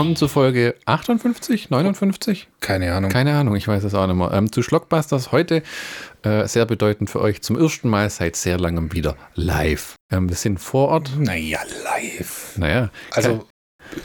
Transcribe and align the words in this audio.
willkommen 0.00 0.16
zu 0.16 0.28
Folge 0.28 0.76
58, 0.86 1.68
59? 1.68 2.48
Keine 2.60 2.94
Ahnung. 2.94 3.10
Keine 3.10 3.36
Ahnung, 3.36 3.54
ich 3.54 3.68
weiß 3.68 3.84
es 3.84 3.92
auch 3.92 4.06
nicht 4.06 4.16
mehr. 4.16 4.32
Ähm, 4.32 4.50
zu 4.50 4.62
Schlockbusters 4.62 5.30
heute 5.30 5.62
äh, 6.22 6.48
sehr 6.48 6.64
bedeutend 6.64 7.10
für 7.10 7.20
euch 7.20 7.42
zum 7.42 7.58
ersten 7.58 7.90
Mal 7.90 8.08
seit 8.08 8.34
sehr 8.34 8.58
langem 8.58 8.94
wieder 8.94 9.18
live. 9.34 9.96
Ähm, 10.10 10.30
wir 10.30 10.36
sind 10.36 10.58
vor 10.58 10.88
Ort. 10.88 11.12
Naja, 11.18 11.58
live. 11.84 12.56
Naja. 12.56 12.88
Also 13.12 13.46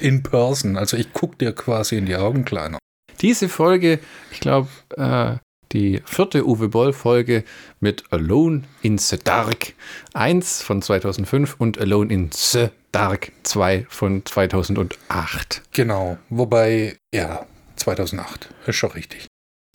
in 0.02 0.22
person. 0.22 0.76
Also 0.76 0.98
ich 0.98 1.14
gucke 1.14 1.38
dir 1.38 1.54
quasi 1.54 1.96
in 1.96 2.08
die 2.08 2.18
Augen, 2.18 2.44
Kleiner. 2.44 2.78
Diese 3.22 3.48
Folge, 3.48 4.00
ich 4.32 4.42
glaube, 4.42 4.68
äh, 4.98 5.38
die 5.76 6.02
vierte 6.06 6.46
Uwe 6.48 6.70
Boll-Folge 6.70 7.44
mit 7.80 8.04
Alone 8.12 8.64
in 8.82 8.98
the 8.98 9.18
Dark 9.24 9.74
1 10.14 10.62
von 10.62 10.82
2005 10.82 11.56
und 11.60 11.80
Alone 11.80 12.12
in 12.12 12.30
the 12.32 12.70
Dark 12.92 13.32
2 13.44 13.86
von 13.90 14.26
2008. 14.26 15.62
Genau, 15.72 16.18
wobei, 16.30 16.98
ja, 17.14 17.46
2008 17.76 18.50
ist 18.66 18.76
schon 18.76 18.92
richtig. 18.92 19.28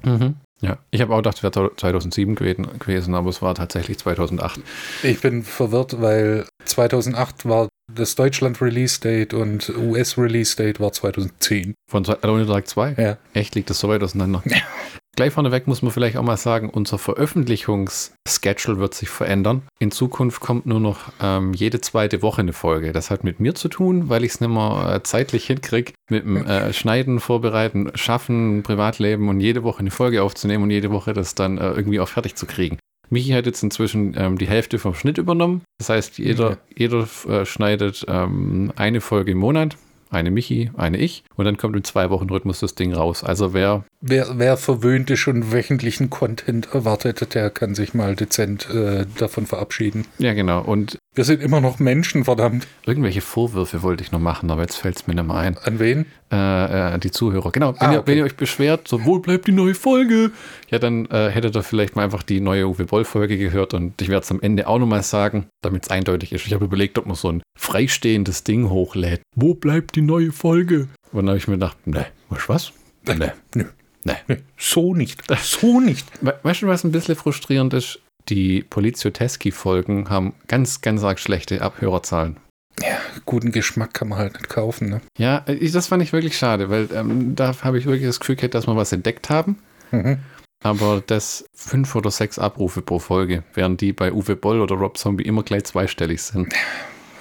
Mhm. 0.03 0.37
Ja, 0.63 0.79
ich 0.91 1.01
habe 1.01 1.15
auch 1.15 1.19
gedacht, 1.19 1.39
es 1.39 1.43
wäre 1.43 1.75
2007 1.75 2.35
gewesen, 2.35 3.15
aber 3.15 3.31
es 3.31 3.41
war 3.41 3.55
tatsächlich 3.55 3.99
2008. 3.99 4.61
Ich 5.03 5.21
bin 5.21 5.43
verwirrt, 5.43 6.01
weil 6.03 6.45
2008 6.67 7.49
war 7.49 7.69
das 7.95 8.15
Deutschland-Release-Date 8.15 9.35
und 9.35 9.71
US-Release-Date 9.71 10.79
war 10.79 10.93
2010. 10.93 11.75
Von 11.91 12.07
Alone 12.07 12.43
in 12.43 12.47
the 12.47 12.53
Dark 12.53 12.69
2? 12.69 12.95
Ja. 12.99 13.19
Echt, 13.33 13.55
liegt 13.55 13.71
das 13.71 13.81
so 13.81 13.89
weit 13.89 14.03
auseinander? 14.03 14.43
Ja. 14.45 14.59
Gleich 15.17 15.33
vorneweg 15.33 15.67
muss 15.67 15.83
man 15.83 15.93
vielleicht 15.93 16.17
auch 16.17 16.23
mal 16.23 16.37
sagen, 16.37 16.71
unser 16.71 16.97
Veröffentlichungsschedule 16.97 18.79
wird 18.79 18.95
sich 18.95 19.09
verändern. 19.09 19.63
In 19.79 19.91
Zukunft 19.91 20.41
kommt 20.41 20.67
nur 20.67 20.81
noch 20.81 21.13
ähm, 21.21 21.53
jede 21.53 21.81
zweite 21.81 22.23
Woche 22.23 22.41
eine 22.41 22.53
Folge. 22.53 22.93
Das 22.93 23.11
hat 23.11 23.25
mit 23.25 23.41
mir 23.41 23.55
zu 23.55 23.69
tun, 23.69 24.09
weil 24.09 24.25
ich 24.25 24.33
es 24.33 24.41
nicht 24.41 24.51
mehr 24.51 24.95
äh, 24.95 25.03
zeitlich 25.03 25.47
hinkriege, 25.47 25.93
mit 26.09 26.25
dem 26.25 26.37
äh, 26.47 26.73
Schneiden, 26.73 27.21
Vorbereiten, 27.21 27.91
Schaffen, 27.97 28.63
Privatleben 28.63 29.29
und 29.29 29.41
jede 29.41 29.63
Woche 29.63 29.81
eine 29.81 29.91
Folge 29.91 30.23
aufzunehmen 30.23 30.65
und 30.65 30.71
jede 30.71 30.91
Woche 30.91 31.13
das 31.13 31.35
dann 31.35 31.59
äh, 31.59 31.71
irgendwie 31.71 32.01
auch 32.01 32.09
fertig 32.09 32.37
zu 32.37 32.47
kriegen. 32.47 32.79
Michi 33.11 33.33
hat 33.33 33.47
jetzt 33.47 33.63
inzwischen 33.63 34.15
ähm, 34.17 34.39
die 34.39 34.47
Hälfte 34.47 34.79
vom 34.79 34.95
Schnitt 34.95 35.19
übernommen. 35.19 35.63
Das 35.79 35.89
heißt, 35.89 36.19
jeder, 36.19 36.59
jeder 36.75 37.09
äh, 37.29 37.45
schneidet 37.45 38.07
ähm, 38.09 38.73
eine 38.77 39.01
Folge 39.01 39.33
im 39.33 39.39
Monat 39.39 39.77
eine 40.11 40.31
Michi, 40.31 40.71
eine 40.77 40.99
ich. 40.99 41.25
Und 41.37 41.45
dann 41.45 41.57
kommt 41.57 41.77
in 41.77 41.85
zwei 41.85 42.11
Wochen 42.11 42.29
Rhythmus 42.29 42.61
das 42.61 42.75
Ding 42.75 42.93
raus. 42.93 43.25
Also 43.25 43.55
wer. 43.55 43.85
Wer, 44.01 44.39
wer 44.39 44.57
verwöhnte 44.57 45.17
schon 45.17 45.53
wöchentlichen 45.53 46.11
Content 46.11 46.69
erwartet, 46.73 47.35
der 47.35 47.51
kann 47.51 47.75
sich 47.75 47.95
mal 47.95 48.17
dezent 48.17 48.69
äh, 48.71 49.07
davon 49.19 49.47
verabschieden. 49.47 50.07
Ja, 50.19 50.35
genau. 50.35 50.63
Und 50.63 50.99
wir 51.15 51.25
sind 51.25 51.43
immer 51.43 51.61
noch 51.61 51.79
Menschen, 51.81 52.25
verdammt. 52.25 52.67
Irgendwelche 52.87 53.21
Vorwürfe 53.21 53.83
wollte 53.83 54.03
ich 54.05 54.13
noch 54.13 54.21
machen, 54.21 54.51
aber 54.51 54.63
jetzt 54.63 54.77
fällt 54.77 54.97
es 54.97 55.07
mir 55.07 55.15
nicht 55.15 55.27
mehr 55.27 55.37
ein. 55.37 55.59
An 55.59 55.79
wen? 55.81 56.07
Äh, 56.31 56.95
äh, 56.95 56.99
die 56.99 57.11
Zuhörer. 57.11 57.51
Genau. 57.51 57.75
Wenn, 57.75 57.89
Ah, 57.89 57.93
ihr, 57.93 57.99
okay. 58.01 58.11
wenn 58.13 58.19
ihr 58.19 58.25
euch 58.25 58.37
beschwert, 58.37 58.87
so, 58.87 59.05
wo 59.05 59.19
bleibt 59.19 59.47
die 59.49 59.53
neue 59.53 59.75
Folge? 59.75 60.31
Ja, 60.71 60.79
dann 60.79 61.07
äh, 61.07 61.31
hättet 61.31 61.57
ihr 61.57 61.63
vielleicht 61.65 61.97
mal 61.97 62.05
einfach 62.05 62.23
die 62.23 62.41
neue 62.41 62.69
Uwe 62.69 62.85
Boll-Folge 62.85 63.37
gehört 63.39 63.75
und 63.75 64.01
ich 64.01 64.09
werde 64.09 64.23
es 64.25 64.31
am 64.31 64.41
Ende 64.41 64.69
auch 64.69 64.79
nochmal 64.79 65.03
sagen, 65.03 65.47
damit 65.63 65.85
es 65.85 65.91
eindeutig 65.91 66.33
ist. 66.33 66.47
Ich 66.47 66.55
habe 66.55 66.65
überlegt, 66.65 66.97
ob 66.99 67.07
man 67.07 67.17
so 67.17 67.31
ein 67.33 67.43
freistehendes 67.59 68.45
Ding 68.45 68.71
hochlädt. 68.71 69.23
Wo 69.35 69.55
bleibt 69.55 69.97
die 69.97 70.03
neue 70.03 70.31
Folge? 70.33 70.89
Und 71.13 71.27
dann 71.27 71.29
habe 71.31 71.39
ich 71.39 71.49
mir 71.49 71.55
gedacht, 71.55 71.87
ne, 71.87 72.07
was 72.29 72.49
was? 72.49 72.73
Ne, 73.07 73.33
Nö. 73.55 73.65
ne. 74.05 74.17
Nö. 74.29 74.37
So 74.57 74.95
nicht. 74.95 75.23
So 75.43 75.81
nicht. 75.81 76.07
We 76.21 76.39
weißt 76.43 76.63
du, 76.63 76.67
was 76.69 76.85
ein 76.85 76.93
bisschen 76.93 77.17
frustrierend 77.17 77.75
ist? 77.75 77.99
Die 78.29 78.63
Polizioteski-Folgen 78.63 80.09
haben 80.11 80.35
ganz, 80.49 80.81
ganz 80.81 81.03
arg 81.03 81.19
schlechte 81.19 81.63
Abhörerzahlen. 81.63 82.37
Ja, 82.81 82.99
guten 83.27 83.53
Geschmack 83.53 83.93
kann 83.95 84.09
man 84.09 84.19
halt 84.19 84.35
nicht 84.35 84.49
kaufen, 84.49 84.89
ne? 84.89 85.01
Ja, 85.19 85.45
ich, 85.47 85.73
das 85.73 85.89
fand 85.89 86.03
ich 86.03 86.13
wirklich 86.13 86.39
schade, 86.39 86.71
weil 86.71 86.89
ähm, 86.95 87.35
da 87.35 87.55
habe 87.63 87.79
ich 87.79 87.87
wirklich 87.87 88.07
das 88.07 88.21
Gefühl 88.21 88.37
gehabt, 88.37 88.55
dass 88.55 88.67
wir 88.67 88.77
was 88.77 88.93
entdeckt 88.93 89.29
haben. 89.29 89.59
Mhm. 89.91 90.19
Aber 90.63 91.03
das 91.07 91.45
fünf 91.55 91.95
oder 91.97 92.11
sechs 92.11 92.39
Abrufe 92.39 92.83
pro 92.83 92.99
Folge, 92.99 93.45
während 93.55 93.81
die 93.81 93.93
bei 93.93 94.13
Uwe 94.13 94.37
Boll 94.37 94.61
oder 94.61 94.77
Rob 94.77 94.99
Zombie 94.99 95.25
immer 95.25 95.43
gleich 95.43 95.65
zweistellig 95.65 96.23
sind. 96.23 96.55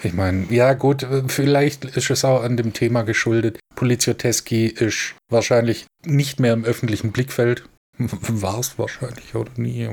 Ich 0.03 0.13
meine, 0.13 0.45
ja 0.49 0.73
gut, 0.73 1.03
äh, 1.03 1.23
vielleicht 1.27 1.85
ist 1.85 2.09
es 2.09 2.23
auch 2.23 2.43
an 2.43 2.57
dem 2.57 2.73
Thema 2.73 3.03
geschuldet. 3.03 3.59
Polizioteski 3.75 4.67
ist 4.67 5.15
wahrscheinlich 5.29 5.85
nicht 6.05 6.39
mehr 6.39 6.53
im 6.53 6.63
öffentlichen 6.63 7.11
Blickfeld. 7.11 7.67
War 7.97 8.59
es 8.59 8.77
wahrscheinlich 8.77 9.35
oder 9.35 9.51
nie. 9.57 9.87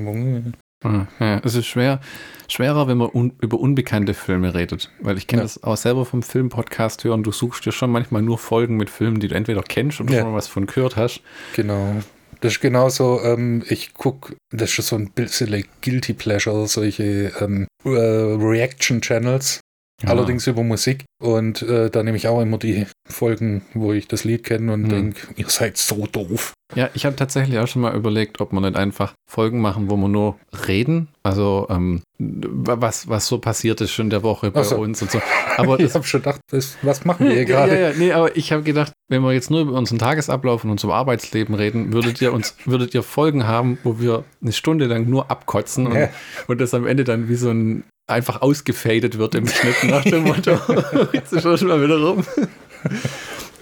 Ah, 0.84 1.06
Ja, 1.20 1.40
es 1.42 1.54
ist 1.54 1.66
schwer, 1.66 2.00
schwerer, 2.48 2.86
wenn 2.86 2.98
man 2.98 3.08
un 3.12 3.32
über 3.40 3.58
unbekannte 3.58 4.14
Filme 4.14 4.54
redet. 4.54 4.90
Weil 5.00 5.16
ich 5.16 5.26
kenne 5.26 5.40
Ja. 5.42 5.44
das 5.44 5.62
auch 5.62 5.76
selber 5.76 6.04
vom 6.04 6.22
Filmpodcast 6.22 7.02
hören. 7.04 7.22
Du 7.22 7.32
suchst 7.32 7.64
dir 7.64 7.72
schon 7.72 7.90
manchmal 7.90 8.22
nur 8.22 8.38
Folgen 8.38 8.76
mit 8.76 8.90
Filmen, 8.90 9.18
die 9.20 9.28
du 9.28 9.34
entweder 9.34 9.62
kennst 9.62 10.00
oder 10.00 10.12
Ja. 10.12 10.20
schon 10.20 10.30
mal 10.32 10.36
was 10.36 10.48
von 10.48 10.66
gehört 10.66 10.96
hast. 10.96 11.22
Genau. 11.54 11.96
Das 12.42 12.52
ist 12.52 12.60
genauso, 12.60 13.22
ähm, 13.24 13.64
ich 13.68 13.94
gucke, 13.94 14.36
das 14.52 14.78
ist 14.78 14.88
so 14.88 14.96
ein 14.96 15.10
bisschen 15.12 15.48
like 15.50 15.68
Guilty 15.80 16.12
Pleasure, 16.12 16.66
solche 16.68 17.32
ähm, 17.40 17.66
äh, 17.84 17.88
Reaction-Channels, 17.88 19.60
Ja. 20.02 20.10
allerdings 20.10 20.46
über 20.46 20.62
Musik. 20.62 21.04
Und 21.22 21.62
äh, 21.62 21.88
da 21.90 22.02
nehme 22.02 22.18
ich 22.18 22.28
auch 22.28 22.42
immer 22.42 22.58
die 22.58 22.86
Folgen, 23.08 23.62
wo 23.72 23.94
ich 23.94 24.06
das 24.08 24.24
Lied 24.24 24.44
kenne 24.44 24.72
und 24.74 24.82
Hm. 24.84 24.88
denke, 24.90 25.28
ihr 25.36 25.48
seid 25.48 25.78
so 25.78 26.06
doof. 26.06 26.52
Ja, 26.74 26.90
ich 26.94 27.06
habe 27.06 27.16
tatsächlich 27.16 27.58
auch 27.58 27.66
schon 27.68 27.80
mal 27.82 27.94
überlegt, 27.96 28.40
ob 28.42 28.52
man 28.52 28.64
nicht 28.64 28.76
einfach 28.76 29.14
Folgen 29.30 29.60
machen, 29.60 29.88
wo 29.88 29.96
wir 29.96 30.08
nur 30.08 30.36
reden. 30.68 31.08
Also, 31.22 31.66
ähm, 31.70 32.02
was, 32.18 33.08
was 33.08 33.26
so 33.26 33.38
passiert 33.38 33.80
ist 33.80 33.92
schon 33.92 34.06
in 34.06 34.10
der 34.10 34.22
Woche 34.22 34.50
bei 34.50 34.64
so. 34.64 34.76
uns 34.76 35.00
und 35.00 35.10
so. 35.10 35.20
Aber 35.56 35.76
ich 35.78 35.86
das, 35.86 35.94
habe 35.94 36.04
schon 36.06 36.20
gedacht, 36.20 36.40
was, 36.50 36.76
was 36.82 37.04
machen 37.06 37.26
wir 37.28 37.34
hier 37.34 37.44
gerade? 37.46 37.72
ja, 37.80 37.88
ja, 37.90 37.94
nee, 37.96 38.12
aber 38.12 38.36
ich 38.36 38.52
habe 38.52 38.64
gedacht, 38.64 38.92
wenn 39.08 39.22
wir 39.22 39.32
jetzt 39.32 39.50
nur 39.50 39.60
über 39.60 39.72
unseren 39.78 39.98
Tagesablauf 39.98 40.64
und 40.64 40.70
unser 40.70 40.92
Arbeitsleben 40.92 41.54
reden, 41.54 41.92
würdet 41.92 42.20
ihr 42.20 42.32
uns, 42.34 42.54
würdet 42.66 42.92
ihr 42.94 43.02
Folgen 43.02 43.46
haben, 43.46 43.78
wo 43.84 43.98
wir 44.00 44.24
eine 44.42 44.52
Stunde 44.52 44.86
lang 44.86 45.08
nur 45.08 45.30
abkotzen 45.30 45.86
und, 45.86 45.94
Ja. 45.94 46.08
und 46.48 46.60
das 46.60 46.74
am 46.74 46.86
Ende 46.86 47.04
dann 47.04 47.28
wie 47.28 47.36
so 47.36 47.48
ein 47.50 47.84
einfach 48.06 48.42
ausgefadet 48.42 49.18
wird 49.18 49.34
im 49.34 49.46
Schnitt 49.48 49.84
nach 49.84 50.04
dem 50.04 50.24
Motto, 50.24 50.58
jetzt 51.12 51.32
ist 51.32 51.44
er 51.44 51.58
schon 51.58 51.68
mal 51.68 51.82
wieder 51.82 51.98
rum. 52.00 52.24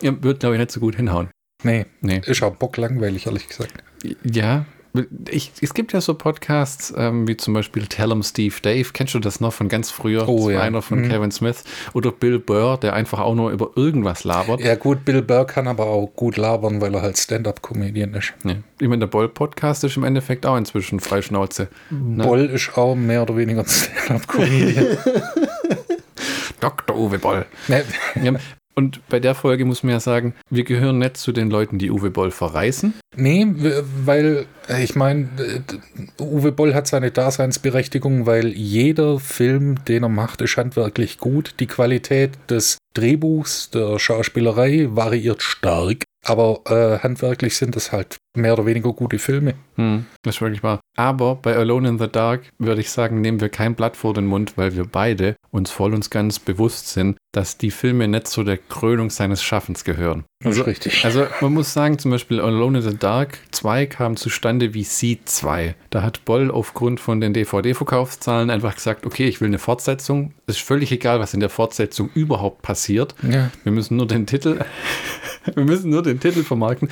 Ihr 0.00 0.22
wird, 0.22 0.41
glaube 0.41 0.55
ich, 0.56 0.59
nicht 0.60 0.71
so 0.71 0.81
gut 0.81 0.97
hinhauen. 0.97 1.31
Nee, 1.62 1.87
Nee. 2.03 2.21
ist 2.27 2.43
auch 2.43 2.56
bocklangweilig, 2.56 3.27
ehrlich 3.27 3.49
gesagt. 3.49 3.72
Ja, 4.22 4.66
ich, 5.28 5.53
es 5.60 5.75
gibt 5.75 5.93
ja 5.93 6.00
so 6.00 6.15
Podcasts 6.15 6.94
ähm, 6.97 7.27
wie 7.27 7.37
zum 7.37 7.53
Beispiel 7.55 7.87
Tell 7.87 8.12
'em 8.12 8.22
Steve 8.22 8.55
Dave. 8.62 8.88
Kennst 8.93 9.15
du 9.15 9.19
das 9.19 9.41
noch 9.41 9.53
von 9.53 9.69
ganz 9.69 9.91
früher? 9.91 10.28
Oh, 10.28 10.50
ja. 10.50 10.60
Einer 10.60 10.82
von 10.82 11.00
Mhm. 11.00 11.09
Kevin 11.09 11.31
Smith. 11.32 11.65
Oder 11.94 12.12
Bill 12.12 12.38
Burr, 12.38 12.78
der 12.78 12.93
einfach 12.93 13.19
auch 13.21 13.34
nur 13.34 13.50
über 13.50 13.71
irgendwas 13.75 14.22
labert. 14.25 14.60
Ja 14.60 14.77
gut, 14.77 15.04
Bill 15.04 15.22
Burr 15.22 15.47
kann 15.47 15.66
aber 15.66 15.87
auch 15.87 16.06
gut 16.15 16.37
labern, 16.37 16.81
weil 16.81 16.94
er 16.94 17.03
halt 17.03 17.19
Stand-Up-Comedian 17.19 18.15
ist. 18.15 18.34
Ja. 18.44 18.54
Ich 18.81 18.88
meine, 18.88 19.00
der 19.00 19.06
Boll-Podcast 19.09 19.83
ist 19.84 19.97
im 19.97 20.04
Endeffekt 20.04 20.47
auch 20.47 20.56
inzwischen 20.56 21.00
Freischnauze. 21.00 21.69
Ne? 21.91 22.22
Boll 22.25 22.44
ist 22.47 22.77
auch 22.78 22.94
mehr 22.94 23.22
oder 23.22 23.37
weniger 23.37 23.65
Stand-Up-Comedian. 23.66 24.97
Dr. 26.60 26.97
Uwe 26.97 27.19
Boll. 27.19 27.47
Ne, 27.69 27.84
Ja, 28.22 28.33
und 28.75 29.07
bei 29.09 29.21
der 29.21 29.35
Folge 29.35 29.65
muss 29.65 29.83
man 29.83 29.93
ja 29.93 30.01
sagen, 30.01 30.35
wir 30.51 30.65
gehören 30.65 30.99
nicht 30.99 31.17
zu 31.17 31.33
den 31.33 31.51
Leuten, 31.51 31.79
die 31.79 31.91
Uwe 31.91 32.11
Boll 32.11 32.31
verreißen. 32.31 32.95
nee, 33.17 33.47
weil 34.05 34.47
äh, 34.69 34.83
ich 34.83 34.97
meine, 34.97 35.29
Uwe 36.21 36.53
Boll 36.53 36.75
hat 36.75 36.87
seine 36.87 37.11
Daseinsberechtigung, 37.11 38.27
weil 38.27 38.49
jeder 38.49 39.19
Film, 39.21 39.84
den 39.84 40.03
er 40.03 40.09
macht, 40.09 40.41
ist 40.41 40.57
handwerklich 40.57 41.19
gut. 41.19 41.55
Die 41.61 41.67
Qualität 41.67 42.33
des 42.51 42.79
Drehbuchs, 42.95 43.71
der 43.71 43.99
Schauspielerei 43.99 44.89
variiert 44.91 45.43
stark. 45.43 46.05
Aber 46.27 46.63
äh, 46.67 46.99
handwerklich 47.03 47.54
sind 47.57 47.77
es 47.77 47.93
halt 47.93 48.16
mehr 48.34 48.54
oder 48.54 48.65
weniger 48.65 48.93
gute 48.95 49.19
Filme. 49.19 49.54
Hm, 49.77 50.07
das 50.22 50.37
ist 50.37 50.41
wirklich 50.41 50.63
wahr. 50.63 50.81
Aber 50.97 51.34
bei 51.34 51.54
Alone 51.54 51.87
in 51.91 51.98
the 51.98 52.09
Dark 52.09 52.45
würde 52.59 52.81
ich 52.81 52.91
sagen, 52.91 53.21
nehmen 53.21 53.43
wir 53.43 53.51
kein 53.51 53.75
Blatt 53.75 53.95
vor 53.97 54.15
den 54.15 54.25
Mund, 54.25 54.57
weil 54.57 54.75
wir 54.75 54.84
beide 54.87 55.37
uns 55.54 55.71
voll 55.71 55.95
und 55.95 56.10
ganz 56.10 56.41
bewusst 56.41 56.89
sind, 56.89 57.16
dass 57.33 57.56
die 57.56 57.71
Filme 57.71 58.09
nicht 58.09 58.27
zu 58.27 58.42
der 58.42 58.59
Krönung 58.59 59.09
seines 59.10 59.41
Schaffens 59.41 59.84
gehören. 59.84 60.24
Das 60.42 60.56
ist 60.56 60.66
richtig. 60.66 61.04
Also 61.04 61.27
man 61.41 61.54
muss 61.54 61.72
sagen, 61.72 61.98
zum 61.98 62.10
Beispiel 62.10 62.41
Alone 62.41 62.78
in 62.78 62.84
the 62.91 62.97
Dark 62.97 63.39
2 63.53 63.86
kam 63.86 64.16
zustande 64.16 64.74
wie 64.74 64.83
Seed 64.83 65.28
2. 65.28 65.77
Da 65.91 66.03
hat 66.03 66.24
Boll 66.24 66.51
aufgrund 66.51 66.98
von 66.98 67.21
den 67.21 67.33
DVD-Verkaufszahlen 67.33 68.51
einfach 68.51 68.74
gesagt, 68.74 69.06
okay, 69.06 69.27
ich 69.28 69.41
will 69.41 69.47
eine 69.47 69.60
Fortsetzung. 69.60 70.34
Es 70.47 70.56
ist 70.56 70.65
völlig 70.65 70.91
egal, 70.91 71.21
was 71.21 71.34
in 71.34 71.41
der 71.41 71.51
Fortsetzung 71.51 72.10
überhaupt 72.15 72.62
passiert. 72.62 73.15
ja. 73.22 73.50
Wir 73.62 73.72
müssen 73.72 73.97
nur 73.97 74.09
den 74.09 74.27
Titel, 74.27 74.65
wir 75.54 75.65
müssen 75.65 75.91
nur 75.91 76.03
den 76.03 76.18
Titel 76.18 76.42
vermarkten. 76.42 76.89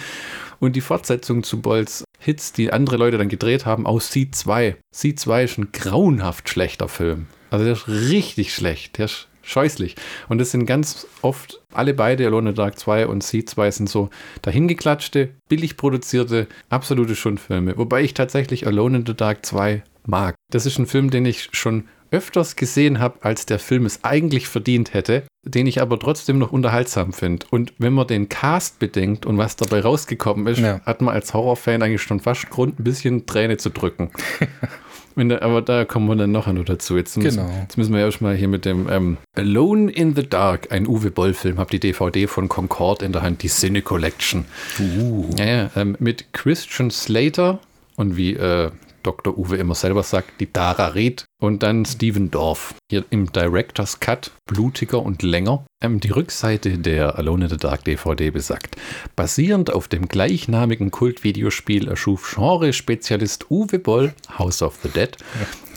Und 0.60 0.76
die 0.76 0.80
Fortsetzung 0.80 1.42
zu 1.42 1.60
Bolls 1.60 2.04
Hits, 2.20 2.52
die 2.52 2.72
andere 2.72 2.96
Leute 2.96 3.18
dann 3.18 3.28
gedreht 3.28 3.66
haben, 3.66 3.84
aus 3.84 4.12
Seed 4.12 4.36
2. 4.36 4.76
Seed 4.94 5.18
2 5.18 5.42
ist 5.42 5.58
ein 5.58 5.72
grauenhaft 5.72 6.48
schlechter 6.48 6.88
Film. 6.88 7.26
Also 7.52 7.64
der 7.64 7.74
ist 7.74 7.86
richtig 7.88 8.54
schlecht. 8.54 8.98
Der 8.98 9.04
ist 9.04 9.28
scheußlich. 9.42 9.96
Und 10.28 10.38
das 10.38 10.50
sind 10.52 10.66
ganz 10.66 11.06
oft, 11.20 11.60
alle 11.72 11.94
beide, 11.94 12.24
Alone 12.26 12.50
in 12.50 12.54
the 12.56 12.60
Dark 12.60 12.78
2 12.78 13.06
und 13.08 13.22
Seed 13.22 13.50
2 13.50 13.70
sind 13.72 13.88
so 13.88 14.08
dahingeklatschte, 14.42 15.30
billig 15.48 15.76
produzierte, 15.76 16.46
absolute 16.70 17.16
Schundfilme. 17.16 17.76
Wobei 17.76 18.02
ich 18.02 18.14
tatsächlich 18.14 18.66
Alone 18.66 18.98
in 18.98 19.06
the 19.06 19.14
Dark 19.14 19.44
2 19.44 19.82
mag. 20.06 20.34
Das 20.50 20.66
ist 20.66 20.78
ein 20.78 20.86
Film, 20.86 21.10
den 21.10 21.26
ich 21.26 21.48
schon 21.52 21.84
öfters 22.10 22.56
gesehen 22.56 22.98
habe, 22.98 23.24
als 23.24 23.46
der 23.46 23.58
Film 23.58 23.86
es 23.86 24.04
eigentlich 24.04 24.46
verdient 24.46 24.92
hätte, 24.92 25.24
den 25.44 25.66
ich 25.66 25.80
aber 25.80 25.98
trotzdem 25.98 26.38
noch 26.38 26.52
unterhaltsam 26.52 27.12
finde. 27.14 27.46
Und 27.50 27.72
wenn 27.78 27.94
man 27.94 28.06
den 28.06 28.28
Cast 28.28 28.78
bedenkt 28.78 29.24
und 29.24 29.38
was 29.38 29.56
dabei 29.56 29.80
rausgekommen 29.80 30.46
ist, 30.46 30.58
Ja. 30.60 30.80
hat 30.84 31.00
man 31.00 31.14
als 31.14 31.32
Horrorfan 31.32 31.82
eigentlich 31.82 32.02
schon 32.02 32.20
fast 32.20 32.50
Grund, 32.50 32.78
ein 32.78 32.84
bisschen 32.84 33.24
Träne 33.26 33.56
zu 33.56 33.70
drücken. 33.70 34.10
Da, 35.16 35.38
aber 35.40 35.62
da 35.62 35.84
kommen 35.84 36.06
wir 36.08 36.16
dann 36.16 36.32
noch 36.32 36.46
noch 36.46 36.64
dazu. 36.64 36.96
Jetzt 36.96 37.16
müssen, 37.16 37.38
Genau. 37.44 37.50
jetzt 37.60 37.76
müssen 37.76 37.92
wir 37.92 38.00
erstmal 38.00 38.34
hier 38.34 38.48
mit 38.48 38.64
dem 38.64 38.88
ähm, 38.90 39.16
Alone 39.36 39.90
in 39.90 40.14
the 40.14 40.28
Dark, 40.28 40.72
ein 40.72 40.86
Uwe 40.86 41.10
Boll-Film, 41.10 41.58
habe 41.58 41.70
die 41.70 41.80
DVD 41.80 42.26
von 42.26 42.48
Concord 42.48 43.02
in 43.02 43.12
der 43.12 43.22
Hand, 43.22 43.42
die 43.42 43.48
Cine 43.48 43.82
Collection. 43.82 44.44
Uh. 44.80 45.28
Ja, 45.38 45.44
ja, 45.44 45.70
ähm, 45.76 45.96
mit 45.98 46.32
Christian 46.32 46.90
Slater 46.90 47.58
und 47.96 48.16
wie 48.16 48.34
äh, 48.34 48.70
Dr. 49.02 49.36
Uwe 49.38 49.56
immer 49.56 49.74
selber 49.74 50.02
sagt, 50.02 50.40
die 50.40 50.52
Dara 50.52 50.88
Reed 50.88 51.24
und 51.40 51.62
dann 51.62 51.84
Steven 51.84 52.30
Dorff. 52.30 52.74
Hier 52.90 53.04
im 53.10 53.32
Director's 53.32 54.00
Cut, 54.00 54.30
blutiger 54.46 55.02
und 55.02 55.22
länger. 55.22 55.64
Ähm, 55.82 56.00
die 56.00 56.10
Rückseite 56.10 56.78
der 56.78 57.18
Alone 57.18 57.44
in 57.44 57.50
the 57.50 57.56
Dark 57.56 57.84
DVD 57.84 58.30
besagt. 58.30 58.76
Basierend 59.16 59.72
auf 59.72 59.88
dem 59.88 60.08
gleichnamigen 60.08 60.90
Kultvideospiel 60.90 61.88
erschuf 61.88 62.34
Genre-Spezialist 62.34 63.50
Uwe 63.50 63.78
Boll, 63.78 64.14
House 64.38 64.62
of 64.62 64.78
the 64.82 64.88
Dead, 64.88 65.16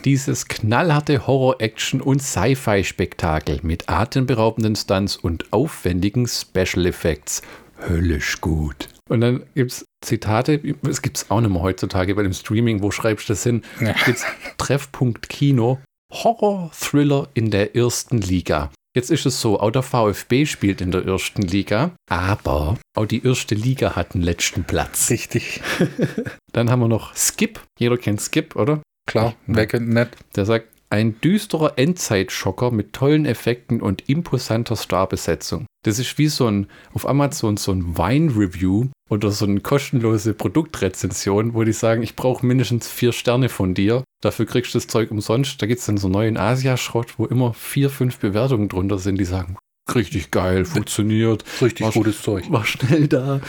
dieses 0.04 0.46
knallharte 0.46 1.26
Horror-Action- 1.26 2.00
und 2.00 2.22
Sci-Fi-Spektakel 2.22 3.60
mit 3.62 3.88
atemberaubenden 3.88 4.76
Stunts 4.76 5.16
und 5.16 5.52
aufwendigen 5.52 6.28
Special 6.28 6.86
Effects. 6.86 7.42
Höllisch 7.88 8.40
gut. 8.40 8.88
Und 9.08 9.20
dann 9.20 9.44
gibt 9.54 9.72
es 9.72 9.84
Zitate, 10.04 10.60
es 10.88 11.02
gibt 11.02 11.18
es 11.18 11.30
auch 11.30 11.40
nicht 11.40 11.52
mehr 11.52 11.62
heutzutage 11.62 12.14
bei 12.14 12.22
dem 12.22 12.32
Streaming, 12.32 12.82
wo 12.82 12.90
schreibst 12.90 13.28
du 13.28 13.32
das 13.32 13.42
hin? 13.42 13.62
Ja. 13.80 13.94
Gibt's 14.04 14.24
Treffpunkt 14.58 15.28
Kino, 15.28 15.78
Horror-Thriller 16.12 17.28
in 17.34 17.50
der 17.50 17.76
ersten 17.76 18.18
Liga. 18.18 18.70
Jetzt 18.96 19.10
ist 19.10 19.26
es 19.26 19.40
so, 19.42 19.60
auch 19.60 19.70
der 19.70 19.82
VfB 19.82 20.46
spielt 20.46 20.80
in 20.80 20.90
der 20.90 21.04
ersten 21.04 21.42
Liga, 21.42 21.92
aber 22.08 22.78
auch 22.96 23.04
die 23.04 23.24
erste 23.24 23.54
Liga 23.54 23.94
hat 23.94 24.14
einen 24.14 24.24
letzten 24.24 24.64
Platz. 24.64 25.10
Richtig. 25.10 25.60
Dann 26.52 26.70
haben 26.70 26.80
wir 26.80 26.88
noch 26.88 27.14
Skip. 27.14 27.60
Jeder 27.78 27.98
kennt 27.98 28.22
Skip, 28.22 28.56
oder? 28.56 28.80
Klar, 29.06 29.34
wer 29.46 29.66
kennt 29.66 29.90
nicht? 29.90 30.16
Der 30.34 30.46
sagt, 30.46 30.68
ein 30.88 31.20
düsterer 31.20 31.74
Endzeitschocker 31.76 32.70
mit 32.70 32.92
tollen 32.94 33.26
Effekten 33.26 33.82
und 33.82 34.08
imposanter 34.08 34.76
Starbesetzung. 34.76 35.66
Das 35.84 35.98
ist 35.98 36.16
wie 36.16 36.28
so 36.28 36.46
ein, 36.46 36.68
auf 36.94 37.06
Amazon 37.06 37.56
so 37.56 37.72
ein 37.72 37.98
Wine-Review 37.98 38.88
oder 39.08 39.30
so 39.30 39.44
eine 39.46 39.60
kostenlose 39.60 40.34
Produktrezension, 40.34 41.54
wo 41.54 41.62
die 41.64 41.72
sagen, 41.72 42.02
ich 42.02 42.16
brauche 42.16 42.44
mindestens 42.44 42.88
vier 42.88 43.12
Sterne 43.12 43.48
von 43.48 43.74
dir. 43.74 44.02
Dafür 44.22 44.46
kriegst 44.46 44.74
du 44.74 44.78
das 44.78 44.86
Zeug 44.88 45.10
umsonst. 45.10 45.60
Da 45.62 45.66
gibt 45.66 45.80
es 45.80 45.86
dann 45.86 45.96
so 45.96 46.08
neuen 46.08 46.36
Asia-Schrott, 46.36 47.14
wo 47.18 47.26
immer 47.26 47.54
vier, 47.54 47.90
fünf 47.90 48.18
Bewertungen 48.18 48.68
drunter 48.68 48.98
sind, 48.98 49.18
die 49.18 49.24
sagen, 49.24 49.56
richtig 49.94 50.30
geil, 50.32 50.64
funktioniert, 50.64 51.44
Richtig 51.62 51.86
War- 51.86 51.92
gutes 51.92 52.22
Zeug. 52.22 52.50
war 52.50 52.64
schnell 52.64 53.06
da. 53.06 53.40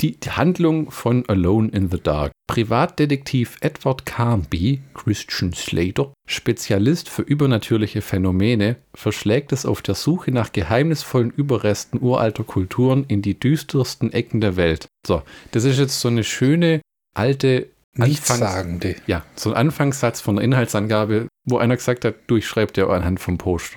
Die, 0.00 0.16
Handlung 0.30 0.90
von 0.90 1.28
Alone 1.28 1.68
in 1.72 1.90
the 1.90 2.00
Dark. 2.00 2.32
Privatdetektiv 2.46 3.58
Edward 3.60 4.06
Carnby, 4.06 4.80
Christian 4.94 5.52
Slater, 5.52 6.14
Spezialist 6.26 7.10
für 7.10 7.22
übernatürliche 7.22 8.00
Phänomene, 8.00 8.76
verschlägt 8.94 9.52
es 9.52 9.66
auf 9.66 9.82
der 9.82 9.94
Suche 9.94 10.30
nach 10.30 10.52
geheimnisvollen 10.52 11.30
Überresten 11.30 12.00
uralter 12.00 12.44
Kulturen 12.44 13.04
in 13.08 13.20
die 13.20 13.38
düstersten 13.38 14.12
Ecken 14.12 14.40
der 14.40 14.56
Welt. 14.56 14.86
So, 15.06 15.22
das 15.50 15.64
ist 15.64 15.78
jetzt 15.78 16.00
so 16.00 16.08
eine 16.08 16.24
schöne 16.24 16.80
alte 17.14 17.68
Nichtssagende. 17.94 18.96
ja, 19.06 19.24
so 19.34 19.50
ein 19.50 19.56
Anfangssatz 19.56 20.20
von 20.20 20.38
einer 20.38 20.44
Inhaltsangabe, 20.44 21.28
wo 21.44 21.58
einer 21.58 21.76
gesagt 21.76 22.04
hat, 22.04 22.14
du, 22.26 22.36
ich 22.36 22.46
schreibe 22.46 22.72
dir 22.72 22.88
anhand 22.88 23.20
vom 23.20 23.36
Post. 23.36 23.76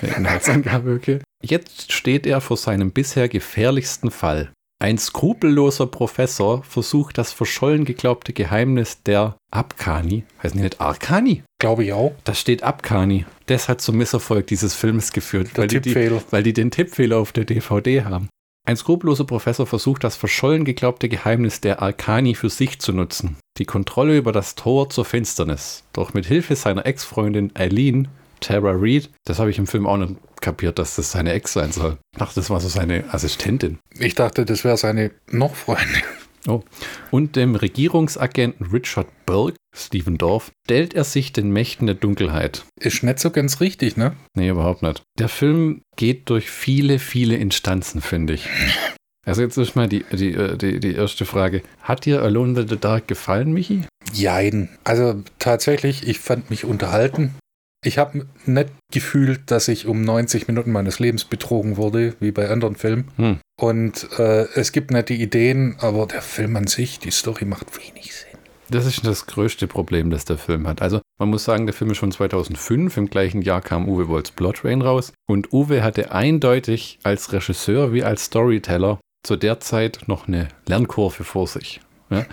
Eine 0.00 0.14
Inhaltsangabe, 0.16 0.94
okay. 0.94 1.18
Jetzt 1.42 1.92
steht 1.92 2.26
er 2.26 2.40
vor 2.40 2.56
seinem 2.56 2.90
bisher 2.90 3.28
gefährlichsten 3.28 4.10
Fall. 4.10 4.52
Ein 4.80 4.96
skrupelloser 4.96 5.86
Professor 5.86 6.62
versucht 6.62 7.18
das 7.18 7.32
verschollen 7.32 7.84
geglaubte 7.84 8.32
Geheimnis 8.32 9.02
der 9.02 9.36
Abkani, 9.50 10.22
heißen 10.40 10.56
die 10.56 10.62
nicht 10.62 10.80
Arkani? 10.80 11.42
Glaube 11.58 11.84
ich 11.84 11.92
auch. 11.92 12.12
Da 12.22 12.32
steht 12.32 12.62
Abkani. 12.62 13.26
Das 13.46 13.68
hat 13.68 13.80
zum 13.80 13.96
Misserfolg 13.96 14.46
dieses 14.46 14.74
Films 14.74 15.12
geführt, 15.12 15.50
weil 15.56 15.66
die, 15.66 16.12
weil 16.30 16.44
die 16.44 16.52
den 16.52 16.70
Tippfehler 16.70 17.16
auf 17.16 17.32
der 17.32 17.44
DVD 17.44 18.04
haben. 18.04 18.28
Ein 18.68 18.76
skrupelloser 18.76 19.24
Professor 19.24 19.66
versucht, 19.66 20.04
das 20.04 20.14
verschollen 20.14 20.64
geglaubte 20.64 21.08
Geheimnis 21.08 21.60
der 21.60 21.82
Arkani 21.82 22.36
für 22.36 22.50
sich 22.50 22.78
zu 22.78 22.92
nutzen. 22.92 23.36
Die 23.56 23.64
Kontrolle 23.64 24.16
über 24.16 24.30
das 24.30 24.54
Tor 24.54 24.90
zur 24.90 25.04
Finsternis. 25.04 25.82
Doch 25.92 26.14
mit 26.14 26.26
Hilfe 26.26 26.54
seiner 26.54 26.86
Ex-Freundin 26.86 27.50
Eileen, 27.54 28.06
Tara 28.40 28.74
Reid, 28.76 29.10
das 29.24 29.40
habe 29.40 29.50
ich 29.50 29.58
im 29.58 29.66
Film 29.66 29.86
auch 29.86 29.96
nicht 29.96 30.14
kapiert, 30.40 30.78
dass 30.78 30.96
das 30.96 31.12
seine 31.12 31.32
Ex 31.32 31.52
sein 31.52 31.72
soll. 31.72 31.98
Ich 32.12 32.18
dachte, 32.18 32.36
das 32.36 32.50
war 32.50 32.60
so 32.60 32.68
seine 32.68 33.12
Assistentin. 33.12 33.78
Ich 33.98 34.14
dachte, 34.14 34.44
das 34.44 34.64
wäre 34.64 34.76
seine 34.76 35.10
noch 35.30 35.54
Freundin. 35.54 36.02
Oh. 36.46 36.62
Und 37.10 37.36
dem 37.36 37.54
Regierungsagenten 37.54 38.66
Richard 38.66 39.08
Burke, 39.26 39.56
Stephen 39.76 40.18
Dorff, 40.18 40.50
stellt 40.66 40.94
er 40.94 41.04
sich 41.04 41.32
den 41.32 41.50
Mächten 41.50 41.86
der 41.86 41.96
Dunkelheit. 41.96 42.64
Ist 42.80 43.02
nicht 43.02 43.18
so 43.18 43.30
ganz 43.30 43.60
richtig, 43.60 43.96
ne? 43.96 44.16
Nee, 44.34 44.48
überhaupt 44.48 44.82
nicht. 44.82 45.02
Der 45.18 45.28
Film 45.28 45.82
geht 45.96 46.30
durch 46.30 46.50
viele, 46.50 46.98
viele 46.98 47.36
Instanzen, 47.36 48.00
finde 48.00 48.34
ich. 48.34 48.48
Also 49.26 49.42
jetzt 49.42 49.58
ist 49.58 49.76
mal 49.76 49.88
die, 49.88 50.04
die, 50.10 50.32
äh, 50.32 50.56
die, 50.56 50.80
die 50.80 50.94
erste 50.94 51.26
Frage. 51.26 51.62
Hat 51.82 52.06
dir 52.06 52.22
Alone 52.22 52.60
in 52.60 52.68
the 52.68 52.78
Dark 52.78 53.08
gefallen, 53.08 53.52
Michi? 53.52 53.82
Jein. 54.14 54.70
Also 54.84 55.22
tatsächlich, 55.38 56.08
ich 56.08 56.18
fand 56.18 56.48
mich 56.48 56.64
unterhalten. 56.64 57.34
Ich 57.84 57.98
habe 57.98 58.26
nicht 58.44 58.70
gefühlt, 58.92 59.50
dass 59.50 59.68
ich 59.68 59.86
um 59.86 60.02
90 60.02 60.48
Minuten 60.48 60.72
meines 60.72 60.98
Lebens 60.98 61.24
betrogen 61.24 61.76
wurde, 61.76 62.14
wie 62.18 62.32
bei 62.32 62.50
anderen 62.50 62.74
Filmen. 62.74 63.08
Hm. 63.16 63.38
Und 63.60 64.08
äh, 64.18 64.46
es 64.54 64.72
gibt 64.72 64.90
nette 64.90 65.14
Ideen, 65.14 65.76
aber 65.78 66.06
der 66.06 66.22
Film 66.22 66.56
an 66.56 66.66
sich, 66.66 66.98
die 66.98 67.12
Story 67.12 67.44
macht 67.44 67.78
wenig 67.78 68.14
Sinn. 68.14 68.28
Das 68.70 68.84
ist 68.84 69.06
das 69.06 69.26
größte 69.26 69.66
Problem, 69.66 70.10
das 70.10 70.24
der 70.24 70.38
Film 70.38 70.66
hat. 70.66 70.82
Also 70.82 71.00
man 71.18 71.30
muss 71.30 71.44
sagen, 71.44 71.66
der 71.66 71.74
Film 71.74 71.90
ist 71.92 71.98
schon 71.98 72.12
2005. 72.12 72.96
Im 72.96 73.08
gleichen 73.08 73.42
Jahr 73.42 73.62
kam 73.62 73.88
Uwe 73.88 74.06
Bolls 74.06 74.30
Blood 74.32 74.56
Train 74.56 74.82
raus. 74.82 75.12
Und 75.28 75.52
Uwe 75.52 75.82
hatte 75.82 76.12
eindeutig 76.12 76.98
als 77.02 77.32
Regisseur 77.32 77.92
wie 77.92 78.02
als 78.02 78.24
Storyteller 78.24 78.98
zu 79.24 79.36
der 79.36 79.60
Zeit 79.60 80.00
noch 80.06 80.28
eine 80.28 80.48
Lernkurve 80.66 81.24
vor 81.24 81.46
sich. 81.46 81.80
Ja? 82.10 82.26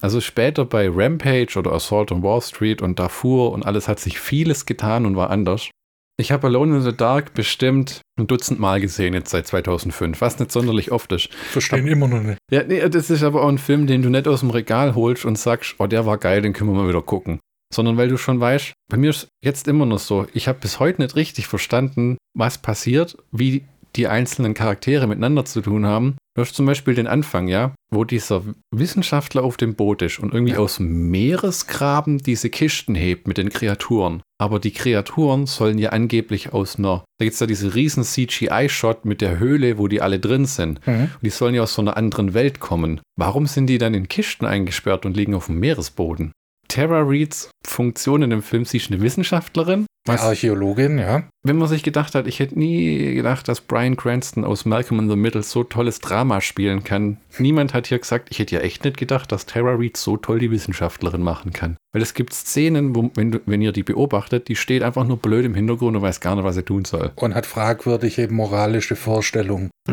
Also 0.00 0.20
später 0.20 0.64
bei 0.64 0.88
Rampage 0.90 1.58
oder 1.58 1.72
Assault 1.72 2.12
on 2.12 2.22
Wall 2.22 2.40
Street 2.40 2.82
und 2.82 2.98
Darfur 2.98 3.52
und 3.52 3.64
alles 3.64 3.88
hat 3.88 4.00
sich 4.00 4.18
vieles 4.18 4.66
getan 4.66 5.06
und 5.06 5.16
war 5.16 5.30
anders. 5.30 5.70
Ich 6.18 6.30
habe 6.30 6.46
Alone 6.46 6.76
in 6.76 6.82
the 6.82 6.94
Dark 6.94 7.34
bestimmt 7.34 8.02
ein 8.18 8.26
Dutzend 8.26 8.60
Mal 8.60 8.80
gesehen 8.80 9.14
jetzt 9.14 9.30
seit 9.30 9.46
2005, 9.46 10.20
was 10.20 10.38
nicht 10.38 10.52
sonderlich 10.52 10.92
oft 10.92 11.10
ist. 11.12 11.32
Verstehen 11.32 11.86
immer 11.86 12.06
noch 12.06 12.22
nicht. 12.22 12.38
Ja, 12.50 12.62
nee, 12.62 12.86
das 12.88 13.10
ist 13.10 13.22
aber 13.22 13.42
auch 13.42 13.48
ein 13.48 13.58
Film, 13.58 13.86
den 13.86 14.02
du 14.02 14.10
nicht 14.10 14.28
aus 14.28 14.40
dem 14.40 14.50
Regal 14.50 14.94
holst 14.94 15.24
und 15.24 15.38
sagst, 15.38 15.76
oh, 15.78 15.86
der 15.86 16.04
war 16.04 16.18
geil, 16.18 16.42
den 16.42 16.52
können 16.52 16.70
wir 16.70 16.80
mal 16.80 16.88
wieder 16.88 17.02
gucken. 17.02 17.40
Sondern 17.74 17.96
weil 17.96 18.08
du 18.08 18.18
schon 18.18 18.38
weißt, 18.38 18.72
bei 18.90 18.98
mir 18.98 19.10
ist 19.10 19.28
jetzt 19.42 19.66
immer 19.66 19.86
noch 19.86 19.98
so, 19.98 20.26
ich 20.34 20.48
habe 20.48 20.58
bis 20.60 20.78
heute 20.78 21.00
nicht 21.00 21.16
richtig 21.16 21.46
verstanden, 21.46 22.18
was 22.34 22.58
passiert, 22.58 23.16
wie 23.30 23.64
die 23.96 24.08
einzelnen 24.08 24.54
Charaktere 24.54 25.06
miteinander 25.06 25.44
zu 25.44 25.60
tun 25.60 25.86
haben. 25.86 26.16
Du 26.34 26.40
hast 26.40 26.54
zum 26.54 26.64
Beispiel 26.64 26.94
den 26.94 27.06
Anfang, 27.06 27.46
ja, 27.46 27.74
wo 27.92 28.04
dieser 28.04 28.42
Wissenschaftler 28.74 29.44
auf 29.44 29.58
dem 29.58 29.74
Boot 29.74 30.00
ist 30.00 30.18
und 30.18 30.32
irgendwie 30.32 30.56
aus 30.56 30.76
dem 30.76 31.10
Meeresgraben 31.10 32.18
diese 32.18 32.48
Kisten 32.48 32.94
hebt 32.94 33.28
mit 33.28 33.36
den 33.36 33.50
Kreaturen. 33.50 34.22
Aber 34.40 34.58
die 34.58 34.72
Kreaturen 34.72 35.46
sollen 35.46 35.76
ja 35.78 35.90
angeblich 35.90 36.54
aus 36.54 36.76
einer, 36.76 37.04
da 37.18 37.24
gibt 37.26 37.34
es 37.34 37.38
da 37.38 37.46
diese 37.46 37.74
riesen 37.74 38.02
CGI-Shot 38.02 39.04
mit 39.04 39.20
der 39.20 39.38
Höhle, 39.38 39.76
wo 39.76 39.88
die 39.88 40.00
alle 40.00 40.18
drin 40.18 40.46
sind. 40.46 40.84
Mhm. 40.86 41.10
Und 41.14 41.22
die 41.22 41.30
sollen 41.30 41.54
ja 41.54 41.62
aus 41.62 41.74
so 41.74 41.82
einer 41.82 41.98
anderen 41.98 42.32
Welt 42.32 42.60
kommen. 42.60 43.00
Warum 43.18 43.46
sind 43.46 43.66
die 43.66 43.78
dann 43.78 43.92
in 43.92 44.08
Kisten 44.08 44.46
eingesperrt 44.46 45.04
und 45.04 45.16
liegen 45.16 45.34
auf 45.34 45.46
dem 45.46 45.60
Meeresboden? 45.60 46.32
Tara 46.72 47.00
Reeds 47.00 47.50
Funktion 47.66 48.22
in 48.22 48.30
dem 48.30 48.42
Film, 48.42 48.64
sie 48.64 48.78
ist 48.78 48.90
eine 48.90 49.02
Wissenschaftlerin. 49.02 49.84
Was, 50.06 50.22
Archäologin, 50.22 50.98
ja. 50.98 51.28
wenn 51.44 51.58
man 51.58 51.68
sich 51.68 51.82
gedacht 51.82 52.14
hat, 52.14 52.26
ich 52.26 52.40
hätte 52.40 52.58
nie 52.58 53.14
gedacht, 53.14 53.46
dass 53.46 53.60
Brian 53.60 53.96
Cranston 53.96 54.44
aus 54.44 54.64
Malcolm 54.64 54.98
in 54.98 55.08
the 55.08 55.14
Middle 55.14 55.42
so 55.42 55.62
tolles 55.62 56.00
Drama 56.00 56.40
spielen 56.40 56.82
kann. 56.82 57.18
Niemand 57.38 57.72
hat 57.72 57.86
hier 57.88 57.98
gesagt, 57.98 58.28
ich 58.30 58.38
hätte 58.38 58.56
ja 58.56 58.62
echt 58.62 58.84
nicht 58.84 58.96
gedacht, 58.96 59.30
dass 59.30 59.46
Tara 59.46 59.74
Reid 59.76 59.98
so 59.98 60.16
toll 60.16 60.38
die 60.38 60.50
Wissenschaftlerin 60.50 61.22
machen 61.22 61.52
kann. 61.52 61.76
Weil 61.92 62.02
es 62.02 62.14
gibt 62.14 62.32
Szenen, 62.32 62.96
wo, 62.96 63.10
wenn, 63.14 63.32
du, 63.32 63.40
wenn 63.44 63.60
ihr 63.60 63.72
die 63.72 63.84
beobachtet, 63.84 64.48
die 64.48 64.56
steht 64.56 64.82
einfach 64.82 65.06
nur 65.06 65.18
blöd 65.18 65.44
im 65.44 65.54
Hintergrund 65.54 65.96
und 65.96 66.02
weiß 66.02 66.20
gar 66.20 66.34
nicht, 66.34 66.44
was 66.44 66.56
sie 66.56 66.64
tun 66.64 66.86
soll. 66.86 67.12
Und 67.16 67.34
hat 67.34 67.46
fragwürdige 67.46 68.26
moralische 68.28 68.96
Vorstellungen. 68.96 69.70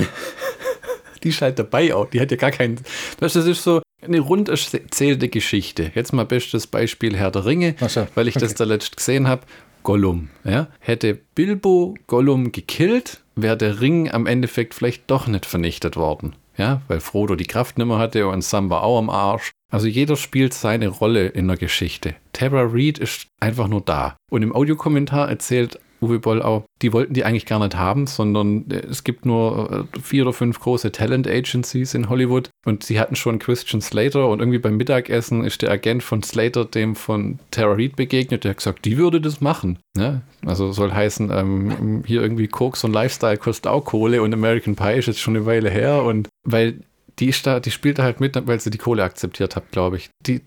Die 1.23 1.29
ist 1.29 1.41
halt 1.41 1.59
dabei 1.59 1.93
auch. 1.93 2.09
Die 2.09 2.19
hat 2.19 2.31
ja 2.31 2.37
gar 2.37 2.51
keinen. 2.51 2.79
Das 3.19 3.35
ist 3.35 3.63
so 3.63 3.81
eine 4.01 4.19
rund 4.19 4.49
erzählte 4.49 5.29
Geschichte. 5.29 5.91
Jetzt 5.93 6.13
mal 6.13 6.25
bestes 6.25 6.67
Beispiel 6.67 7.15
Herr 7.15 7.31
der 7.31 7.45
Ringe, 7.45 7.75
so, 7.87 8.07
weil 8.15 8.27
ich 8.27 8.35
das 8.35 8.55
da 8.55 8.63
letzt 8.63 8.97
gesehen 8.97 9.27
habe. 9.27 9.41
Gollum. 9.83 10.29
Ja? 10.43 10.67
Hätte 10.79 11.17
Bilbo 11.35 11.95
Gollum 12.07 12.51
gekillt, 12.51 13.21
wäre 13.35 13.57
der 13.57 13.81
Ring 13.81 14.11
am 14.11 14.25
Endeffekt 14.25 14.73
vielleicht 14.73 15.09
doch 15.09 15.27
nicht 15.27 15.45
vernichtet 15.45 15.95
worden. 15.95 16.35
Ja, 16.57 16.81
weil 16.89 16.99
Frodo 16.99 17.37
die 17.37 17.45
Kraft 17.45 17.77
nicht 17.77 17.87
mehr 17.87 17.97
hatte 17.97 18.27
und 18.27 18.43
Sam 18.43 18.69
war 18.69 18.83
auch 18.83 18.99
am 18.99 19.09
Arsch. 19.09 19.51
Also 19.71 19.87
jeder 19.87 20.17
spielt 20.17 20.53
seine 20.53 20.89
Rolle 20.89 21.27
in 21.27 21.47
der 21.47 21.55
Geschichte. 21.55 22.15
Tara 22.33 22.63
Reid 22.69 22.97
ist 22.97 23.27
einfach 23.39 23.69
nur 23.69 23.81
da. 23.81 24.17
Und 24.29 24.43
im 24.43 24.53
Audiokommentar 24.53 25.29
erzählt 25.29 25.79
Uwe 26.01 26.19
Boll 26.19 26.41
auch, 26.41 26.63
die 26.81 26.93
wollten 26.93 27.13
die 27.13 27.25
eigentlich 27.25 27.45
gar 27.45 27.59
nicht 27.59 27.75
haben, 27.75 28.07
sondern 28.07 28.69
äh, 28.69 28.77
es 28.89 29.03
gibt 29.03 29.25
nur 29.25 29.87
äh, 29.93 29.99
vier 29.99 30.23
oder 30.23 30.33
fünf 30.33 30.59
große 30.59 30.91
Talent 30.91 31.27
Agencies 31.27 31.93
in 31.93 32.09
Hollywood 32.09 32.49
und 32.65 32.83
sie 32.83 32.99
hatten 32.99 33.15
schon 33.15 33.39
Christian 33.39 33.81
Slater 33.81 34.27
und 34.27 34.39
irgendwie 34.39 34.59
beim 34.59 34.77
Mittagessen 34.77 35.43
ist 35.43 35.61
der 35.61 35.71
Agent 35.71 36.03
von 36.03 36.23
Slater 36.23 36.65
dem 36.65 36.95
von 36.95 37.39
Tara 37.51 37.73
Reid 37.73 37.95
begegnet, 37.95 38.43
der 38.43 38.51
hat 38.51 38.57
gesagt, 38.57 38.85
die 38.85 38.97
würde 38.97 39.21
das 39.21 39.41
machen. 39.41 39.79
Ne? 39.95 40.21
Also 40.45 40.71
soll 40.71 40.91
heißen, 40.91 41.31
ähm, 41.31 42.03
hier 42.05 42.21
irgendwie 42.21 42.47
Koks 42.47 42.83
und 42.83 42.93
Lifestyle 42.93 43.37
kostet 43.37 43.67
auch 43.67 43.85
Kohle 43.85 44.21
und 44.21 44.33
American 44.33 44.75
Pie 44.75 44.97
ist 44.97 45.07
jetzt 45.07 45.19
schon 45.19 45.35
eine 45.35 45.45
Weile 45.45 45.69
her 45.69 46.03
und 46.03 46.29
weil 46.43 46.79
die 47.19 47.27
ist 47.27 47.45
da, 47.45 47.59
die 47.59 47.71
spielt 47.71 47.99
da 47.99 48.03
halt 48.03 48.19
mit, 48.19 48.35
weil 48.47 48.59
sie 48.59 48.69
die 48.69 48.77
Kohle 48.77 49.03
akzeptiert 49.03 49.55
hat, 49.55 49.71
glaube 49.71 49.97
ich. 49.97 50.09
Die, 50.25 50.41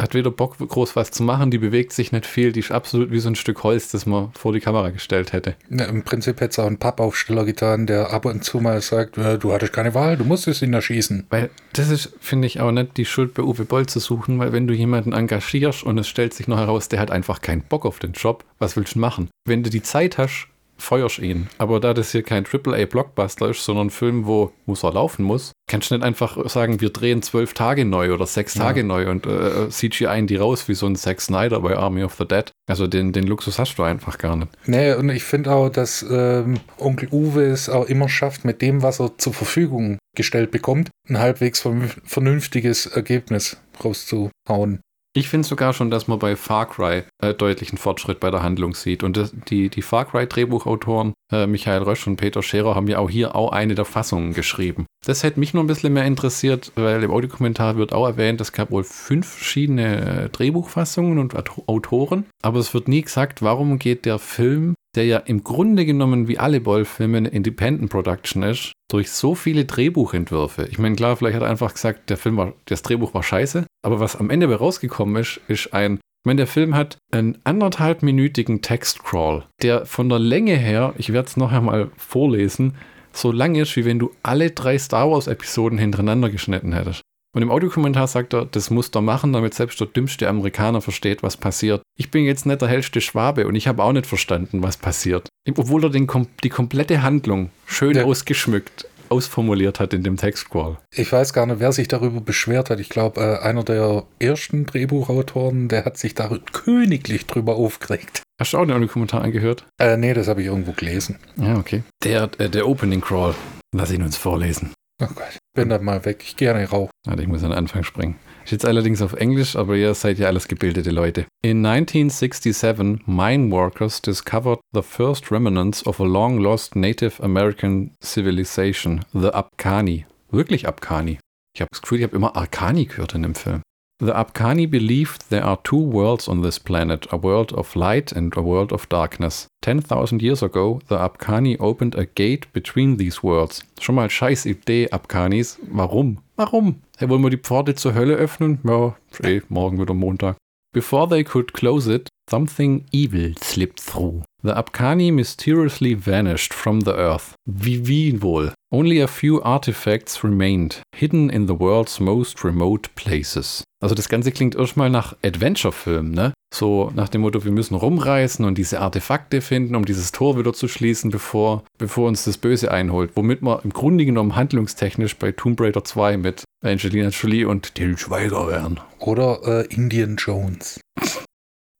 hat 0.00 0.14
weder 0.14 0.30
Bock, 0.30 0.58
groß 0.58 0.96
was 0.96 1.10
zu 1.10 1.22
machen, 1.22 1.50
die 1.50 1.58
bewegt 1.58 1.92
sich 1.92 2.12
nicht 2.12 2.26
viel, 2.26 2.52
die 2.52 2.60
ist 2.60 2.72
absolut 2.72 3.10
wie 3.10 3.18
so 3.18 3.28
ein 3.28 3.34
Stück 3.34 3.62
Holz, 3.62 3.90
das 3.90 4.06
man 4.06 4.30
vor 4.32 4.52
die 4.52 4.60
Kamera 4.60 4.90
gestellt 4.90 5.32
hätte. 5.32 5.54
Ja, 5.70 5.86
Im 5.86 6.02
Prinzip 6.02 6.40
hätte 6.40 6.50
es 6.50 6.58
auch 6.58 6.66
einen 6.66 6.78
Pappaufsteller 6.78 7.44
getan, 7.44 7.86
der 7.86 8.12
ab 8.12 8.24
und 8.24 8.44
zu 8.44 8.60
mal 8.60 8.80
sagt, 8.80 9.16
du 9.16 9.52
hattest 9.52 9.72
keine 9.72 9.94
Wahl, 9.94 10.16
du 10.16 10.24
musstest 10.24 10.62
ihn 10.62 10.74
erschießen. 10.74 11.26
Weil 11.30 11.50
das 11.72 11.90
ist, 11.90 12.12
finde 12.20 12.46
ich, 12.46 12.60
auch 12.60 12.72
nicht 12.72 12.96
die 12.96 13.04
Schuld 13.04 13.34
bei 13.34 13.42
Uwe 13.42 13.64
Boll 13.64 13.86
zu 13.86 14.00
suchen, 14.00 14.38
weil 14.38 14.52
wenn 14.52 14.66
du 14.66 14.74
jemanden 14.74 15.12
engagierst 15.12 15.82
und 15.84 15.98
es 15.98 16.08
stellt 16.08 16.34
sich 16.34 16.48
noch 16.48 16.58
heraus, 16.58 16.88
der 16.88 17.00
hat 17.00 17.10
einfach 17.10 17.40
keinen 17.40 17.62
Bock 17.62 17.86
auf 17.86 17.98
den 17.98 18.12
Job, 18.12 18.44
was 18.58 18.76
willst 18.76 18.94
du 18.94 18.98
machen? 18.98 19.28
Wenn 19.44 19.62
du 19.62 19.70
die 19.70 19.82
Zeit 19.82 20.18
hast, 20.18 20.48
feuerst 20.78 21.18
ihn. 21.18 21.48
Aber 21.58 21.80
da 21.80 21.94
das 21.94 22.12
hier 22.12 22.22
kein 22.22 22.44
AAA-Blockbuster 22.44 23.50
ist, 23.50 23.64
sondern 23.64 23.88
ein 23.88 23.90
Film, 23.90 24.26
wo 24.26 24.52
muss 24.66 24.84
er 24.84 24.92
laufen 24.92 25.24
muss, 25.24 25.52
kannst 25.68 25.90
du 25.90 25.94
nicht 25.94 26.04
einfach 26.04 26.48
sagen, 26.48 26.80
wir 26.80 26.90
drehen 26.90 27.22
zwölf 27.22 27.54
Tage 27.54 27.84
neu 27.84 28.12
oder 28.12 28.26
sechs 28.26 28.54
ja. 28.54 28.64
Tage 28.64 28.84
neu 28.84 29.10
und 29.10 29.26
äh, 29.26 29.68
CGI 29.68 30.18
in 30.18 30.26
die 30.26 30.36
raus 30.36 30.68
wie 30.68 30.74
so 30.74 30.86
ein 30.86 30.96
Zack 30.96 31.20
Snyder 31.20 31.60
bei 31.60 31.76
Army 31.76 32.02
of 32.04 32.14
the 32.14 32.26
Dead. 32.26 32.50
Also 32.68 32.86
den, 32.86 33.12
den 33.12 33.26
Luxus 33.26 33.58
hast 33.58 33.76
du 33.76 33.82
einfach 33.82 34.18
gar 34.18 34.36
nicht. 34.36 34.48
Nee, 34.66 34.92
und 34.94 35.08
ich 35.10 35.24
finde 35.24 35.52
auch, 35.52 35.68
dass 35.68 36.04
ähm, 36.08 36.60
Onkel 36.78 37.08
Uwe 37.10 37.44
es 37.44 37.68
auch 37.68 37.86
immer 37.86 38.08
schafft, 38.08 38.44
mit 38.44 38.62
dem, 38.62 38.82
was 38.82 39.00
er 39.00 39.16
zur 39.18 39.34
Verfügung 39.34 39.98
gestellt 40.14 40.50
bekommt, 40.50 40.90
ein 41.08 41.18
halbwegs 41.18 41.66
vernünftiges 42.04 42.86
Ergebnis 42.86 43.58
rauszuhauen. 43.84 44.80
Ich 45.16 45.30
finde 45.30 45.48
sogar 45.48 45.72
schon, 45.72 45.90
dass 45.90 46.08
man 46.08 46.18
bei 46.18 46.36
Far 46.36 46.68
Cry 46.68 47.04
äh, 47.22 47.32
deutlichen 47.32 47.78
Fortschritt 47.78 48.20
bei 48.20 48.30
der 48.30 48.42
Handlung 48.42 48.74
sieht. 48.74 49.02
Und 49.02 49.16
das, 49.16 49.32
die, 49.48 49.70
die 49.70 49.80
Far 49.80 50.04
Cry-Drehbuchautoren, 50.04 51.14
äh, 51.32 51.46
Michael 51.46 51.84
Rösch 51.84 52.06
und 52.06 52.16
Peter 52.16 52.42
Scherer, 52.42 52.74
haben 52.74 52.86
ja 52.86 52.98
auch 52.98 53.08
hier 53.08 53.34
auch 53.34 53.50
eine 53.50 53.74
der 53.74 53.86
Fassungen 53.86 54.34
geschrieben. 54.34 54.84
Das 55.06 55.22
hätte 55.22 55.40
mich 55.40 55.54
nur 55.54 55.64
ein 55.64 55.68
bisschen 55.68 55.94
mehr 55.94 56.04
interessiert, 56.04 56.70
weil 56.74 57.02
im 57.02 57.10
Audiokommentar 57.10 57.78
wird 57.78 57.94
auch 57.94 58.06
erwähnt, 58.06 58.42
es 58.42 58.52
gab 58.52 58.70
wohl 58.70 58.84
fünf 58.84 59.26
verschiedene 59.26 60.24
äh, 60.24 60.28
Drehbuchfassungen 60.28 61.18
und 61.18 61.34
Autoren. 61.66 62.26
Aber 62.42 62.58
es 62.58 62.74
wird 62.74 62.86
nie 62.86 63.00
gesagt, 63.00 63.40
warum 63.40 63.78
geht 63.78 64.04
der 64.04 64.18
Film 64.18 64.74
der 64.96 65.04
ja 65.04 65.18
im 65.18 65.44
Grunde 65.44 65.86
genommen 65.86 66.26
wie 66.26 66.38
alle 66.38 66.60
Boll-Filme 66.60 67.18
eine 67.18 67.28
Independent 67.28 67.90
Production 67.90 68.42
ist, 68.42 68.72
durch 68.90 69.10
so 69.10 69.34
viele 69.34 69.64
Drehbuchentwürfe. 69.64 70.66
Ich 70.70 70.78
meine, 70.78 70.96
klar, 70.96 71.16
vielleicht 71.16 71.36
hat 71.36 71.42
er 71.42 71.50
einfach 71.50 71.74
gesagt, 71.74 72.10
der 72.10 72.16
Film 72.16 72.36
war, 72.36 72.54
das 72.64 72.82
Drehbuch 72.82 73.14
war 73.14 73.22
scheiße, 73.22 73.66
aber 73.84 74.00
was 74.00 74.16
am 74.16 74.30
Ende 74.30 74.52
rausgekommen 74.52 75.16
ist, 75.16 75.40
ist 75.48 75.72
ein 75.72 75.98
ich 76.26 76.28
meine, 76.28 76.38
der 76.38 76.48
Film 76.48 76.74
hat 76.74 76.98
einen 77.12 77.38
anderthalbminütigen 77.44 78.60
Textcrawl, 78.60 79.44
der 79.62 79.86
von 79.86 80.08
der 80.08 80.18
Länge 80.18 80.56
her, 80.56 80.92
ich 80.98 81.12
werde 81.12 81.28
es 81.28 81.36
noch 81.36 81.52
einmal 81.52 81.92
vorlesen, 81.96 82.74
so 83.12 83.30
lang 83.30 83.54
ist, 83.54 83.76
wie 83.76 83.84
wenn 83.84 84.00
du 84.00 84.10
alle 84.24 84.50
drei 84.50 84.76
Star 84.76 85.08
Wars-Episoden 85.08 85.78
hintereinander 85.78 86.28
geschnitten 86.28 86.72
hättest. 86.72 87.02
Und 87.36 87.42
im 87.42 87.50
Audiokommentar 87.50 88.06
sagt 88.06 88.32
er, 88.32 88.46
das 88.46 88.70
muss 88.70 88.88
er 88.94 89.02
machen, 89.02 89.34
damit 89.34 89.52
selbst 89.52 89.78
der 89.78 89.88
dümmste 89.88 90.26
Amerikaner 90.26 90.80
versteht, 90.80 91.22
was 91.22 91.36
passiert. 91.36 91.82
Ich 91.98 92.10
bin 92.10 92.24
jetzt 92.24 92.46
nicht 92.46 92.62
der 92.62 92.68
hellste 92.68 93.02
Schwabe 93.02 93.46
und 93.46 93.54
ich 93.56 93.68
habe 93.68 93.82
auch 93.82 93.92
nicht 93.92 94.06
verstanden, 94.06 94.62
was 94.62 94.78
passiert. 94.78 95.28
Obwohl 95.54 95.84
er 95.84 95.90
den, 95.90 96.08
die 96.42 96.48
komplette 96.48 97.02
Handlung 97.02 97.50
schön 97.66 97.94
ja. 97.94 98.04
ausgeschmückt 98.04 98.86
ausformuliert 99.10 99.80
hat 99.80 99.92
in 99.92 100.02
dem 100.02 100.16
Textcrawl. 100.16 100.78
Ich 100.90 101.12
weiß 101.12 101.34
gar 101.34 101.44
nicht, 101.44 101.60
wer 101.60 101.72
sich 101.72 101.88
darüber 101.88 102.22
beschwert 102.22 102.70
hat. 102.70 102.80
Ich 102.80 102.88
glaube, 102.88 103.20
äh, 103.20 103.46
einer 103.46 103.64
der 103.64 104.04
ersten 104.18 104.64
Drehbuchautoren, 104.64 105.68
der 105.68 105.84
hat 105.84 105.98
sich 105.98 106.14
da 106.14 106.30
königlich 106.52 107.26
drüber 107.26 107.56
aufgeregt. 107.56 108.22
Hast 108.40 108.54
du 108.54 108.58
auch 108.58 108.64
den 108.64 108.88
Kommentar 108.88 109.20
angehört? 109.20 109.66
Äh, 109.78 109.98
nee, 109.98 110.14
das 110.14 110.26
habe 110.26 110.40
ich 110.40 110.48
irgendwo 110.48 110.72
gelesen. 110.72 111.18
Ja, 111.36 111.58
okay. 111.58 111.82
Der, 112.02 112.30
äh, 112.38 112.48
der 112.48 112.66
Opening 112.66 113.02
Crawl. 113.02 113.34
Lass 113.74 113.92
ihn 113.92 114.02
uns 114.02 114.16
vorlesen. 114.16 114.72
Oh 115.02 115.08
Gott, 115.14 115.38
bin 115.56 115.68
dann 115.68 115.82
mal 115.82 116.04
weg. 116.04 116.22
Ich 116.24 116.36
gehe 116.36 116.54
den 116.54 116.66
Rauch. 116.66 116.90
Warte, 117.04 117.22
ich 117.22 117.28
muss 117.28 117.42
an 117.42 117.50
den 117.50 117.58
Anfang 117.58 117.82
springen. 117.82 118.16
Ist 118.44 118.52
jetzt 118.52 118.64
allerdings 118.64 119.02
auf 119.02 119.14
Englisch, 119.14 119.56
aber 119.56 119.74
ihr 119.74 119.92
seid 119.94 120.18
ja 120.20 120.28
alles 120.28 120.46
gebildete 120.46 120.90
Leute. 120.90 121.26
In 121.42 121.66
1967, 121.66 123.00
mine 123.06 123.50
workers 123.50 124.00
discovered 124.00 124.60
the 124.72 124.82
first 124.82 125.32
remnants 125.32 125.84
of 125.84 125.98
a 125.98 126.04
long 126.04 126.38
lost 126.38 126.76
Native 126.76 127.20
American 127.20 127.90
civilization, 128.00 129.04
the 129.12 129.30
Abkhani. 129.30 130.06
Wirklich 130.30 130.68
Abkhani. 130.68 131.18
Ich 131.54 131.60
habe 131.60 131.70
das 131.72 131.82
Gefühl, 131.82 131.98
ich 131.98 132.04
habe 132.04 132.14
immer 132.14 132.36
Arkani 132.36 132.84
gehört 132.84 133.14
in 133.14 133.22
dem 133.22 133.34
Film. 133.34 133.62
The 133.98 134.12
Abkhani 134.12 134.70
believed 134.70 135.30
there 135.30 135.42
are 135.42 135.56
two 135.64 135.78
worlds 135.78 136.28
on 136.28 136.42
this 136.42 136.58
planet, 136.58 137.06
a 137.10 137.16
world 137.16 137.54
of 137.54 137.74
light 137.74 138.12
and 138.12 138.36
a 138.36 138.42
world 138.42 138.70
of 138.70 138.86
darkness. 138.90 139.46
10,000 139.62 140.20
years 140.20 140.42
ago, 140.42 140.80
the 140.88 140.98
Abkhani 140.98 141.56
opened 141.60 141.94
a 141.94 142.04
gate 142.04 142.52
between 142.52 142.98
these 142.98 143.22
worlds. 143.22 143.64
Schon 143.80 143.94
mal 143.94 144.10
scheiß 144.10 144.44
Idee, 144.44 144.88
Abkhanis. 144.92 145.56
Warum? 145.72 146.18
Warum? 146.36 146.82
Hey, 146.98 147.08
wollen 147.08 147.22
wir 147.22 147.30
die 147.30 147.38
Pforte 147.38 147.74
zur 147.74 147.94
Hölle 147.94 148.16
öffnen? 148.16 148.58
Ja, 148.64 148.96
eh, 149.22 149.40
morgen 149.48 149.80
wieder 149.80 149.94
Montag. 149.94 150.36
Before 150.74 151.08
they 151.08 151.24
could 151.24 151.54
close 151.54 151.88
it, 151.88 152.10
something 152.28 152.84
evil 152.92 153.32
slipped 153.42 153.80
through. 153.80 154.24
The 154.42 154.54
Abkhani 154.54 155.10
mysteriously 155.10 155.94
vanished 155.94 156.52
from 156.52 156.82
the 156.82 156.94
earth. 156.94 157.34
Wie, 157.46 157.88
wie 157.88 158.20
wohl? 158.20 158.52
Only 158.70 159.00
a 159.00 159.08
few 159.08 159.40
artifacts 159.42 160.22
remained, 160.22 160.82
hidden 160.94 161.30
in 161.30 161.46
the 161.46 161.54
world's 161.54 161.98
most 161.98 162.44
remote 162.44 162.94
places. 162.94 163.64
Also 163.82 163.94
das 163.94 164.08
Ganze 164.08 164.32
klingt 164.32 164.54
erstmal 164.54 164.88
nach 164.88 165.16
Adventure-Film, 165.22 166.10
ne? 166.10 166.32
So 166.54 166.90
nach 166.94 167.10
dem 167.10 167.20
Motto, 167.20 167.44
wir 167.44 167.52
müssen 167.52 167.74
rumreißen 167.74 168.44
und 168.44 168.56
diese 168.56 168.80
Artefakte 168.80 169.42
finden, 169.42 169.74
um 169.74 169.84
dieses 169.84 170.12
Tor 170.12 170.38
wieder 170.38 170.54
zu 170.54 170.68
schließen, 170.68 171.10
bevor, 171.10 171.64
bevor 171.76 172.08
uns 172.08 172.24
das 172.24 172.38
Böse 172.38 172.70
einholt. 172.70 173.10
Womit 173.14 173.42
wir 173.42 173.60
im 173.64 173.70
Grunde 173.70 174.06
genommen 174.06 174.34
handlungstechnisch 174.34 175.16
bei 175.16 175.32
Tomb 175.32 175.60
Raider 175.60 175.84
2 175.84 176.16
mit 176.16 176.44
Angelina 176.64 177.10
Jolie 177.10 177.44
und 177.44 177.74
Till 177.74 177.98
Schweiger 177.98 178.48
wären. 178.48 178.80
Oder 178.98 179.40
äh, 179.44 179.74
Indian 179.74 180.16
Jones. 180.16 180.80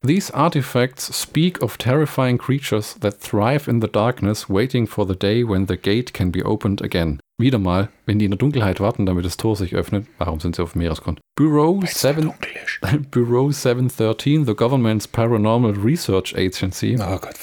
These 0.04 0.34
artifacts 0.34 1.10
speak 1.18 1.62
of 1.62 1.78
terrifying 1.78 2.36
creatures 2.36 2.96
that 3.00 3.20
thrive 3.20 3.68
in 3.68 3.80
the 3.80 3.88
darkness, 3.88 4.48
waiting 4.48 4.86
for 4.86 5.06
the 5.06 5.16
day 5.16 5.42
when 5.42 5.66
the 5.66 5.76
gate 5.76 6.12
can 6.12 6.30
be 6.30 6.44
opened 6.44 6.82
again. 6.82 7.18
Wieder 7.38 7.58
mal, 7.58 7.90
wenn 8.06 8.18
die 8.18 8.24
in 8.24 8.30
der 8.30 8.38
Dunkelheit 8.38 8.80
warten, 8.80 9.04
damit 9.04 9.26
das 9.26 9.36
Tor 9.36 9.56
sich 9.56 9.74
öffnet. 9.74 10.06
Warum 10.16 10.40
sind 10.40 10.56
sie 10.56 10.62
auf 10.62 10.72
dem 10.72 10.78
Meeresgrund? 10.80 11.20
Bureau, 11.36 11.82
7, 11.84 12.32
Bureau 13.10 13.50
713, 13.50 14.46
the 14.46 14.54
government's 14.54 15.06
paranormal 15.06 15.76
research 15.84 16.34
agency. 16.34 16.96
Oh 16.98 17.18
Gott, 17.18 17.36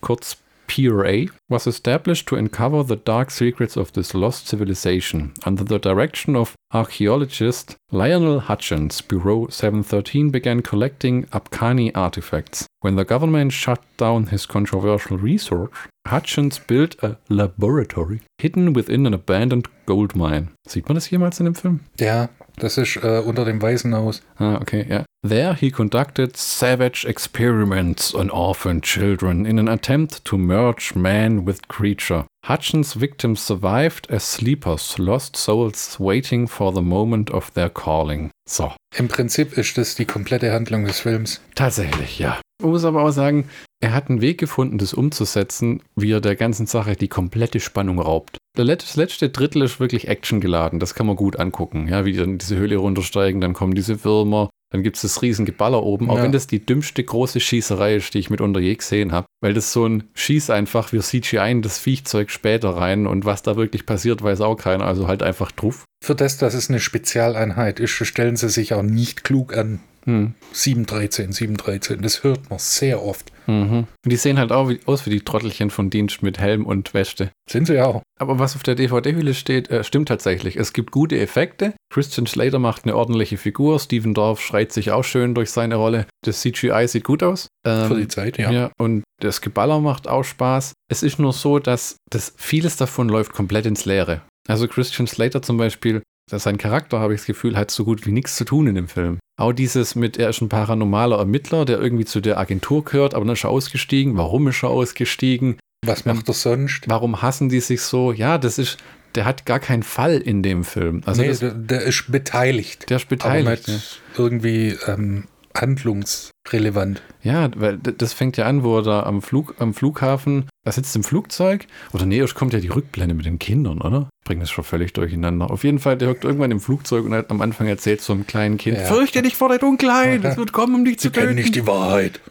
kurz 0.00 0.36
PRA, 0.68 1.26
was 1.48 1.66
established 1.66 2.28
to 2.28 2.36
uncover 2.36 2.84
the 2.84 2.96
dark 2.96 3.32
secrets 3.32 3.76
of 3.76 3.92
this 3.92 4.14
lost 4.14 4.46
civilization. 4.46 5.32
Under 5.44 5.64
the 5.64 5.80
direction 5.80 6.36
of 6.36 6.54
archaeologist 6.72 7.76
Lionel 7.90 8.42
Hutchins, 8.42 9.02
Bureau 9.02 9.48
713 9.48 10.30
began 10.30 10.62
collecting 10.62 11.24
Abkhani 11.32 11.90
artifacts. 11.96 12.66
When 12.80 12.94
the 12.94 13.04
government 13.04 13.52
shut 13.52 13.82
down 13.96 14.26
his 14.26 14.46
controversial 14.46 15.18
research, 15.18 15.74
Hutchins 16.08 16.58
built 16.58 17.02
a 17.02 17.16
laboratory 17.28 18.20
hidden 18.40 18.74
within 18.74 19.06
an 19.06 19.14
abandoned 19.14 19.68
gold 19.86 20.14
mine. 20.16 20.48
Sieht 20.66 20.88
man 20.88 20.96
das 20.96 21.10
jemals 21.10 21.38
in 21.40 21.44
dem 21.44 21.54
Film? 21.54 21.80
Ja, 21.98 22.28
das 22.56 22.78
ist 22.78 22.96
äh, 22.96 23.22
unter 23.24 23.44
dem 23.44 23.60
Weißen 23.60 23.94
Haus. 23.94 24.22
Ah, 24.36 24.56
okay, 24.56 24.86
ja. 24.88 25.04
There 25.26 25.54
he 25.54 25.70
conducted 25.70 26.36
savage 26.36 27.06
experiments 27.06 28.12
on 28.12 28.28
orphan 28.28 28.82
children 28.82 29.46
in 29.46 29.58
an 29.60 29.68
attempt 29.68 30.24
to 30.24 30.36
merge 30.36 30.94
man 30.96 31.46
with 31.46 31.68
creature. 31.68 32.26
Hutchins' 32.48 32.94
victims 32.94 33.46
survived 33.46 34.10
as 34.10 34.24
sleepers, 34.24 34.98
lost 34.98 35.36
souls 35.36 36.00
waiting 36.00 36.48
for 36.48 36.72
the 36.72 36.82
moment 36.82 37.30
of 37.30 37.52
their 37.52 37.70
calling. 37.70 38.30
So. 38.48 38.72
Im 38.96 39.06
Prinzip 39.06 39.56
ist 39.56 39.78
das 39.78 39.94
die 39.94 40.06
komplette 40.06 40.52
Handlung 40.52 40.84
des 40.84 40.98
Films. 40.98 41.40
Tatsächlich, 41.54 42.18
ja. 42.18 42.40
Man 42.60 42.72
muss 42.72 42.84
aber 42.84 43.04
auch 43.04 43.12
sagen, 43.12 43.48
er 43.80 43.92
hat 43.92 44.10
einen 44.10 44.20
Weg 44.20 44.38
gefunden, 44.38 44.78
das 44.78 44.92
umzusetzen, 44.92 45.82
wie 45.94 46.12
er 46.12 46.20
der 46.20 46.34
ganzen 46.34 46.66
Sache 46.66 46.96
die 46.96 47.08
komplette 47.08 47.60
Spannung 47.60 48.00
raubt. 48.00 48.38
Das 48.54 48.96
letzte 48.96 49.30
Drittel 49.30 49.62
ist 49.62 49.80
wirklich 49.80 50.08
actiongeladen, 50.08 50.78
das 50.78 50.94
kann 50.94 51.06
man 51.06 51.16
gut 51.16 51.38
angucken. 51.38 51.88
Ja, 51.88 52.04
wie 52.04 52.12
die 52.12 52.18
dann 52.18 52.38
diese 52.38 52.56
Höhle 52.56 52.76
runtersteigen, 52.76 53.40
dann 53.40 53.54
kommen 53.54 53.74
diese 53.74 54.04
Würmer, 54.04 54.50
dann 54.72 54.82
gibt 54.82 54.96
es 54.96 55.02
das 55.02 55.20
Riesengeballer 55.20 55.82
oben, 55.82 56.10
auch 56.10 56.16
ja. 56.16 56.22
wenn 56.22 56.32
das 56.32 56.46
die 56.46 56.64
dümmste 56.64 57.04
große 57.04 57.40
Schießerei 57.40 57.96
ist, 57.96 58.14
die 58.14 58.18
ich 58.18 58.30
mitunter 58.30 58.60
je 58.60 58.74
gesehen 58.74 59.12
habe. 59.12 59.26
Weil 59.42 59.52
das 59.52 59.72
so 59.72 59.86
ein 59.86 60.04
Schieß 60.14 60.50
einfach, 60.50 60.92
wir 60.92 61.00
CGI 61.00 61.50
in 61.50 61.62
das 61.62 61.78
Viechzeug 61.78 62.30
später 62.30 62.70
rein 62.70 63.06
und 63.06 63.24
was 63.24 63.42
da 63.42 63.56
wirklich 63.56 63.84
passiert, 63.84 64.22
weiß 64.22 64.40
auch 64.40 64.56
keiner. 64.56 64.86
Also 64.86 65.08
halt 65.08 65.22
einfach 65.22 65.52
drauf. 65.52 65.84
Für 66.02 66.16
das, 66.16 66.36
dass 66.36 66.54
es 66.54 66.68
eine 66.68 66.80
Spezialeinheit 66.80 67.78
ist, 67.78 67.92
stellen 67.92 68.34
sie 68.34 68.48
sich 68.48 68.74
auch 68.74 68.82
nicht 68.82 69.22
klug 69.22 69.56
an. 69.56 69.80
Hm. 70.04 70.34
713, 70.52 71.30
713, 71.30 72.02
das 72.02 72.24
hört 72.24 72.50
man 72.50 72.58
sehr 72.58 73.04
oft. 73.04 73.30
Mhm. 73.46 73.86
Und 74.04 74.10
die 74.10 74.16
sehen 74.16 74.36
halt 74.36 74.50
auch 74.50 74.68
wie, 74.68 74.80
aus 74.84 75.06
wie 75.06 75.10
die 75.10 75.20
Trottelchen 75.20 75.70
von 75.70 75.90
Dienst 75.90 76.24
mit 76.24 76.40
Helm 76.40 76.66
und 76.66 76.92
Weste. 76.92 77.30
Sind 77.48 77.68
sie 77.68 77.74
ja 77.74 77.86
auch. 77.86 78.02
Aber 78.18 78.40
was 78.40 78.56
auf 78.56 78.64
der 78.64 78.74
DVD-Hülle 78.74 79.32
steht, 79.32 79.70
äh, 79.70 79.84
stimmt 79.84 80.08
tatsächlich. 80.08 80.56
Es 80.56 80.72
gibt 80.72 80.90
gute 80.90 81.20
Effekte. 81.20 81.74
Christian 81.92 82.26
Slater 82.26 82.58
macht 82.58 82.84
eine 82.84 82.96
ordentliche 82.96 83.36
Figur. 83.36 83.78
Steven 83.78 84.12
Dorff 84.12 84.40
schreit 84.40 84.72
sich 84.72 84.90
auch 84.90 85.04
schön 85.04 85.36
durch 85.36 85.52
seine 85.52 85.76
Rolle. 85.76 86.06
Das 86.24 86.40
CGI 86.40 86.88
sieht 86.88 87.04
gut 87.04 87.22
aus. 87.22 87.46
Ähm, 87.64 87.86
Für 87.86 87.96
die 87.96 88.08
Zeit, 88.08 88.38
ja. 88.38 88.50
ja. 88.50 88.70
Und 88.80 89.04
das 89.20 89.40
Geballer 89.40 89.78
macht 89.78 90.08
auch 90.08 90.24
Spaß. 90.24 90.72
Es 90.90 91.04
ist 91.04 91.20
nur 91.20 91.32
so, 91.32 91.60
dass 91.60 91.96
das, 92.10 92.34
vieles 92.36 92.76
davon 92.76 93.08
läuft 93.08 93.32
komplett 93.32 93.66
ins 93.66 93.84
Leere. 93.84 94.22
Also 94.48 94.68
Christian 94.68 95.06
Slater 95.06 95.42
zum 95.42 95.56
Beispiel, 95.56 96.02
dass 96.30 96.44
sein 96.44 96.58
Charakter, 96.58 97.00
habe 97.00 97.14
ich 97.14 97.20
das 97.20 97.26
Gefühl, 97.26 97.56
hat 97.56 97.70
so 97.70 97.84
gut 97.84 98.06
wie 98.06 98.12
nichts 98.12 98.36
zu 98.36 98.44
tun 98.44 98.66
in 98.66 98.74
dem 98.74 98.88
Film. 98.88 99.18
Auch 99.38 99.52
dieses 99.52 99.94
mit, 99.94 100.18
er 100.18 100.30
ist 100.30 100.40
ein 100.40 100.48
paranormaler 100.48 101.18
Ermittler, 101.18 101.64
der 101.64 101.80
irgendwie 101.80 102.04
zu 102.04 102.20
der 102.20 102.38
Agentur 102.38 102.84
gehört, 102.84 103.14
aber 103.14 103.24
dann 103.24 103.34
ist 103.34 103.44
er 103.44 103.50
ausgestiegen. 103.50 104.16
Warum 104.16 104.48
ist 104.48 104.62
er 104.62 104.70
ausgestiegen? 104.70 105.58
Was 105.84 106.04
macht 106.04 106.28
er 106.28 106.34
sonst? 106.34 106.88
Warum 106.88 107.22
hassen 107.22 107.48
die 107.48 107.60
sich 107.60 107.82
so? 107.82 108.12
Ja, 108.12 108.38
das 108.38 108.58
ist, 108.58 108.78
der 109.14 109.24
hat 109.24 109.46
gar 109.46 109.58
keinen 109.58 109.82
Fall 109.82 110.18
in 110.18 110.42
dem 110.42 110.64
Film. 110.64 111.02
Also 111.06 111.22
nee, 111.22 111.28
das, 111.28 111.40
der, 111.40 111.54
der 111.54 111.82
ist 111.82 112.10
beteiligt. 112.10 112.88
der 112.88 112.98
ist 112.98 113.08
beteiligt. 113.08 113.68
aber 113.68 113.72
nicht 113.72 114.00
irgendwie 114.16 114.76
ähm, 114.86 115.24
handlungsrelevant. 115.56 117.02
Ja, 117.22 117.50
weil 117.56 117.78
das 117.78 118.12
fängt 118.12 118.36
ja 118.36 118.46
an, 118.46 118.62
wo 118.64 118.78
er 118.78 118.82
da 118.82 119.02
am, 119.04 119.22
Flug, 119.22 119.54
am 119.58 119.74
Flughafen, 119.74 120.48
er 120.64 120.72
sitzt 120.72 120.94
im 120.96 121.04
Flugzeug, 121.04 121.66
oder 121.92 122.06
nee, 122.06 122.18
erst 122.18 122.34
kommt 122.34 122.52
ja 122.52 122.60
die 122.60 122.68
Rückblende 122.68 123.14
mit 123.14 123.26
den 123.26 123.38
Kindern, 123.38 123.80
oder? 123.80 124.08
Bringt 124.24 124.42
das 124.42 124.50
schon 124.50 124.64
völlig 124.64 124.92
durcheinander. 124.92 125.50
Auf 125.50 125.64
jeden 125.64 125.78
Fall, 125.80 125.96
der 125.98 126.08
hockt 126.08 126.24
irgendwann 126.24 126.50
im 126.52 126.60
Flugzeug 126.60 127.04
und 127.04 127.14
hat 127.14 127.30
am 127.30 127.40
Anfang 127.40 127.66
erzählt 127.66 128.00
zu 128.00 128.12
einem 128.12 128.26
kleinen 128.26 128.56
Kind, 128.56 128.78
Ja. 128.78 128.84
fürchte 128.84 129.22
dich 129.22 129.34
vor 129.36 129.48
der 129.48 129.58
Dunkelheit, 129.58 130.24
es 130.24 130.36
wird 130.36 130.52
kommen, 130.52 130.74
um 130.74 130.84
dich 130.84 130.98
zu 130.98 131.08
Sie 131.08 131.12
kennen 131.12 131.28
töten. 131.28 131.40
nicht 131.40 131.54
die 131.54 131.66
Wahrheit. 131.66 132.20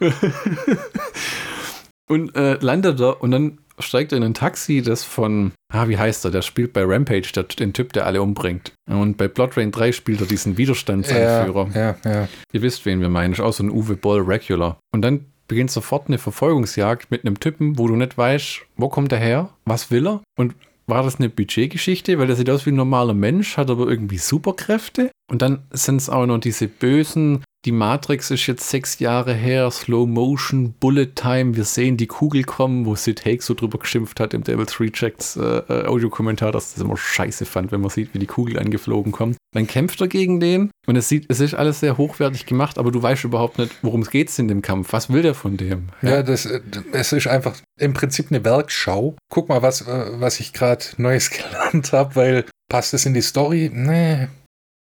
Und 2.08 2.34
äh, 2.36 2.54
landet 2.60 3.00
da 3.00 3.10
und 3.10 3.30
dann 3.30 3.58
steigt 3.78 4.12
in 4.12 4.22
ein 4.22 4.34
Taxi, 4.34 4.82
das 4.82 5.04
von, 5.04 5.52
ah, 5.72 5.88
wie 5.88 5.98
heißt 5.98 6.24
er, 6.24 6.30
der 6.30 6.42
spielt 6.42 6.72
bei 6.72 6.84
Rampage, 6.84 7.32
der, 7.34 7.44
den 7.44 7.72
Typ, 7.72 7.92
der 7.92 8.06
alle 8.06 8.22
umbringt. 8.22 8.72
Und 8.88 9.16
bei 9.16 9.28
Blood 9.28 9.56
Rain 9.56 9.72
3 9.72 9.92
spielt 9.92 10.20
er 10.20 10.26
diesen 10.26 10.56
Widerstandsanführer. 10.56 11.70
Ja, 11.74 11.96
ja, 12.04 12.12
ja. 12.12 12.28
Ihr 12.52 12.62
wisst, 12.62 12.84
wen 12.86 13.00
wir 13.00 13.08
meinen. 13.08 13.32
Ist 13.32 13.40
auch 13.40 13.52
so 13.52 13.64
ein 13.64 13.70
Uwe 13.70 13.96
Boll 13.96 14.20
Regular. 14.20 14.78
Und 14.94 15.02
dann 15.02 15.26
beginnt 15.48 15.70
sofort 15.70 16.08
eine 16.08 16.18
Verfolgungsjagd 16.18 17.10
mit 17.10 17.24
einem 17.24 17.38
Typen, 17.40 17.78
wo 17.78 17.88
du 17.88 17.96
nicht 17.96 18.16
weißt, 18.16 18.62
wo 18.76 18.88
kommt 18.88 19.12
er 19.12 19.18
her, 19.18 19.50
was 19.64 19.90
will 19.90 20.06
er 20.06 20.22
und 20.38 20.54
war 20.86 21.02
das 21.02 21.16
eine 21.16 21.28
Budgetgeschichte, 21.28 22.18
weil 22.18 22.26
der 22.26 22.36
sieht 22.36 22.50
aus 22.50 22.66
wie 22.66 22.70
ein 22.70 22.76
normaler 22.76 23.14
Mensch, 23.14 23.56
hat 23.56 23.70
aber 23.70 23.86
irgendwie 23.86 24.18
Superkräfte. 24.18 25.10
Und 25.30 25.42
dann 25.42 25.62
sind 25.70 25.96
es 25.96 26.10
auch 26.10 26.26
noch 26.26 26.38
diese 26.38 26.68
bösen, 26.68 27.44
die 27.64 27.72
Matrix 27.72 28.30
ist 28.32 28.46
jetzt 28.48 28.68
sechs 28.68 28.98
Jahre 28.98 29.34
her, 29.34 29.70
Slow 29.70 30.06
Motion, 30.06 30.74
Bullet 30.80 31.14
Time, 31.14 31.54
wir 31.56 31.64
sehen 31.64 31.96
die 31.96 32.08
Kugel 32.08 32.42
kommen, 32.42 32.86
wo 32.86 32.96
Sid 32.96 33.24
Haig 33.24 33.42
so 33.42 33.54
drüber 33.54 33.78
geschimpft 33.78 34.18
hat 34.18 34.34
im 34.34 34.42
Devil's 34.42 34.80
Rejects 34.80 35.36
äh, 35.36 35.58
äh, 35.68 35.86
Audiokommentar, 35.86 36.50
dass 36.50 36.74
das 36.74 36.82
immer 36.82 36.96
scheiße 36.96 37.44
fand, 37.44 37.70
wenn 37.70 37.80
man 37.80 37.90
sieht, 37.90 38.14
wie 38.14 38.18
die 38.18 38.26
Kugel 38.26 38.58
angeflogen 38.58 39.12
kommt. 39.12 39.36
Dann 39.54 39.68
kämpft 39.68 40.00
er 40.00 40.08
gegen 40.08 40.40
den 40.40 40.70
und 40.86 40.96
es 40.96 41.08
sieht, 41.08 41.26
es 41.28 41.38
ist 41.38 41.54
alles 41.54 41.78
sehr 41.78 41.98
hochwertig 41.98 42.46
gemacht, 42.46 42.78
aber 42.78 42.90
du 42.90 43.00
weißt 43.00 43.24
überhaupt 43.24 43.58
nicht, 43.58 43.72
worum 43.82 44.02
es 44.02 44.10
geht 44.10 44.36
in 44.38 44.48
dem 44.48 44.62
Kampf. 44.62 44.92
Was 44.92 45.10
will 45.10 45.22
der 45.22 45.34
von 45.34 45.56
dem? 45.56 45.90
Ja, 46.00 46.22
das, 46.22 46.46
äh, 46.46 46.60
es 46.92 47.12
ist 47.12 47.28
einfach 47.28 47.56
im 47.78 47.92
Prinzip 47.92 48.26
eine 48.30 48.44
Werkschau. 48.44 49.14
Guck 49.28 49.48
mal, 49.48 49.62
was, 49.62 49.82
äh, 49.82 50.10
was 50.14 50.40
ich 50.40 50.52
gerade 50.52 50.84
Neues 50.96 51.30
gelernt 51.30 51.92
habe, 51.92 52.16
weil 52.16 52.44
passt 52.68 52.92
es 52.92 53.06
in 53.06 53.14
die 53.14 53.22
Story? 53.22 53.70
Nee. 53.72 54.28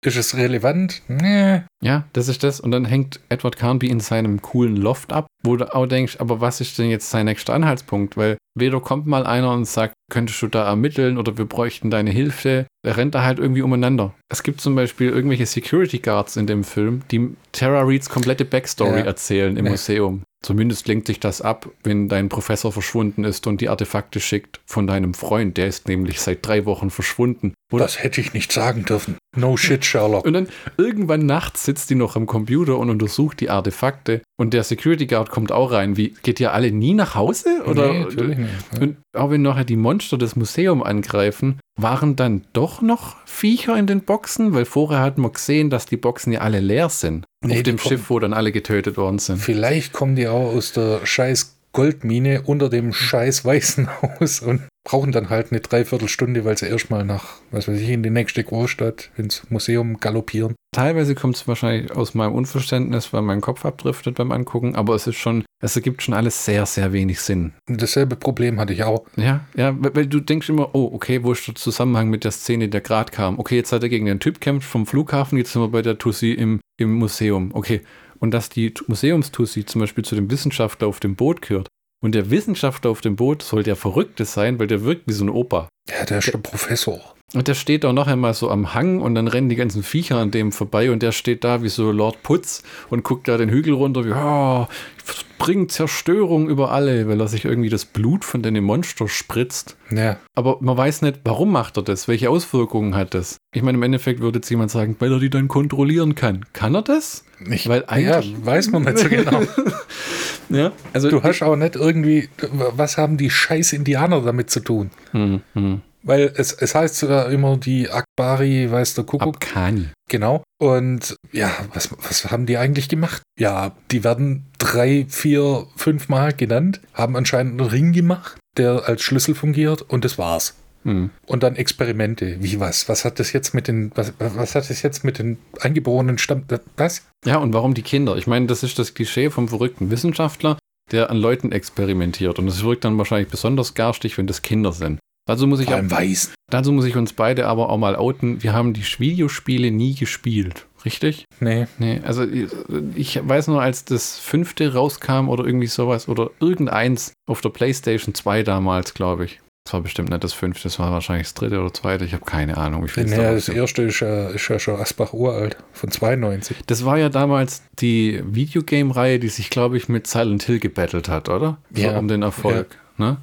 Ist 0.05 0.17
es 0.17 0.37
relevant? 0.37 1.03
Nee. 1.09 1.63
Ja, 1.83 2.05
das 2.15 2.29
ist 2.29 2.43
das. 2.43 2.59
Und 2.61 2.71
dann 2.71 2.85
hängt 2.87 3.21
Edward 3.29 3.57
Carnby 3.57 3.89
in 3.89 4.01
seinem 4.01 4.41
coolen 4.41 4.77
Loft 4.77 5.13
ab, 5.13 5.27
wo 5.45 5.57
du 5.57 5.75
auch 5.75 5.87
denkst, 5.87 6.17
aber 6.21 6.41
was 6.41 6.61
ist 6.61 6.79
denn 6.79 6.89
jetzt 6.89 7.11
sein 7.11 7.27
nächster 7.27 7.53
Anhaltspunkt? 7.55 8.17
Weil 8.17 8.39
weder 8.59 8.81
kommt 8.81 9.07
mal 9.07 9.27
einer 9.27 9.53
und 9.53 9.67
sagt, 9.67 9.93
könntest 10.11 10.41
du 10.41 10.47
da 10.47 10.67
ermitteln 10.67 11.19
oder 11.19 11.37
wir 11.37 11.45
bräuchten 11.45 11.91
deine 11.91 12.11
Hilfe. 12.11 12.67
Er 12.85 12.97
rennt 12.97 13.15
da 13.15 13.23
halt 13.25 13.39
irgendwie 13.39 13.63
umeinander. 13.63 14.15
Es 14.33 14.43
gibt 14.43 14.61
zum 14.61 14.75
Beispiel 14.75 15.11
irgendwelche 15.11 15.45
Security 15.47 15.99
Guards 15.99 16.37
in 16.37 16.47
dem 16.47 16.65
Film, 16.65 17.03
die 17.11 17.37
Tara 17.53 17.83
Reeds 17.83 18.09
komplette 18.09 18.45
Backstory 18.47 19.01
Ja. 19.01 19.05
erzählen 19.05 19.57
im 19.57 19.65
Nee. 19.65 19.71
Museum. 19.71 20.23
Zumindest 20.45 20.87
lenkt 20.87 21.09
sich 21.09 21.19
das 21.19 21.41
ab, 21.43 21.69
wenn 21.83 22.09
dein 22.09 22.29
Professor 22.29 22.71
verschwunden 22.71 23.25
ist 23.25 23.49
und 23.49 23.61
die 23.61 23.69
Artefakte 23.69 24.21
schickt 24.21 24.61
von 24.65 24.87
deinem 24.87 25.13
Freund. 25.13 25.57
Der 25.57 25.67
ist 25.67 25.89
nämlich 25.89 26.21
seit 26.21 26.47
drei 26.47 26.65
Wochen 26.67 26.91
verschwunden. 26.91 27.55
Oder 27.73 27.85
Das 27.85 28.01
hätte 28.01 28.21
ich 28.21 28.33
nicht 28.33 28.53
sagen 28.53 28.85
dürfen. 28.85 29.17
No 29.37 29.57
shit, 29.57 29.85
Sherlock. 29.85 30.25
und 30.25 30.35
dann 30.35 30.49
irgendwann 30.77 31.27
nachts 31.27 31.66
sitzt 31.67 31.91
die 31.91 31.95
noch 31.95 32.17
am 32.17 32.27
Computer 32.27 32.79
und 32.79 32.89
untersucht 32.89 33.41
die 33.41 33.51
Artefakte. 33.51 34.23
Und 34.39 34.55
der 34.55 34.63
Security 34.63 35.07
Guard 35.07 35.31
kommt 35.31 35.53
auch 35.53 35.73
rein. 35.73 35.97
Wie, 35.97 36.15
geht 36.23 36.41
ihr 36.41 36.53
alle 36.53 36.73
nie 36.73 36.95
nach 36.95 37.15
Hause? 37.15 37.63
Oder, 37.67 37.93
nee, 37.93 38.01
natürlich 38.01 38.39
nicht. 38.39 38.81
Und 38.81 38.97
auch 39.13 39.31
wenn 39.31 39.43
nachher 39.43 39.65
die 39.65 39.77
Monster 39.77 40.17
das 40.17 40.37
Museum 40.37 40.83
angreifen, 40.83 41.61
waren 41.79 42.17
dann 42.17 42.45
doch 42.53 42.81
noch 42.81 43.17
Viecher 43.27 43.77
in 43.77 43.87
den 43.87 44.01
Boxen? 44.01 44.55
Weil 44.55 44.65
vorher 44.65 45.01
hat 45.01 45.19
man 45.19 45.33
gesehen, 45.33 45.69
dass 45.69 45.85
die 45.87 45.99
Boxen 45.99 46.33
ja 46.33 46.41
alle 46.41 46.61
leer 46.61 46.89
sind. 46.89 47.27
Nee, 47.45 47.59
auf 47.59 47.63
dem 47.65 47.79
Schiff, 47.79 48.09
wo 48.09 48.19
dann 48.19 48.33
alle 48.33 48.53
getötet 48.53 48.97
worden 48.97 49.19
sind. 49.19 49.39
Vielleicht 49.39 49.93
kommen 49.93 50.17
die 50.17 50.29
auch 50.29 50.55
aus 50.55 50.73
der 50.73 51.05
scheiß 51.05 51.56
Goldmine 51.77 52.41
unter 52.41 52.71
dem 52.71 52.95
scheiß 52.95 53.45
Waisenhaus 53.45 54.41
und 54.47 54.63
brauchen 54.83 55.13
dann 55.13 55.29
halt 55.29 55.53
eine 55.53 55.61
Dreiviertelstunde, 55.61 56.47
weil 56.47 56.57
sie 56.57 56.69
erstmal 56.69 57.05
nach, 57.05 57.35
was 57.51 57.69
weiß 57.69 57.79
ich, 57.79 57.91
in 57.91 58.03
die 58.03 58.09
nächste 58.09 58.43
Großstadt, 58.43 59.11
ins 59.19 59.43
Museum 59.51 59.99
galoppieren. 59.99 60.55
Teilweise 60.75 61.15
kommt 61.15 61.37
es 61.37 61.47
wahrscheinlich 61.47 61.93
aus 61.93 62.15
meinem 62.15 62.33
Unverständnis, 62.33 63.13
weil 63.13 63.21
mein 63.21 63.43
Kopf 63.43 63.67
abdriftet 63.67 64.15
beim 64.15 64.33
Angucken, 64.33 64.75
aber 64.75 64.95
es 64.95 65.07
ist 65.07 65.17
schon, 65.17 65.45
es 65.63 65.77
ergibt 65.77 66.03
schon 66.03 66.15
alles 66.15 66.47
sehr, 66.47 66.65
sehr 66.65 66.95
wenig 66.95 67.21
Sinn. 67.21 67.53
Dasselbe 67.67 68.17
Problem 68.17 68.59
hatte 68.59 68.73
ich 68.73 68.83
auch. 68.85 69.05
Ja, 69.17 69.45
ja, 69.55 69.75
weil, 69.79 69.95
weil 69.97 70.07
du 70.07 70.21
denkst 70.21 70.49
immer, 70.49 70.75
oh, 70.75 70.91
okay, 70.95 71.25
wo 71.25 71.33
ist 71.33 71.47
der 71.47 71.57
Zusammenhang 71.57 72.09
mit 72.09 72.25
der 72.25 72.33
Szene, 72.33 72.71
der 72.71 72.81
gerade 72.81 73.13
kam? 73.13 73.39
Okay, 73.39 73.57
jetzt 73.57 73.73
hat 73.73 73.83
er 73.83 73.91
gegen 73.91 74.07
den 74.07 74.21
Typ 74.21 74.41
kämpft 74.41 74.67
vom 74.67 74.87
Flughafen, 74.87 75.37
jetzt 75.37 75.53
sind 75.53 75.61
wir 75.61 75.69
bei 75.69 75.83
der 75.83 75.99
Tussi 75.99 76.33
im, 76.33 76.61
im 76.79 76.95
Museum. 76.95 77.51
Okay, 77.53 77.83
und 78.21 78.31
dass 78.33 78.49
die 78.49 78.73
Museumstussi 78.87 79.65
zum 79.65 79.81
Beispiel 79.81 80.05
zu 80.05 80.15
dem 80.15 80.31
Wissenschaftler 80.31 80.89
auf 80.89 81.01
dem 81.01 81.17
Boot 81.17 81.43
gehört. 81.43 81.69
Und 82.03 82.15
der 82.15 82.31
Wissenschaftler 82.31 82.91
auf 82.91 83.01
dem 83.01 83.17
Boot 83.17 83.43
soll 83.43 83.63
der 83.63 83.77
Verrückte 83.77 84.25
sein, 84.25 84.59
weil 84.59 84.67
der 84.67 84.85
wirkt 84.85 85.09
wie 85.09 85.13
so 85.13 85.25
ein 85.25 85.31
Opa. 85.31 85.69
Ja, 85.89 86.05
der 86.05 86.19
ist 86.19 86.33
der 86.33 86.39
Professor. 86.39 87.16
Und 87.35 87.49
der 87.49 87.55
steht 87.55 87.85
auch 87.85 87.93
noch 87.93 88.07
einmal 88.07 88.35
so 88.35 88.51
am 88.51 88.73
Hang 88.73 89.01
und 89.01 89.17
dann 89.17 89.27
rennen 89.27 89.49
die 89.49 89.57
ganzen 89.57 89.83
Viecher 89.83 90.17
an 90.19 90.31
dem 90.31 90.53
vorbei 90.53 90.93
und 90.93 91.03
der 91.03 91.11
steht 91.11 91.43
da 91.43 91.61
wie 91.63 91.69
so 91.69 91.91
Lord 91.91 92.23
Putz 92.23 92.63
und 92.89 93.03
guckt 93.03 93.27
da 93.27 93.37
den 93.37 93.51
Hügel 93.51 93.75
runter 93.75 94.05
wie, 94.05 94.13
oh, 94.13 94.69
ich 95.05 95.27
bringe 95.37 95.67
Zerstörung 95.67 96.49
über 96.49 96.71
alle, 96.71 97.09
weil 97.09 97.21
er 97.21 97.27
sich 97.27 97.45
irgendwie 97.45 97.69
das 97.69 97.85
Blut 97.85 98.25
von 98.25 98.43
den 98.43 98.63
Monster 98.63 99.09
spritzt. 99.09 99.77
Ja, 99.91 100.19
Aber 100.37 100.59
man 100.61 100.77
weiß 100.77 101.03
nicht, 101.03 101.21
warum 101.25 101.51
macht 101.51 101.77
er 101.77 101.83
das? 101.83 102.07
Welche 102.07 102.31
Auswirkungen 102.31 102.95
hat 102.95 103.13
das? 103.13 103.39
Ich 103.53 103.63
meine, 103.63 103.77
im 103.77 103.83
Endeffekt 103.83 104.21
würde 104.21 104.39
jetzt 104.39 104.49
jemand 104.49 104.71
sagen, 104.71 104.95
weil 105.01 105.13
er 105.13 105.19
die 105.19 105.29
dann 105.31 105.49
kontrollieren 105.49 106.15
kann. 106.15 106.45
Kann 106.53 106.77
er 106.77 106.83
das? 106.83 107.25
ich, 107.51 107.69
Weil 107.69 107.85
eigentlich- 107.89 108.33
ja, 108.39 108.47
weiß 108.47 108.71
man 108.71 108.83
nicht 108.85 108.99
so 108.99 109.09
genau. 109.09 109.43
Ja. 110.49 110.71
Also 110.93 111.11
Du 111.11 111.25
hast 111.25 111.43
auch 111.43 111.57
nicht 111.57 111.75
irgendwie, 111.75 112.29
was 112.53 112.97
haben 112.99 113.17
die 113.17 113.31
scheiß 113.31 113.73
Indianer 113.73 114.21
damit 114.21 114.49
zu 114.49 114.61
tun? 114.61 114.91
Hm, 115.11 115.41
hm. 115.55 115.81
Weil 116.07 116.33
es, 116.37 116.53
es 116.53 116.75
heißt 116.75 116.97
sogar 116.97 117.31
immer 117.31 117.57
die 117.57 117.91
Akbari, 117.91 118.71
weiß 118.71 118.95
der 118.95 119.05
Kuckuck, 119.05 119.37
Abkani. 119.37 119.89
genau. 120.09 120.45
Und 120.59 121.17
ja, 121.33 121.51
was, 121.75 121.91
was 121.99 122.31
haben 122.31 122.47
die 122.47 122.57
eigentlich 122.59 122.89
gemacht? 122.89 123.23
Ja, 123.39 123.73
die 123.91 124.05
werden 124.05 124.47
drei, 124.59 125.07
vier, 125.09 125.67
fünf 125.75 126.09
Mal 126.09 126.33
genannt, 126.33 126.81
haben 126.95 127.17
anscheinend 127.17 127.61
einen 127.61 127.71
Ring 127.71 127.93
gemacht, 127.93 128.39
der 128.57 128.89
als 128.89 129.03
Schlüssel 129.03 129.35
fungiert 129.35 129.83
und 129.83 130.05
das 130.05 130.17
war's. 130.17 130.55
Hm. 130.85 131.11
Und 131.27 131.43
dann 131.43 131.57
Experimente. 131.57 132.37
Wie 132.41 132.61
was? 132.61 132.89
Was 132.89 133.05
hat 133.05 133.19
das 133.19 133.33
jetzt 133.33 133.53
mit 133.53 133.67
den, 133.67 133.91
was, 133.97 134.13
was 134.21 134.55
hat 134.55 134.71
das 134.71 134.83
jetzt 134.83 135.03
mit 135.03 135.19
den 135.19 135.39
eingeborenen 135.61 136.19
Stamm, 136.19 136.45
was? 136.77 137.03
Ja, 137.25 137.39
und 137.39 137.53
warum 137.53 137.75
die 137.75 137.83
Kinder? 137.83 138.17
Ich 138.17 138.29
meine, 138.29 138.47
das 138.47 138.63
ist 138.63 138.79
das 138.79 138.95
Klischee 138.95 139.29
vom 139.31 139.49
verrückten 139.49 139.91
Wissenschaftler, 139.91 140.57
der 140.93 141.11
an 141.11 141.17
Leuten 141.17 141.51
experimentiert. 141.51 142.39
Und 142.39 142.47
das 142.47 142.63
wirkt 142.63 142.85
dann 142.85 142.97
wahrscheinlich 142.97 143.29
besonders 143.29 143.75
garstig, 143.75 144.17
wenn 144.17 144.29
das 144.29 144.43
Kinder 144.43 144.73
sind. 144.73 145.01
Dazu 145.27 145.47
muss 145.47 145.61
ich, 145.61 145.67
Beim 145.67 145.91
Weißen. 145.91 146.33
dazu 146.51 146.71
muss 146.73 146.85
ich 146.85 146.97
uns 146.97 147.13
beide 147.13 147.47
aber 147.47 147.69
auch 147.71 147.79
mal 147.79 147.97
outen. 147.97 148.43
Wir 148.43 148.53
haben 148.53 148.73
die 148.73 148.85
Videospiele 148.85 149.71
nie 149.73 149.95
gespielt. 149.95 150.67
Richtig? 150.85 151.25
Nee. 151.41 151.67
Nee, 151.79 152.01
also 152.05 152.23
ich- 152.25 152.49
ich 152.95 153.21
weiß 153.29 153.49
nur, 153.49 153.61
als 153.61 153.85
das 153.85 154.19
fünfte 154.19 154.73
rauskam 154.73 155.29
oder 155.29 155.45
irgendwie 155.45 155.67
sowas 155.67 156.09
oder 156.09 156.31
irgendeins 156.39 157.13
auf 157.29 157.41
der 157.41 157.49
PlayStation 157.49 158.15
2 158.15 158.45
damals, 158.45 158.95
glaube 158.95 159.25
ich. 159.25 159.41
Das 159.65 159.73
war 159.73 159.81
bestimmt 159.81 160.11
nicht 160.11 160.23
das 160.23 160.33
fünfte, 160.33 160.63
das 160.63 160.79
war 160.79 160.93
wahrscheinlich 160.93 161.27
das 161.27 161.35
dritte 161.35 161.59
oder 161.61 161.75
zweite. 161.75 162.05
Ich 162.05 162.13
habe 162.13 162.25
keine 162.25 162.57
Ahnung, 162.57 162.85
es 162.85 162.97
Nee, 162.97 163.17
da 163.17 163.33
das 163.33 163.49
erste 163.49 163.83
ist 163.83 163.99
ja, 163.99 164.29
ist 164.29 164.47
ja 164.49 164.61
schon 164.61 164.77
Asbach 164.81 165.13
uralt, 165.13 165.57
von 165.73 165.91
92. 165.91 166.57
Das 166.69 166.85
war 166.85 166.99
ja 166.99 167.09
damals 167.09 167.63
die 167.81 168.23
Videogame-Reihe, 168.25 169.19
die 169.19 169.29
sich, 169.29 169.51
glaube 169.51 169.77
ich, 169.77 169.89
mit 169.89 170.07
Silent 170.07 170.45
Hill 170.45 170.61
gebettelt 170.61 171.09
hat, 171.09 171.29
oder? 171.29 171.59
So 171.75 171.83
Ja, 171.83 171.99
um 171.99 172.07
den 172.07 172.23
Erfolg. 172.23 172.79
Ne? 172.97 173.17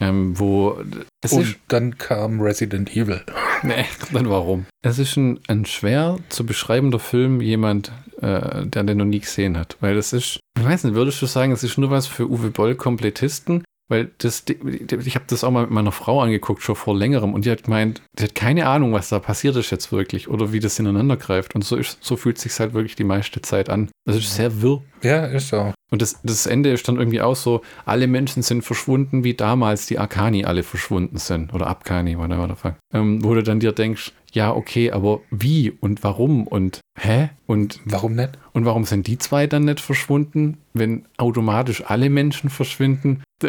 Ähm, 0.00 0.38
wo 0.38 0.78
es 1.22 1.32
Und 1.32 1.42
ist, 1.42 1.56
dann 1.68 1.98
kam 1.98 2.40
Resident 2.40 2.94
Evil. 2.96 3.20
nee, 3.62 3.84
dann 4.12 4.28
warum? 4.28 4.66
Es 4.82 4.98
ist 4.98 5.16
ein, 5.16 5.40
ein 5.48 5.64
schwer 5.66 6.18
zu 6.28 6.46
beschreibender 6.46 6.98
Film, 6.98 7.40
jemand, 7.40 7.92
äh, 8.20 8.66
der 8.66 8.84
den 8.84 8.98
noch 8.98 9.04
nie 9.04 9.20
gesehen 9.20 9.58
hat. 9.58 9.76
Weil 9.80 9.96
das 9.96 10.12
ist, 10.12 10.40
ich 10.58 10.64
weiß 10.64 10.84
nicht, 10.84 10.94
würdest 10.94 11.20
du 11.22 11.26
sagen, 11.26 11.52
es 11.52 11.64
ist 11.64 11.78
nur 11.78 11.90
was 11.90 12.06
für 12.06 12.28
Uwe 12.28 12.50
Boll-Komplettisten? 12.50 13.64
Weil 13.88 14.10
das, 14.18 14.44
ich 14.46 15.14
habe 15.14 15.24
das 15.28 15.44
auch 15.44 15.50
mal 15.50 15.62
mit 15.62 15.70
meiner 15.70 15.92
Frau 15.92 16.20
angeguckt, 16.20 16.62
schon 16.62 16.76
vor 16.76 16.96
längerem, 16.96 17.32
und 17.32 17.46
die 17.46 17.50
hat 17.50 17.64
gemeint, 17.64 18.02
die 18.18 18.24
hat 18.24 18.34
keine 18.34 18.66
Ahnung, 18.66 18.92
was 18.92 19.08
da 19.08 19.18
passiert 19.18 19.56
ist 19.56 19.70
jetzt 19.70 19.90
wirklich 19.92 20.28
oder 20.28 20.52
wie 20.52 20.60
das 20.60 20.78
ineinander 20.78 21.16
greift. 21.16 21.54
Und 21.54 21.64
so, 21.64 21.76
ist, 21.76 21.98
so 22.02 22.16
fühlt 22.16 22.38
sich 22.38 22.58
halt 22.60 22.74
wirklich 22.74 22.96
die 22.96 23.04
meiste 23.04 23.40
Zeit 23.40 23.70
an. 23.70 23.88
Das 24.04 24.16
ist 24.16 24.34
sehr 24.34 24.60
wirr. 24.60 24.82
Ja, 25.02 25.24
ist 25.26 25.48
so. 25.48 25.72
Und 25.90 26.02
das, 26.02 26.20
das 26.22 26.46
Ende 26.46 26.70
ist 26.70 26.86
dann 26.86 26.96
irgendwie 26.96 27.22
auch 27.22 27.36
so, 27.36 27.62
alle 27.86 28.06
Menschen 28.06 28.42
sind 28.42 28.62
verschwunden, 28.62 29.24
wie 29.24 29.34
damals 29.34 29.86
die 29.86 29.98
Arkani 29.98 30.44
alle 30.44 30.62
verschwunden 30.62 31.16
sind. 31.16 31.54
Oder 31.54 31.68
Abkani, 31.68 32.18
whatever 32.18 32.46
the 32.48 32.54
fuck. 32.60 32.74
Ähm, 32.92 33.24
wo 33.24 33.32
du 33.34 33.42
dann 33.42 33.60
dir 33.60 33.72
denkst, 33.72 34.12
ja, 34.32 34.54
okay, 34.54 34.90
aber 34.90 35.20
wie 35.30 35.70
und 35.70 36.04
warum 36.04 36.46
und 36.46 36.80
hä? 36.98 37.30
Und, 37.46 37.80
Warum 37.84 38.14
nicht? 38.14 38.38
und 38.52 38.64
warum 38.64 38.84
sind 38.84 39.06
die 39.06 39.18
zwei 39.18 39.46
dann 39.46 39.64
nicht 39.64 39.80
verschwunden, 39.80 40.58
wenn 40.74 41.06
automatisch 41.16 41.82
alle 41.86 42.10
Menschen 42.10 42.50
verschwinden? 42.50 43.22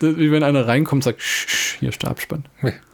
Wie 0.00 0.30
wenn 0.30 0.42
einer 0.42 0.66
reinkommt 0.66 1.00
und 1.00 1.04
sagt, 1.04 1.22
"Sch, 1.22 1.46
sch, 1.48 1.76
hier 1.78 1.88
ist 1.90 2.02
der 2.02 2.10
Abspann. 2.10 2.44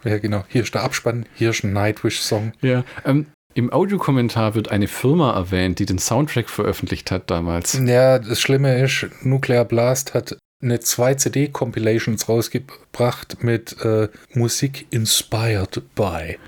Ja, 0.04 0.18
genau. 0.18 0.44
Hier 0.48 0.62
ist 0.62 0.74
der 0.74 0.82
Abspann, 0.82 1.26
hier 1.34 1.50
ist 1.50 1.64
ein 1.64 1.72
Nightwish-Song. 1.72 2.52
Ja, 2.60 2.84
ähm, 3.04 3.26
im 3.54 3.72
Audiokommentar 3.72 4.54
wird 4.54 4.70
eine 4.70 4.86
Firma 4.88 5.32
erwähnt, 5.34 5.78
die 5.80 5.86
den 5.86 5.98
Soundtrack 5.98 6.48
veröffentlicht 6.48 7.10
hat 7.10 7.30
damals. 7.30 7.78
Ja, 7.84 8.18
das 8.18 8.40
Schlimme 8.40 8.80
ist, 8.80 9.06
Nuclear 9.22 9.64
Blast 9.64 10.14
hat 10.14 10.36
eine 10.62 10.76
2-CD-Compilations 10.76 12.28
rausgebracht 12.28 13.42
mit 13.42 13.82
äh, 13.84 14.08
Musik 14.34 14.86
inspired 14.90 15.82
by. 15.94 16.38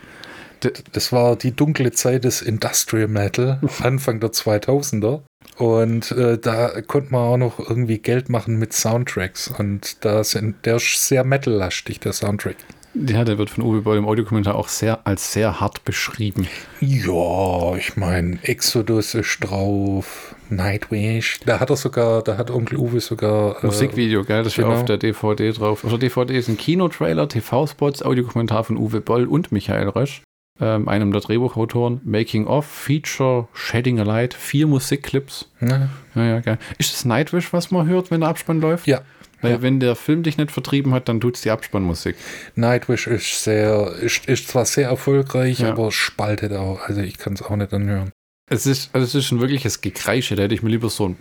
Das 0.92 1.12
war 1.12 1.36
die 1.36 1.54
dunkle 1.54 1.92
Zeit 1.92 2.24
des 2.24 2.42
Industrial 2.42 3.08
Metal, 3.08 3.60
Anfang 3.82 4.20
der 4.20 4.30
2000er. 4.30 5.22
Und 5.58 6.12
äh, 6.12 6.38
da 6.38 6.80
konnte 6.82 7.12
man 7.12 7.20
auch 7.20 7.36
noch 7.36 7.58
irgendwie 7.58 7.98
Geld 7.98 8.28
machen 8.28 8.58
mit 8.58 8.72
Soundtracks. 8.72 9.48
Und 9.48 10.04
da 10.04 10.24
sind, 10.24 10.64
der 10.64 10.76
ist 10.76 11.06
sehr 11.06 11.24
metallastig, 11.24 12.00
der 12.00 12.12
Soundtrack. 12.12 12.56
Ja, 12.94 13.24
der 13.24 13.38
wird 13.38 13.48
von 13.48 13.64
Uwe 13.64 13.80
Boll 13.80 13.96
im 13.96 14.06
Audiokommentar 14.06 14.54
auch 14.54 14.68
sehr 14.68 15.06
als 15.06 15.32
sehr 15.32 15.60
hart 15.60 15.84
beschrieben. 15.84 16.46
Ja, 16.80 17.74
ich 17.76 17.96
meine, 17.96 18.38
Exodus 18.42 19.14
ist 19.14 19.38
drauf, 19.40 20.34
Nightwish. 20.50 21.40
Da 21.46 21.58
hat 21.58 21.70
er 21.70 21.76
sogar, 21.76 22.22
da 22.22 22.36
hat 22.36 22.50
Onkel 22.50 22.78
Uwe 22.78 23.00
sogar. 23.00 23.62
äh, 23.62 23.66
Musikvideo, 23.66 24.24
gell? 24.24 24.42
Das 24.42 24.52
ist 24.52 24.56
genau. 24.56 24.74
auf 24.74 24.84
der 24.84 24.98
DVD 24.98 25.52
drauf. 25.52 25.84
Auf 25.84 25.90
der 25.90 25.98
DVD 25.98 26.36
ist 26.36 26.48
ein 26.48 26.58
Kinotrailer, 26.58 27.28
TV-Spots, 27.28 28.02
Audiokommentar 28.02 28.64
von 28.64 28.76
Uwe 28.76 29.00
Boll 29.00 29.24
und 29.24 29.52
Michael 29.52 29.88
Rösch, 29.88 30.22
ähm, 30.62 30.88
einem 30.88 31.12
der 31.12 31.20
Drehbuchautoren. 31.20 32.00
Making 32.04 32.46
of, 32.46 32.64
Feature, 32.64 33.48
Shedding 33.52 33.98
a 34.00 34.04
Light, 34.04 34.32
vier 34.32 34.66
Musikclips. 34.66 35.48
Ne? 35.60 35.90
Ja, 36.14 36.24
ja, 36.24 36.40
geil. 36.40 36.58
Ist 36.78 36.92
das 36.94 37.04
Nightwish, 37.04 37.52
was 37.52 37.70
man 37.70 37.86
hört, 37.88 38.10
wenn 38.10 38.20
der 38.20 38.30
Abspann 38.30 38.60
läuft? 38.60 38.86
Ja. 38.86 39.00
Weil 39.40 39.50
Ja. 39.54 39.62
wenn 39.62 39.80
der 39.80 39.96
Film 39.96 40.22
dich 40.22 40.36
nicht 40.38 40.52
vertrieben 40.52 40.94
hat, 40.94 41.08
dann 41.08 41.20
tut's 41.20 41.40
die 41.42 41.50
Abspannmusik. 41.50 42.14
Nightwish 42.54 43.08
ist 43.08 43.42
sehr, 43.42 43.92
ist, 44.00 44.26
ist 44.26 44.46
zwar 44.48 44.64
sehr 44.64 44.88
erfolgreich, 44.88 45.58
Ja. 45.58 45.70
aber 45.70 45.90
spaltet 45.90 46.52
auch. 46.52 46.80
Also 46.86 47.00
ich 47.00 47.18
kann 47.18 47.32
es 47.32 47.42
auch 47.42 47.56
nicht 47.56 47.72
anhören. 47.74 48.12
Es 48.48 48.66
ist, 48.66 48.90
also 48.94 49.04
es 49.04 49.14
ist 49.14 49.32
ein 49.32 49.40
wirkliches 49.40 49.80
Gekreische. 49.80 50.36
Da 50.36 50.42
hätte 50.44 50.54
ich 50.54 50.62
mir 50.62 50.68
lieber 50.70 50.90
so 50.90 51.08
ein 51.08 51.16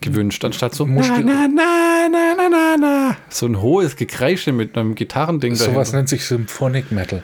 gewünscht, 0.00 0.44
anstatt 0.44 0.74
so 0.74 0.86
na, 0.86 1.02
na, 1.20 1.48
na, 1.48 2.08
na, 2.10 2.48
na, 2.48 2.76
na, 2.78 3.16
so 3.28 3.46
ein 3.46 3.60
hohes 3.60 3.96
Gekreische 3.96 4.52
mit 4.52 4.76
einem 4.76 4.94
Gitarrending 4.94 5.54
Sowas 5.54 5.72
dahinter. 5.74 5.96
nennt 5.96 6.08
sich 6.08 6.24
Symphonic 6.24 6.92
Metal. 6.92 7.22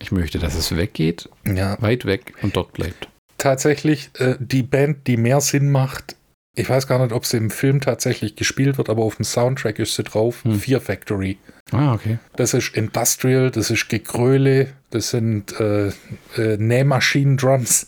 Ich 0.00 0.12
möchte, 0.12 0.38
dass 0.38 0.54
es 0.54 0.74
weggeht, 0.76 1.28
Ja, 1.46 1.80
weit 1.80 2.04
weg 2.04 2.34
und 2.42 2.56
dort 2.56 2.72
bleibt. 2.72 3.08
tatsächlich 3.38 4.10
äh, 4.18 4.36
die 4.38 4.62
Band, 4.62 5.06
die 5.06 5.16
mehr 5.16 5.40
Sinn 5.40 5.70
macht. 5.70 6.16
Ich 6.56 6.68
weiß 6.68 6.86
gar 6.86 7.00
nicht, 7.00 7.12
ob 7.12 7.26
sie 7.26 7.36
im 7.36 7.50
Film 7.50 7.80
tatsächlich 7.80 8.36
gespielt 8.36 8.78
wird, 8.78 8.88
aber 8.88 9.02
auf 9.02 9.16
dem 9.16 9.24
Soundtrack 9.24 9.78
ist 9.80 9.96
sie 9.96 10.04
drauf. 10.04 10.44
Hm. 10.44 10.58
Fear 10.60 10.80
Factory. 10.80 11.36
Ah, 11.72 11.94
okay. 11.94 12.18
Das 12.36 12.54
ist 12.54 12.76
Industrial, 12.76 13.50
das 13.50 13.70
ist 13.70 13.88
Gegröle, 13.88 14.68
das 14.90 15.10
sind 15.10 15.58
äh, 15.58 15.88
äh, 16.36 16.56
Nähmaschinen-Drums. 16.58 17.86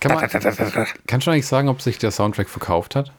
Kann 0.00 0.14
man, 0.14 0.28
kannst 1.06 1.26
du 1.26 1.30
eigentlich 1.30 1.46
sagen, 1.46 1.68
ob 1.68 1.82
sich 1.82 1.98
der 1.98 2.10
Soundtrack 2.12 2.48
verkauft 2.48 2.94
hat? 2.94 3.12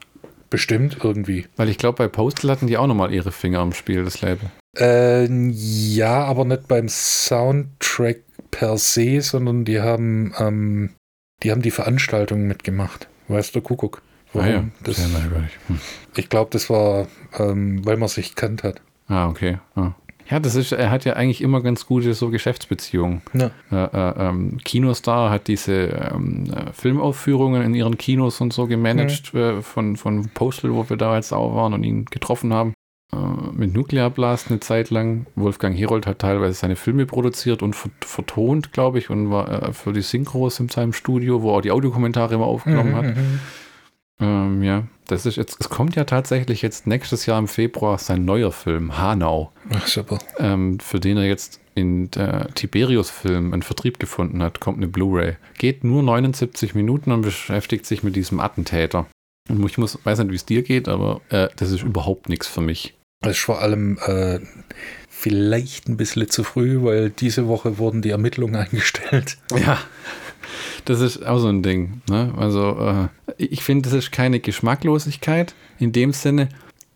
Bestimmt 0.50 0.98
irgendwie. 1.04 1.46
Weil 1.58 1.70
ich 1.70 1.78
glaube, 1.78 1.98
bei 1.98 2.08
Postal 2.08 2.50
hatten 2.50 2.68
die 2.68 2.78
auch 2.78 2.88
nochmal 2.88 3.14
ihre 3.14 3.32
Finger 3.32 3.60
am 3.60 3.74
Spiel, 3.74 4.04
das 4.04 4.22
Label. 4.22 4.50
Äh, 4.78 5.26
ja, 5.26 6.24
aber 6.24 6.46
nicht 6.46 6.68
beim 6.68 6.90
Soundtrack 6.90 8.22
per 8.52 8.78
se, 8.78 9.22
sondern 9.22 9.66
die 9.66 9.82
haben, 9.82 10.34
ähm, 10.40 10.90
die 11.44 11.52
haben 11.52 11.62
die 11.62 11.72
Veranstaltung 11.72 12.48
mitgemacht. 12.48 13.08
Weißt 13.28 13.56
du, 13.56 13.62
Kuckuck. 13.62 14.02
Warum? 14.34 14.48
Ah, 14.48 14.52
ja. 14.52 14.64
das, 14.84 14.98
Sehr 14.98 15.08
merkwürdig. 15.08 15.52
Hm. 15.68 15.80
ich 16.16 16.30
glaube, 16.30 16.50
das 16.52 16.70
war, 16.70 17.08
ähm, 17.38 17.86
weil 17.86 17.98
man 17.98 18.10
sich 18.10 18.36
kannt 18.36 18.64
hat. 18.64 18.82
Ah, 19.08 19.28
okay. 19.28 19.58
Ah. 19.76 19.94
Ja, 20.30 20.40
das 20.40 20.56
ist, 20.56 20.72
er 20.72 20.92
hat 20.92 21.06
ja 21.06 21.14
eigentlich 21.14 21.42
immer 21.42 21.62
ganz 21.62 21.88
gute 21.88 22.14
so 22.14 22.30
Geschäftsbeziehungen. 22.30 23.22
Ja. 23.34 23.52
Äh, 23.72 23.76
äh, 23.76 24.30
ähm, 24.30 24.58
Kinostar 24.64 25.32
hat 25.32 25.48
diese 25.48 25.88
ähm, 26.14 26.54
äh, 26.54 26.72
Filmaufführungen 26.72 27.64
in 27.64 27.74
ihren 27.74 27.98
Kinos 27.98 28.40
und 28.40 28.54
so 28.54 28.68
gemanagt 28.68 29.34
äh, 29.34 29.62
von, 29.62 29.96
von 29.98 30.30
Postal, 30.30 30.74
wo 30.74 30.88
wir 30.88 30.98
da 30.98 31.16
jetzt 31.16 31.34
auch 31.34 31.56
waren 31.56 31.74
und 31.74 31.84
ihn 31.84 32.06
getroffen 32.06 32.54
haben. 32.54 32.74
Äh, 33.12 33.18
mit 33.54 33.74
Nuclear 33.74 34.12
Blast 34.12 34.52
eine 34.52 34.60
Zeit 34.60 34.92
lang. 34.92 35.26
Wolfgang 35.36 35.76
Herold 35.76 36.06
hat 36.06 36.20
teilweise 36.20 36.54
seine 36.54 36.76
Filme 36.76 37.08
produziert 37.08 37.64
und 37.64 37.76
ver 37.76 37.90
vertont, 38.02 38.72
glaube 38.72 39.00
ich, 39.00 39.10
und 39.10 39.32
war 39.32 39.70
äh, 39.70 39.74
für 39.74 39.94
die 39.94 40.02
Synchros 40.02 40.60
in 40.60 40.70
seinem 40.70 40.94
Studio, 40.94 41.42
wo 41.42 41.52
er 41.52 41.58
auch 41.58 41.62
die 41.62 41.72
Audiokommentare 41.72 42.36
immer 42.36 42.46
aufgenommen 42.46 42.96
hat. 42.96 43.16
Mhm. 43.16 43.40
Ähm, 44.22 44.64
ja, 44.64 44.84
das 45.12 45.26
ist 45.26 45.36
jetzt, 45.36 45.58
es 45.60 45.70
kommt 45.70 45.96
ja 45.96 46.04
tatsächlich 46.04 46.62
jetzt 46.62 46.88
nächstes 46.88 47.26
Jahr 47.26 47.40
im 47.40 47.48
Februar 47.48 47.98
sein 47.98 48.26
neuer 48.26 48.52
Film, 48.52 48.98
Hanau, 48.98 49.52
Ach, 49.72 49.88
super. 49.88 50.20
ähm, 50.38 50.80
für 50.80 51.00
den 51.00 51.18
er 51.18 51.26
jetzt 51.26 51.60
in 51.76 52.12
der 52.12 52.54
Tiberius-Film 52.54 53.54
einen 53.54 53.62
Vertrieb 53.64 54.00
gefunden 54.00 54.44
hat, 54.44 54.60
kommt 54.60 54.78
eine 54.78 54.88
Blu-ray. 54.88 55.38
Geht 55.58 55.84
nur 55.84 56.04
79 56.04 56.76
Minuten 56.76 57.12
und 57.12 57.22
beschäftigt 57.22 57.86
sich 57.86 58.04
mit 58.04 58.16
diesem 58.16 58.40
Attentäter. 58.40 59.08
Und 59.50 59.66
ich 59.66 59.78
muss, 59.78 59.98
weiß 60.04 60.20
nicht, 60.20 60.32
wie 60.32 60.36
es 60.36 60.46
dir 60.46 60.62
geht, 60.62 60.88
aber 60.88 61.22
äh, 61.30 61.48
das 61.56 61.72
ist 61.72 61.84
überhaupt 61.84 62.30
nichts 62.30 62.48
für 62.48 62.62
mich. 62.62 62.96
Das 63.22 63.38
ist 63.38 63.44
vor 63.44 63.62
allem 63.62 63.98
äh, 64.06 64.40
vielleicht 65.10 65.90
ein 65.90 65.98
bisschen 65.98 66.30
zu 66.30 66.44
früh, 66.44 66.84
weil 66.84 67.10
diese 67.10 67.48
Woche 67.48 67.78
wurden 67.78 68.02
die 68.02 68.12
Ermittlungen 68.12 68.56
eingestellt. 68.58 69.38
Ja, 69.66 69.80
das 70.86 71.02
ist 71.02 71.26
auch 71.26 71.40
so 71.40 71.48
ein 71.48 71.64
Ding. 71.64 72.02
Ne? 72.10 72.34
Also, 72.38 72.78
äh, 72.80 73.08
ich 73.40 73.64
finde, 73.64 73.90
das 73.90 73.98
ist 73.98 74.12
keine 74.12 74.40
Geschmacklosigkeit 74.40 75.56
in 75.80 75.92
dem 75.92 76.14
Sinne, 76.14 76.50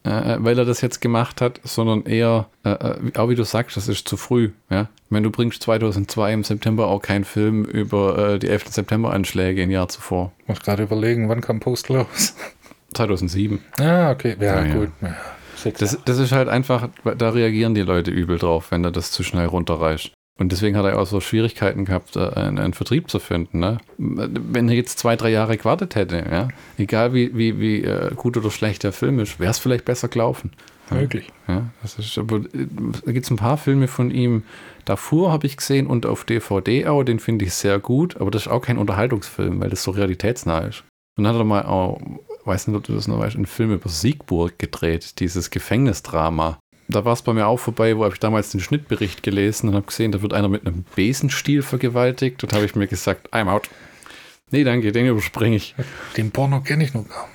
äh, 0.04 0.36
weil 0.40 0.58
er 0.60 0.66
das 0.66 0.82
jetzt 0.82 1.00
gemacht 1.02 1.42
hat, 1.42 1.62
sondern 1.64 2.06
eher, 2.06 2.48
äh, 2.66 2.72
äh, 2.72 3.18
auch 3.18 3.30
wie 3.30 3.36
du 3.36 3.44
sagst, 3.44 3.78
das 3.78 3.88
ist 3.88 4.08
zu 4.08 4.18
früh. 4.18 4.52
Ja? 4.70 4.90
Ich 5.06 5.12
meine, 5.12 5.24
du 5.24 5.32
bringst 5.32 5.64
2002 5.64 6.34
im 6.34 6.44
September 6.44 6.88
auch 6.88 7.02
keinen 7.02 7.24
Film 7.24 7.64
über 7.64 8.34
äh, 8.34 8.40
die 8.40 8.50
11. 8.50 8.68
September-Anschläge 8.70 9.62
im 9.64 9.72
Jahr 9.72 9.88
zuvor. 9.88 10.34
Muss 10.48 10.62
gerade 10.62 10.84
überlegen, 10.84 11.30
wann 11.30 11.42
kam 11.42 11.60
Postal 11.60 11.98
raus? 11.98 12.36
2007. 12.94 13.60
Ah, 13.80 14.12
okay. 14.12 14.36
Ja, 14.40 14.64
Ja, 14.66 14.74
gut. 14.74 14.90
Ja, 15.02 15.16
Das, 15.78 15.98
das 16.04 16.18
ist 16.20 16.32
halt 16.32 16.50
einfach, 16.50 16.90
da 17.18 17.30
reagieren 17.30 17.74
die 17.74 17.82
Leute 17.82 18.12
übel 18.12 18.38
drauf, 18.38 18.72
wenn 18.72 18.84
er 18.84 18.92
das 18.92 19.12
zu 19.12 19.24
schnell 19.24 19.48
runterreicht. 19.48 20.14
Und 20.40 20.52
deswegen 20.52 20.76
hat 20.76 20.86
er 20.86 21.00
auch 21.00 21.06
so 21.06 21.20
Schwierigkeiten 21.20 21.86
gehabt, 21.86 22.16
äh, 22.16 22.28
einen, 22.30 22.58
einen 22.58 22.74
Vertrieb 22.74 23.10
zu 23.10 23.20
finden. 23.20 23.60
Ne? 23.60 23.78
Wenn 23.98 24.68
er 24.68 24.76
jetzt 24.76 24.98
zwei, 24.98 25.16
drei 25.16 25.30
Jahre 25.30 25.58
gewartet 25.58 25.96
hätte, 25.96 26.26
ja? 26.30 26.48
egal 26.78 27.14
wie, 27.14 27.38
wie, 27.38 27.60
wie 27.60 27.84
äh, 27.84 28.14
gut 28.16 28.36
oder 28.36 28.50
schlecht 28.50 28.84
der 28.84 28.94
Film 28.94 29.20
ist, 29.20 29.40
wäre 29.40 29.52
es 29.52 29.60
vielleicht 29.60 29.86
besser 29.86 30.08
gelaufen. 30.08 30.52
möglich. 30.90 31.32
Ja, 31.48 31.70
das 31.82 32.00
ist, 32.00 32.18
aber 32.18 32.38
äh, 32.38 32.68
da 33.06 33.12
gibt 33.12 33.26
es 33.26 33.32
ein 33.32 33.38
paar 33.38 33.58
Filme 33.58 33.88
von 33.88 34.10
ihm. 34.10 34.44
Davor 34.86 35.32
habe 35.32 35.46
ich 35.46 35.58
gesehen 35.58 35.86
und 35.86 36.06
auf 36.06 36.26
DVD 36.26 36.88
auch, 36.88 37.04
den 37.04 37.20
finde 37.20 37.46
ich 37.46 37.54
sehr 37.54 37.80
gut, 37.80 38.18
aber 38.20 38.32
das 38.32 38.44
ist 38.44 38.52
auch 38.52 38.62
kein 38.62 38.80
Unterhaltungsfilm, 38.80 39.62
weil 39.62 39.70
das 39.70 39.84
so 39.84 39.92
realitätsnah 39.92 40.60
ist. 40.62 40.84
Und 41.16 41.26
dann 41.26 41.34
hat 41.34 41.42
er 41.42 41.46
mal 41.46 41.66
auch, 41.66 42.02
weiß 42.46 42.68
nicht, 42.68 42.76
ob 42.76 42.84
du 42.84 42.94
das 42.94 43.08
noch 43.08 43.20
weißt, 43.20 43.36
einen 43.36 43.46
Film 43.46 43.72
über 43.72 43.88
Siegburg 43.88 44.58
gedreht, 44.58 45.20
dieses 45.20 45.52
Gefängnisdrama. 45.52 46.58
Da 46.88 47.06
war 47.06 47.14
es 47.14 47.22
bei 47.22 47.34
mir 47.34 47.48
auch 47.48 47.60
vorbei, 47.60 47.98
wo 47.98 48.04
habe 48.04 48.14
ich 48.14 48.20
damals 48.20 48.52
den 48.52 48.60
Schnittbericht 48.60 49.24
gelesen 49.24 49.70
und 49.70 49.76
habe 49.76 49.86
gesehen, 49.86 50.12
da 50.12 50.22
wird 50.22 50.34
einer 50.34 50.50
mit 50.50 50.68
einem 50.68 50.86
Besenstiel 50.96 51.62
vergewaltigt 51.62 52.44
und 52.44 52.54
habe 52.54 52.66
ich 52.66 52.76
mir 52.76 52.88
gesagt, 52.88 53.34
I'm 53.34 53.50
out. 53.50 53.70
Nee, 54.52 54.64
danke, 54.64 54.92
den 54.92 55.08
überspringe 55.08 55.56
ich. 55.56 55.76
Den 56.18 56.32
Porno 56.32 56.62
kenne 56.62 56.84
ich 56.84 56.94
noch 56.94 57.08
gar 57.08 57.28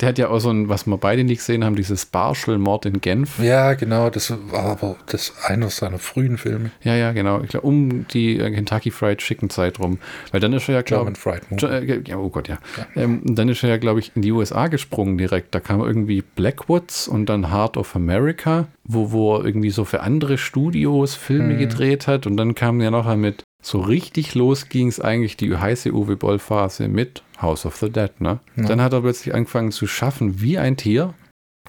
Der 0.00 0.08
hat 0.10 0.18
ja 0.18 0.28
auch 0.28 0.38
so 0.38 0.50
ein, 0.50 0.68
was 0.68 0.86
wir 0.86 0.96
beide 0.98 1.24
nicht 1.24 1.38
gesehen 1.38 1.64
haben, 1.64 1.76
dieses 1.76 2.06
Barschel-Mord 2.06 2.86
in 2.86 3.00
Genf. 3.00 3.38
Ja, 3.38 3.74
genau, 3.74 4.10
das 4.10 4.32
war 4.50 4.64
aber 4.64 4.96
das 5.06 5.32
einer 5.44 5.70
seiner 5.70 5.98
frühen 5.98 6.38
Filme. 6.38 6.70
Ja, 6.82 6.94
ja, 6.94 7.12
genau. 7.12 7.40
Ich 7.42 7.48
glaub, 7.50 7.64
um 7.64 8.06
die 8.08 8.38
äh, 8.38 8.50
Kentucky 8.50 8.90
Fried 8.90 9.18
Chicken 9.18 9.50
Zeit 9.50 9.78
rum. 9.80 9.98
Weil 10.30 10.40
dann 10.40 10.52
ist 10.52 10.68
er 10.68 10.76
ja, 10.76 10.82
glaube 10.82 11.12
Movie. 11.50 11.66
äh, 11.66 12.02
ja, 12.06 12.16
oh 12.16 12.28
Gott, 12.28 12.48
ja. 12.48 12.58
Ähm, 12.96 13.22
dann 13.24 13.48
ist 13.48 13.62
er 13.62 13.68
ja, 13.70 13.76
glaube 13.78 14.00
ich, 14.00 14.12
in 14.14 14.22
die 14.22 14.32
USA 14.32 14.68
gesprungen 14.68 15.18
direkt. 15.18 15.54
Da 15.54 15.60
kam 15.60 15.80
irgendwie 15.80 16.22
Blackwoods 16.22 17.08
und 17.08 17.26
dann 17.26 17.50
Heart 17.52 17.76
of 17.76 17.94
America, 17.96 18.66
wo, 18.84 19.12
wo 19.12 19.36
er 19.36 19.44
irgendwie 19.44 19.70
so 19.70 19.84
für 19.84 20.00
andere 20.00 20.38
Studios 20.38 21.14
Filme 21.14 21.54
Mhm. 21.54 21.58
gedreht 21.58 22.06
hat. 22.06 22.26
Und 22.26 22.36
dann 22.36 22.54
kam 22.54 22.80
ja 22.80 22.90
nachher 22.90 23.16
mit, 23.16 23.42
so 23.62 23.80
richtig 23.80 24.34
los 24.34 24.68
ging 24.68 24.88
es 24.88 25.00
eigentlich 25.00 25.36
die 25.36 25.56
heiße 25.56 25.92
Uwe 25.92 26.16
Boll-Phase 26.16 26.88
mit 26.88 27.22
House 27.40 27.64
of 27.64 27.76
the 27.76 27.88
Dead, 27.90 28.10
ne? 28.20 28.40
Ja. 28.56 28.64
Dann 28.66 28.82
hat 28.82 28.92
er 28.92 29.00
plötzlich 29.00 29.34
angefangen 29.34 29.70
zu 29.72 29.86
schaffen 29.86 30.40
wie 30.40 30.58
ein 30.58 30.76
Tier 30.76 31.14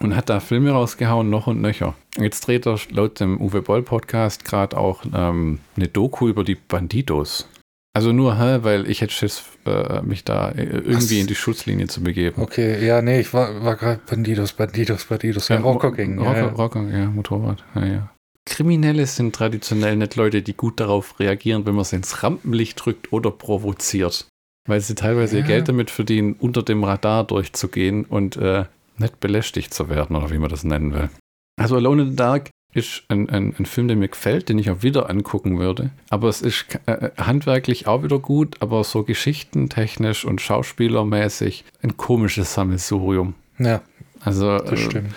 und 0.01 0.15
hat 0.15 0.29
da 0.29 0.39
Filme 0.39 0.71
rausgehauen, 0.71 1.29
noch 1.29 1.47
und 1.47 1.61
nöcher. 1.61 1.93
Jetzt 2.17 2.47
dreht 2.47 2.65
er 2.65 2.79
laut 2.89 3.19
dem 3.19 3.39
Uwe 3.39 3.61
Boll 3.61 3.83
Podcast 3.83 4.43
gerade 4.43 4.75
auch 4.75 5.03
ähm, 5.13 5.59
eine 5.75 5.87
Doku 5.87 6.27
über 6.27 6.43
die 6.43 6.55
Bandidos. 6.55 7.47
Also 7.95 8.11
nur, 8.11 8.39
hä, 8.39 8.59
weil 8.63 8.89
ich 8.89 9.01
hätte 9.01 9.13
Schiss, 9.13 9.43
äh, 9.67 10.01
mich 10.01 10.23
da 10.23 10.49
äh, 10.49 10.63
irgendwie 10.63 10.95
Was? 10.95 11.11
in 11.11 11.27
die 11.27 11.35
Schutzlinie 11.35 11.85
zu 11.85 12.01
begeben. 12.01 12.41
Okay, 12.41 12.83
ja, 12.83 13.03
nee, 13.03 13.19
ich 13.19 13.31
war, 13.35 13.63
war 13.63 13.75
gerade 13.75 14.01
Bandidos, 14.09 14.53
Bandidos, 14.53 15.05
Bandidos. 15.05 15.47
Ja, 15.49 15.59
Rocker 15.59 15.91
Gang. 15.91 16.17
Rocker, 16.17 16.35
Ja, 16.35 16.45
ja. 16.45 16.51
Rocker, 16.53 16.89
ja, 16.89 17.05
Motorrad. 17.05 17.63
Ja, 17.75 17.85
ja. 17.85 18.12
Kriminelle 18.45 19.05
sind 19.07 19.35
traditionell 19.35 19.95
nicht 19.95 20.15
Leute, 20.15 20.41
die 20.41 20.53
gut 20.53 20.79
darauf 20.79 21.19
reagieren, 21.19 21.65
wenn 21.65 21.75
man 21.75 21.85
sie 21.85 21.95
ins 21.95 22.23
Rampenlicht 22.23 22.83
drückt 22.85 23.11
oder 23.13 23.31
provoziert. 23.31 24.27
Weil 24.67 24.81
sie 24.81 24.95
teilweise 24.95 25.37
ihr 25.37 25.41
Ja. 25.41 25.47
Geld 25.47 25.69
damit 25.69 25.89
verdienen, 25.89 26.33
unter 26.39 26.63
dem 26.63 26.83
Radar 26.83 27.23
durchzugehen 27.25 28.05
und 28.05 28.37
äh, 28.37 28.65
nicht 28.97 29.19
belästigt 29.19 29.73
zu 29.73 29.89
werden, 29.89 30.15
oder 30.15 30.29
wie 30.31 30.37
man 30.37 30.49
das 30.49 30.63
nennen 30.63 30.93
will. 30.93 31.09
Also 31.57 31.75
Alone 31.75 32.03
in 32.03 32.09
the 32.11 32.15
Dark 32.15 32.49
ist 32.73 33.03
ein, 33.07 33.29
ein, 33.29 33.53
ein 33.57 33.65
Film, 33.65 33.87
der 33.87 33.97
mir 33.97 34.07
gefällt, 34.07 34.49
den 34.49 34.57
ich 34.57 34.69
auch 34.71 34.81
wieder 34.81 35.09
angucken 35.09 35.59
würde. 35.59 35.91
Aber 36.09 36.27
es 36.27 36.41
ist 36.41 36.65
äh, 36.85 37.11
handwerklich 37.17 37.87
auch 37.87 38.03
wieder 38.03 38.19
gut, 38.19 38.57
aber 38.61 38.83
so 38.83 39.03
geschichtentechnisch 39.03 40.25
und 40.25 40.41
schauspielermäßig 40.41 41.65
ein 41.81 41.97
komisches 41.97 42.53
Sammelsurium. 42.53 43.35
ja 43.59 43.81
Also 44.21 44.57
das 44.57 44.71
äh, 44.71 44.77
stimmt. 44.77 45.13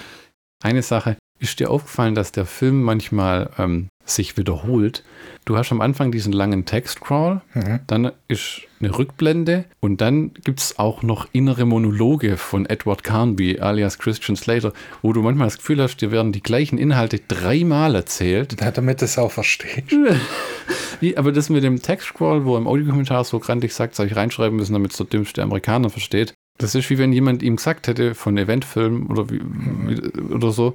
eine 0.63 0.83
Sache, 0.83 1.17
ist 1.39 1.61
dir 1.61 1.71
aufgefallen, 1.71 2.15
dass 2.15 2.33
der 2.33 2.47
Film 2.47 2.83
manchmal 2.83 3.51
ähm, 3.59 3.89
sich 4.05 4.37
wiederholt? 4.37 5.03
Du 5.45 5.57
hast 5.57 5.71
am 5.73 5.81
Anfang 5.81 6.11
diesen 6.13 6.33
langen 6.33 6.65
Textcrawl, 6.65 7.41
Mhm. 7.55 7.81
dann 7.87 8.13
ist 8.29 8.63
eine 8.81 8.97
Rückblende 8.97 9.65
und 9.81 10.01
dann 10.01 10.33
gibt 10.45 10.61
es 10.61 10.79
auch 10.79 11.03
noch 11.03 11.29
innere 11.33 11.65
Monologe 11.67 12.37
von 12.37 12.67
Edward 12.67 13.05
Carnby 13.05 13.61
alias 13.61 13.99
Christian 13.99 14.37
Slater, 14.37 14.73
wo 15.03 15.13
du 15.13 15.23
manchmal 15.23 15.49
das 15.49 15.59
Gefühl 15.59 15.83
hast, 15.83 15.99
dir 15.99 16.11
werden 16.11 16.33
die 16.33 16.43
gleichen 16.43 16.79
Inhalte 16.79 17.21
dreimal 17.27 17.95
erzählt. 17.95 18.61
Ja, 18.61 18.71
damit 18.71 19.03
es 19.03 19.19
auch 19.19 19.33
versteht. 19.33 19.85
Aber 21.17 21.33
das 21.33 21.51
mit 21.51 21.63
dem 21.63 21.83
Textcrawl, 21.83 22.45
wo 22.45 22.55
er 22.55 22.59
im 22.59 22.67
Audiokommentar 22.67 23.25
so 23.25 23.39
grandig 23.39 23.75
sagt, 23.75 23.95
soll 23.95 24.07
ich 24.07 24.17
reinschreiben 24.17 24.57
müssen, 24.57 24.73
damit 24.73 24.93
es 24.93 24.97
der 24.97 25.07
dümmste 25.07 25.43
Amerikaner 25.43 25.91
versteht. 25.91 26.35
Das 26.59 26.75
ist 26.75 26.89
wie 26.89 26.97
wenn 26.97 27.13
jemand 27.13 27.43
ihm 27.43 27.57
gesagt 27.57 27.87
hätte 27.87 28.15
von 28.15 28.39
Eventfilmen 28.39 29.07
oder, 29.09 29.29
wie, 29.29 29.41
wie, 29.43 30.23
oder 30.33 30.53
so, 30.53 30.75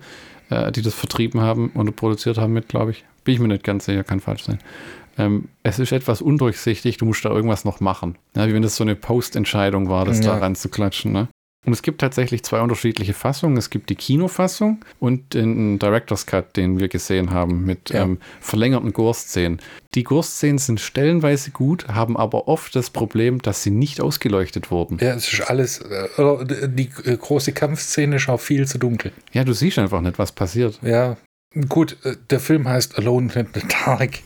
äh, 0.51 0.71
die 0.71 0.81
das 0.83 0.93
vertrieben 0.93 1.41
haben 1.41 1.71
oder 1.73 1.91
produziert 1.91 2.37
haben 2.37 2.53
mit, 2.53 2.67
glaube 2.67 2.91
ich. 2.91 3.03
Bin 3.23 3.33
ich 3.33 3.39
mir 3.39 3.47
nicht 3.47 3.63
ganz 3.63 3.85
sicher, 3.85 4.03
kann 4.03 4.19
falsch 4.19 4.43
sein. 4.43 4.59
Ähm, 5.17 5.49
es 5.63 5.77
ist 5.79 5.91
etwas 5.91 6.21
undurchsichtig, 6.21 6.97
du 6.97 7.05
musst 7.05 7.25
da 7.25 7.29
irgendwas 7.29 7.65
noch 7.65 7.79
machen. 7.81 8.15
Ja, 8.35 8.47
wie 8.47 8.53
wenn 8.53 8.61
das 8.61 8.75
so 8.75 8.83
eine 8.83 8.95
Postentscheidung 8.95 9.89
war, 9.89 10.05
das 10.05 10.21
da 10.21 10.29
Ja. 10.29 10.37
ranzuklatschen. 10.37 11.11
Ne? 11.11 11.27
Und 11.63 11.73
es 11.73 11.83
gibt 11.83 12.01
tatsächlich 12.01 12.41
zwei 12.43 12.59
unterschiedliche 12.61 13.13
Fassungen. 13.13 13.55
Es 13.55 13.69
gibt 13.69 13.91
die 13.91 13.95
Kinofassung 13.95 14.83
und 14.99 15.35
den 15.35 15.77
Director's 15.77 16.25
Cut, 16.25 16.57
den 16.57 16.79
wir 16.79 16.87
gesehen 16.87 17.29
haben, 17.29 17.65
mit 17.65 17.91
Ja. 17.91 18.01
ähm, 18.01 18.17
verlängerten 18.39 18.93
Gore-Szenen. 18.93 19.59
Die 19.93 20.03
Gore-Szenen 20.03 20.57
sind 20.57 20.79
stellenweise 20.79 21.51
gut, 21.51 21.87
haben 21.87 22.17
aber 22.17 22.47
oft 22.47 22.75
das 22.75 22.89
Problem, 22.89 23.41
dass 23.43 23.61
sie 23.61 23.69
nicht 23.69 24.01
ausgeleuchtet 24.01 24.71
wurden. 24.71 24.97
Ja, 24.99 25.13
es 25.13 25.31
ist 25.31 25.41
alles, 25.41 25.79
äh, 25.81 26.07
oder 26.21 26.45
die 26.67 26.89
äh, 27.05 27.15
große 27.15 27.51
Kampfszene 27.51 28.15
ist 28.15 28.27
auch 28.27 28.39
viel 28.39 28.67
zu 28.67 28.79
dunkel. 28.79 29.11
Ja, 29.31 29.43
du 29.43 29.53
siehst 29.53 29.77
einfach 29.77 30.01
nicht, 30.01 30.17
was 30.17 30.31
passiert. 30.31 30.79
Ja, 30.81 31.15
gut, 31.69 31.95
äh, 32.03 32.15
der 32.31 32.39
Film 32.39 32.67
heißt 32.67 32.97
Alone 32.97 33.31
in 33.35 33.47
the 33.53 33.61
Dark. 33.85 34.19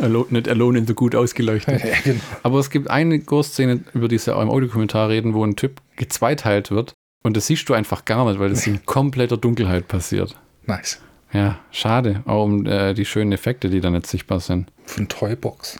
Alone, 0.00 0.26
nicht 0.30 0.48
alone 0.48 0.78
in 0.78 0.86
so 0.86 0.94
gut 0.94 1.14
ausgeleuchtet. 1.14 1.82
Ja, 1.84 1.94
genau. 2.04 2.20
Aber 2.42 2.58
es 2.58 2.70
gibt 2.70 2.90
eine 2.90 3.18
Gore-Szene, 3.18 3.80
über 3.94 4.08
die 4.08 4.18
sie 4.18 4.34
auch 4.34 4.42
im 4.42 4.50
Audiokommentar 4.50 5.08
reden, 5.08 5.34
wo 5.34 5.44
ein 5.44 5.56
Typ 5.56 5.80
gezweiteilt 5.96 6.70
wird. 6.70 6.94
Und 7.22 7.36
das 7.36 7.46
siehst 7.46 7.68
du 7.68 7.74
einfach 7.74 8.04
gar 8.04 8.28
nicht, 8.28 8.40
weil 8.40 8.50
das 8.50 8.66
in 8.66 8.84
kompletter 8.84 9.36
Dunkelheit 9.36 9.88
passiert. 9.88 10.36
Nice. 10.66 11.00
Ja, 11.32 11.60
schade. 11.70 12.22
Auch 12.26 12.44
um 12.44 12.66
äh, 12.66 12.94
die 12.94 13.04
schönen 13.04 13.32
Effekte, 13.32 13.70
die 13.70 13.80
da 13.80 13.90
nicht 13.90 14.06
sichtbar 14.06 14.40
sind. 14.40 14.70
Von 14.84 15.08
Toybox. 15.08 15.78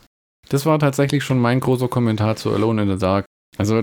Das 0.48 0.66
war 0.66 0.78
tatsächlich 0.78 1.24
schon 1.24 1.38
mein 1.38 1.60
großer 1.60 1.88
Kommentar 1.88 2.36
zu 2.36 2.52
Alone 2.52 2.82
in 2.82 2.90
the 2.90 2.98
Dark. 2.98 3.26
Also, 3.58 3.82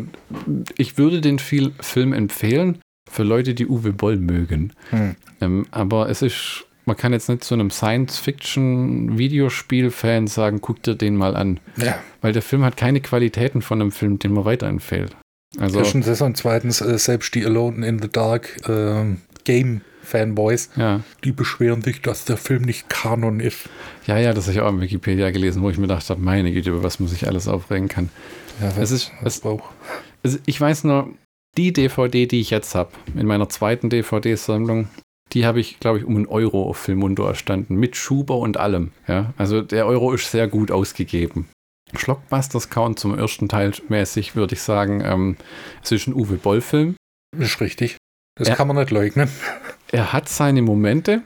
ich 0.77 0.97
würde 0.97 1.21
den 1.21 1.37
viel 1.37 1.73
Film 1.79 2.13
empfehlen 2.13 2.79
für 3.09 3.23
Leute, 3.23 3.53
die 3.53 3.67
Uwe 3.67 3.93
Boll 3.93 4.17
mögen. 4.17 4.73
Hm. 4.89 5.15
Ähm, 5.41 5.65
aber 5.71 6.09
es 6.09 6.21
ist, 6.21 6.65
man 6.89 6.97
kann 6.97 7.13
jetzt 7.13 7.29
nicht 7.29 7.43
zu 7.43 7.53
einem 7.53 7.69
Science-Fiction-Videospiel-Fan 7.69 10.27
sagen, 10.27 10.59
guck 10.61 10.81
dir 10.83 10.95
den 10.95 11.15
mal 11.15 11.35
an. 11.35 11.59
Ja, 11.77 11.99
Weil 12.21 12.33
der 12.33 12.41
Film 12.41 12.63
hat 12.65 12.77
keine 12.77 12.99
Qualitäten 12.99 13.61
von 13.61 13.81
einem 13.81 13.91
Film, 13.91 14.19
den 14.19 14.33
man 14.33 14.45
weiterempfiehlt. 14.45 15.15
Also, 15.59 15.79
erstens 15.79 16.05
das 16.05 16.21
und 16.21 16.37
zweitens 16.37 16.81
äh, 16.81 16.97
selbst 16.97 17.33
die 17.35 17.45
Alone 17.45 17.85
in 17.87 18.01
the 18.01 18.09
Dark 18.09 18.57
ähm, 18.67 19.21
Game-Fanboys, 19.45 20.71
ja. 20.75 21.01
die 21.23 21.31
beschweren 21.31 21.81
sich, 21.81 22.01
dass 22.01 22.25
der 22.25 22.37
Film 22.37 22.63
nicht 22.63 22.89
Kanon 22.89 23.39
ist. 23.39 23.69
Ja, 24.05 24.17
ja, 24.17 24.33
das 24.33 24.45
habe 24.45 24.53
ich 24.55 24.61
auch 24.61 24.69
im 24.69 24.81
Wikipedia 24.81 25.31
gelesen, 25.31 25.61
wo 25.61 25.69
ich 25.69 25.77
mir 25.77 25.87
gedacht 25.87 26.09
habe, 26.09 26.21
meine 26.21 26.51
Güte, 26.51 26.71
über 26.71 26.83
was 26.83 26.99
man 26.99 27.07
sich 27.09 27.27
alles 27.27 27.47
aufregen 27.47 27.87
kann. 27.87 28.09
Ja, 28.61 28.73
Es 28.79 28.91
ist- 28.91 29.11
was 29.21 29.37
es-. 29.37 29.43
Also 30.23 30.37
ich 30.45 30.59
weiß 30.59 30.83
nur, 30.83 31.09
die 31.57 31.71
DVD, 31.73 32.25
die 32.27 32.41
ich 32.41 32.49
jetzt 32.49 32.75
habe, 32.75 32.91
in 33.15 33.25
meiner 33.25 33.49
zweiten 33.49 33.89
DVD-Sammlung, 33.89 34.87
die 35.33 35.45
habe 35.45 35.59
ich, 35.59 35.79
glaube 35.79 35.99
ich, 35.99 36.05
um 36.05 36.15
einen 36.15 36.25
Euro 36.27 36.63
auf 36.69 36.77
Filmundo 36.77 37.25
erstanden, 37.25 37.75
mit 37.75 37.95
Schuber 37.95 38.37
und 38.37 38.57
allem. 38.57 38.91
Ja, 39.07 39.33
also 39.37 39.61
der 39.61 39.85
Euro 39.85 40.13
ist 40.13 40.29
sehr 40.31 40.47
gut 40.47 40.71
ausgegeben. 40.71 41.47
Schlockbusters 41.95 42.69
Count 42.69 42.99
zum 42.99 43.17
ersten 43.17 43.47
Teil 43.49 43.71
mäßig 43.89 44.35
würde 44.35 44.53
ich 44.55 44.61
sagen, 44.61 45.01
ähm, 45.03 45.37
es 45.83 45.91
ist 45.91 46.07
ein 46.07 46.13
Uwe 46.13 46.35
Boll-Film. 46.35 46.95
Ist 47.37 47.61
richtig. 47.61 47.97
Das 48.37 48.47
Ja. 48.47 48.55
kann 48.55 48.67
man 48.67 48.77
nicht 48.77 48.91
leugnen. 48.91 49.29
Er 49.91 50.13
hat 50.13 50.29
seine 50.29 50.61
Momente, 50.61 51.23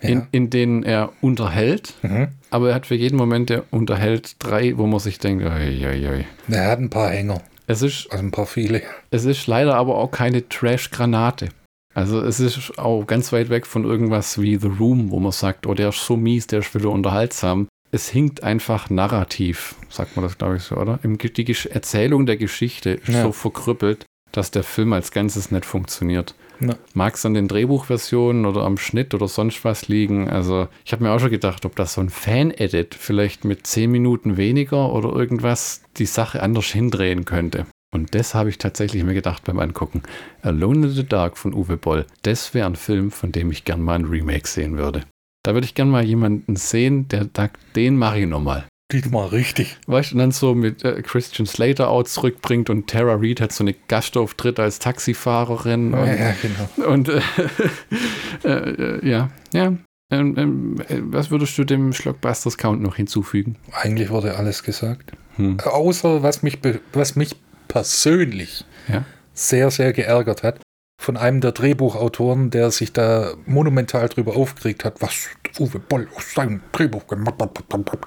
in, 0.00 0.18
Ja. 0.20 0.26
in 0.32 0.50
denen 0.50 0.82
er 0.82 1.12
unterhält, 1.22 1.94
Mhm. 2.02 2.28
aber 2.50 2.68
er 2.70 2.74
hat 2.74 2.86
für 2.86 2.94
jeden 2.94 3.16
Moment, 3.16 3.48
der 3.50 3.64
unterhält, 3.72 4.36
drei, 4.38 4.76
wo 4.76 4.86
man 4.86 5.00
sich 5.00 5.18
denkt, 5.18 5.44
oi, 5.44 5.86
oi, 5.86 6.08
oi. 6.08 6.24
Er 6.48 6.70
hat 6.70 6.78
ein 6.78 6.90
paar 6.90 7.08
Hänger, 7.10 7.40
Es 7.66 7.80
ist 7.80 8.08
also 8.10 8.22
ein 8.22 8.30
paar 8.32 8.46
viele. 8.46 8.82
Es 9.10 9.24
ist 9.24 9.46
leider 9.46 9.76
aber 9.76 9.96
auch 9.96 10.10
keine 10.10 10.46
Trash-Granate. 10.48 11.48
Also 11.94 12.20
es 12.20 12.40
ist 12.40 12.78
auch 12.78 13.06
ganz 13.06 13.32
weit 13.32 13.50
weg 13.50 13.66
von 13.66 13.84
irgendwas 13.84 14.40
wie 14.40 14.56
The 14.56 14.68
Room, 14.68 15.10
wo 15.10 15.20
man 15.20 15.32
sagt, 15.32 15.66
oh, 15.66 15.74
der 15.74 15.90
ist 15.90 16.04
so 16.04 16.16
mies, 16.16 16.46
der 16.46 16.60
ist 16.60 16.74
wieder 16.74 16.90
unterhaltsam. 16.90 17.68
Es 17.90 18.08
hinkt 18.08 18.42
einfach 18.42 18.88
narrativ, 18.88 19.74
sagt 19.90 20.16
man 20.16 20.24
das, 20.24 20.38
glaube 20.38 20.56
ich, 20.56 20.62
so, 20.62 20.76
oder? 20.76 20.98
Die 21.02 21.54
Erzählung 21.70 22.24
der 22.24 22.38
Geschichte 22.38 22.90
ist 22.90 23.08
Ja. 23.08 23.22
so 23.24 23.32
verkrüppelt, 23.32 24.06
dass 24.32 24.50
der 24.50 24.62
Film 24.62 24.94
als 24.94 25.10
Ganzes 25.10 25.50
nicht 25.50 25.66
funktioniert. 25.66 26.34
Ja. 26.60 26.76
Mag 26.94 27.14
es 27.16 27.26
an 27.26 27.34
den 27.34 27.48
Drehbuchversionen 27.48 28.46
oder 28.46 28.62
am 28.62 28.78
Schnitt 28.78 29.14
oder 29.14 29.28
sonst 29.28 29.64
was 29.64 29.88
liegen? 29.88 30.30
Also, 30.30 30.68
ich 30.84 30.92
habe 30.92 31.02
mir 31.04 31.10
auch 31.10 31.18
schon 31.18 31.30
gedacht, 31.30 31.66
ob 31.66 31.76
das 31.76 31.94
so 31.94 32.00
ein 32.00 32.08
Fan-Edit 32.08 32.94
vielleicht 32.94 33.44
mit 33.44 33.66
10 33.66 33.90
Minuten 33.90 34.36
weniger 34.36 34.92
oder 34.92 35.12
irgendwas 35.12 35.82
die 35.98 36.06
Sache 36.06 36.42
anders 36.42 36.66
hindrehen 36.66 37.24
könnte. 37.24 37.66
Und 37.94 38.14
das 38.14 38.34
habe 38.34 38.48
ich 38.48 38.56
tatsächlich 38.58 39.04
mir 39.04 39.12
gedacht 39.14 39.44
beim 39.44 39.58
Angucken. 39.58 40.02
Alone 40.42 40.86
in 40.86 40.92
the 40.92 41.06
Dark 41.06 41.36
von 41.36 41.52
Uwe 41.52 41.76
Boll. 41.76 42.06
Das 42.22 42.54
wäre 42.54 42.66
ein 42.66 42.76
Film, 42.76 43.10
von 43.10 43.32
dem 43.32 43.50
ich 43.50 43.64
gern 43.64 43.82
mal 43.82 43.96
ein 43.98 44.06
Remake 44.06 44.48
sehen 44.48 44.78
würde. 44.78 45.02
Da 45.44 45.52
würde 45.54 45.66
ich 45.66 45.74
gern 45.74 45.90
mal 45.90 46.02
jemanden 46.04 46.56
sehen, 46.56 47.08
der 47.08 47.28
sagt, 47.36 47.58
den 47.76 47.96
mache 47.98 48.20
ich 48.20 48.26
nochmal. 48.26 48.64
Diesmal 48.92 49.28
richtig. 49.28 49.76
Weißt 49.86 50.10
du, 50.10 50.14
und 50.14 50.18
dann 50.20 50.30
so 50.32 50.54
mit 50.54 50.84
äh, 50.84 51.02
Christian 51.02 51.46
Slater 51.46 51.88
auch 51.88 52.02
zurückbringt 52.04 52.70
und 52.70 52.88
Tara 52.88 53.16
Reid 53.18 53.40
hat 53.40 53.52
so 53.52 53.64
eine 53.64 53.74
Gastauftritt 53.88 54.58
als 54.60 54.78
Taxifahrerin. 54.78 55.92
Ja, 55.92 55.98
Und, 56.02 56.18
ja, 56.18 56.34
genau. 56.42 56.88
und 56.92 57.08
äh, 58.44 58.48
äh, 58.48 59.08
ja, 59.08 59.30
ja. 59.52 59.74
Ähm, 60.10 60.34
ähm, 60.36 60.76
äh, 60.88 60.98
was 61.04 61.30
würdest 61.30 61.56
du 61.56 61.64
dem 61.64 61.92
Schlockbusters 61.94 62.58
Count 62.58 62.82
noch 62.82 62.96
hinzufügen? 62.96 63.56
Eigentlich 63.72 64.10
wurde 64.10 64.36
alles 64.36 64.62
gesagt. 64.62 65.12
Hm. 65.36 65.58
Außer 65.60 66.22
was 66.22 66.42
mich, 66.42 66.60
be- 66.60 66.80
was 66.92 67.16
mich 67.16 67.34
persönlich 67.72 68.64
Ja. 68.88 69.04
sehr, 69.32 69.70
sehr 69.70 69.92
geärgert 69.92 70.42
hat. 70.42 70.60
Von 71.00 71.16
einem 71.16 71.40
der 71.40 71.52
Drehbuchautoren, 71.52 72.50
der 72.50 72.70
sich 72.70 72.92
da 72.92 73.32
monumental 73.46 74.08
drüber 74.08 74.36
aufgeregt 74.36 74.84
hat, 74.84 75.00
was 75.00 75.28
Uwe 75.58 75.78
Boll 75.80 76.06
aus 76.14 76.34
seinem 76.34 76.60
Drehbuch 76.72 77.06
gemacht 77.08 77.40
hat. 77.40 78.00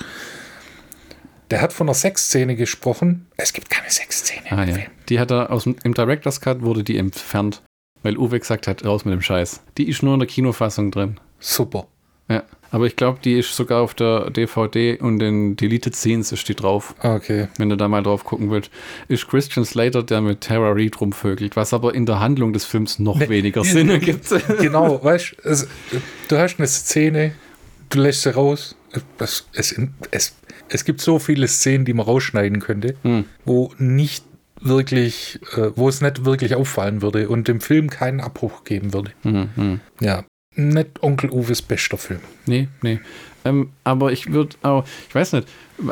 Der 1.51 1.62
hat 1.62 1.73
von 1.73 1.88
einer 1.88 1.93
Sexszene 1.93 2.56
gesprochen. 2.56 3.28
Es 3.38 3.54
gibt 3.54 3.69
keine 3.69 3.89
Sexszene 3.89 4.51
Ah 4.51 4.63
im 4.63 4.69
ja. 4.69 4.75
Film. 4.75 4.88
Die 5.10 5.19
hat 5.19 5.32
er 5.32 5.51
aus 5.51 5.63
dem 5.63 5.75
im 5.84 5.93
Director's 5.93 6.39
Cut 6.41 6.62
wurde 6.62 6.84
die 6.84 6.97
entfernt. 6.97 7.62
weil 8.04 8.17
Uwe 8.19 8.39
gesagt 8.39 8.67
hat, 8.67 8.86
raus 8.86 9.04
mit 9.04 9.13
dem 9.13 9.21
Scheiß. 9.23 9.62
Die 9.80 9.89
ist 9.89 10.04
nur 10.04 10.13
in 10.13 10.19
der 10.19 10.28
Kinofassung 10.30 10.91
drin. 10.91 11.19
Super. 11.39 11.88
Ja, 12.29 12.43
aber 12.71 12.88
ich 12.88 12.95
glaube, 12.95 13.19
die 13.23 13.33
ist 13.33 13.55
sogar 13.55 13.81
auf 13.81 13.93
der 13.93 14.31
DVD 14.31 14.97
und 14.99 15.21
in 15.21 15.55
Deleted 15.55 15.95
Scenes 15.95 16.31
ist 16.31 16.49
die 16.49 16.55
drauf. 16.55 16.95
Okay. 17.01 17.47
Wenn 17.57 17.69
du 17.69 17.77
da 17.77 17.88
mal 17.88 18.01
drauf 18.03 18.23
gucken 18.23 18.49
willst, 18.49 18.71
ist 19.07 19.27
Christian 19.27 19.63
Slater, 19.65 20.01
der 20.03 20.21
mit 20.21 20.41
Tara 20.41 20.71
Reid 20.71 20.99
rumvögelt, 20.99 21.55
was 21.55 21.73
aber 21.73 21.93
in 21.93 22.05
der 22.05 22.19
Handlung 22.19 22.51
des 22.51 22.65
Films 22.65 22.97
noch 22.99 23.17
Nee, 23.19 23.29
weniger 23.29 23.61
ja, 23.63 23.71
Sinn 23.71 23.89
ergibt. 23.91 24.27
Genau, 24.59 25.03
weißt 25.03 25.35
du, 25.43 25.67
du 26.29 26.38
hast 26.38 26.57
eine 26.57 26.67
Szene, 26.67 27.33
du 27.89 27.99
lässt 27.99 28.23
sie 28.23 28.33
raus. 28.33 28.75
Es, 29.19 29.45
es, 29.53 29.75
es, 30.11 30.35
es 30.69 30.85
gibt 30.85 31.01
so 31.01 31.19
viele 31.19 31.47
Szenen, 31.47 31.85
die 31.85 31.93
man 31.93 32.05
rausschneiden 32.05 32.59
könnte, 32.59 32.95
Hm. 33.03 33.25
wo 33.43 33.71
nicht 33.77 34.25
wirklich, 34.61 35.39
äh, 35.55 35.69
wo 35.75 35.89
es 35.89 36.01
nicht 36.01 36.25
wirklich 36.25 36.55
auffallen 36.55 37.01
würde 37.01 37.29
und 37.29 37.47
dem 37.47 37.61
Film 37.61 37.89
keinen 37.89 38.19
Abbruch 38.21 38.63
geben 38.63 38.93
würde. 38.93 39.11
Hm, 39.21 39.49
hm. 39.55 39.79
Ja, 40.01 40.23
nicht 40.56 41.04
Onkel 41.04 41.30
Uwes 41.30 41.62
bester 41.62 41.98
Film. 41.98 42.22
Nee, 42.46 42.68
nee. 42.82 43.00
Ähm, 43.44 43.72
aber 43.84 44.12
ich 44.12 44.32
würde 44.32 44.56
auch, 44.63 44.86
ich 45.08 45.15
weiß 45.15 45.34
nicht, 45.34 45.48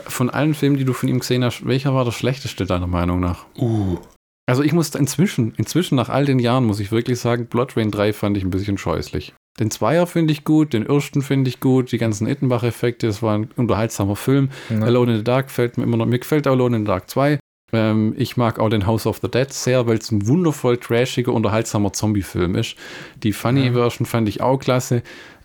von 0.07 0.29
allen 0.29 0.53
Filmen, 0.53 0.77
die 0.77 0.85
du 0.85 0.93
von 0.93 1.09
ihm 1.09 1.19
gesehen 1.19 1.43
hast, 1.43 1.65
welcher 1.65 1.93
war 1.93 2.05
der 2.05 2.11
schlechteste 2.11 2.65
deiner 2.65 2.87
Meinung 2.87 3.19
nach? 3.19 3.45
Uh. 3.57 3.97
Also 4.45 4.63
ich 4.63 4.73
musste 4.73 4.97
inzwischen, 4.97 5.53
inzwischen 5.55 5.95
nach 5.95 6.09
all 6.09 6.25
den 6.25 6.39
Jahren, 6.39 6.65
muss 6.65 6.79
ich 6.79 6.91
wirklich 6.91 7.19
sagen, 7.19 7.45
Blood 7.45 7.77
Rain 7.77 7.91
3 7.91 8.11
fand 8.11 8.37
ich 8.37 8.43
ein 8.43 8.49
bisschen 8.49 8.77
scheußlich. 8.77 9.33
Den 9.59 9.69
Zweier 9.69 10.07
finde 10.07 10.33
ich 10.33 10.43
gut, 10.43 10.73
den 10.73 10.85
ersten 10.85 11.21
finde 11.21 11.49
ich 11.49 11.59
gut, 11.59 11.91
die 11.91 11.99
ganzen 11.99 12.27
Ittenbach-Effekte, 12.27 13.05
das 13.05 13.21
war 13.21 13.37
ein 13.37 13.49
unterhaltsamer 13.55 14.15
Film. 14.15 14.49
Ja. 14.69 14.81
Alone 14.81 15.11
in 15.11 15.17
the 15.19 15.23
Dark 15.23 15.47
gefällt 15.47 15.77
mir 15.77 15.83
immer 15.83 15.97
noch, 15.97 16.07
mir 16.07 16.19
gefällt 16.19 16.47
Alone 16.47 16.77
in 16.77 16.81
the 16.83 16.87
Dark 16.87 17.09
2. 17.09 17.37
Ähm, 17.73 18.13
ich 18.17 18.37
mag 18.37 18.59
auch 18.59 18.69
den 18.69 18.85
House 18.85 19.05
of 19.07 19.19
the 19.21 19.29
Dead 19.29 19.51
sehr, 19.51 19.87
weil 19.87 19.97
es 19.97 20.11
ein 20.11 20.27
wundervoll 20.27 20.77
trashiger, 20.77 21.33
unterhaltsamer 21.33 21.91
Zombie-Film 21.91 22.55
ist. 22.55 22.75
Die 23.23 23.33
Funny-Version 23.33 24.05
fand 24.05 24.29
ich 24.29 24.41
auch 24.41 24.57
klasse, 24.57 25.01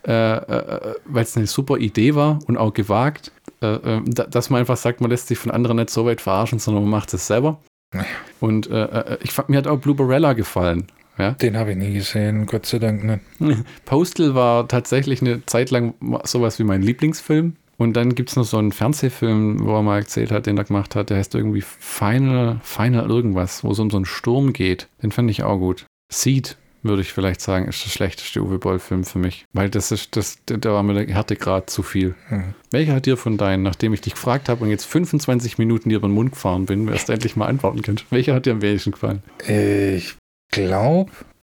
äh, 0.07 0.11
äh, 0.37 0.93
weil 1.05 1.23
es 1.23 1.35
eine 1.35 1.47
super 1.47 1.77
Idee 1.77 2.15
war 2.15 2.39
und 2.47 2.57
auch 2.57 2.73
gewagt. 2.73 3.31
Äh, 3.61 3.73
äh, 3.73 4.01
da- 4.05 4.25
dass 4.27 4.49
man 4.49 4.59
einfach 4.61 4.77
sagt, 4.77 5.01
man 5.01 5.09
lässt 5.09 5.27
sich 5.27 5.37
von 5.37 5.51
anderen 5.51 5.77
nicht 5.77 5.89
so 5.89 6.05
weit 6.05 6.21
verarschen, 6.21 6.59
sondern 6.59 6.83
man 6.83 6.91
macht 6.91 7.13
es 7.13 7.27
selber. 7.27 7.59
Ja. 7.93 8.05
Und 8.39 8.69
äh, 8.69 8.83
äh, 8.85 9.17
ich 9.23 9.31
fand, 9.31 9.49
mir 9.49 9.57
hat 9.57 9.67
auch 9.67 9.79
Blue 9.79 9.95
Barella 9.95 10.33
gefallen. 10.33 10.85
Ja? 11.17 11.31
Den 11.31 11.57
habe 11.57 11.71
ich 11.71 11.77
nie 11.77 11.93
gesehen, 11.95 12.45
Gott 12.45 12.65
sei 12.67 12.79
Dank 12.79 13.03
nicht. 13.03 13.19
Postal 13.85 14.35
war 14.35 14.67
tatsächlich 14.67 15.21
eine 15.21 15.45
Zeit 15.47 15.71
lang 15.71 15.95
sowas 16.23 16.59
wie 16.59 16.63
mein 16.63 16.81
Lieblingsfilm. 16.81 17.55
Und 17.79 17.93
dann 17.93 18.13
gibt 18.13 18.29
es 18.29 18.35
noch 18.35 18.43
so 18.43 18.57
einen 18.57 18.73
Fernsehfilm, 18.73 19.65
wo 19.65 19.73
er 19.77 19.83
mal 19.83 19.99
erzählt 19.99 20.31
hat, 20.31 20.47
den 20.47 20.57
er 20.57 20.65
gemacht 20.65 20.95
hat, 20.95 21.09
der 21.09 21.17
heißt 21.17 21.33
irgendwie 21.33 21.61
Final, 21.61 22.59
Final 22.61 23.09
irgendwas, 23.09 23.63
wo 23.63 23.71
es 23.71 23.79
um 23.79 23.89
so 23.89 23.95
einen 23.95 24.05
Sturm 24.05 24.51
geht. 24.51 24.89
Den 25.01 25.13
fand 25.13 25.31
ich 25.31 25.43
auch 25.43 25.57
gut. 25.57 25.85
Seed, 26.11 26.57
würde 26.83 27.01
ich 27.01 27.13
vielleicht 27.13 27.39
sagen, 27.39 27.69
ist 27.69 27.85
der 27.85 27.89
schlechteste 27.89 28.43
Uwe 28.43 28.59
Boll-Film 28.59 29.05
für 29.05 29.19
mich. 29.19 29.45
Weil 29.53 29.69
das 29.69 29.93
ist, 29.93 30.17
das, 30.17 30.39
da 30.45 30.73
war 30.73 30.83
mir 30.83 31.05
der 31.05 31.15
Härtegrad 31.15 31.69
zu 31.69 31.81
viel. 31.81 32.15
Hm. 32.27 32.53
Welcher 32.69 32.95
hat 32.95 33.05
dir 33.05 33.15
von 33.15 33.37
deinen, 33.37 33.63
nachdem 33.63 33.93
ich 33.93 34.01
dich 34.01 34.15
gefragt 34.15 34.49
habe 34.49 34.65
und 34.65 34.69
jetzt 34.69 34.83
25 34.83 35.57
Minuten 35.57 35.87
dir 35.87 35.95
über 35.95 36.09
den 36.09 36.13
Mund 36.13 36.33
gefahren 36.33 36.65
bin, 36.65 36.85
wirst 36.85 37.07
du 37.07 37.13
endlich 37.13 37.37
mal 37.37 37.47
antworten 37.47 37.81
kannst? 37.81 38.11
Welcher 38.11 38.33
hat 38.33 38.45
dir 38.45 38.51
am 38.51 38.61
wenigsten 38.61 38.91
gefallen? 38.91 39.23
Ich 39.47 40.17
glaube 40.51 41.11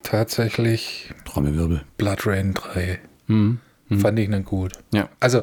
tatsächlich 0.03 1.10
Trommelwirbel. 1.25 1.81
Blood 1.97 2.27
Rain 2.27 2.53
3. 2.53 2.99
Mhm. 3.25 3.60
Mhm. 3.91 3.99
Fand 3.99 4.19
ich 4.19 4.29
nicht 4.29 4.45
gut. 4.45 4.73
Ja. 4.93 5.10
Also, 5.19 5.41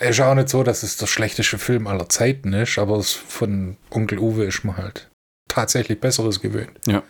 ist 0.00 0.20
auch 0.20 0.34
nicht 0.34 0.48
so, 0.48 0.62
dass 0.62 0.82
es 0.82 0.96
der 0.96 1.06
schlechteste 1.06 1.58
Film 1.58 1.86
aller 1.86 2.08
Zeiten 2.08 2.52
ist, 2.52 2.78
aber 2.78 2.96
es 2.98 3.12
von 3.12 3.76
Onkel 3.90 4.18
Uwe 4.18 4.44
ist 4.44 4.64
man 4.64 4.76
halt 4.76 5.10
tatsächlich 5.48 6.00
Besseres 6.00 6.40
gewöhnt. 6.40 6.72
Ja. 6.86 7.02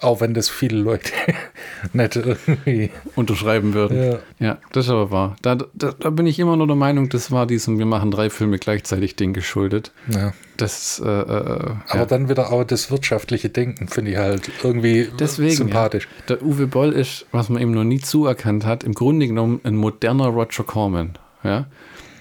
Auch 0.00 0.20
wenn 0.20 0.34
das 0.34 0.48
viele 0.48 0.76
Leute 0.78 1.12
nicht 1.92 2.16
irgendwie. 2.16 2.90
Unterschreiben 3.14 3.74
würden. 3.74 4.02
Ja. 4.12 4.18
Ja, 4.40 4.58
das 4.72 4.86
ist 4.86 4.90
aber 4.90 5.12
wahr. 5.12 5.36
Da, 5.40 5.54
da, 5.54 5.92
da 5.92 6.10
bin 6.10 6.26
ich 6.26 6.40
immer 6.40 6.56
nur 6.56 6.66
der 6.66 6.74
Meinung, 6.74 7.08
das 7.08 7.30
war 7.30 7.46
diesem 7.46 7.78
Wir 7.78 7.86
machen 7.86 8.10
drei 8.10 8.28
Filme 8.28 8.58
gleichzeitig 8.58 9.14
Ding 9.16 9.32
geschuldet. 9.32 9.92
ja. 10.08 10.32
Das, 10.56 11.02
äh, 11.04 11.08
äh, 11.08 11.70
Aber 11.88 11.98
ja. 11.98 12.06
dann 12.06 12.28
wieder 12.28 12.52
auch 12.52 12.62
das 12.62 12.88
wirtschaftliche 12.88 13.48
Denken 13.48 13.88
finde 13.88 14.12
ich 14.12 14.16
halt 14.18 14.50
irgendwie 14.62 15.08
Deswegen, 15.18 15.56
sympathisch. 15.56 16.06
der 16.28 16.42
Uwe 16.44 16.68
Boll 16.68 16.92
ist, 16.92 17.26
was 17.32 17.48
man 17.48 17.60
ihm 17.60 17.72
noch 17.72 17.82
nie 17.82 17.98
zuerkannt 18.00 18.64
hat, 18.64 18.84
im 18.84 18.94
Grunde 18.94 19.26
genommen 19.26 19.60
ein 19.64 19.74
moderner 19.74 20.28
Roger 20.28 20.62
Corman. 20.62 21.18
Ja, 21.42 21.66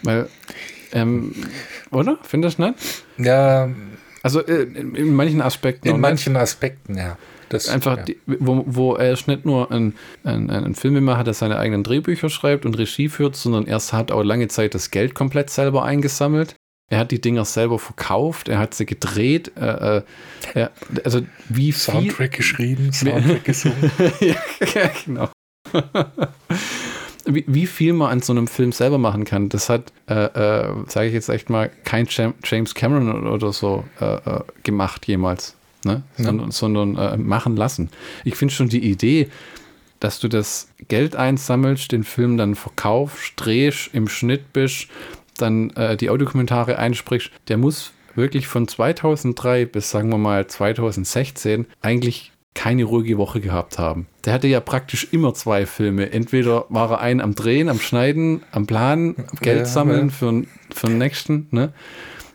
weil, 0.04 0.30
ähm, 0.94 1.34
oder? 1.92 2.18
Findest 2.24 2.60
du 2.60 2.64
nicht? 2.68 3.04
Ja, 3.18 3.70
Also 4.22 4.46
äh, 4.46 4.64
in, 4.64 4.96
in 4.96 5.16
manchen 5.16 5.42
Aspekten. 5.42 5.88
in 5.88 5.96
nicht. 5.96 6.02
manchen 6.02 6.36
Aspekten, 6.38 6.96
ja. 6.98 7.18
Das, 7.50 7.70
Einfach, 7.70 7.98
ja. 7.98 8.04
die, 8.04 8.18
wo, 8.26 8.64
wo 8.66 8.96
er 8.96 9.14
ist 9.14 9.28
nicht 9.28 9.46
nur 9.46 9.72
ein, 9.72 9.94
ein, 10.24 10.50
ein 10.50 10.74
Filmemacher, 10.74 11.24
der 11.24 11.36
seine 11.36 11.60
eigenen 11.60 11.84
Drehbücher 11.84 12.30
schreibt 12.30 12.66
und 12.66 12.78
Regie 12.80 13.10
führt, 13.10 13.36
sondern 13.36 13.68
er 13.68 13.80
hat 13.80 14.12
auch 14.12 14.24
lange 14.24 14.48
Zeit 14.48 14.74
das 14.74 14.90
Geld 14.90 15.14
komplett 15.14 15.52
selber 15.52 15.84
eingesammelt. 15.84 16.56
Er 16.90 17.00
hat 17.00 17.12
die 17.12 17.22
Dinger 17.22 17.46
selber 17.46 17.80
verkauft, 17.80 18.50
er 18.50 18.60
hat 18.60 18.74
sie 18.74 18.86
gedreht. 18.86 19.52
Äh, 19.56 20.02
äh, 20.54 20.70
also 21.04 21.22
wie 21.50 21.72
viel... 21.72 21.94
Soundtrack 21.94 22.32
geschrieben, 22.32 22.92
Soundtrack 22.92 23.44
gesungen. 23.46 23.92
ja, 24.20 24.92
genau. 25.06 25.30
wie, 27.26 27.46
wie 27.48 27.68
viel 27.68 27.94
man 27.94 28.12
an 28.12 28.22
so 28.22 28.34
einem 28.34 28.48
Film 28.48 28.72
selber 28.72 28.98
machen 28.98 29.26
kann, 29.26 29.50
das 29.50 29.70
hat, 29.70 29.94
äh, 30.10 30.14
äh, 30.14 30.74
sage 30.88 31.08
ich 31.08 31.14
jetzt 31.14 31.30
echt 31.30 31.50
mal, 31.50 31.70
kein 31.84 32.08
Jam 32.10 32.34
James 32.44 32.76
Cameron 32.76 33.28
oder 33.28 33.54
so 33.54 33.86
äh, 34.02 34.16
äh, 34.16 34.42
gemacht 34.64 35.08
jemals, 35.08 35.56
ne? 35.86 36.04
Ja. 36.18 36.26
sondern, 36.26 36.52
sondern 36.52 36.96
äh, 36.98 37.18
machen 37.18 37.56
lassen. 37.56 37.90
Ich 38.24 38.36
finde 38.36 38.54
schon 38.54 38.70
die 38.70 38.84
Idee, 38.84 39.30
dass 40.00 40.20
du 40.20 40.28
das 40.28 40.68
Geld 40.90 41.16
einsammelst, 41.16 41.94
den 41.94 42.04
Film 42.04 42.38
dann 42.38 42.56
verkaufst, 42.56 43.34
drehst, 43.38 43.90
im 43.94 44.10
Schnitt 44.10 44.52
bist, 44.52 44.88
dann 45.38 45.70
äh, 45.72 45.96
die 45.96 46.10
Audiokommentare 46.10 46.78
einsprichst, 46.78 47.32
der 47.48 47.58
muss 47.58 47.94
wirklich 48.16 48.48
von 48.48 48.68
2003 48.68 49.66
bis 49.66 49.90
sagen 49.90 50.10
wir 50.10 50.18
mal 50.18 50.46
2016 50.46 51.66
eigentlich 51.82 52.33
keine 52.54 52.84
ruhige 52.84 53.18
Woche 53.18 53.42
gehabt 53.42 53.80
haben. 53.80 54.08
Der 54.26 54.34
hatte 54.34 54.48
ja 54.48 54.60
praktisch 54.60 55.08
immer 55.12 55.34
zwei 55.34 55.66
Filme. 55.66 56.12
Entweder 56.12 56.66
war 56.70 56.92
er 56.92 57.00
ein 57.02 57.20
am 57.22 57.36
Drehen, 57.36 57.68
am 57.70 57.80
Schneiden, 57.80 58.42
am 58.52 58.68
Planen, 58.68 59.16
Geld 59.42 59.60
Ja, 59.60 59.66
sammeln 59.66 60.08
ja. 60.08 60.14
für, 60.14 60.44
für 60.74 60.88
den 60.88 60.98
nächsten. 61.00 61.48
Ne? 61.52 61.74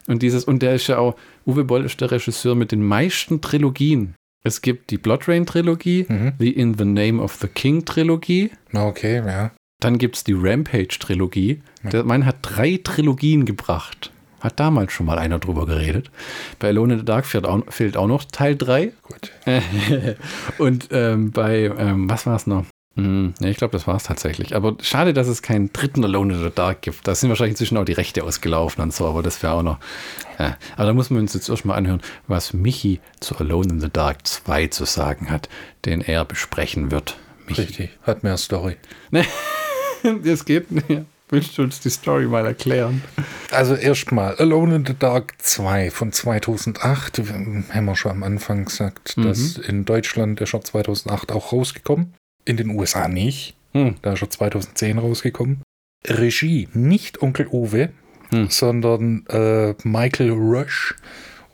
Und 0.06 0.22
dieses, 0.22 0.44
und 0.44 0.62
der 0.62 0.74
ist 0.74 0.86
ja 0.88 0.98
auch, 0.98 1.14
Uwe 1.46 1.64
Boll 1.64 1.84
ist 1.84 2.00
der 2.00 2.10
Regisseur 2.10 2.54
mit 2.54 2.72
den 2.72 2.82
meisten 2.82 3.40
Trilogien. 3.40 4.14
Es 4.44 4.62
gibt 4.62 4.90
die 4.90 4.98
Blood 4.98 5.28
Rain 5.28 5.46
Trilogie, 5.46 6.06
Mhm. 6.08 6.32
die 6.40 6.52
In 6.52 6.76
the 6.78 6.84
Name 6.84 7.22
of 7.22 7.34
the 7.36 7.48
King 7.48 7.84
Trilogie, 7.84 8.50
Okay, 8.72 9.16
ja. 9.26 9.50
dann 9.80 9.98
gibt 9.98 10.16
es 10.16 10.24
die 10.24 10.34
Rampage 10.36 10.98
Trilogie. 10.98 11.60
Der 11.82 12.04
Mann 12.04 12.24
hat 12.26 12.36
drei 12.42 12.80
Trilogien 12.82 13.44
gebracht. 13.44 14.12
Hat 14.40 14.60
damals 14.60 14.92
schon 14.92 15.06
mal 15.06 15.18
einer 15.18 15.38
drüber 15.38 15.66
geredet. 15.66 16.10
Bei 16.58 16.68
Alone 16.68 16.94
in 16.94 16.98
the 17.00 17.04
Dark 17.04 17.26
fehlt 17.26 17.46
auch, 17.46 17.62
fehlt 17.70 17.96
auch 17.96 18.06
noch 18.06 18.24
Teil 18.24 18.56
3. 18.56 18.92
Gut. 19.02 19.32
Und 20.58 20.88
ähm, 20.92 21.32
bei, 21.32 21.72
ähm, 21.76 22.08
was 22.08 22.26
war 22.26 22.36
es 22.36 22.46
noch? 22.46 22.64
Hm, 22.98 23.34
ich 23.40 23.56
glaube, 23.56 23.72
das 23.72 23.86
war 23.86 23.94
es 23.94 24.02
tatsächlich. 24.02 24.56
Aber 24.56 24.76
schade, 24.82 25.14
dass 25.14 25.28
es 25.28 25.40
keinen 25.40 25.72
dritten 25.72 26.04
Alone 26.04 26.34
in 26.34 26.42
the 26.42 26.50
Dark 26.52 26.82
gibt. 26.82 27.06
Da 27.06 27.14
sind 27.14 27.28
wahrscheinlich 27.28 27.52
inzwischen 27.52 27.76
auch 27.76 27.84
die 27.84 27.92
Rechte 27.92 28.24
ausgelaufen 28.24 28.82
und 28.82 28.92
so, 28.92 29.06
aber 29.06 29.22
das 29.22 29.40
wäre 29.42 29.52
auch 29.52 29.62
noch. 29.62 29.78
Ja. 30.38 30.56
Aber 30.76 30.86
da 30.86 30.92
muss 30.94 31.08
man 31.10 31.20
uns 31.22 31.32
jetzt 31.34 31.48
erstmal 31.48 31.78
anhören, 31.78 32.02
was 32.26 32.52
Michi 32.52 33.00
zu 33.20 33.36
Alone 33.36 33.74
in 33.74 33.80
the 33.80 33.88
Dark 33.88 34.26
2 34.26 34.66
zu 34.68 34.84
sagen 34.84 35.30
hat, 35.30 35.48
den 35.84 36.00
er 36.00 36.24
besprechen 36.24 36.90
wird. 36.90 37.16
Michi. 37.46 37.62
Richtig. 37.62 37.90
Hat 38.02 38.22
mehr 38.22 38.36
Story. 38.36 38.76
Das 40.22 40.44
geht 40.44 40.70
nicht. 40.70 41.06
Willst 41.30 41.58
du 41.58 41.62
uns 41.62 41.80
die 41.80 41.90
Story 41.90 42.26
mal 42.26 42.46
erklären? 42.46 43.02
Also 43.50 43.74
erstmal 43.74 44.34
Alone 44.36 44.76
in 44.76 44.86
the 44.86 44.94
Dark 44.98 45.34
2 45.38 45.90
von 45.90 46.10
2008. 46.12 47.26
Wir 47.28 47.34
haben 47.74 47.84
wir 47.84 47.96
schon 47.96 48.12
am 48.12 48.22
Anfang 48.22 48.64
gesagt, 48.64 49.16
Mhm. 49.16 49.22
dass 49.24 49.56
in 49.58 49.84
Deutschland 49.84 50.40
ist 50.40 50.54
er 50.54 50.62
2008 50.62 51.32
auch 51.32 51.52
rausgekommen. 51.52 52.14
In 52.46 52.56
den 52.56 52.70
USA 52.70 53.08
nicht. 53.08 53.56
Hm. 53.74 53.96
Da 54.00 54.14
ist 54.14 54.22
er 54.22 54.30
2010 54.30 54.96
rausgekommen. 54.98 55.60
Regie, 56.06 56.68
nicht 56.72 57.20
Onkel 57.20 57.46
Uwe, 57.48 57.90
Hm. 58.30 58.48
sondern 58.48 59.26
äh, 59.26 59.74
Michael 59.84 60.30
Rush 60.30 60.94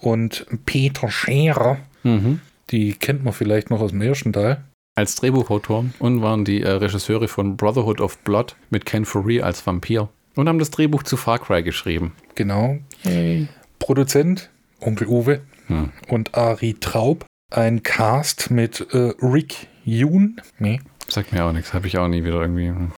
und 0.00 0.46
Peter 0.66 1.10
Scherer. 1.10 1.78
Mhm. 2.04 2.40
Die 2.70 2.92
kennt 2.94 3.24
man 3.24 3.32
vielleicht 3.32 3.70
noch 3.70 3.80
aus 3.80 3.90
dem 3.90 4.02
ersten 4.02 4.32
Teil. 4.32 4.62
Als 4.96 5.16
Drehbuchautor 5.16 5.86
und 5.98 6.22
waren 6.22 6.44
die 6.44 6.62
äh, 6.62 6.70
Regisseure 6.70 7.26
von 7.26 7.56
Brotherhood 7.56 8.00
of 8.00 8.18
Blood 8.18 8.54
mit 8.70 8.86
Ken 8.86 9.04
Foree 9.04 9.42
als 9.42 9.66
Vampir 9.66 10.08
und 10.36 10.48
haben 10.48 10.60
das 10.60 10.70
Drehbuch 10.70 11.02
zu 11.02 11.16
Far 11.16 11.40
Cry 11.40 11.62
geschrieben. 11.64 12.12
Genau. 12.36 12.78
Produzent, 13.78 14.50
Onkel 14.80 15.08
Uwe 15.08 15.40
Hm. 15.66 15.90
und 16.08 16.34
Ari 16.34 16.74
Traub. 16.78 17.24
Ein 17.50 17.82
Cast 17.82 18.50
mit 18.50 18.86
äh, 18.92 19.14
Rick 19.22 19.66
Yoon, 19.84 20.40
nee, 20.58 20.80
Sagt 21.08 21.32
mir 21.32 21.44
auch 21.44 21.52
nichts, 21.52 21.72
habe 21.74 21.86
ich 21.86 21.96
auch 21.98 22.08
nie 22.08 22.22
wieder 22.24 22.40
irgendwie. 22.40 22.68
hm. 22.68 22.92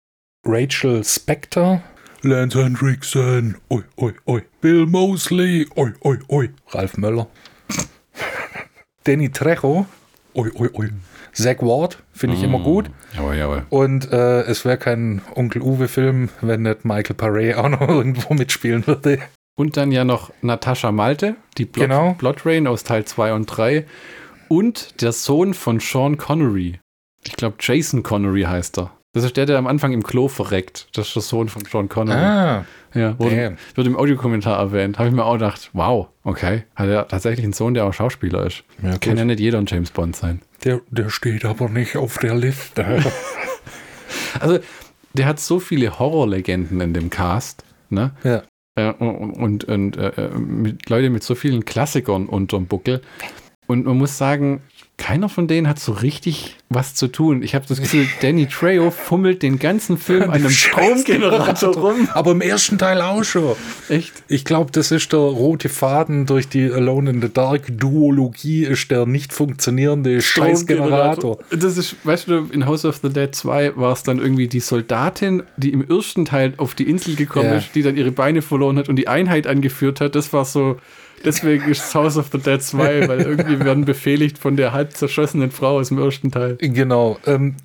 Rachel 0.46 1.04
Spector, 1.04 1.82
Lance 2.22 2.64
Hendrickson, 2.64 3.56
oi, 3.70 3.82
oi, 3.98 4.14
oi, 4.26 4.42
Bill 4.62 4.86
Mosley, 4.86 5.68
oi, 5.76 5.92
oi, 6.02 6.18
oi, 6.30 6.50
Ralf 6.70 6.98
Möller, 6.98 7.28
Danny 9.04 9.30
Trejo, 9.30 9.86
oi, 10.34 10.52
oi, 10.56 10.70
oi, 10.74 10.90
Zack 11.36 11.62
Ward 11.62 12.02
finde 12.14 12.36
ich 12.38 12.44
immer 12.44 12.60
gut. 12.60 12.90
Jawohl, 13.16 13.36
jawohl. 13.36 13.66
Und 13.70 14.12
äh, 14.12 14.42
es 14.44 14.64
wäre 14.66 14.78
kein 14.78 15.22
Onkel 15.36 15.62
Uwe-Film, 15.62 16.30
wenn 16.42 16.62
nicht 16.64 16.86
Michael 16.86 17.16
Paré 17.16 17.56
auch 17.56 17.70
noch 17.70 17.82
irgendwo 17.88 18.34
mitspielen 18.34 18.88
würde. 18.88 19.20
Und 19.58 19.78
dann 19.78 19.92
ja 19.92 20.04
noch 20.04 20.32
Natascha 20.42 20.92
Malte, 20.92 21.36
die 21.58 21.66
Blood, 21.66 21.88
Genau. 21.90 22.14
Blood 22.14 22.46
Rain 22.46 22.68
aus 22.68 22.84
Teil 22.84 23.06
2 23.06 23.34
und 23.34 23.46
3. 23.46 23.86
Und 24.48 25.02
der 25.02 25.12
Sohn 25.12 25.54
von 25.54 25.80
Sean 25.80 26.18
Connery. 26.18 26.80
Ich 27.24 27.36
glaube, 27.36 27.56
Jason 27.60 28.04
Connery 28.04 28.44
heißt 28.44 28.78
er. 28.80 28.92
Das 29.16 29.24
ist 29.24 29.38
der, 29.38 29.46
der 29.46 29.58
am 29.58 29.66
Anfang 29.66 29.94
im 29.94 30.04
Klo 30.04 30.28
verreckt. 30.28 30.90
Das 30.92 31.08
ist 31.08 31.16
der 31.16 31.22
Sohn 31.22 31.48
von 31.48 31.64
Sean 31.64 31.88
Connery. 31.88 32.20
Ah, 32.20 32.66
ja, 32.94 33.18
wurde, 33.18 33.56
wird 33.74 33.88
im 33.88 33.96
Audiokommentar 33.96 34.60
erwähnt. 34.60 35.00
Habe 35.00 35.08
ich 35.08 35.16
mir 35.16 35.24
auch 35.24 35.36
gedacht, 35.36 35.70
wow, 35.72 36.10
okay. 36.26 36.64
Hat 36.76 36.90
er 36.90 37.08
tatsächlich 37.08 37.46
einen 37.46 37.54
Sohn, 37.54 37.74
der 37.74 37.86
auch 37.86 37.94
Schauspieler 37.94 38.46
ist. 38.46 38.66
Ja, 38.84 38.98
Kann 38.98 39.18
ja 39.18 39.24
nicht 39.24 39.40
jeder 39.40 39.60
ein 39.60 39.68
James 39.68 39.92
Bond 39.92 40.18
sein. 40.18 40.42
der, 40.66 40.82
der 40.90 41.08
steht 41.10 41.46
aber 41.46 41.70
nicht 41.70 41.96
auf 41.96 42.18
der 42.18 42.36
Liste. 42.36 43.04
Also, 44.42 44.60
der 45.14 45.28
hat 45.28 45.40
so 45.40 45.62
viele 45.62 45.98
Horrorlegenden 45.98 46.82
in 46.82 46.94
dem 46.94 47.10
Cast. 47.10 47.64
Ne? 47.90 48.12
ja. 48.26 48.44
Äh, 48.76 48.92
und 48.92 49.32
und, 49.38 49.64
und 49.64 49.96
äh, 49.96 50.30
mit 50.38 50.90
Leute 50.90 51.10
mit 51.10 51.24
so 51.24 51.36
vielen 51.36 51.64
Klassikern 51.64 52.26
unterm 52.26 52.66
Buckel. 52.66 53.02
Und 53.68 53.86
man 53.86 53.98
muss 53.98 54.18
sagen, 54.18 54.62
keiner 54.98 55.28
von 55.30 55.48
denen 55.48 55.68
hat 55.68 55.78
so 55.80 55.92
richtig 55.92 56.56
was 56.70 56.96
zu 56.96 57.08
tun. 57.08 57.44
Ich 57.44 57.54
habe 57.54 57.66
das 57.68 57.80
Gefühl, 57.82 58.08
Danny 58.22 58.48
Trejo 58.48 58.92
fummelt 58.92 59.44
den 59.44 59.60
ganzen 59.60 59.98
Film 59.98 60.24
an 60.30 60.32
einem 60.32 60.50
Stromgenerator 60.50 61.76
rum. 61.76 62.08
Aber 62.14 62.32
im 62.32 62.42
ersten 62.42 62.78
Teil 62.78 63.02
auch 63.02 63.24
schon. 63.24 63.56
Echt? 63.90 64.14
Ich 64.28 64.46
glaube, 64.46 64.72
das 64.72 64.92
ist 64.92 65.12
der 65.12 65.20
rote 65.20 65.70
Faden 65.70 66.26
durch 66.26 66.48
die 66.48 66.72
Alone 66.72 67.10
in 67.10 67.22
the 67.22 67.30
Dark 67.32 67.64
Duologie, 67.78 68.64
ist 68.64 68.90
der 68.90 69.06
nicht 69.06 69.34
funktionierende 69.34 70.22
Scheißgenerator. 70.22 71.40
Das 71.52 71.78
ist, 71.78 71.96
weißt 72.04 72.28
du, 72.28 72.48
in 72.52 72.66
House 72.66 72.86
of 72.86 73.00
the 73.02 73.10
Dead 73.10 73.34
2 73.34 73.76
war 73.76 73.94
es 73.94 74.04
dann 74.04 74.20
irgendwie 74.20 74.48
die 74.48 74.60
Soldatin, 74.60 75.44
die 75.58 75.72
im 75.72 75.88
ersten 75.88 76.26
Teil 76.26 76.54
auf 76.58 76.74
die 76.76 76.90
Insel 76.90 77.16
gekommen 77.16 77.46
Ja. 77.50 77.58
ist, 77.58 77.76
die 77.76 77.82
dann 77.84 77.98
ihre 77.98 78.12
Beine 78.12 78.42
verloren 78.42 78.78
hat 78.78 78.90
und 78.90 78.96
die 78.96 79.08
Einheit 79.08 79.46
angeführt 79.48 80.02
hat. 80.02 80.16
Das 80.16 80.34
war 80.34 80.46
so, 80.46 80.78
deswegen 81.24 81.70
ist 81.70 81.94
House 81.94 82.18
of 82.18 82.30
the 82.32 82.40
Dead 82.40 82.62
2, 82.62 82.80
weil 83.08 83.22
irgendwie 83.22 83.60
werden 83.60 83.86
befehligt 83.86 84.38
von 84.38 84.58
der 84.58 84.74
halb 84.74 84.94
zerschossenen 84.94 85.52
Frau 85.52 85.80
aus 85.80 85.90
dem 85.90 86.00
ersten 86.00 86.32
Teil. 86.32 86.58
Genau. 86.60 87.20
Ähm, 87.26 87.56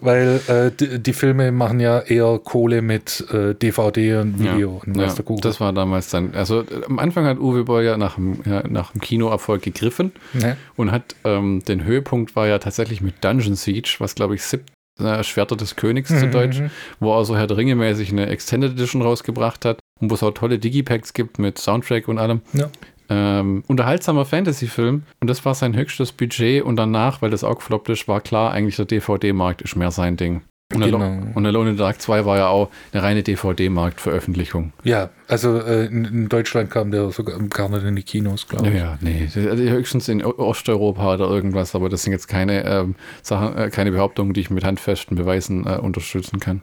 Weil 0.00 0.40
äh, 0.48 0.70
die, 0.70 0.98
die 0.98 1.12
Filme 1.12 1.52
machen 1.52 1.80
ja 1.80 2.00
eher 2.00 2.38
Kohle 2.42 2.82
mit 2.82 3.24
äh, 3.32 3.54
DVD 3.54 4.16
und 4.16 4.38
Video 4.38 4.80
und 4.84 4.96
ja, 4.96 5.06
der 5.06 5.14
Kuckuck. 5.16 5.42
das 5.42 5.60
war 5.60 5.72
damals 5.72 6.10
dann. 6.10 6.34
Also 6.34 6.64
am 6.86 6.98
Anfang 6.98 7.24
hat 7.26 7.38
Uwe 7.38 7.64
Boll 7.64 7.84
ja 7.84 7.96
nach 7.96 8.14
dem, 8.14 8.40
ja, 8.44 8.62
nach 8.68 8.92
dem 8.92 9.00
Kinoerfolg 9.00 9.62
gegriffen 9.62 10.12
Ne? 10.32 10.56
und 10.76 10.90
hat 10.90 11.14
ähm, 11.24 11.62
den 11.66 11.84
Höhepunkt 11.84 12.34
war 12.36 12.46
ja 12.46 12.58
tatsächlich 12.58 13.00
mit 13.00 13.22
Dungeon 13.24 13.54
Siege, 13.56 13.96
was 13.98 14.14
glaube 14.14 14.34
ich 14.34 14.42
sieb, 14.42 14.62
äh, 14.98 15.22
Schwerter 15.22 15.56
des 15.56 15.76
Königs 15.76 16.08
zu 16.08 16.26
Mhm, 16.26 16.30
Deutsch, 16.32 16.60
mhm. 16.60 16.70
wo 16.98 17.16
er 17.18 17.24
so 17.24 17.36
Herr 17.36 17.46
der 17.46 17.56
Ringe 17.56 17.74
mäßig 17.74 18.10
eine 18.10 18.26
Extended 18.28 18.72
Edition 18.72 19.02
rausgebracht 19.02 19.64
hat 19.64 19.78
und 20.00 20.10
wo 20.10 20.14
es 20.14 20.22
auch 20.22 20.32
tolle 20.32 20.58
Digipacks 20.58 21.12
gibt 21.12 21.38
mit 21.38 21.58
Soundtrack 21.58 22.08
und 22.08 22.18
allem. 22.18 22.40
Ja. 22.52 22.70
Ähm, 23.10 23.64
unterhaltsamer 23.66 24.24
Fantasy-Film 24.24 25.02
und 25.20 25.28
das 25.28 25.44
war 25.44 25.54
sein 25.54 25.74
höchstes 25.74 26.12
Budget 26.12 26.62
und 26.62 26.76
danach, 26.76 27.20
weil 27.22 27.30
das 27.30 27.42
auch 27.42 27.56
gefloppt 27.56 27.88
ist, 27.88 28.06
war 28.06 28.20
klar, 28.20 28.52
eigentlich 28.52 28.76
der 28.76 28.84
DVD-Markt 28.84 29.62
ist 29.62 29.74
mehr 29.74 29.90
sein 29.90 30.16
Ding. 30.16 30.42
Und, 30.72 30.84
Genau. 30.84 30.98
Alo 30.98 31.22
und 31.34 31.46
Alone 31.46 31.70
in 31.70 31.76
the 31.76 31.82
Dark 31.82 32.00
2 32.00 32.24
war 32.24 32.36
ja 32.36 32.46
auch 32.46 32.68
eine 32.92 33.02
reine 33.02 33.22
DVD-Markt-Veröffentlichung. 33.24 34.72
Ja, 34.84 35.10
also 35.26 35.58
äh, 35.58 35.86
in, 35.86 36.28
Deutschland 36.28 36.70
kam 36.70 36.92
der 36.92 37.10
sogar 37.10 37.36
gar 37.40 37.68
nicht 37.68 37.82
in 37.84 37.96
die 37.96 38.04
Kinos, 38.04 38.46
glaube 38.46 38.68
ich. 38.68 38.74
ja, 38.76 38.96
nee. 39.00 39.28
Also 39.34 39.64
höchstens 39.64 40.08
in 40.08 40.24
Osteuropa 40.24 41.14
oder 41.14 41.28
irgendwas, 41.28 41.74
aber 41.74 41.88
das 41.88 42.04
sind 42.04 42.12
jetzt 42.12 42.28
keine 42.28 42.64
ähm, 42.64 42.94
Sachen, 43.22 43.56
äh, 43.56 43.70
keine 43.70 43.90
Behauptungen, 43.90 44.32
die 44.32 44.42
ich 44.42 44.50
mit 44.50 44.62
handfesten 44.62 45.16
Beweisen 45.16 45.66
äh, 45.66 45.78
unterstützen 45.78 46.38
kann. 46.38 46.62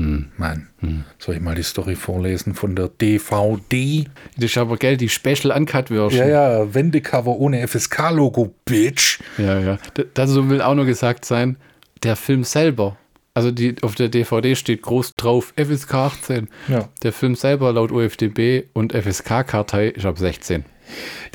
Hm. 0.00 0.26
Mann, 0.36 0.68
Hm. 0.80 1.04
soll 1.18 1.34
ich 1.36 1.40
mal 1.40 1.54
die 1.54 1.62
Story 1.62 1.94
vorlesen 1.94 2.54
von 2.54 2.74
der 2.74 2.88
DVD? 2.88 4.04
Das 4.36 4.44
ist 4.46 4.58
aber 4.58 4.76
Geld, 4.76 5.00
die 5.00 5.08
Special 5.08 5.50
Uncut 5.56 5.88
Version. 5.88 6.26
Ja, 6.28 6.50
ja, 6.60 6.74
Wendecover 6.74 7.36
ohne 7.36 7.66
FSK-Logo, 7.66 8.54
Bitch. 8.64 9.20
ja, 9.38 9.58
ja. 9.60 9.78
D 9.96 10.04
dazu 10.14 10.48
will 10.48 10.62
auch 10.62 10.74
nur 10.74 10.86
gesagt 10.86 11.24
sein, 11.24 11.56
der 12.02 12.16
Film 12.16 12.44
selber, 12.44 12.96
also 13.34 13.50
die, 13.50 13.76
auf 13.82 13.94
der 13.94 14.08
DVD 14.08 14.56
steht 14.56 14.82
groß 14.82 15.14
drauf 15.16 15.52
FSK 15.56 15.94
18. 15.94 16.48
Ja. 16.68 16.88
Der 17.02 17.12
Film 17.12 17.34
selber 17.34 17.72
laut 17.72 17.92
UFDB 17.92 18.64
und 18.72 18.92
FSK-Kartei 18.94 19.88
ist 19.88 20.06
ab 20.06 20.18
16. 20.18 20.64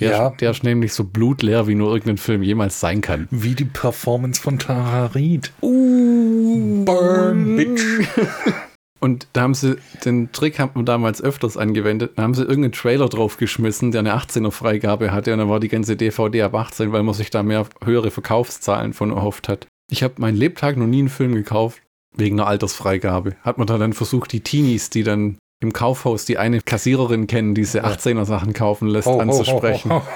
Der, 0.01 0.11
Ja. 0.11 0.27
ist, 0.27 0.41
der 0.41 0.51
ist 0.51 0.63
nämlich 0.65 0.91
so 0.91 1.05
blutleer, 1.05 1.65
wie 1.67 1.75
nur 1.75 1.93
irgendein 1.93 2.17
Film 2.17 2.43
jemals 2.43 2.81
sein 2.81 2.99
kann. 2.99 3.29
Wie 3.31 3.55
die 3.55 3.63
Performance 3.63 4.41
von 4.41 4.59
Tara 4.59 5.05
Reid. 5.15 5.53
Uh, 5.61 6.34
burn, 6.85 7.55
Bitch. 7.57 7.81
Und 8.99 9.27
da 9.33 9.41
haben 9.41 9.53
sie, 9.53 9.75
den 10.03 10.31
Trick 10.31 10.57
haben 10.57 10.71
wir 10.75 10.83
damals 10.83 11.21
öfters 11.21 11.57
angewendet, 11.57 12.13
da 12.15 12.23
haben 12.23 12.33
sie 12.33 12.41
irgendeinen 12.41 12.71
Trailer 12.71 13.07
draufgeschmissen, 13.07 13.91
der 13.91 13.99
eine 13.99 14.15
18er 14.15 14.49
Freigabe 14.49 15.11
hatte 15.11 15.31
und 15.33 15.39
dann 15.39 15.49
war 15.49 15.59
die 15.59 15.67
ganze 15.67 15.95
DVD 15.95 16.41
ab 16.43 16.55
18, 16.55 16.91
weil 16.91 17.03
man 17.03 17.13
sich 17.13 17.29
da 17.29 17.43
mehr 17.43 17.67
höhere 17.83 18.09
Verkaufszahlen 18.09 18.93
von 18.93 19.11
erhofft 19.11 19.47
hat. 19.47 19.67
Ich 19.91 20.01
habe 20.01 20.15
meinen 20.17 20.37
Lebtag 20.37 20.77
noch 20.77 20.87
nie 20.87 20.99
einen 20.99 21.09
Film 21.09 21.35
gekauft, 21.35 21.81
wegen 22.15 22.39
einer 22.39 22.47
Altersfreigabe. 22.47 23.35
Hat 23.43 23.59
man 23.59 23.67
da 23.67 23.77
dann 23.77 23.93
versucht, 23.93 24.31
die 24.31 24.39
Teenies, 24.39 24.89
die 24.89 25.03
dann 25.03 25.37
im 25.61 25.71
Kaufhaus 25.71 26.25
die 26.25 26.39
eine 26.39 26.61
Kassiererin 26.61 27.27
kennen, 27.27 27.53
die 27.53 27.61
diese 27.61 27.85
18er 27.85 28.25
Sachen 28.25 28.53
kaufen 28.53 28.87
lässt, 28.87 29.07
Oh, 29.07 29.17
oh, 29.17 29.19
anzusprechen. 29.19 29.91
oh, 29.91 30.01
oh, 30.03 30.07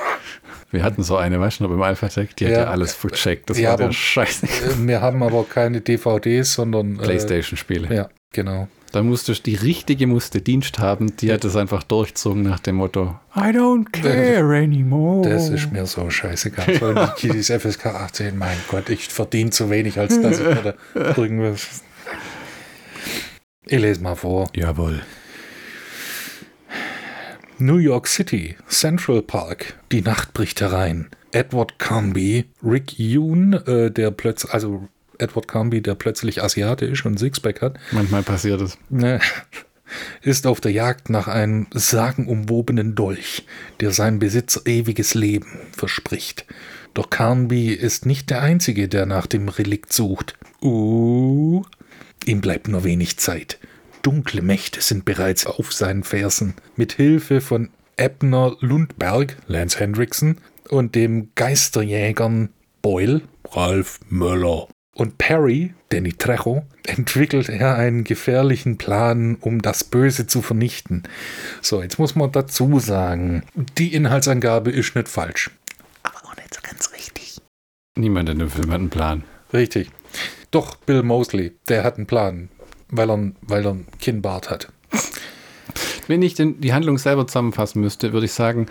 Wir 0.72 0.84
hatten 0.84 1.02
so 1.04 1.18
eine, 1.18 1.40
weißt 1.40 1.60
du, 1.60 1.64
noch 1.64 1.72
beim 1.72 1.82
Alphatec, 1.82 2.36
die 2.36 2.46
hat 2.46 2.52
Ja. 2.54 2.60
ja 2.62 2.66
alles 2.70 2.94
vercheckt. 2.94 3.50
Das 3.50 3.58
Ja, 3.60 3.72
war 3.72 3.78
der 3.78 3.86
aber- 3.88 3.94
Scheiß. 3.94 4.42
oh. 4.44 4.74
Wir 4.88 5.02
haben 5.02 5.24
aber 5.24 5.44
keine 5.44 5.82
DVDs, 5.82 6.54
sondern. 6.54 7.00
Äh, 7.00 7.04
Playstation-Spiele. 7.04 7.94
ja, 7.96 8.10
genau. 8.32 8.68
Da 8.92 9.04
musste 9.04 9.34
die 9.34 9.54
richtige 9.54 10.08
musste 10.08 10.42
Dienst 10.42 10.80
haben, 10.80 11.16
die 11.18 11.32
hat 11.32 11.46
es 11.46 11.56
einfach 11.56 11.84
durchzogen 11.84 12.42
nach 12.42 12.60
dem 12.60 12.78
Motto 12.78 13.20
I 13.36 13.52
don't 13.52 13.86
care 13.92 14.58
anymore. 14.58 15.30
Das 15.30 15.50
ist 15.50 15.72
mir 15.72 15.86
so 15.86 16.10
scheißegal. 16.10 16.76
Sollen 16.80 16.96
die 16.96 17.22
Kiddies 17.22 17.52
FSK 17.52 17.86
18? 17.86 18.36
Mein 18.36 18.58
Gott, 18.68 18.90
ich 18.90 19.08
verdiene 19.10 19.52
zu 19.52 19.70
wenig, 19.70 20.00
als 20.00 20.20
dass 20.20 20.40
ich 20.40 20.46
mir 20.46 20.76
da 20.96 21.14
irgendwas. 21.16 21.84
Ich 23.68 23.80
lese 23.80 24.02
mal 24.02 24.16
vor. 24.16 24.50
Jawohl. 24.56 25.02
New 27.62 27.78
York 27.78 28.08
City, 28.08 28.56
Central 28.70 29.22
Park. 29.22 29.78
Die 29.92 30.02
Nacht 30.02 30.34
bricht 30.34 30.62
herein. 30.62 31.08
Edward 31.34 31.78
Carnby, 31.78 32.46
Rick 32.64 32.98
Yoon, 32.98 33.54
äh, 33.54 33.92
der 33.92 34.12
plötzlich, 34.12 34.54
also 34.54 34.88
Edward 35.18 35.50
Carnby, 35.50 35.82
der 35.82 35.96
plötzlich 35.96 36.42
asiatisch 36.42 37.06
und 37.06 37.20
Sixpack 37.20 37.62
hat, 37.62 37.78
Manchmal 37.92 38.24
passiert 38.24 38.62
es. 38.62 38.78
ne, 38.90 39.20
ist 40.22 40.48
auf 40.48 40.62
der 40.62 40.72
Jagd 40.72 41.10
nach 41.10 41.28
einem 41.28 41.68
sagenumwobenen 41.74 42.96
Dolch, 42.96 43.46
der 43.82 43.92
seinem 43.92 44.20
Besitzer 44.20 44.62
ewiges 44.66 45.14
Leben 45.14 45.60
verspricht. 45.76 46.46
Doch 46.94 47.10
Carnby 47.10 47.74
ist 47.74 48.06
nicht 48.06 48.30
der 48.30 48.42
Einzige, 48.42 48.88
der 48.88 49.06
nach 49.06 49.28
dem 49.28 49.50
Relikt 49.50 49.92
sucht. 49.92 50.36
Uh, 50.62 51.64
ihm 52.26 52.40
bleibt 52.40 52.70
nur 52.70 52.86
wenig 52.86 53.18
Zeit. 53.18 53.60
Dunkle 54.02 54.42
Mächte 54.42 54.82
sind 54.82 55.06
bereits 55.06 55.46
auf 55.46 55.74
seinen 55.74 56.04
Fersen. 56.04 56.56
Mit 56.76 56.94
Hilfe 56.94 57.42
von 57.42 57.70
Ebner 57.98 58.56
Lundberg, 58.60 59.38
Lance 59.48 59.80
Hendrickson, 59.80 60.38
und 60.70 60.96
dem 60.96 61.32
Geisterjägern 61.36 62.50
Boyle, 62.82 63.22
Ralf 63.52 64.00
Möller, 64.10 64.68
und 64.94 65.18
Perry, 65.18 65.74
Danny 65.90 66.14
Trejo, 66.14 66.66
entwickelt 66.86 67.50
er 67.50 67.76
einen 67.76 68.04
gefährlichen 68.04 68.78
Plan, 68.78 69.38
um 69.40 69.62
das 69.62 69.84
Böse 69.84 70.28
zu 70.28 70.42
vernichten. 70.42 71.04
So, 71.62 71.82
jetzt 71.82 72.00
muss 72.00 72.16
man 72.16 72.32
dazu 72.32 72.80
sagen, 72.80 73.44
die 73.78 73.94
Inhaltsangabe 73.94 74.72
ist 74.72 74.96
nicht 74.96 75.08
falsch. 75.08 75.52
Aber 76.04 76.18
auch 76.26 76.36
nicht 76.36 76.54
so 76.54 76.62
ganz 76.62 76.92
richtig. 76.94 77.42
Niemand 77.98 78.30
in 78.30 78.40
dem 78.40 78.50
Film 78.50 78.72
hat 78.72 78.80
einen 78.80 78.90
Plan. 78.90 79.24
Richtig. 79.54 79.90
Doch, 80.52 80.76
Bill 80.78 81.04
Mosley, 81.04 81.54
der 81.68 81.84
hat 81.84 81.98
einen 81.98 82.08
Plan, 82.08 82.50
weil 82.92 83.10
er, 83.10 83.32
weil 83.42 83.66
er 83.66 83.72
einen 83.72 83.88
Kinnbart 84.00 84.50
hat. 84.50 84.72
Wenn 86.08 86.22
ich 86.22 86.34
denn 86.34 86.60
die 86.60 86.74
Handlung 86.74 86.98
selber 86.98 87.28
zusammenfassen 87.28 87.82
müsste, 87.82 88.14
würde 88.14 88.26
ich 88.26 88.34
sagen, 88.34 88.66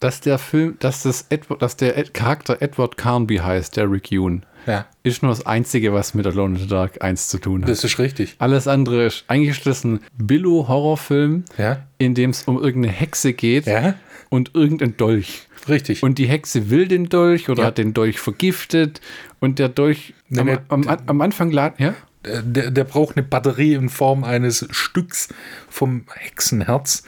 dass 0.00 0.20
der 0.20 0.38
Film, 0.38 0.76
dass 0.80 1.02
das 1.04 1.26
Edward, 1.30 1.62
dass 1.62 1.76
der 1.76 1.96
Ed 1.96 2.12
Charakter 2.14 2.60
Edward 2.60 2.96
Carnby 2.96 3.36
heißt, 3.36 3.76
der 3.76 3.90
Rick 3.90 4.10
Yoon, 4.10 4.44
Ja, 4.66 4.86
ist 5.04 5.22
nur 5.22 5.30
das 5.30 5.46
Einzige, 5.46 5.92
was 5.92 6.14
mit 6.14 6.26
Alone 6.26 6.56
in 6.56 6.62
the 6.62 6.66
Dark 6.68 7.00
1 7.02 7.28
zu 7.28 7.38
tun 7.38 7.62
hat. 7.62 7.68
das 7.68 7.84
ist 7.84 7.98
richtig. 7.98 8.34
Alles 8.38 8.66
andere 8.66 9.06
ist, 9.06 9.24
eigentlich 9.28 9.56
ist 9.56 9.66
das 9.66 9.84
ein 9.84 10.00
Billo-Horrorfilm, 10.18 11.44
Ja, 11.58 11.82
in 11.98 12.14
dem 12.14 12.30
es 12.30 12.42
um 12.42 12.56
irgendeine 12.60 12.92
Hexe 12.92 13.32
geht 13.34 13.66
ja, 13.66 13.94
und 14.30 14.50
irgendein 14.54 14.96
Dolch. 14.96 15.46
richtig. 15.68 16.02
Und 16.02 16.18
die 16.18 16.26
Hexe 16.26 16.70
will 16.70 16.88
den 16.88 17.08
Dolch 17.08 17.48
oder 17.48 17.62
Ja. 17.62 17.66
hat 17.68 17.78
den 17.78 17.94
Dolch 17.94 18.18
vergiftet 18.18 19.00
und 19.40 19.58
der 19.58 19.68
Dolch 19.68 20.12
Nee, 20.28 20.40
am, 20.40 20.46
nee, 20.46 20.58
am, 20.68 20.88
am 21.06 21.20
Anfang 21.20 21.50
lad, 21.52 21.78
ja? 21.78 21.94
Äh, 22.24 22.42
der, 22.44 22.70
der 22.70 22.84
braucht 22.84 23.16
eine 23.16 23.26
Batterie 23.26 23.74
in 23.74 23.88
Form 23.88 24.24
eines 24.24 24.66
Stücks 24.70 25.28
vom 25.68 26.04
Hexenherz. 26.14 27.04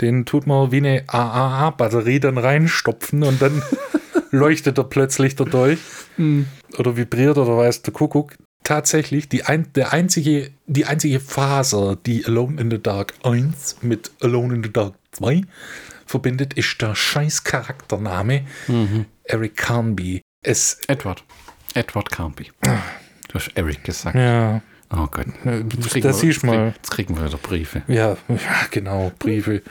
Den 0.00 0.24
tut 0.24 0.46
man 0.46 0.72
wie 0.72 0.78
eine 0.78 1.04
AAA-Batterie 1.06 2.20
dann 2.20 2.38
reinstopfen 2.38 3.22
und 3.22 3.40
dann 3.40 3.62
leuchtet 4.30 4.78
er 4.78 4.84
plötzlich 4.84 5.36
der 5.36 5.46
Dolch. 5.46 5.78
Oder 6.78 6.96
vibriert 6.96 7.38
oder 7.38 7.56
weiß 7.56 7.82
der 7.82 7.92
Kuckuck. 7.92 8.34
Tatsächlich, 8.64 9.28
die, 9.28 9.44
ein, 9.44 9.72
der 9.74 9.92
einzige, 9.92 10.50
die 10.66 10.86
einzige 10.86 11.20
Faser, 11.20 11.96
die 12.04 12.26
Alone 12.26 12.60
in 12.60 12.70
the 12.70 12.82
Dark 12.82 13.14
1 13.22 13.76
mit 13.82 14.10
Alone 14.20 14.56
in 14.56 14.64
the 14.64 14.72
Dark 14.72 14.94
2 15.12 15.42
verbindet, 16.04 16.54
ist 16.54 16.80
der 16.82 16.96
scheiß 16.96 17.44
Charaktername 17.44 18.44
Eric 19.24 19.56
Carnby. 19.56 20.20
Es, 20.44 20.80
Edward. 20.88 21.22
Edward 21.74 22.10
Carnby. 22.10 22.50
Du 23.28 23.34
hast 23.34 23.50
Eric 23.54 23.84
gesagt. 23.84 24.16
ja, 24.16 24.60
Oh 24.90 25.06
Gott. 25.10 25.26
Jetzt 25.44 25.96
Äh, 25.96 26.00
das 26.00 26.20
siehst 26.20 26.42
jetzt 26.42 26.44
mal. 26.44 26.72
Jetzt 26.76 26.90
kriegen 26.92 27.16
wir 27.16 27.26
wieder 27.26 27.38
Briefe. 27.38 27.82
Ja, 27.88 28.10
ja, 28.28 28.38
genau. 28.70 29.10
Briefe 29.18 29.62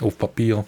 auf 0.00 0.18
Papier 0.18 0.64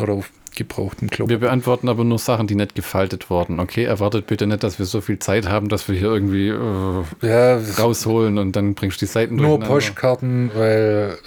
oder 0.00 0.12
auf 0.12 0.30
gebrauchten 0.54 1.10
Klopp. 1.10 1.28
Wir 1.28 1.38
beantworten 1.38 1.88
aber 1.88 2.04
nur 2.04 2.18
Sachen, 2.20 2.46
die 2.46 2.54
nicht 2.54 2.74
gefaltet 2.76 3.28
wurden. 3.28 3.58
Okay, 3.60 3.84
erwartet 3.84 4.26
bitte 4.28 4.46
nicht, 4.46 4.62
dass 4.62 4.78
wir 4.78 4.86
so 4.86 5.00
viel 5.00 5.18
Zeit 5.18 5.48
haben, 5.48 5.68
dass 5.68 5.88
wir 5.88 5.98
hier 5.98 6.08
irgendwie 6.08 6.48
äh, 6.48 7.04
Ja, 7.22 7.58
rausholen 7.78 8.38
und 8.38 8.54
dann 8.54 8.74
bringst 8.74 9.00
du 9.02 9.06
die 9.06 9.10
Seiten 9.12 9.34
nur. 9.36 9.58
Postkarten, 9.60 10.50
weil 10.54 11.18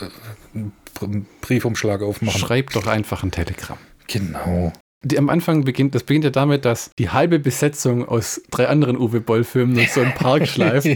äh, 0.55 0.59
Br- 0.95 1.21
Briefumschlag 1.41 2.01
aufmachen. 2.01 2.39
Schreib 2.39 2.71
doch 2.71 2.87
einfach 2.87 3.21
ein 3.23 3.31
Telegramm. 3.31 3.77
Genau. 4.07 4.71
Die, 5.03 5.17
am 5.17 5.29
Anfang 5.29 5.63
beginnt, 5.63 5.95
das 5.95 6.03
beginnt 6.03 6.25
ja 6.25 6.29
damit, 6.31 6.65
dass 6.65 6.91
die 6.99 7.09
halbe 7.09 7.39
Besetzung 7.39 8.05
aus 8.07 8.41
drei 8.51 8.67
anderen 8.67 8.97
Uwe 8.97 9.21
Boll-Filmen 9.21 9.75
durch 9.75 9.93
so 9.93 10.01
einen 10.01 10.13
Park 10.13 10.45
schleift. 10.47 10.87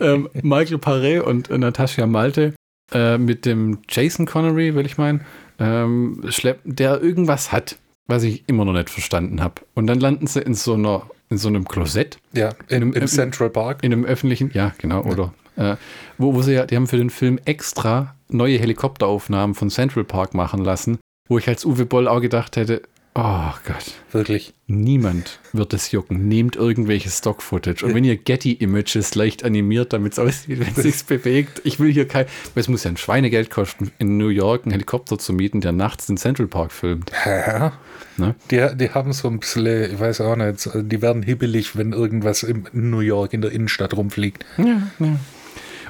ähm, 0.00 0.28
Michael 0.42 0.76
Paré 0.78 1.20
und 1.20 1.50
äh, 1.50 1.58
Natascha 1.58 2.06
Malte 2.06 2.54
äh, 2.92 3.18
mit 3.18 3.46
dem 3.46 3.78
Jason 3.88 4.24
Connery, 4.26 4.74
will 4.76 4.86
ich 4.86 4.98
meinen, 4.98 5.22
ähm, 5.58 6.22
schleppen, 6.28 6.76
der 6.76 7.02
irgendwas 7.02 7.50
hat, 7.50 7.76
was 8.06 8.22
ich 8.22 8.44
immer 8.48 8.64
noch 8.64 8.72
nicht 8.72 8.88
verstanden 8.88 9.42
habe. 9.42 9.62
Und 9.74 9.88
dann 9.88 9.98
landen 9.98 10.28
sie 10.28 10.40
in 10.40 10.54
so 10.54 10.74
einer, 10.74 11.02
in 11.28 11.36
so 11.36 11.48
einem 11.48 11.66
Klosett, 11.66 12.18
Ja, 12.32 12.50
im, 12.68 12.82
im 12.82 12.92
Im- 12.92 13.06
Central 13.08 13.50
Park. 13.50 13.82
in 13.82 13.92
einem 13.92 14.04
öffentlichen, 14.04 14.52
ja, 14.54 14.72
genau, 14.78 15.02
oder 15.02 15.34
äh, 15.56 15.74
wo, 16.18 16.34
wo 16.34 16.42
sie 16.42 16.52
ja, 16.52 16.66
die 16.66 16.76
haben 16.76 16.86
für 16.86 16.98
den 16.98 17.10
Film 17.10 17.40
extra 17.46 18.14
neue 18.28 18.58
Helikopteraufnahmen 18.60 19.56
von 19.56 19.70
Central 19.70 20.04
Park 20.04 20.34
machen 20.34 20.64
lassen, 20.64 20.98
wo 21.28 21.36
ich 21.38 21.48
als 21.48 21.64
Uwe 21.64 21.84
Boll 21.84 22.06
auch 22.06 22.20
gedacht 22.20 22.56
hätte, 22.56 22.82
oh 23.14 23.52
Gott. 23.66 23.94
Wirklich. 24.12 24.54
Niemand 24.66 25.40
wird 25.52 25.72
es 25.72 25.90
jucken. 25.90 26.28
Nehmt 26.28 26.56
irgendwelches 26.56 27.18
Stock-Footage. 27.18 27.84
Und 27.84 27.94
wenn 27.94 28.04
ihr 28.04 28.16
Getty-Images 28.16 29.14
leicht 29.14 29.44
animiert, 29.44 29.92
damit 29.92 30.12
es 30.12 30.18
aussieht, 30.18 30.60
wenn 30.60 30.68
es 30.76 30.82
sich 30.82 31.04
bewegt, 31.04 31.60
ich 31.64 31.80
will 31.80 31.92
hier 31.92 32.06
kein. 32.06 32.26
Es 32.54 32.68
muss 32.68 32.84
ja 32.84 32.90
ein 32.90 32.96
Schweinegeld 32.96 33.50
kosten, 33.50 33.90
in 33.98 34.16
New 34.16 34.28
York 34.28 34.64
einen 34.64 34.72
Helikopter 34.72 35.18
zu 35.18 35.32
mieten, 35.32 35.60
der 35.60 35.72
nachts 35.72 36.06
den 36.06 36.16
Central 36.16 36.46
Park 36.46 36.72
filmt. 36.72 37.10
Ja. 37.24 37.72
Ne? 38.16 38.34
Die, 38.50 38.66
die 38.76 38.90
haben 38.90 39.12
so 39.12 39.28
ein 39.28 39.40
bisschen, 39.40 39.92
ich 39.92 39.98
weiß 39.98 40.20
auch 40.20 40.36
nicht, 40.36 40.68
die 40.74 41.02
werden 41.02 41.22
hibbelig, 41.22 41.76
wenn 41.76 41.92
irgendwas 41.92 42.42
in 42.42 42.66
New 42.72 43.00
York 43.00 43.32
in 43.32 43.40
der 43.40 43.50
Innenstadt 43.52 43.96
rumfliegt. 43.96 44.44
Ja, 44.58 44.82
ja. 44.98 45.16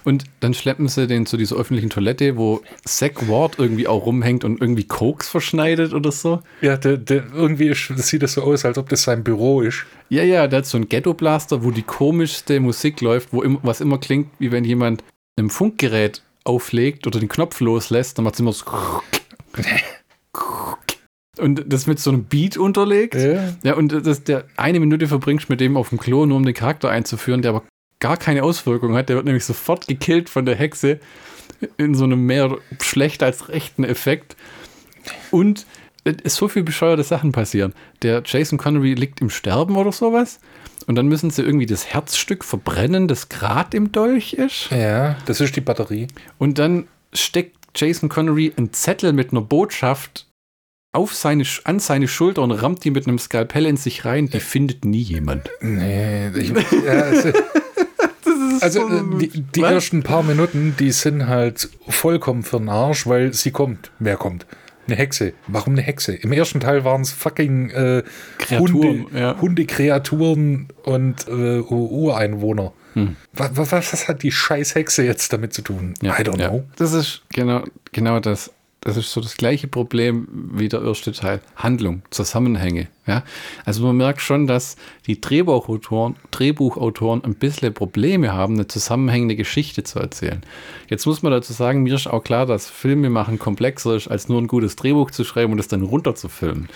Und 0.05 0.24
dann 0.40 0.55
schleppen 0.55 0.88
sie 0.88 1.07
den 1.07 1.26
zu 1.26 1.36
dieser 1.36 1.57
öffentlichen 1.57 1.90
Toilette, 1.90 2.36
wo 2.36 2.62
Zack 2.84 3.28
Ward 3.28 3.59
irgendwie 3.59 3.86
auch 3.86 4.07
rumhängt 4.07 4.44
und 4.44 4.61
irgendwie 4.61 4.84
Koks 4.84 5.28
verschneidet 5.28 5.92
oder 5.92 6.12
so. 6.12 6.42
Ja, 6.61 6.76
der, 6.76 6.96
der, 6.96 7.24
irgendwie 7.34 7.68
ist, 7.68 7.90
das 7.90 8.09
sieht 8.09 8.22
das 8.22 8.34
so 8.34 8.42
aus, 8.42 8.64
als 8.64 8.78
ob 8.78 8.88
das 8.88 9.03
sein 9.03 9.24
Büro 9.24 9.61
ist. 9.61 9.84
Ja, 10.09 10.22
ja, 10.22 10.46
der 10.46 10.59
hat 10.59 10.66
so 10.66 10.76
einen 10.76 10.88
Ghetto-Blaster, 10.88 11.62
wo 11.64 11.70
die 11.70 11.82
komischste 11.82 12.61
Musik 12.61 13.01
läuft, 13.01 13.32
wo 13.32 13.42
im, 13.42 13.59
was 13.62 13.80
immer 13.80 13.98
klingt, 13.98 14.28
wie 14.38 14.53
wenn 14.53 14.64
jemand 14.64 15.05
ein 15.38 15.51
Funkgerät 15.51 16.22
auflegt 16.44 17.07
oder 17.07 17.20
den 17.20 17.28
Knopf 17.28 17.61
loslässt, 17.61 18.18
dann 18.18 18.24
macht 18.24 18.34
es 18.34 18.40
immer 18.40 18.53
so. 18.53 18.64
Und 21.38 21.72
das 21.72 21.86
mit 21.86 21.98
so 21.98 22.11
einem 22.11 22.24
Beat 22.24 22.57
unterlegt. 22.57 23.14
Ja. 23.14 23.55
Ja, 23.62 23.74
und 23.74 23.92
das, 24.05 24.24
der 24.24 24.44
eine 24.57 24.78
Minute 24.78 25.07
verbringst 25.07 25.48
mit 25.48 25.61
dem 25.61 25.76
auf 25.76 25.88
dem 25.88 25.98
Klo, 25.98 26.26
nur 26.26 26.36
um 26.36 26.44
den 26.44 26.55
Charakter 26.55 26.90
einzuführen, 26.90 27.40
der 27.40 27.53
aber 27.53 27.62
gar 28.01 28.16
keine 28.16 28.42
Auswirkungen 28.42 28.96
hat. 28.96 29.09
Der 29.09 29.16
wird 29.16 29.26
nämlich 29.26 29.44
sofort 29.44 29.86
gekillt 29.86 30.28
von 30.28 30.46
der 30.46 30.57
Hexe 30.57 31.01
in 31.76 31.94
so 31.94 32.05
einem 32.05 32.24
mehr 32.24 32.57
schlecht 32.80 33.22
als 33.22 33.48
rechten 33.48 33.84
Effekt. 33.84 34.36
Und 35.30 35.66
es 36.05 36.16
ist 36.22 36.36
so 36.36 36.48
viel 36.48 36.62
bescheuerte 36.62 37.03
Sachen 37.03 37.32
passieren. 37.32 37.74
Der 38.03 38.22
Jason 38.24 38.59
Connery 38.59 38.94
liegt 38.94 39.20
im 39.20 39.30
Sterben 39.30 39.76
oder 39.76 39.92
sowas. 39.92 40.40
Und 40.86 40.94
dann 40.96 41.09
müssen 41.09 41.30
sie 41.30 41.42
irgendwie 41.42 41.66
das 41.66 41.86
Herzstück 41.86 42.42
verbrennen, 42.42 43.07
das 43.07 43.28
gerade 43.28 43.76
im 43.76 43.92
Dolch 43.92 44.32
ist. 44.32 44.70
ja, 44.70 45.16
das 45.26 45.40
ist 45.40 45.55
die 45.55 45.61
Batterie. 45.61 46.09
Und 46.38 46.59
dann 46.59 46.88
steckt 47.12 47.57
Jason 47.76 48.09
Connery 48.09 48.53
einen 48.57 48.72
Zettel 48.72 49.12
mit 49.12 49.32
einer 49.32 49.42
Botschaft 49.42 50.26
auf 50.92 51.14
seine, 51.14 51.44
an 51.64 51.78
seine 51.78 52.09
Schulter 52.09 52.42
und 52.42 52.51
rammt 52.51 52.84
die 52.84 52.90
mit 52.90 53.07
einem 53.07 53.18
Skalpell 53.18 53.66
in 53.66 53.76
sich 53.76 54.05
rein. 54.05 54.28
Die 54.28 54.40
findet 54.40 54.84
nie 54.84 55.03
jemand. 55.03 55.48
Nee, 55.61 56.28
ich, 56.30 56.53
ja, 56.84 57.12
also 58.62 58.88
äh, 58.88 59.18
die, 59.18 59.42
die 59.42 59.62
ersten 59.62 60.02
paar 60.02 60.22
Minuten, 60.22 60.74
die 60.78 60.92
sind 60.92 61.26
halt 61.26 61.68
vollkommen 61.88 62.42
für 62.42 62.58
den 62.58 62.68
Arsch, 62.68 63.06
weil 63.06 63.32
sie 63.32 63.50
kommt. 63.50 63.90
Wer 63.98 64.16
kommt? 64.16 64.46
Eine 64.86 64.96
Hexe. 64.96 65.32
Warum 65.46 65.74
eine 65.74 65.82
Hexe? 65.82 66.14
Im 66.14 66.32
ersten 66.32 66.61
Teil 66.61 66.84
waren 66.84 67.02
es 67.02 67.12
fucking 67.12 67.70
äh, 67.70 68.02
Kreaturen, 68.38 69.04
Hunde, 69.04 69.18
ja. 69.18 69.40
Hundekreaturen 69.40 70.68
und 70.84 71.28
äh, 71.28 71.61
Ureinwohner. 71.61 72.72
Was, 73.32 73.50
was, 73.54 73.92
was 73.92 74.08
hat 74.08 74.22
die 74.22 74.32
scheiß 74.32 74.74
Hexe 74.74 75.04
jetzt 75.04 75.32
damit 75.32 75.52
zu 75.54 75.62
tun? 75.62 75.94
Ja, 76.02 76.18
I 76.18 76.22
don't 76.22 76.40
ja. 76.40 76.48
know. 76.48 76.64
Das 76.76 76.92
ist 76.92 77.22
genau, 77.32 77.64
genau 77.92 78.20
das. 78.20 78.52
Das 78.82 78.96
ist 78.96 79.12
so 79.12 79.20
das 79.20 79.36
gleiche 79.36 79.68
Problem 79.68 80.26
wie 80.54 80.70
der 80.70 80.80
erste 80.80 81.12
Teil. 81.12 81.42
Handlung, 81.54 82.00
Zusammenhänge. 82.08 82.88
Ja? 83.06 83.24
Also 83.66 83.84
man 83.84 83.98
merkt 83.98 84.22
schon, 84.22 84.46
dass 84.46 84.76
die 85.06 85.20
Drehbuchautoren, 85.20 86.16
Drehbuchautoren 86.30 87.22
ein 87.22 87.34
bisschen 87.34 87.74
Probleme 87.74 88.32
haben, 88.32 88.54
eine 88.54 88.68
zusammenhängende 88.68 89.36
Geschichte 89.36 89.84
zu 89.84 89.98
erzählen. 89.98 90.40
Jetzt 90.88 91.04
muss 91.04 91.22
man 91.22 91.30
dazu 91.30 91.52
sagen, 91.52 91.82
mir 91.82 91.94
ist 91.94 92.06
auch 92.06 92.24
klar, 92.24 92.46
dass 92.46 92.70
Filme 92.70 93.10
machen 93.10 93.38
komplexer 93.38 93.96
ist, 93.96 94.08
als 94.08 94.30
nur 94.30 94.40
ein 94.40 94.46
gutes 94.46 94.76
Drehbuch 94.76 95.10
zu 95.10 95.24
schreiben 95.24 95.52
und 95.52 95.58
es 95.58 95.68
dann 95.68 95.82
runterzufilmen. 95.82 96.70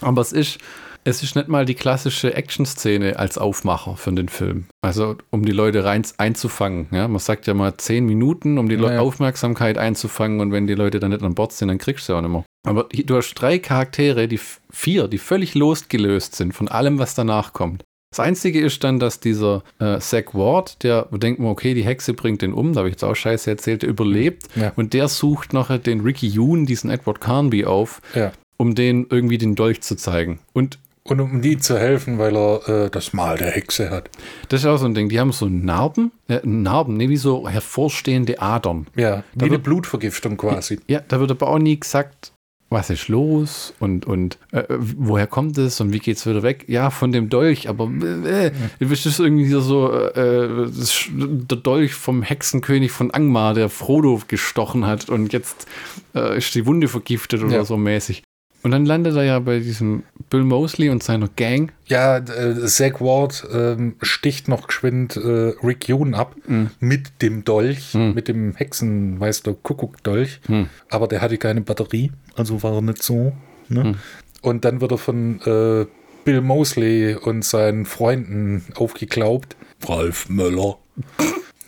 Aber 0.00 0.22
es 0.22 0.32
ist, 0.32 0.58
es 1.04 1.22
ist 1.22 1.36
nicht 1.36 1.48
mal 1.48 1.64
die 1.64 1.74
klassische 1.74 2.34
Action-Szene 2.34 3.18
als 3.18 3.38
Aufmacher 3.38 3.96
für 3.96 4.12
den 4.12 4.28
Film. 4.28 4.66
Also 4.82 5.16
um 5.30 5.44
die 5.44 5.52
Leute 5.52 5.84
rein 5.84 6.02
einzufangen. 6.18 6.86
Ja? 6.90 7.08
Man 7.08 7.18
sagt 7.18 7.46
ja 7.46 7.54
mal 7.54 7.76
zehn 7.76 8.04
Minuten, 8.06 8.58
um 8.58 8.68
die 8.68 8.76
Leu- 8.76 8.92
Ja. 8.94 9.00
Aufmerksamkeit 9.00 9.78
einzufangen 9.78 10.40
und 10.40 10.52
wenn 10.52 10.66
die 10.66 10.74
Leute 10.74 11.00
dann 11.00 11.10
nicht 11.10 11.22
an 11.22 11.34
Bord 11.34 11.52
sind, 11.52 11.68
dann 11.68 11.78
kriegst 11.78 12.08
du 12.08 12.12
sie 12.12 12.16
auch 12.16 12.22
nicht 12.22 12.30
mehr. 12.30 12.44
Aber 12.66 12.84
du 12.92 13.16
hast 13.16 13.34
drei 13.34 13.58
Charaktere, 13.58 14.28
die 14.28 14.40
vier, 14.70 15.08
die 15.08 15.18
völlig 15.18 15.54
losgelöst 15.54 16.34
sind 16.36 16.52
von 16.52 16.68
allem, 16.68 16.98
was 16.98 17.14
danach 17.14 17.52
kommt. 17.52 17.84
Das 18.10 18.20
Einzige 18.20 18.60
ist 18.60 18.82
dann, 18.84 18.98
dass 18.98 19.20
dieser 19.20 19.62
äh, 19.80 19.98
Zack 19.98 20.34
Ward, 20.34 20.82
der 20.82 21.02
denkt 21.12 21.40
man, 21.40 21.50
okay, 21.50 21.74
die 21.74 21.84
Hexe 21.84 22.14
bringt 22.14 22.40
den 22.40 22.54
um, 22.54 22.72
da 22.72 22.78
habe 22.80 22.88
ich 22.88 22.94
jetzt 22.94 23.04
auch 23.04 23.14
scheiße 23.14 23.50
erzählt, 23.50 23.82
der 23.82 23.90
überlebt. 23.90 24.48
Ja. 24.56 24.72
Und 24.76 24.94
der 24.94 25.08
sucht 25.08 25.52
nachher 25.52 25.78
den 25.78 26.00
Ricky 26.00 26.26
Yoon, 26.26 26.64
diesen 26.64 26.88
Edward 26.90 27.20
Carnby, 27.20 27.66
auf, 27.66 28.00
Ja. 28.14 28.32
um 28.56 28.74
den 28.74 29.06
irgendwie 29.10 29.36
den 29.36 29.54
Dolch 29.54 29.82
zu 29.82 29.94
zeigen. 29.94 30.38
Und 30.54 30.78
Und 31.08 31.20
um 31.20 31.40
die 31.42 31.56
zu 31.58 31.78
helfen, 31.78 32.18
weil 32.18 32.36
er 32.36 32.68
äh, 32.86 32.90
das 32.90 33.12
Mal 33.12 33.38
der 33.38 33.50
Hexe 33.50 33.90
hat. 33.90 34.10
das 34.50 34.60
ist 34.60 34.66
auch 34.66 34.76
so 34.76 34.84
ein 34.86 34.94
Ding. 34.94 35.08
Die 35.08 35.18
haben 35.18 35.32
so 35.32 35.46
Narben, 35.46 36.12
äh, 36.28 36.40
Narben, 36.44 36.96
ne, 36.96 37.08
wie 37.08 37.16
so 37.16 37.48
hervorstehende 37.48 38.40
Adern. 38.42 38.86
Ja, 38.94 39.24
wie 39.32 39.38
Da 39.38 39.44
eine 39.46 39.52
wird- 39.52 39.62
Blutvergiftung 39.64 40.36
quasi. 40.36 40.78
Ja, 40.86 41.00
da 41.08 41.18
wird 41.20 41.30
aber 41.30 41.48
auch 41.48 41.58
nie 41.58 41.78
gesagt, 41.80 42.32
was 42.70 42.90
ist 42.90 43.08
los 43.08 43.72
und, 43.80 44.04
und 44.04 44.36
äh, 44.52 44.64
woher 44.68 45.26
kommt 45.26 45.56
es 45.56 45.80
und 45.80 45.94
wie 45.94 46.00
geht's 46.00 46.26
wieder 46.26 46.42
weg? 46.42 46.66
Ja, 46.68 46.90
von 46.90 47.12
dem 47.12 47.30
Dolch, 47.30 47.66
aber 47.70 47.84
äh, 47.86 48.50
du 48.78 48.88
bist 48.90 49.06
das 49.06 49.18
irgendwie 49.18 49.48
so 49.48 49.90
äh, 49.90 50.64
ist 50.64 51.06
der 51.10 51.56
Dolch 51.56 51.94
vom 51.94 52.20
Hexenkönig 52.22 52.90
von 52.92 53.10
Angmar, 53.10 53.54
der 53.54 53.70
Frodo 53.70 54.20
gestochen 54.28 54.84
hat 54.86 55.08
und 55.08 55.32
jetzt 55.32 55.66
äh, 56.14 56.36
ist 56.36 56.54
die 56.54 56.66
Wunde 56.66 56.88
vergiftet 56.88 57.42
oder 57.42 57.56
Ja. 57.56 57.64
so 57.64 57.78
mäßig. 57.78 58.22
Und 58.62 58.72
dann 58.72 58.84
landet 58.84 59.16
er 59.16 59.22
ja 59.24 59.38
bei 59.38 59.60
diesem 59.60 60.02
Bill 60.30 60.44
Mosley 60.44 60.88
und 60.90 61.02
seiner 61.02 61.28
Gang. 61.36 61.72
Ja, 61.86 62.18
äh, 62.18 62.66
Zack 62.66 63.00
Ward 63.00 63.46
ähm, 63.52 63.96
sticht 64.02 64.48
noch 64.48 64.66
geschwind 64.66 65.16
äh, 65.16 65.54
Rick 65.62 65.88
Yoon 65.88 66.14
ab 66.14 66.34
Mhm. 66.46 66.70
mit 66.80 67.22
dem 67.22 67.44
Dolch, 67.44 67.94
Mhm. 67.94 68.14
mit 68.14 68.28
dem 68.28 68.54
Hexen, 68.54 69.18
weißt 69.20 69.46
du, 69.46 69.54
Kuckuck-Dolch. 69.54 70.40
Hm. 70.46 70.68
Aber 70.90 71.08
der 71.08 71.20
hatte 71.20 71.38
keine 71.38 71.60
Batterie, 71.62 72.12
also 72.36 72.62
war 72.62 72.74
er 72.74 72.82
nicht 72.82 73.02
so 73.02 73.32
Ne? 73.70 73.96
Und 74.40 74.64
dann 74.64 74.80
wird 74.80 74.92
er 74.92 74.98
von 74.98 75.40
äh, 75.42 75.86
Bill 76.24 76.40
Mosley 76.40 77.14
und 77.14 77.44
seinen 77.44 77.84
Freunden 77.84 78.64
aufgeklaubt. 78.76 79.56
Ralf 79.86 80.28
Möller. 80.30 80.78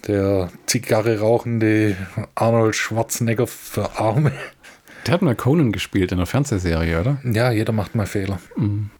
Der 0.06 0.50
Zigarre 0.66 1.20
rauchende 1.20 1.96
Arnold 2.34 2.74
Schwarzenegger 2.74 3.46
für 3.46 3.98
Arme. 3.98 4.32
Der 5.06 5.14
hat 5.14 5.22
mal 5.22 5.34
Conan 5.34 5.72
gespielt 5.72 6.12
in 6.12 6.18
der 6.18 6.26
Fernsehserie, 6.26 7.00
oder? 7.00 7.18
Ja, 7.24 7.50
jeder 7.50 7.72
macht 7.72 7.94
mal 7.94 8.06
Fehler. 8.06 8.38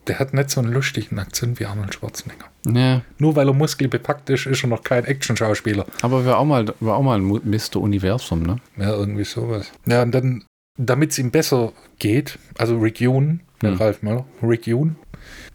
Der 0.07 0.19
hat 0.19 0.33
nicht 0.35 0.51
so 0.51 0.61
einen 0.61 0.73
lustigen 0.73 1.19
Akzent 1.19 1.61
wie 1.61 1.67
Arnold 1.67 1.95
Schwarzenegger. 1.95 2.47
Ja. 2.67 3.03
Nur 3.19 3.37
weil 3.37 3.49
er 3.49 3.55
muskelbepackt 3.55 4.31
ist, 4.31 4.47
ist 4.47 4.65
er 4.65 4.69
noch 4.69 4.83
kein 4.83 5.05
Actionschauspieler. 5.05 5.85
Aber 6.03 6.25
war 6.25 6.39
auch 6.39 6.45
mal, 6.45 6.65
war 6.81 6.97
auch 6.97 7.03
mal 7.03 7.19
ein 7.21 7.27
Mr. 7.27 7.77
Universum, 7.77 8.43
ne? 8.43 8.57
Ja, 8.77 8.91
irgendwie 8.95 9.25
sowas. 9.25 9.71
Ja, 9.87 10.03
und 10.03 10.13
dann, 10.13 10.45
damit 10.79 11.11
es 11.13 11.19
ihm 11.19 11.31
besser 11.31 11.73
geht, 11.99 12.39
also 12.59 12.79
Rick 12.79 13.01
Yoon, 13.01 13.41
der 13.63 13.73
Hm. 13.73 13.77
Ralf 13.79 14.03
Möller, 14.03 14.25
Rick 14.43 14.67
Yoon, 14.67 14.97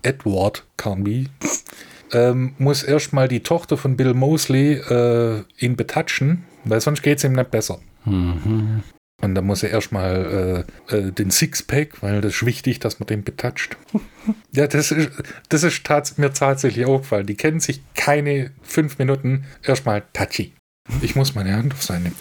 Edward 0.03 0.63
Carnby, 0.77 1.27
ähm, 2.13 2.53
muss 2.59 2.83
erstmal 2.83 3.27
die 3.27 3.41
Tochter 3.41 3.77
von 3.77 3.97
Bill 3.97 4.13
Mosley 4.13 4.73
äh, 4.73 5.41
ihn 5.57 5.75
betatschen, 5.75 6.43
weil 6.65 6.81
sonst 6.81 7.01
geht 7.01 7.17
es 7.17 7.23
ihm 7.23 7.33
nicht 7.33 7.49
besser. 7.51 7.79
Mhm. 8.05 8.83
Und 9.21 9.33
dann 9.33 9.45
muss 9.45 9.63
er 9.63 9.69
erstmal 9.69 10.65
äh, 10.89 10.95
äh, 10.95 11.11
den 11.11 11.31
Sixpack, 11.31 12.01
weil 12.01 12.21
das 12.21 12.35
ist 12.35 12.45
wichtig, 12.45 12.79
dass 12.79 12.99
man 12.99 13.07
den 13.07 13.23
betatscht. 13.23 13.77
ja, 14.51 14.67
das 14.67 14.91
ist, 14.91 15.09
das 15.49 15.63
ist 15.63 15.83
tats 15.85 16.17
mir 16.17 16.33
tatsächlich 16.33 16.85
aufgefallen. 16.85 17.25
Die 17.25 17.35
kennen 17.35 17.59
sich 17.59 17.81
keine 17.95 18.51
fünf 18.61 18.97
Minuten. 18.97 19.45
Erstmal 19.63 20.03
touchy. 20.13 20.53
Ich 21.01 21.15
muss 21.15 21.33
meine 21.33 21.55
Hand 21.55 21.73
auf 21.73 21.83
seine 21.83 22.11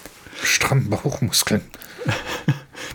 strammen 0.42 0.88
Bauchmuskeln. 0.88 1.62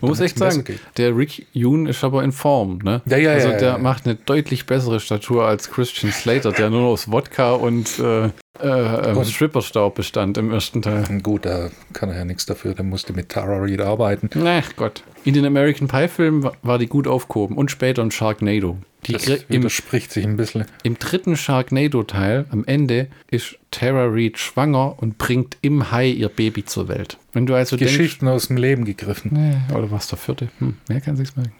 Man 0.01 0.09
muss 0.09 0.19
echt 0.19 0.37
sagen, 0.37 0.63
der 0.97 1.15
Rick 1.15 1.47
Yoon 1.51 1.85
ist 1.85 2.03
aber 2.03 2.23
in 2.23 2.31
Form, 2.31 2.77
ne? 2.77 3.01
Ja, 3.05 3.17
ja, 3.17 3.31
Also 3.31 3.49
ja, 3.49 3.57
der 3.57 3.77
macht 3.79 4.05
eine 4.05 4.15
deutlich 4.15 4.65
bessere 4.65 4.99
Statur 4.99 5.45
als 5.45 5.69
Christian 5.69 6.11
Slater, 6.11 6.51
der 6.51 6.69
nur 6.69 6.87
aus 6.87 7.11
Wodka 7.11 7.51
und 7.51 7.99
äh, 7.99 8.29
äh, 8.61 9.09
ähm, 9.11 9.23
Stripperstaub 9.25 9.95
bestand 9.95 10.37
im 10.37 10.51
ersten 10.51 10.81
Teil. 10.81 11.03
Gut, 11.21 11.45
da 11.45 11.69
kann 11.93 12.09
er 12.09 12.17
ja 12.17 12.25
nichts 12.25 12.45
dafür. 12.45 12.73
Der 12.73 12.85
musste 12.85 13.13
mit 13.13 13.29
Tara 13.29 13.57
Reid 13.59 13.81
arbeiten. 13.81 14.29
Ach 14.45 14.75
Gott. 14.75 15.03
In 15.25 15.33
den 15.33 15.45
American 15.45 15.87
Pie 15.87 16.07
Filmen 16.07 16.43
wa- 16.43 16.53
war 16.63 16.77
die 16.79 16.87
gut 16.87 17.07
aufgehoben 17.07 17.57
und 17.57 17.71
später 17.71 18.01
in 18.01 18.11
Sharknado. 18.11 18.77
Die 19.05 19.13
Das 19.13 19.23
krie- 19.27 19.43
im, 19.47 19.59
widerspricht 19.63 20.11
sich 20.11 20.25
ein 20.25 20.35
bisschen. 20.35 20.65
Im 20.83 20.99
dritten 20.99 21.37
Sharknado-Teil, 21.37 22.45
am 22.49 22.65
Ende, 22.65 23.07
ist 23.31 23.57
Tara 23.71 24.05
Reid 24.09 24.37
schwanger 24.37 24.95
und 25.01 25.17
bringt 25.17 25.57
im 25.61 25.91
Hai 25.91 26.07
ihr 26.09 26.27
Baby 26.29 26.65
zur 26.65 26.87
Welt. 26.89 27.17
Wenn 27.31 27.45
du 27.45 27.53
also 27.55 27.77
denkst, 27.77 27.93
Geschichten 27.95 28.27
aus 28.27 28.47
dem 28.47 28.57
Leben 28.57 28.83
gegriffen. 28.85 29.31
nee, 29.33 29.75
oder 29.77 29.89
was 29.91 30.07
der 30.07 30.17
vierte? 30.17 30.49
Hm, 30.59 30.75
mehr 30.89 30.99
kann 30.99 31.15
sich's 31.15 31.35
merken. 31.35 31.53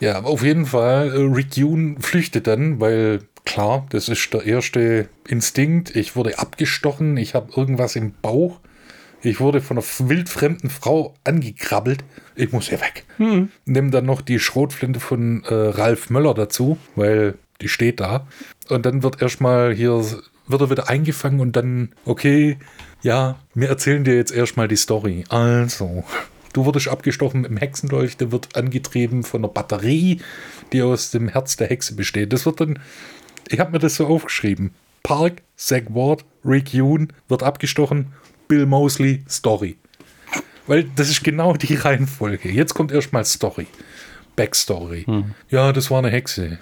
Ja, 0.00 0.16
aber 0.16 0.28
auf 0.30 0.42
jeden 0.42 0.66
Fall, 0.66 1.10
äh, 1.14 1.32
Rick 1.34 1.56
Yoon 1.56 1.98
flüchtet 2.00 2.46
dann, 2.46 2.80
weil 2.80 3.20
klar, 3.44 3.86
das 3.90 4.08
ist 4.08 4.32
der 4.32 4.44
erste 4.44 5.08
Instinkt. 5.26 5.94
Ich 5.96 6.16
wurde 6.16 6.38
abgestochen, 6.38 7.16
ich 7.16 7.34
habe 7.34 7.52
irgendwas 7.56 7.96
im 7.96 8.12
Bauch. 8.22 8.60
Ich 9.22 9.40
wurde 9.40 9.60
von 9.60 9.76
einer 9.76 9.86
wildfremden 9.98 10.70
Frau 10.70 11.14
angekrabbelt. 11.24 12.04
Ich 12.36 12.52
muss 12.52 12.68
hier 12.68 12.80
weg. 12.80 13.04
Nimm 13.66 13.90
dann 13.90 14.06
noch 14.06 14.22
die 14.22 14.38
Schrotflinte 14.38 14.98
von 14.98 15.44
äh, 15.44 15.54
Ralf 15.54 16.08
Möller 16.08 16.32
dazu, 16.32 16.78
weil 16.96 17.34
die 17.60 17.68
steht 17.68 18.00
da. 18.00 18.26
Und 18.68 18.86
dann 18.86 19.02
wird 19.02 19.20
erstmal 19.20 19.74
hier, 19.74 20.02
wird 20.46 20.60
er 20.60 20.70
wieder 20.70 20.88
eingefangen 20.88 21.40
und 21.40 21.54
dann, 21.54 21.90
okay, 22.04 22.58
ja, 23.02 23.38
wir 23.54 23.68
erzählen 23.68 24.04
dir 24.04 24.14
jetzt 24.14 24.32
erstmal 24.32 24.68
die 24.68 24.76
Story. 24.76 25.24
Also, 25.28 26.04
du 26.52 26.64
wurdest 26.64 26.88
abgestochen 26.88 27.42
mit 27.42 27.50
dem 27.50 27.56
Hexendolch, 27.58 28.16
der 28.16 28.32
wird 28.32 28.56
angetrieben 28.56 29.22
von 29.22 29.42
einer 29.42 29.52
Batterie, 29.52 30.20
die 30.72 30.82
aus 30.82 31.10
dem 31.10 31.28
Herz 31.28 31.56
der 31.56 31.68
Hexe 31.68 31.94
besteht. 31.94 32.32
Das 32.32 32.46
wird 32.46 32.60
dann, 32.60 32.78
ich 33.50 33.60
habe 33.60 33.72
mir 33.72 33.78
das 33.78 33.96
so 33.96 34.06
aufgeschrieben. 34.06 34.72
Park, 35.02 35.42
Zach 35.56 35.82
Ward, 35.88 36.24
Rick 36.44 36.72
Yoon 36.72 37.12
wird 37.28 37.42
abgestochen, 37.42 38.12
Bill 38.48 38.66
Mosley, 38.66 39.22
Story. 39.28 39.76
Weil 40.66 40.84
das 40.96 41.10
ist 41.10 41.24
genau 41.24 41.54
die 41.54 41.74
Reihenfolge. 41.86 42.50
Jetzt 42.50 42.74
kommt 42.74 42.92
erstmal 42.92 43.24
Story. 43.24 43.66
Backstory. 44.36 45.04
Ja, 45.50 45.72
das 45.72 45.90
war 45.90 45.98
eine 45.98 46.10
Hexe. 46.10 46.58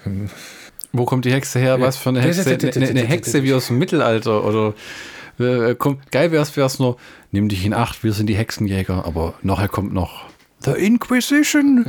Wo 0.91 1.05
kommt 1.05 1.25
die 1.25 1.31
Hexe 1.31 1.59
her? 1.59 1.79
Was 1.79 1.97
für 1.97 2.09
eine 2.09 2.21
Hexe? 2.21 2.43
Eine, 2.45 2.73
eine, 2.73 2.87
eine 2.87 3.05
Hexe 3.05 3.43
wie 3.43 3.53
aus 3.53 3.67
dem 3.67 3.77
Mittelalter 3.77 4.43
oder 4.43 4.73
äh, 5.39 5.75
kommt, 5.75 6.11
geil 6.11 6.31
wär's, 6.31 6.57
wär's 6.57 6.79
nur, 6.79 6.97
nimm 7.31 7.47
dich 7.47 7.65
in 7.65 7.73
Acht, 7.73 8.03
wir 8.03 8.11
sind 8.11 8.27
die 8.27 8.35
Hexenjäger, 8.35 9.05
aber 9.05 9.35
nachher 9.43 9.69
kommt 9.69 9.93
noch 9.93 10.25
The 10.61 10.71
Inquisition. 10.71 11.85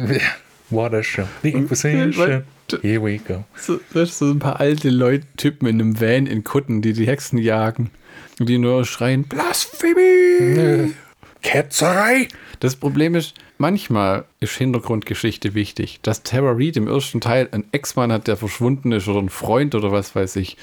What 0.69 0.95
a 0.95 1.03
show. 1.03 1.25
The 1.43 1.51
Inquisition. 1.51 2.45
Here 2.83 3.03
we 3.03 3.19
go. 3.19 3.45
So, 3.57 3.81
weißt 3.93 4.21
du, 4.21 4.27
so 4.27 4.33
ein 4.33 4.39
paar 4.39 4.61
alte 4.61 4.91
Leute, 4.91 5.27
Typen 5.37 5.67
in 5.69 5.81
einem 5.81 6.01
Van 6.01 6.27
in 6.27 6.45
Kutten, 6.45 6.83
die 6.83 6.93
die 6.93 7.07
Hexen 7.07 7.39
jagen. 7.39 7.91
Und 8.39 8.49
die 8.49 8.59
nur 8.59 8.85
schreien, 8.85 9.25
Blasphemie! 9.25 10.95
Ketzerei. 11.43 12.29
Das 12.61 12.77
Problem 12.77 13.15
ist, 13.15 13.35
manchmal 13.59 14.25
ist 14.41 14.57
Hintergrundgeschichte 14.57 15.55
wichtig. 15.55 16.01
Dass 16.03 16.23
Tara 16.23 16.53
Reid 16.53 16.77
im 16.77 16.87
ersten 16.87 17.21
Teil 17.21 17.49
einen 17.51 17.65
Ex-Mann 17.73 18.13
hat, 18.13 18.29
der 18.29 18.37
verschwunden 18.37 18.93
ist 18.93 19.09
oder 19.09 19.19
einen 19.19 19.31
Freund 19.31 19.75
oder 19.75 19.93
was 19.93 20.15
weiß 20.15 20.37
ich. 20.37 20.57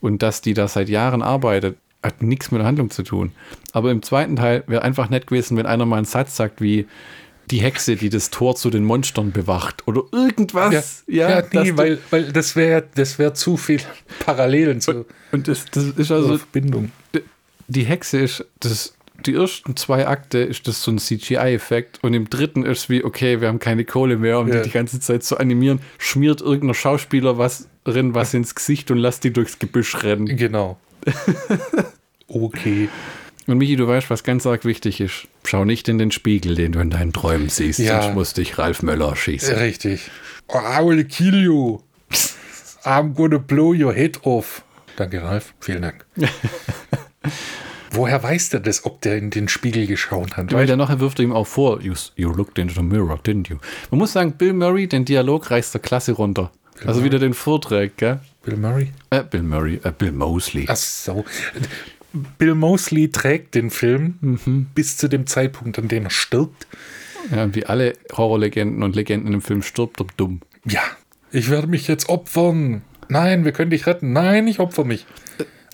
Und 0.00 0.22
dass 0.22 0.40
die 0.40 0.54
da 0.54 0.68
seit 0.68 0.88
Jahren 0.88 1.22
arbeitet, 1.22 1.76
hat 2.02 2.22
nichts 2.22 2.50
mit 2.50 2.60
der 2.60 2.66
Handlung 2.66 2.90
zu 2.90 3.02
tun. 3.02 3.32
Aber 3.72 3.90
im 3.90 4.02
zweiten 4.02 4.36
Teil 4.36 4.64
wäre 4.66 4.82
einfach 4.82 5.10
nett 5.10 5.26
gewesen, 5.26 5.56
wenn 5.56 5.66
einer 5.66 5.86
mal 5.86 5.96
einen 5.96 6.06
Satz 6.06 6.36
sagt 6.36 6.60
wie 6.60 6.86
die 7.50 7.60
Hexe, 7.60 7.96
die 7.96 8.08
das 8.08 8.30
Tor 8.30 8.54
zu 8.56 8.70
den 8.70 8.84
Monstern 8.84 9.32
bewacht 9.32 9.86
oder 9.86 10.02
irgendwas. 10.12 11.04
Ja, 11.06 11.28
ja, 11.30 11.42
dass 11.42 11.64
nee, 11.64 11.76
weil, 11.76 11.98
weil 12.10 12.32
das 12.32 12.56
wäre 12.56 12.84
das 12.94 13.18
wär 13.18 13.34
zu 13.34 13.56
viel 13.56 13.80
Parallelen 14.24 14.80
zur 14.80 15.06
und 15.32 15.48
das, 15.48 15.64
das 15.70 15.84
ist 15.84 16.10
also 16.10 16.38
Verbindung. 16.38 16.92
die 17.68 17.84
Hexe 17.84 18.18
ist 18.18 18.44
das 18.60 18.94
die 19.26 19.34
ersten 19.34 19.76
zwei 19.76 20.06
Akte 20.06 20.38
ist 20.38 20.66
das 20.66 20.82
so 20.82 20.90
ein 20.90 20.98
CGI-Effekt 20.98 22.02
und 22.02 22.14
im 22.14 22.30
dritten 22.30 22.64
ist 22.64 22.88
wie, 22.88 23.04
okay, 23.04 23.40
wir 23.42 23.48
haben 23.48 23.58
keine 23.58 23.84
Kohle 23.84 24.16
mehr, 24.16 24.38
um 24.38 24.48
Ja. 24.48 24.56
die 24.56 24.62
die 24.62 24.70
ganze 24.70 24.98
Zeit 24.98 25.22
zu 25.24 25.36
animieren, 25.38 25.80
schmiert 25.98 26.40
irgendein 26.40 26.74
Schauspieler 26.74 27.36
was 27.36 27.68
drin, 27.84 28.14
was 28.14 28.32
ins 28.32 28.54
Gesicht 28.54 28.90
und 28.90 28.96
lasst 28.98 29.24
die 29.24 29.32
durchs 29.32 29.58
Gebüsch 29.58 30.02
rennen. 30.02 30.24
Genau. 30.36 30.78
okay. 32.28 32.88
Und 33.50 33.58
Michi, 33.58 33.76
du 33.76 33.86
weißt, 33.88 34.10
was 34.10 34.22
ganz 34.22 34.46
arg 34.46 34.64
wichtig 34.64 35.00
ist. 35.00 35.26
Schau 35.44 35.64
nicht 35.64 35.88
in 35.88 35.98
den 35.98 36.10
Spiegel, 36.12 36.54
den 36.54 36.72
du 36.72 36.78
in 36.80 36.90
deinen 36.90 37.12
Träumen 37.12 37.48
siehst, 37.48 37.78
Ja. 37.80 38.02
sonst 38.02 38.14
muss 38.14 38.32
dich 38.34 38.58
Ralf 38.58 38.82
Möller 38.82 39.16
schießen. 39.16 39.54
Richtig. 39.56 40.10
Oh, 40.48 40.58
I 40.58 40.84
will 40.86 41.04
kill 41.04 41.34
you. 41.42 41.80
I'm 42.84 43.12
gonna 43.14 43.38
blow 43.38 43.74
your 43.74 43.92
head 43.92 44.20
off. 44.24 44.62
Danke, 44.96 45.22
Ralf. 45.22 45.52
Vielen 45.60 45.82
Dank. 45.82 46.06
Woher 47.92 48.22
weiß 48.22 48.50
der 48.50 48.60
das, 48.60 48.84
ob 48.84 49.00
der 49.00 49.16
in 49.18 49.30
den 49.30 49.48
Spiegel 49.48 49.86
geschaut 49.86 50.36
hat? 50.36 50.52
Weil 50.52 50.66
der 50.66 50.76
nachher 50.76 51.00
wirft 51.00 51.18
er 51.18 51.24
ihm 51.24 51.32
auch 51.32 51.46
vor, 51.46 51.80
you, 51.82 51.94
you 52.14 52.30
looked 52.32 52.56
into 52.58 52.74
the 52.74 52.82
mirror, 52.82 53.16
didn't 53.18 53.48
you? 53.50 53.56
Man 53.90 53.98
muss 53.98 54.12
sagen, 54.12 54.32
Bill 54.32 54.52
Murray, 54.52 54.86
den 54.86 55.04
Dialog 55.04 55.50
reißt 55.50 55.74
der 55.74 55.80
Klasse 55.80 56.12
runter. 56.12 56.52
Also 56.86 57.02
wieder 57.02 57.18
den 57.18 57.34
Vorträgt, 57.34 57.98
gell? 57.98 58.20
Bill 58.42 58.56
Murray? 58.56 58.92
Äh, 59.10 59.24
Bill 59.24 59.42
Murray, 59.42 59.80
äh, 59.82 59.90
Bill 59.90 60.12
Mosley. 60.12 60.66
Ach 60.68 60.76
so. 60.76 61.24
Bill 62.38 62.54
Mosley 62.54 63.10
trägt 63.10 63.54
den 63.54 63.70
Film 63.70 64.68
bis 64.74 64.96
zu 64.96 65.08
dem 65.08 65.26
Zeitpunkt, 65.26 65.78
an 65.78 65.88
dem 65.88 66.04
er 66.04 66.10
stirbt. 66.10 66.66
Ja, 67.30 67.54
wie 67.54 67.66
alle 67.66 67.94
Horrorlegenden 68.12 68.82
und 68.82 68.96
Legenden 68.96 69.34
im 69.34 69.42
Film 69.42 69.62
stirbt 69.62 70.00
er 70.00 70.06
dumm. 70.16 70.40
Ja, 70.64 70.82
ich 71.32 71.50
werde 71.50 71.68
mich 71.68 71.86
jetzt 71.86 72.08
opfern. 72.08 72.82
Nein, 73.08 73.44
wir 73.44 73.52
können 73.52 73.70
dich 73.70 73.86
retten. 73.86 74.12
Nein, 74.12 74.48
ich 74.48 74.58
opfer 74.58 74.84
mich. 74.84 75.06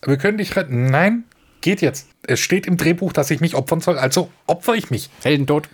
Wir 0.05 0.17
können 0.17 0.39
dich 0.39 0.57
retten. 0.57 0.87
Nein, 0.87 1.25
geht 1.61 1.81
jetzt. 1.81 2.09
Es 2.23 2.41
steht 2.41 2.67
im 2.67 2.77
Drehbuch, 2.77 3.13
dass 3.13 3.31
ich 3.31 3.41
mich 3.41 3.55
opfern 3.55 3.81
soll, 3.81 3.99
also 3.99 4.31
opfer 4.47 4.75
ich 4.75 4.91
mich. 4.91 5.11
Heldentod. 5.23 5.69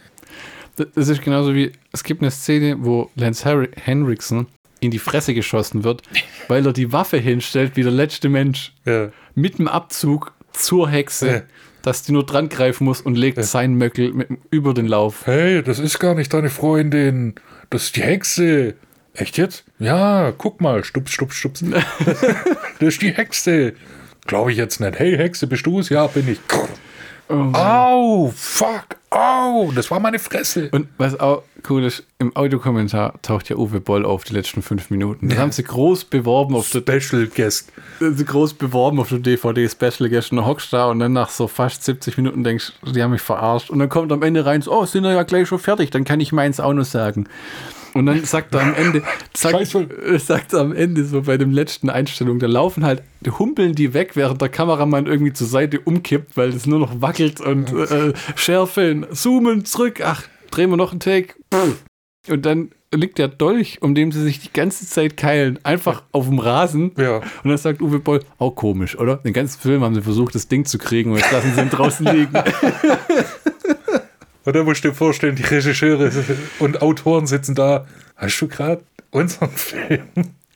Das 0.76 0.86
das 0.94 1.08
ist 1.08 1.22
genauso 1.22 1.54
wie, 1.54 1.72
es 1.92 2.02
gibt 2.02 2.22
eine 2.22 2.30
Szene, 2.30 2.76
wo 2.80 3.10
Lance 3.14 3.68
Henriksen 3.76 4.46
in 4.80 4.90
die 4.90 4.98
Fresse 4.98 5.34
geschossen 5.34 5.84
wird, 5.84 6.02
weil 6.48 6.66
er 6.66 6.72
die 6.72 6.92
Waffe 6.92 7.18
hinstellt 7.18 7.76
wie 7.76 7.82
der 7.82 7.92
letzte 7.92 8.28
Mensch. 8.28 8.72
Ja. 8.84 9.10
Mit 9.34 9.58
dem 9.58 9.68
Abzug 9.68 10.32
zur 10.54 10.88
Hexe, 10.88 11.26
Ja. 11.28 11.42
dass 11.82 12.02
die 12.02 12.12
nur 12.12 12.24
dran 12.26 12.48
greifen 12.48 12.84
muss 12.84 13.00
und 13.00 13.16
legt 13.16 13.42
sein 13.44 13.74
Möckel 13.74 14.12
mit, 14.12 14.28
über 14.50 14.74
den 14.74 14.86
Lauf. 14.86 15.26
Hey, 15.26 15.62
das 15.62 15.78
ist 15.78 15.98
gar 15.98 16.14
nicht 16.14 16.32
deine 16.32 16.50
Freundin. 16.50 17.34
Das 17.70 17.84
ist 17.84 17.96
die 17.96 18.02
Hexe. 18.02 18.74
Echt 19.14 19.36
jetzt? 19.36 19.64
Ja, 19.78 20.32
guck 20.36 20.60
mal. 20.60 20.84
Stups, 20.84 21.12
stups, 21.12 21.34
stups. 21.36 21.62
das 22.78 22.88
ist 22.88 23.02
die 23.02 23.12
Hexe. 23.12 23.74
Glaube 24.26 24.52
ich 24.52 24.56
jetzt 24.58 24.80
nicht. 24.80 24.98
Hey, 24.98 25.16
Hexe, 25.16 25.46
bist 25.46 25.66
du 25.66 25.80
es? 25.80 25.88
Ja, 25.88 26.06
bin 26.06 26.28
ich. 26.30 26.38
Au, 27.32 28.32
fuck, 28.34 28.96
au, 29.10 29.72
das 29.74 29.90
war 29.90 30.00
meine 30.00 30.18
Fresse. 30.18 30.68
Und 30.70 30.88
was 30.98 31.18
auch 31.18 31.42
cool 31.68 31.84
ist, 31.84 32.04
im 32.18 32.36
Audiokommentar 32.36 33.14
taucht 33.22 33.48
ja 33.48 33.56
Uwe 33.56 33.80
Boll 33.80 34.04
auf 34.04 34.24
die 34.24 34.34
letzten 34.34 34.62
fünf 34.62 34.90
Minuten. 34.90 35.28
Das 35.28 35.38
haben 35.38 35.52
sie 35.52 35.62
groß 35.62 36.04
beworben 36.04 36.54
auf 36.54 36.70
der 36.70 36.80
Special 36.80 37.26
Guest. 37.26 37.72
so 38.00 38.24
groß 38.24 38.54
beworben 38.54 39.00
auf 39.00 39.08
der 39.08 39.20
DVD 39.20 39.68
Special 39.68 40.10
Guest 40.10 40.32
und 40.32 40.44
hockst 40.44 40.72
da 40.72 40.90
und 40.90 40.98
dann 40.98 41.12
nach 41.12 41.30
so 41.30 41.48
fast 41.48 41.84
70 41.84 42.16
Minuten 42.18 42.44
denkst, 42.44 42.72
die 42.94 43.02
haben 43.02 43.12
mich 43.12 43.22
verarscht. 43.22 43.70
Und 43.70 43.78
dann 43.78 43.88
kommt 43.88 44.12
am 44.12 44.22
Ende 44.22 44.44
rein, 44.44 44.60
so, 44.62 44.72
oh, 44.72 44.84
sind 44.84 45.04
wir 45.04 45.12
ja 45.12 45.22
gleich 45.22 45.48
schon 45.48 45.58
fertig, 45.58 45.90
dann 45.90 46.04
kann 46.04 46.20
ich 46.20 46.32
meins 46.32 46.60
auch 46.60 46.72
noch 46.72 46.84
sagen. 46.84 47.28
Und 47.94 48.06
dann 48.06 48.24
sagt 48.24 48.54
er 48.54 48.62
am 48.62 48.74
Ende, 48.74 49.02
sagt, 49.36 49.56
Scheiße. 49.56 50.18
sagt 50.18 50.52
er 50.52 50.60
am 50.60 50.72
Ende 50.72 51.04
so 51.04 51.22
bei 51.22 51.36
dem 51.36 51.50
letzten 51.50 51.90
Einstellung, 51.90 52.38
da 52.38 52.46
laufen 52.46 52.84
halt, 52.84 53.02
humpeln 53.38 53.74
die 53.74 53.94
weg, 53.94 54.16
während 54.16 54.40
der 54.40 54.48
Kameramann 54.48 55.06
irgendwie 55.06 55.32
zur 55.32 55.46
Seite 55.46 55.80
umkippt, 55.80 56.36
weil 56.36 56.50
es 56.50 56.66
nur 56.66 56.78
noch 56.78 57.00
wackelt 57.00 57.40
und 57.40 57.72
äh, 57.72 58.12
schärfeln, 58.34 59.06
zoomen, 59.12 59.64
zurück, 59.64 60.00
ach, 60.04 60.24
drehen 60.50 60.70
wir 60.70 60.76
noch 60.76 60.92
einen 60.92 61.00
Take. 61.00 61.34
Und 62.28 62.46
dann 62.46 62.70
liegt 62.94 63.18
der 63.18 63.28
Dolch, 63.28 63.78
um 63.80 63.94
den 63.94 64.12
sie 64.12 64.22
sich 64.22 64.40
die 64.40 64.52
ganze 64.52 64.86
Zeit 64.86 65.16
keilen, 65.16 65.58
einfach 65.64 66.02
auf 66.12 66.28
dem 66.28 66.38
Rasen. 66.38 66.92
Ja. 66.96 67.16
Und 67.16 67.48
dann 67.48 67.56
sagt 67.56 67.80
Uwe 67.80 67.98
Boll, 67.98 68.20
auch 68.38 68.54
komisch, 68.54 68.98
oder? 68.98 69.16
Den 69.16 69.32
ganzen 69.32 69.60
Film 69.60 69.82
haben 69.82 69.94
sie 69.94 70.02
versucht, 70.02 70.34
das 70.34 70.48
Ding 70.48 70.64
zu 70.64 70.78
kriegen 70.78 71.10
und 71.10 71.18
jetzt 71.18 71.32
lassen 71.32 71.52
sie 71.54 71.60
ihn 71.60 71.70
draußen 71.70 72.06
liegen. 72.06 72.32
Und 74.44 74.56
dann 74.56 74.64
musst 74.64 74.84
du 74.84 74.88
dir 74.88 74.94
vorstellen, 74.94 75.36
die 75.36 75.42
Regisseure 75.42 76.10
und 76.58 76.82
Autoren 76.82 77.26
sitzen 77.26 77.54
da. 77.54 77.86
Hast 78.16 78.40
du 78.40 78.48
gerade 78.48 78.82
unseren 79.10 79.50
Film 79.50 80.08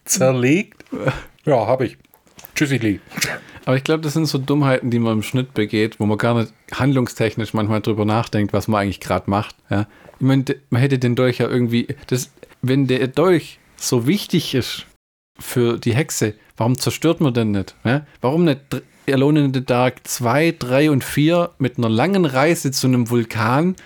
zerlegt? 0.04 0.84
Ja, 1.44 1.66
habe 1.66 1.86
ich. 1.86 1.98
Tschüssi. 2.54 3.00
Aber 3.64 3.76
ich 3.76 3.84
glaube, 3.84 4.00
das 4.00 4.14
sind 4.14 4.26
so 4.26 4.38
Dummheiten, 4.38 4.90
die 4.90 4.98
man 4.98 5.14
im 5.14 5.22
Schnitt 5.22 5.52
begeht, 5.52 5.98
wo 5.98 6.06
man 6.06 6.18
gar 6.18 6.34
nicht 6.34 6.52
handlungstechnisch 6.72 7.52
manchmal 7.52 7.80
drüber 7.80 8.04
nachdenkt, 8.04 8.52
was 8.52 8.68
man 8.68 8.82
eigentlich 8.82 9.00
gerade 9.00 9.28
macht. 9.28 9.56
Ja? 9.70 9.86
Ich 10.18 10.26
meine, 10.26 10.44
man 10.70 10.80
hätte 10.80 10.98
den 10.98 11.16
Dolch 11.16 11.38
ja 11.38 11.48
irgendwie, 11.48 11.88
das, 12.06 12.30
wenn 12.62 12.86
der 12.86 13.08
Dolch 13.08 13.58
so 13.76 14.06
wichtig 14.06 14.54
ist 14.54 14.86
für 15.38 15.78
die 15.78 15.94
Hexe, 15.94 16.34
warum 16.56 16.78
zerstört 16.78 17.20
man 17.20 17.34
den 17.34 17.50
nicht? 17.50 17.74
Ja? 17.84 18.06
Warum 18.20 18.44
nicht 18.44 18.60
Alone 19.12 19.44
in 19.46 19.54
the 19.54 19.64
Dark 19.64 20.06
2, 20.06 20.56
3 20.58 20.90
und 20.90 21.04
4 21.04 21.50
mit 21.58 21.78
einer 21.78 21.88
langen 21.88 22.24
Reise 22.24 22.70
zu 22.70 22.86
einem 22.86 23.10
Vulkan, 23.10 23.76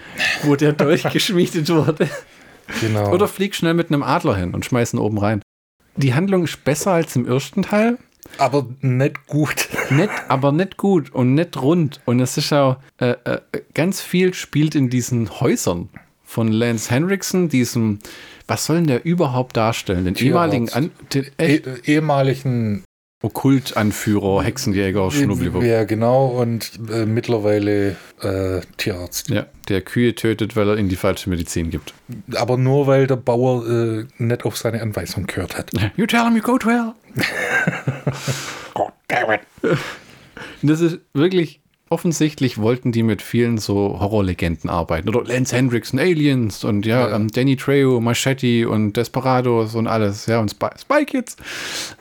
wo 0.43 0.57
der 0.57 0.73
Dolch 0.75 1.05
geschmiedet 1.11 1.69
wurde? 1.69 2.09
Genau. 2.81 3.13
Oder 3.13 3.29
flieg 3.29 3.55
schnell 3.55 3.75
mit 3.75 3.89
einem 3.89 4.03
Adler 4.03 4.37
hin 4.37 4.55
und 4.55 4.65
schmeiß 4.65 4.95
ihn 4.95 4.99
oben 4.99 5.19
rein. 5.19 5.43
Die 5.97 6.15
Handlung 6.15 6.45
ist 6.45 6.65
besser 6.65 6.93
als 6.93 7.17
im 7.17 7.27
ersten 7.27 7.63
Teil. 7.63 7.99
Aber 8.39 8.67
nicht 8.81 9.27
gut. 9.27 9.69
Nett, 9.91 10.11
aber 10.29 10.53
nicht 10.53 10.77
gut 10.77 11.13
und 11.13 11.35
nicht 11.35 11.61
rund. 11.61 12.01
Und 12.05 12.21
es 12.21 12.37
ist 12.37 12.53
auch 12.53 12.77
äh, 12.99 13.17
äh, 13.25 13.41
ganz 13.75 14.01
viel 14.01 14.35
spielt 14.35 14.75
in 14.75 14.91
diesen 14.91 15.41
Häusern 15.41 15.89
von 16.23 16.49
Lance 16.49 16.91
Henriksen, 16.91 17.49
diesem, 17.49 17.99
was 18.47 18.67
soll 18.67 18.77
denn 18.77 18.87
der 18.87 19.05
überhaupt 19.05 19.57
darstellen? 19.57 20.05
Den 20.05 20.15
Tierarzt. 20.15 20.55
ehemaligen 20.55 20.69
An 20.69 20.91
den 21.13 21.27
Eh 21.39 21.61
ehemaligen. 21.85 22.85
Okkultanführer, 23.23 24.43
Hexenjäger, 24.43 25.11
Schnubbeliwupp. 25.11 25.63
Ja, 25.63 25.85
genau. 25.85 26.29
Und 26.29 26.81
äh, 26.91 27.05
mittlerweile 27.05 27.97
äh, 28.23 28.61
Tierarzt. 28.79 29.29
Ja, 29.29 29.47
der 29.69 29.83
Kühe 29.83 30.15
tötet, 30.15 30.57
weil 30.57 30.69
er 30.69 30.79
ihnen 30.79 30.89
die 30.89 30.97
falsche 30.97 31.29
Medizin 31.29 31.69
gibt. 31.69 31.93
Aber 32.35 32.57
nur 32.57 32.87
weil 32.87 33.07
der 33.07 33.17
Bauer 33.17 33.69
äh, 33.69 34.05
nicht 34.17 34.47
auf 34.47 34.57
seine 34.57 34.81
Anweisung 34.81 35.27
gehört 35.27 35.59
hat. 35.59 35.71
You 35.97 36.07
tell 36.07 36.25
him 36.25 36.35
you 36.35 36.43
go 36.43 36.57
to 36.57 36.71
hell. 36.71 36.95
God 38.75 38.93
damn 39.09 39.33
it. 39.33 39.41
Das 40.63 40.81
ist 40.81 40.99
wirklich, 41.13 41.61
offensichtlich 41.91 42.59
wollten 42.59 42.93
die 42.93 43.03
mit 43.03 43.21
vielen 43.21 43.59
so 43.59 43.99
Horrorlegenden 43.99 44.71
arbeiten. 44.71 45.09
Oder 45.09 45.25
Lance 45.25 45.55
Hendrickson, 45.55 45.99
Aliens 45.99 46.63
und 46.65 46.87
ja, 46.87 47.09
Ja. 47.09 47.17
Ähm, 47.17 47.29
Danny 47.29 47.57
Trejo, 47.57 48.01
Machete 48.01 48.69
und 48.69 48.97
Desperados 48.97 49.75
und 49.75 49.89
alles. 49.89 50.27
Ja, 50.27 50.39
und 50.39 50.53
Spy, 50.53 50.69
Spy 50.81 51.05
Kids. 51.05 51.37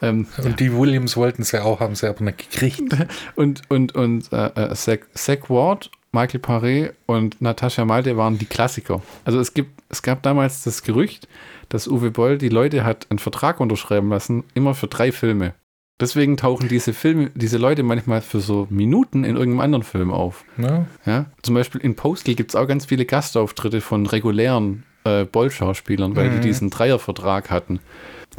Ähm, 0.02 0.28
Und 0.44 0.60
die 0.60 0.72
Williams 0.72 1.18
wollten 1.18 1.44
sie 1.44 1.62
auch, 1.62 1.80
haben 1.80 1.96
sie 1.96 2.08
aber 2.08 2.24
nicht 2.24 2.52
gekriegt. 2.52 2.96
und 3.36 3.64
und, 3.70 3.96
und 3.96 4.32
äh, 4.32 4.46
äh, 4.48 4.76
Zach, 4.76 5.00
Zach 5.16 5.50
Ward, 5.50 5.90
Michael 6.12 6.40
Paré 6.40 6.92
und 7.08 7.42
Natascha 7.42 7.84
Malte 7.84 8.16
waren 8.16 8.38
die 8.38 8.46
Klassiker. 8.46 9.02
Also 9.26 9.40
es, 9.40 9.56
gibt, 9.56 9.72
es 9.90 10.04
gab 10.04 10.22
damals 10.22 10.64
das 10.64 10.84
Gerücht, 10.84 11.28
dass 11.70 11.88
Uwe 11.88 12.12
Boll 12.12 12.38
die 12.38 12.50
Leute 12.50 12.84
hat 12.84 13.08
einen 13.10 13.20
Vertrag 13.20 13.60
unterschreiben 13.60 14.10
lassen, 14.10 14.44
immer 14.54 14.76
für 14.76 14.88
drei 14.88 15.12
Filme. 15.12 15.56
Deswegen 16.00 16.38
tauchen 16.38 16.70
diese 16.70 16.94
Filme, 16.94 17.30
diese 17.36 17.58
Leute 17.58 17.84
manchmal 17.84 18.22
für 18.22 18.40
so 18.40 18.68
Minuten 18.70 19.26
in 19.26 19.36
irgendeinem 19.36 19.60
anderen 19.60 19.84
Film 19.84 20.12
auf. 20.12 20.46
Ne? 20.56 20.88
Ja? 21.06 21.26
Zum 21.42 21.56
Beispiel 21.56 21.82
in 21.82 21.96
Postal 21.96 22.36
gibt 22.36 22.52
es 22.52 22.56
auch 22.56 22.68
ganz 22.68 22.86
viele 22.86 23.06
Gastauftritte 23.06 23.82
von 23.82 24.06
regulären 24.06 24.84
äh, 25.04 25.26
Boll-Schauspielern, 25.26 26.16
weil 26.16 26.30
die 26.30 26.40
diesen 26.40 26.70
Dreiervertrag 26.70 27.50
hatten. 27.50 27.80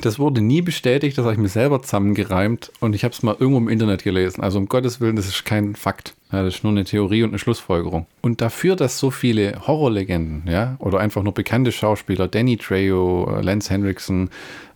Das 0.00 0.18
wurde 0.18 0.40
nie 0.40 0.62
bestätigt, 0.62 1.18
das 1.18 1.24
habe 1.24 1.34
ich 1.34 1.40
mir 1.40 1.48
selber 1.48 1.82
zusammengereimt 1.82 2.72
und 2.80 2.94
ich 2.94 3.04
habe 3.04 3.12
es 3.12 3.22
mal 3.22 3.36
irgendwo 3.38 3.58
im 3.58 3.68
Internet 3.68 4.02
gelesen. 4.04 4.40
Also 4.40 4.58
um 4.58 4.66
Gottes 4.66 5.00
Willen, 5.00 5.16
das 5.16 5.26
ist 5.26 5.44
kein 5.44 5.74
Fakt. 5.74 6.14
Ja, 6.32 6.42
das 6.42 6.56
ist 6.56 6.64
nur 6.64 6.72
eine 6.72 6.84
Theorie 6.84 7.22
und 7.24 7.30
eine 7.30 7.38
Schlussfolgerung. 7.38 8.06
Und 8.22 8.40
dafür, 8.40 8.76
dass 8.76 8.98
so 8.98 9.10
viele 9.10 9.66
Horrorlegenden, 9.66 10.44
ja, 10.50 10.76
oder 10.78 11.00
einfach 11.00 11.22
nur 11.22 11.34
bekannte 11.34 11.72
Schauspieler, 11.72 12.28
Danny 12.28 12.56
Trejo, 12.56 13.30
äh, 13.36 13.42
Lance 13.42 13.70
Henriksen, 13.70 14.30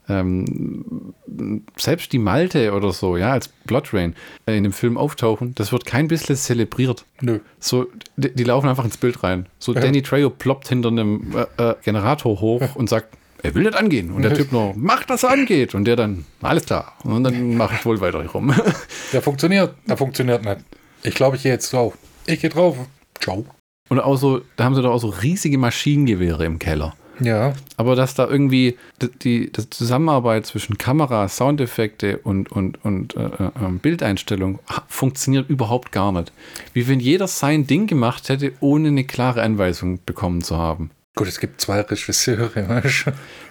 ähm, 0.08 1.14
selbst 1.76 2.12
die 2.12 2.18
Malte 2.18 2.72
oder 2.72 2.92
so, 2.92 3.16
ja, 3.16 3.32
als 3.32 3.48
Blood 3.48 3.92
Rain 3.92 4.14
äh, 4.46 4.56
in 4.56 4.64
dem 4.64 4.72
Film 4.72 4.96
auftauchen, 4.96 5.54
das 5.54 5.72
wird 5.72 5.86
kein 5.86 6.08
bisschen 6.08 6.36
zelebriert. 6.36 7.04
Nö. 7.20 7.40
So, 7.58 7.86
die, 8.16 8.34
die 8.34 8.44
laufen 8.44 8.68
einfach 8.68 8.84
ins 8.84 8.96
Bild 8.96 9.22
rein. 9.22 9.46
So, 9.58 9.72
Danny 9.72 10.02
Trejo 10.02 10.30
ploppt 10.30 10.68
hinter 10.68 10.88
einem 10.88 11.34
äh, 11.56 11.70
äh, 11.70 11.74
Generator 11.82 12.40
hoch 12.40 12.76
und 12.76 12.88
sagt, 12.88 13.16
er 13.44 13.54
will 13.54 13.64
nicht 13.64 13.76
angehen. 13.76 14.10
Und 14.10 14.22
der 14.22 14.32
Typ 14.32 14.52
nur, 14.52 14.72
mach, 14.74 15.04
dass 15.04 15.22
er 15.22 15.30
angeht. 15.30 15.74
Und 15.74 15.84
der 15.84 15.96
dann, 15.96 16.24
alles 16.40 16.64
klar. 16.64 16.94
Und 17.04 17.24
dann 17.24 17.56
mache 17.58 17.74
ich 17.74 17.84
wohl 17.84 18.00
weiter 18.00 18.22
hier 18.22 18.30
rum. 18.30 18.54
Der 19.12 19.20
funktioniert. 19.20 19.74
Der 19.86 19.98
funktioniert 19.98 20.42
nicht. 20.42 20.60
Ich 21.02 21.14
glaube, 21.14 21.36
ich 21.36 21.42
gehe 21.42 21.52
jetzt 21.52 21.70
drauf. 21.70 21.92
Ich 22.24 22.40
gehe 22.40 22.48
drauf. 22.48 22.78
Ciao. 23.20 23.44
Und 23.90 24.00
auch 24.00 24.16
so, 24.16 24.40
da 24.56 24.64
haben 24.64 24.74
sie 24.74 24.80
doch 24.80 24.92
auch 24.92 24.98
so 24.98 25.08
riesige 25.08 25.58
Maschinengewehre 25.58 26.46
im 26.46 26.58
Keller. 26.58 26.94
Ja. 27.20 27.54
Aber 27.76 27.96
dass 27.96 28.14
da 28.14 28.26
irgendwie 28.28 28.76
die, 29.00 29.50
die, 29.50 29.52
Zusammenarbeit 29.70 30.46
zwischen 30.46 30.78
Kamera, 30.78 31.28
Soundeffekte 31.28 32.18
und, 32.18 32.50
und, 32.50 32.84
und 32.84 33.14
äh, 33.16 33.24
äh, 33.24 33.50
Bildeinstellung 33.80 34.58
ha- 34.68 34.84
funktioniert 34.88 35.48
überhaupt 35.48 35.92
gar 35.92 36.12
nicht. 36.12 36.32
Wie 36.72 36.88
wenn 36.88 37.00
jeder 37.00 37.26
sein 37.28 37.66
Ding 37.66 37.86
gemacht 37.86 38.28
hätte, 38.28 38.52
ohne 38.60 38.88
eine 38.88 39.04
klare 39.04 39.42
Anweisung 39.42 40.00
bekommen 40.04 40.42
zu 40.42 40.56
haben. 40.56 40.90
Gut, 41.16 41.28
es 41.28 41.38
gibt 41.38 41.60
zwei 41.60 41.80
Regisseure. 41.80 42.82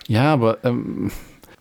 Ja, 0.08 0.34
aber 0.34 0.58
ähm, 0.66 1.12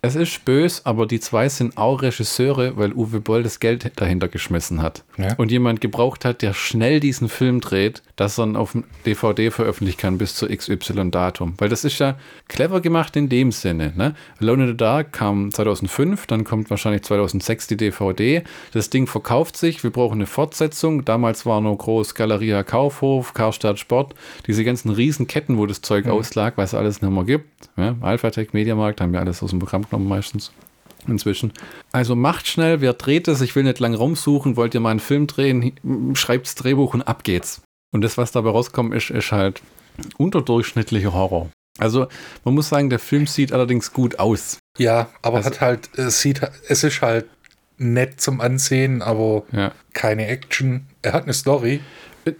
es 0.04 0.16
ist 0.16 0.44
bös, 0.44 0.84
aber 0.84 1.06
die 1.06 1.20
zwei 1.20 1.48
sind 1.48 1.78
auch 1.78 2.02
Regisseure, 2.02 2.76
weil 2.76 2.92
Uwe 2.92 3.20
Boll 3.20 3.44
das 3.44 3.60
Geld 3.60 3.88
dahinter 3.94 4.26
geschmissen 4.26 4.82
hat. 4.82 5.04
Ja. 5.16 5.34
Und 5.36 5.52
jemand 5.52 5.80
gebraucht 5.80 6.24
hat, 6.24 6.42
der 6.42 6.54
schnell 6.54 6.98
diesen 6.98 7.28
Film 7.28 7.60
dreht, 7.60 8.02
dass 8.16 8.36
er 8.36 8.46
ihn 8.46 8.56
auf 8.56 8.72
dem 8.72 8.82
DVD 9.06 9.52
veröffentlichen 9.52 9.98
kann 9.98 10.18
bis 10.18 10.34
zu 10.34 10.48
XY-Datum. 10.48 11.54
Weil 11.58 11.68
das 11.68 11.84
ist 11.84 12.00
ja 12.00 12.16
clever 12.48 12.80
gemacht 12.80 13.14
in 13.14 13.28
dem 13.28 13.52
Sinne. 13.52 13.92
Ne? 13.94 14.16
Alone 14.40 14.64
in 14.64 14.70
the 14.70 14.76
Dark 14.76 15.12
kam 15.12 15.52
2005, 15.52 16.26
dann 16.26 16.42
kommt 16.42 16.68
wahrscheinlich 16.70 17.02
2006 17.02 17.68
die 17.68 17.76
DVD. 17.76 18.42
Das 18.72 18.90
Ding 18.90 19.06
verkauft 19.06 19.56
sich, 19.56 19.84
wir 19.84 19.90
brauchen 19.90 20.14
eine 20.14 20.26
Fortsetzung. 20.26 21.04
Damals 21.04 21.46
war 21.46 21.60
nur 21.60 21.78
groß 21.78 22.16
Galeria 22.16 22.64
Kaufhof, 22.64 23.34
Karstadt 23.34 23.78
Sport, 23.78 24.16
diese 24.48 24.64
ganzen 24.64 24.90
Riesenketten, 24.90 25.58
wo 25.58 25.66
das 25.66 25.80
Zeug 25.80 26.08
auslag, 26.08 26.54
was 26.56 26.70
es 26.70 26.74
alles 26.74 27.02
nicht 27.02 27.12
mehr 27.12 27.22
gibt. 27.22 27.70
Ja? 27.76 27.94
Alphatec, 28.00 28.52
Mediamarkt, 28.52 29.00
haben 29.00 29.12
wir 29.12 29.20
alles 29.20 29.44
aus 29.44 29.50
dem 29.50 29.60
Programm 29.60 29.84
genommen 29.92 30.08
meistens 30.08 30.50
inzwischen. 31.06 31.52
Also 31.92 32.14
macht 32.16 32.46
schnell, 32.46 32.80
wer 32.80 32.92
dreht 32.94 33.28
es? 33.28 33.40
Ich 33.40 33.54
will 33.56 33.64
nicht 33.64 33.80
lang 33.80 33.94
rumsuchen, 33.94 34.56
wollt 34.56 34.74
ihr 34.74 34.80
mal 34.80 34.90
einen 34.90 35.00
Film 35.00 35.26
drehen? 35.26 36.14
Schreibt's 36.14 36.54
Drehbuch 36.54 36.94
und 36.94 37.02
ab 37.02 37.24
geht's. 37.24 37.60
Und 37.92 38.02
das, 38.02 38.16
was 38.16 38.32
dabei 38.32 38.50
rauskommt, 38.50 38.94
ist, 38.94 39.10
ist 39.10 39.32
halt 39.32 39.60
unterdurchschnittlicher 40.16 41.12
Horror. 41.12 41.50
Also 41.78 42.06
man 42.44 42.54
muss 42.54 42.68
sagen, 42.68 42.90
der 42.90 42.98
Film 42.98 43.26
sieht 43.26 43.52
allerdings 43.52 43.92
gut 43.92 44.18
aus. 44.18 44.58
Ja, 44.78 45.08
aber 45.22 45.38
Also- 45.38 45.50
hat 45.50 45.60
halt, 45.60 45.90
es 45.98 46.20
sieht, 46.20 46.40
es 46.68 46.84
ist 46.84 47.02
halt 47.02 47.26
nett 47.78 48.20
zum 48.20 48.40
Ansehen, 48.40 49.02
aber 49.02 49.42
Ja. 49.52 49.72
keine 49.92 50.26
Action. 50.28 50.86
Er 51.02 51.12
hat 51.14 51.24
eine 51.24 51.32
Story. 51.34 51.80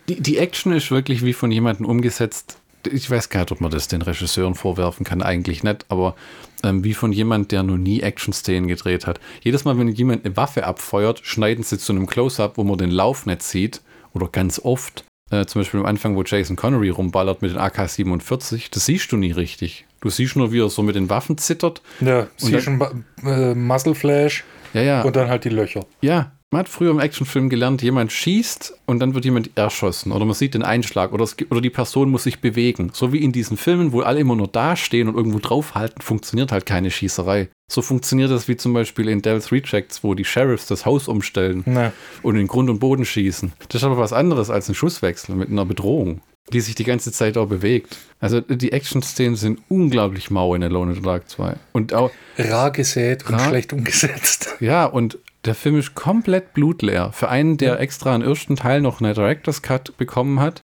Die, 0.09 0.21
die 0.21 0.39
Action 0.39 0.73
ist 0.73 0.91
wirklich 0.91 1.25
wie 1.25 1.33
von 1.33 1.51
jemandem 1.51 1.87
umgesetzt. 1.87 2.59
Ich 2.91 3.11
weiß 3.11 3.29
gar 3.29 3.41
nicht, 3.41 3.53
ob 3.53 3.61
man 3.61 3.71
das 3.71 3.89
den 3.89 4.03
Regisseuren 4.03 4.55
vorwerfen 4.55 5.05
kann, 5.05 5.23
eigentlich 5.23 5.63
nicht, 5.65 5.87
aber 5.89 6.15
ähm, 6.63 6.85
wie 6.85 6.95
von 6.95 7.13
jemand, 7.13 7.53
der 7.53 7.63
noch 7.63 7.77
nie 7.77 8.01
Action-Szenen 8.01 8.69
gedreht 8.69 9.07
hat. 9.07 9.21
Jedes 9.43 9.65
Mal, 9.65 9.79
wenn 9.79 9.89
jemand 9.89 10.25
eine 10.25 10.37
Waffe 10.37 10.65
abfeuert, 10.67 11.21
schneiden 11.25 11.65
sie 11.65 11.79
zu 11.79 11.93
einem 11.93 12.07
Close-Up, 12.07 12.57
wo 12.59 12.65
man 12.65 12.79
den 12.79 12.91
Lauf 12.91 13.27
nicht 13.27 13.43
sieht, 13.43 13.81
oder 14.15 14.29
ganz 14.29 14.59
oft, 14.63 15.05
äh, 15.31 15.47
zum 15.47 15.61
Beispiel 15.63 15.81
am 15.81 15.87
Anfang, 15.87 16.17
wo 16.17 16.23
Jason 16.23 16.57
Connery 16.57 16.91
rumballert 16.91 17.41
mit 17.43 17.51
den 17.53 17.59
AK-47, 17.59 18.71
das 18.71 18.87
siehst 18.87 19.11
du 19.13 19.17
nie 19.17 19.33
richtig. 19.33 19.87
Du 20.01 20.11
siehst 20.11 20.37
nur, 20.37 20.53
wie 20.53 20.61
er 20.61 20.69
so 20.69 20.83
mit 20.83 20.97
den 20.97 21.09
Waffen 21.11 21.39
zittert. 21.39 21.81
Ja, 22.01 22.27
sie 22.37 22.53
dann- 22.53 22.61
schon 22.61 23.05
äh, 23.25 23.55
Muscle 23.55 23.95
Flash 23.95 24.45
Ja, 24.75 24.83
ja. 24.83 25.03
und 25.03 25.15
dann 25.17 25.29
halt 25.29 25.45
die 25.45 25.49
Löcher. 25.51 25.87
Ja, 26.01 26.33
man 26.53 26.61
hat 26.61 26.69
früher 26.69 26.91
im 26.93 27.01
Actionfilm 27.01 27.49
gelernt, 27.49 27.83
jemand 27.83 28.13
schießt 28.13 28.75
und 28.87 29.01
dann 29.01 29.15
wird 29.15 29.25
jemand 29.25 29.51
erschossen 29.57 30.13
oder 30.13 30.25
man 30.25 30.35
sieht 30.35 30.55
den 30.55 30.63
Einschlag 30.63 31.13
oder, 31.13 31.25
es, 31.25 31.35
oder 31.51 31.61
die 31.61 31.71
Person 31.71 32.11
muss 32.11 32.23
sich 32.23 32.41
bewegen. 32.41 32.91
So 32.95 33.13
wie 33.13 33.19
in 33.25 33.33
diesen 33.33 33.57
Filmen, 33.57 33.93
wo 33.93 34.01
alle 34.03 34.21
immer 34.21 34.37
nur 34.37 34.49
dastehen 34.49 35.09
und 35.09 35.17
irgendwo 35.17 35.39
draufhalten, 35.41 36.01
funktioniert 36.03 36.53
halt 36.53 36.67
keine 36.67 36.91
Schießerei. 36.91 37.49
So 37.71 37.83
funktioniert 37.83 38.31
das 38.31 38.47
wie 38.49 38.57
zum 38.57 38.75
Beispiel 38.75 39.09
in 39.09 39.23
Devil's 39.23 39.51
Rejects, 39.51 40.05
wo 40.05 40.15
die 40.15 40.25
Sheriffs 40.27 40.67
das 40.67 40.85
Haus 40.87 41.09
umstellen 41.09 41.63
Na, 41.67 41.93
und 42.23 42.37
in 42.37 42.47
Grund 42.47 42.69
und 42.71 42.79
Boden 42.81 43.05
schießen. 43.05 43.53
Das 43.69 43.81
ist 43.81 43.85
aber 43.85 43.97
was 43.99 44.13
anderes 44.13 44.51
als 44.51 44.69
ein 44.69 44.75
Schusswechsel 44.75 45.35
mit 45.35 45.49
einer 45.49 45.65
Bedrohung. 45.65 46.21
die 46.53 46.61
sich 46.61 46.75
die 46.75 46.85
ganze 46.85 47.13
Zeit 47.13 47.39
auch 47.39 47.47
bewegt. 47.47 47.97
Also 48.21 48.41
die 48.43 48.73
Action-Szenen 48.73 49.37
sind 49.37 49.61
unglaublich 49.69 50.31
mau 50.31 50.55
in 50.55 50.63
Alone 50.63 50.91
in 50.93 50.97
the 50.99 51.03
Dark 51.03 51.31
2. 51.31 51.55
Und 51.73 51.95
auch. 51.95 52.11
Rar 52.37 52.73
gesät 52.73 53.25
und 53.27 53.35
Rar- 53.37 53.49
schlecht 53.49 53.73
umgesetzt. 53.73 54.55
Ja, 54.61 54.85
und 54.85 55.19
der 55.45 55.55
Film 55.55 55.79
ist 55.79 55.95
komplett 55.95 56.55
blutleer. 56.55 57.13
Für 57.13 57.29
einen, 57.29 57.57
der 57.57 57.81
extra 57.81 58.15
einen 58.15 58.23
ersten 58.23 58.57
Teil 58.57 58.81
noch 58.81 59.01
einen 59.01 59.15
Director's 59.15 59.63
Cut 59.63 59.97
bekommen 59.97 60.41
hat, 60.41 60.61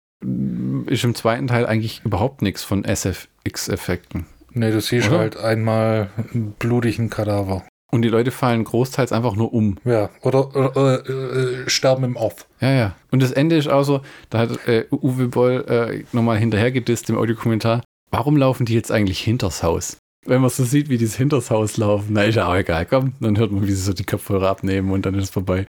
ist 0.88 1.04
im 1.04 1.16
zweiten 1.16 1.48
Teil 1.48 1.66
eigentlich 1.66 2.02
überhaupt 2.04 2.42
nichts 2.42 2.64
von 2.64 2.84
SFX-Effekten. 2.84 4.26
Nee, 4.52 4.72
du 4.72 4.82
siehst 4.82 5.10
Oder? 5.10 5.20
halt 5.20 5.38
einmal 5.38 6.10
einen 6.34 6.54
blutigen 6.58 7.10
Kadaver. 7.10 7.64
Und 7.92 8.02
die 8.02 8.10
Leute 8.10 8.32
fallen 8.32 8.64
großteils 8.64 9.12
einfach 9.12 9.36
nur 9.36 9.54
um. 9.54 9.78
Ja, 9.86 10.10
oder, 10.22 10.56
oder 10.56 11.04
äh, 11.08 11.64
äh, 11.64 11.70
sterben 11.70 12.04
im 12.04 12.16
Off. 12.16 12.48
Ja, 12.60 12.72
ja. 12.72 12.96
Und 13.12 13.22
das 13.22 13.32
Ende 13.32 13.56
ist 13.56 13.70
auch 13.70 13.84
so, 13.84 14.02
da 14.30 14.40
hat 14.40 14.68
äh, 14.68 14.86
Uwe 14.92 15.28
Boll 15.28 15.66
äh, 15.68 16.04
nochmal 16.12 16.38
hinterher 16.38 16.72
gedisst 16.72 17.10
im 17.10 17.18
Audiokommentar, 17.18 17.84
warum 18.12 18.38
laufen 18.38 18.66
die 18.66 18.74
jetzt 18.74 18.92
eigentlich 18.92 19.20
hinters 19.20 19.62
Haus? 19.64 19.98
Wenn 20.26 20.42
man 20.42 20.50
so 20.50 20.64
sieht, 20.64 20.90
wie 20.90 20.98
die 20.98 21.08
hinters 21.08 21.52
Haus 21.52 21.78
laufen, 21.78 22.08
na 22.12 22.24
ist 22.24 22.36
ja 22.36 22.48
auch 22.48 22.56
egal, 22.56 22.86
komm, 22.86 23.14
dann 23.20 23.38
hört 23.38 23.52
man, 23.52 23.68
wie 23.68 23.72
sie 23.72 23.82
so 23.82 23.94
die 23.94 24.04
Kopfhörer 24.04 24.50
abnehmen 24.50 24.92
und 24.92 25.06
dann 25.06 25.16
ist 25.16 25.26
es 25.26 25.30
vorbei. 25.30 25.66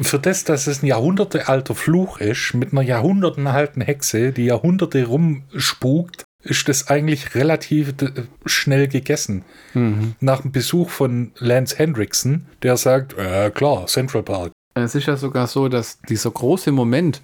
Für 0.00 0.18
das, 0.18 0.44
dass 0.44 0.66
es 0.66 0.82
ein 0.82 0.86
jahrhundertealter 0.86 1.74
Fluch 1.74 2.18
ist, 2.20 2.54
mit 2.54 2.72
einer 2.72 2.82
jahrhundertenalten 2.82 3.82
Hexe, 3.82 4.32
die 4.32 4.46
Jahrhunderte 4.46 5.04
rumspukt, 5.06 6.24
ist 6.42 6.68
das 6.68 6.88
eigentlich 6.88 7.34
relativ 7.34 7.94
äh, 8.00 8.10
schnell 8.46 8.88
gegessen. 8.88 9.44
Mhm. 9.74 10.14
Nach 10.20 10.42
dem 10.42 10.52
Besuch 10.52 10.90
von 10.90 11.32
Lance 11.38 11.76
Hendrickson, 11.76 12.46
der 12.62 12.76
sagt, 12.76 13.16
äh, 13.18 13.50
klar, 13.50 13.86
Central 13.86 14.22
Park. 14.22 14.52
Es 14.74 14.94
ist 14.94 15.06
ja 15.06 15.16
sogar 15.16 15.46
so, 15.46 15.68
dass 15.68 15.98
dieser 16.08 16.30
große 16.30 16.70
Moment, 16.70 17.22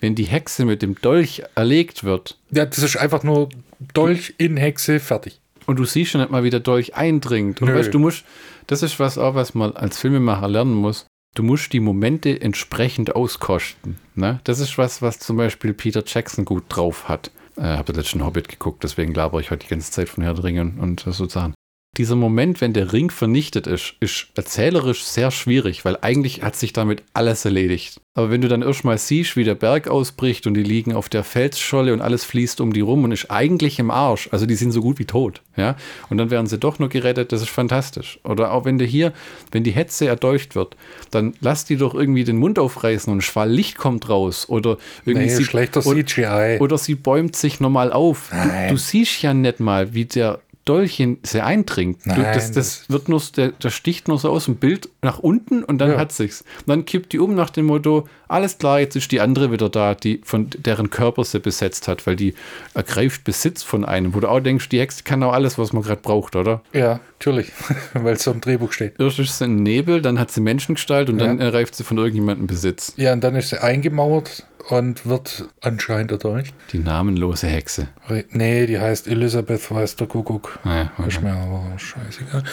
wenn 0.00 0.14
die 0.14 0.24
Hexe 0.24 0.64
mit 0.64 0.82
dem 0.82 0.94
Dolch 1.00 1.42
erlegt 1.54 2.04
wird 2.04 2.38
Ja, 2.50 2.64
das 2.64 2.78
ist 2.78 2.96
einfach 2.96 3.22
nur 3.22 3.48
Dolch 3.92 4.34
in 4.38 4.56
Hexe, 4.56 5.00
fertig. 5.00 5.40
Und 5.66 5.78
du 5.78 5.84
siehst 5.84 6.10
schon 6.10 6.20
nicht 6.20 6.30
mal, 6.30 6.44
wie 6.44 6.50
der 6.50 6.60
Dolch 6.60 6.94
eindringt. 6.94 7.62
Und 7.62 7.68
Nö. 7.68 7.74
weißt 7.74 7.92
du, 7.92 7.98
musst, 7.98 8.24
das 8.66 8.82
ist 8.82 8.98
was 9.00 9.18
auch, 9.18 9.34
was 9.34 9.54
man 9.54 9.72
als 9.72 9.98
Filmemacher 9.98 10.48
lernen 10.48 10.74
muss. 10.74 11.06
Du 11.34 11.42
musst 11.42 11.72
die 11.72 11.80
Momente 11.80 12.40
entsprechend 12.40 13.16
auskosten. 13.16 13.98
Ne? 14.14 14.40
Das 14.44 14.60
ist 14.60 14.78
was, 14.78 15.02
was 15.02 15.18
zum 15.18 15.36
Beispiel 15.36 15.74
Peter 15.74 16.02
Jackson 16.06 16.44
gut 16.44 16.64
drauf 16.68 17.08
hat. 17.08 17.30
Äh, 17.56 17.62
habe 17.62 17.92
den 17.92 17.96
letzten 17.96 18.24
Hobbit 18.24 18.48
geguckt, 18.48 18.82
deswegen 18.82 19.12
glaube 19.12 19.40
ich 19.40 19.50
heute 19.50 19.64
die 19.64 19.70
ganze 19.70 19.90
Zeit 19.90 20.08
von 20.08 20.24
Herr 20.24 20.34
der 20.34 20.44
Ringe 20.44 20.60
und, 20.62 20.78
und 20.78 21.00
so 21.00 21.28
Sachen. 21.28 21.54
Dieser 21.96 22.16
Moment, 22.16 22.60
wenn 22.60 22.72
der 22.72 22.92
Ring 22.92 23.10
vernichtet 23.10 23.68
ist, 23.68 23.94
ist 24.00 24.26
erzählerisch 24.34 25.04
sehr 25.04 25.30
schwierig, 25.30 25.84
weil 25.84 25.96
eigentlich 26.00 26.42
hat 26.42 26.56
sich 26.56 26.72
damit 26.72 27.04
alles 27.14 27.44
erledigt. 27.44 28.00
Aber 28.14 28.30
wenn 28.30 28.40
du 28.40 28.48
dann 28.48 28.62
erstmal 28.62 28.98
siehst, 28.98 29.36
wie 29.36 29.44
der 29.44 29.54
Berg 29.54 29.86
ausbricht 29.88 30.46
und 30.48 30.54
die 30.54 30.62
liegen 30.64 30.92
auf 30.92 31.08
der 31.08 31.22
Felsscholle 31.22 31.92
und 31.92 32.00
alles 32.00 32.24
fließt 32.24 32.60
um 32.60 32.72
die 32.72 32.80
rum 32.80 33.04
und 33.04 33.12
ist 33.12 33.30
eigentlich 33.30 33.78
im 33.78 33.92
Arsch, 33.92 34.28
also 34.32 34.44
die 34.44 34.54
sind 34.56 34.72
so 34.72 34.80
gut 34.80 34.98
wie 34.98 35.04
tot, 35.04 35.40
ja, 35.56 35.76
und 36.10 36.18
dann 36.18 36.30
werden 36.30 36.46
sie 36.48 36.58
doch 36.58 36.78
nur 36.80 36.88
gerettet, 36.88 37.30
das 37.32 37.42
ist 37.42 37.50
fantastisch. 37.50 38.18
Oder 38.24 38.52
auch 38.52 38.64
wenn 38.64 38.78
du 38.78 38.84
hier, 38.84 39.12
wenn 39.52 39.62
die 39.62 39.72
Hetze 39.72 40.06
erdolcht 40.06 40.54
wird, 40.56 40.76
dann 41.12 41.34
lass 41.40 41.64
die 41.64 41.76
doch 41.76 41.94
irgendwie 41.94 42.24
den 42.24 42.36
Mund 42.38 42.58
aufreißen 42.58 43.12
und 43.12 43.18
ein 43.18 43.22
Schwall 43.22 43.50
Licht 43.50 43.76
kommt 43.78 44.08
raus 44.08 44.48
oder 44.48 44.78
irgendwie 45.04 45.26
Nee, 45.28 45.34
sie- 45.34 45.44
schlechter 45.44 45.84
oder- 45.86 46.04
CGI. 46.04 46.58
oder 46.60 46.76
sie 46.78 46.96
bäumt 46.96 47.36
sich 47.36 47.60
nochmal 47.60 47.92
auf. 47.92 48.30
Du, 48.30 48.74
du 48.74 48.76
siehst 48.76 49.22
ja 49.22 49.32
nicht 49.32 49.60
mal, 49.60 49.94
wie 49.94 50.06
der 50.06 50.40
Dolch 50.64 50.98
in 51.00 51.18
sie 51.22 51.42
eindringt. 51.42 51.98
Du, 52.06 52.10
Nein, 52.10 52.32
das, 52.34 52.52
das 52.52 52.88
wird 52.90 53.08
nur, 53.08 53.20
der, 53.36 53.48
der 53.50 53.70
sticht 53.70 54.08
nur 54.08 54.18
so 54.18 54.30
aus 54.30 54.46
dem 54.46 54.56
Bild 54.56 54.88
nach 55.02 55.18
unten 55.18 55.62
und 55.62 55.78
dann 55.78 55.90
Ja. 55.92 55.98
hat 55.98 56.12
sich's. 56.12 56.42
Und 56.60 56.68
dann 56.68 56.84
kippt 56.86 57.12
die 57.12 57.18
um 57.18 57.34
nach 57.34 57.50
dem 57.50 57.66
Motto, 57.66 58.08
alles 58.28 58.56
klar, 58.58 58.80
jetzt 58.80 58.96
ist 58.96 59.12
die 59.12 59.20
andere 59.20 59.52
wieder 59.52 59.68
da, 59.68 59.94
die 59.94 60.20
von 60.24 60.48
deren 60.50 60.88
Körper 60.90 61.24
sie 61.24 61.38
besetzt 61.40 61.86
hat, 61.88 62.06
weil 62.06 62.16
die 62.16 62.34
ergreift 62.72 63.24
Besitz 63.24 63.62
von 63.62 63.84
einem, 63.84 64.14
wo 64.14 64.20
du 64.20 64.28
auch 64.28 64.40
denkst, 64.40 64.68
die 64.70 64.80
Hexe 64.80 65.02
kann 65.04 65.22
auch 65.22 65.32
alles, 65.32 65.58
was 65.58 65.72
man 65.72 65.82
gerade 65.82 66.00
braucht, 66.00 66.34
oder? 66.36 66.62
ja, 66.72 67.00
natürlich, 67.18 67.52
weil 67.94 68.14
es 68.14 68.24
so 68.24 68.30
im 68.32 68.40
Drehbuch 68.40 68.72
steht. 68.72 68.98
Erst 68.98 69.18
ist 69.18 69.38
sie 69.38 69.44
in 69.44 69.62
Nebel, 69.62 70.00
dann 70.00 70.18
hat 70.18 70.30
sie 70.30 70.40
Menschengestalt 70.40 71.10
und 71.10 71.18
dann 71.18 71.38
Ja. 71.38 71.44
ergreift 71.44 71.74
sie 71.74 71.84
von 71.84 71.98
irgendjemandem 71.98 72.46
Besitz. 72.46 72.94
Ja, 72.96 73.12
und 73.12 73.22
dann 73.22 73.36
ist 73.36 73.50
sie 73.50 73.62
eingemauert 73.62 74.44
und 74.68 75.06
wird 75.06 75.48
anscheinend 75.60 76.10
erdolcht. 76.12 76.54
Die 76.72 76.78
namenlose 76.78 77.46
Hexe. 77.46 77.88
Nee, 78.30 78.66
die 78.66 78.78
heißt 78.78 79.06
Elisabeth 79.08 79.70
weiß 79.70 79.96
der 79.96 80.06
Kuckuck. 80.06 80.58
Naja, 80.64 80.90
Ist 81.06 81.22
mir 81.22 81.32
aber 81.32 81.78
scheißegal. 81.78 82.44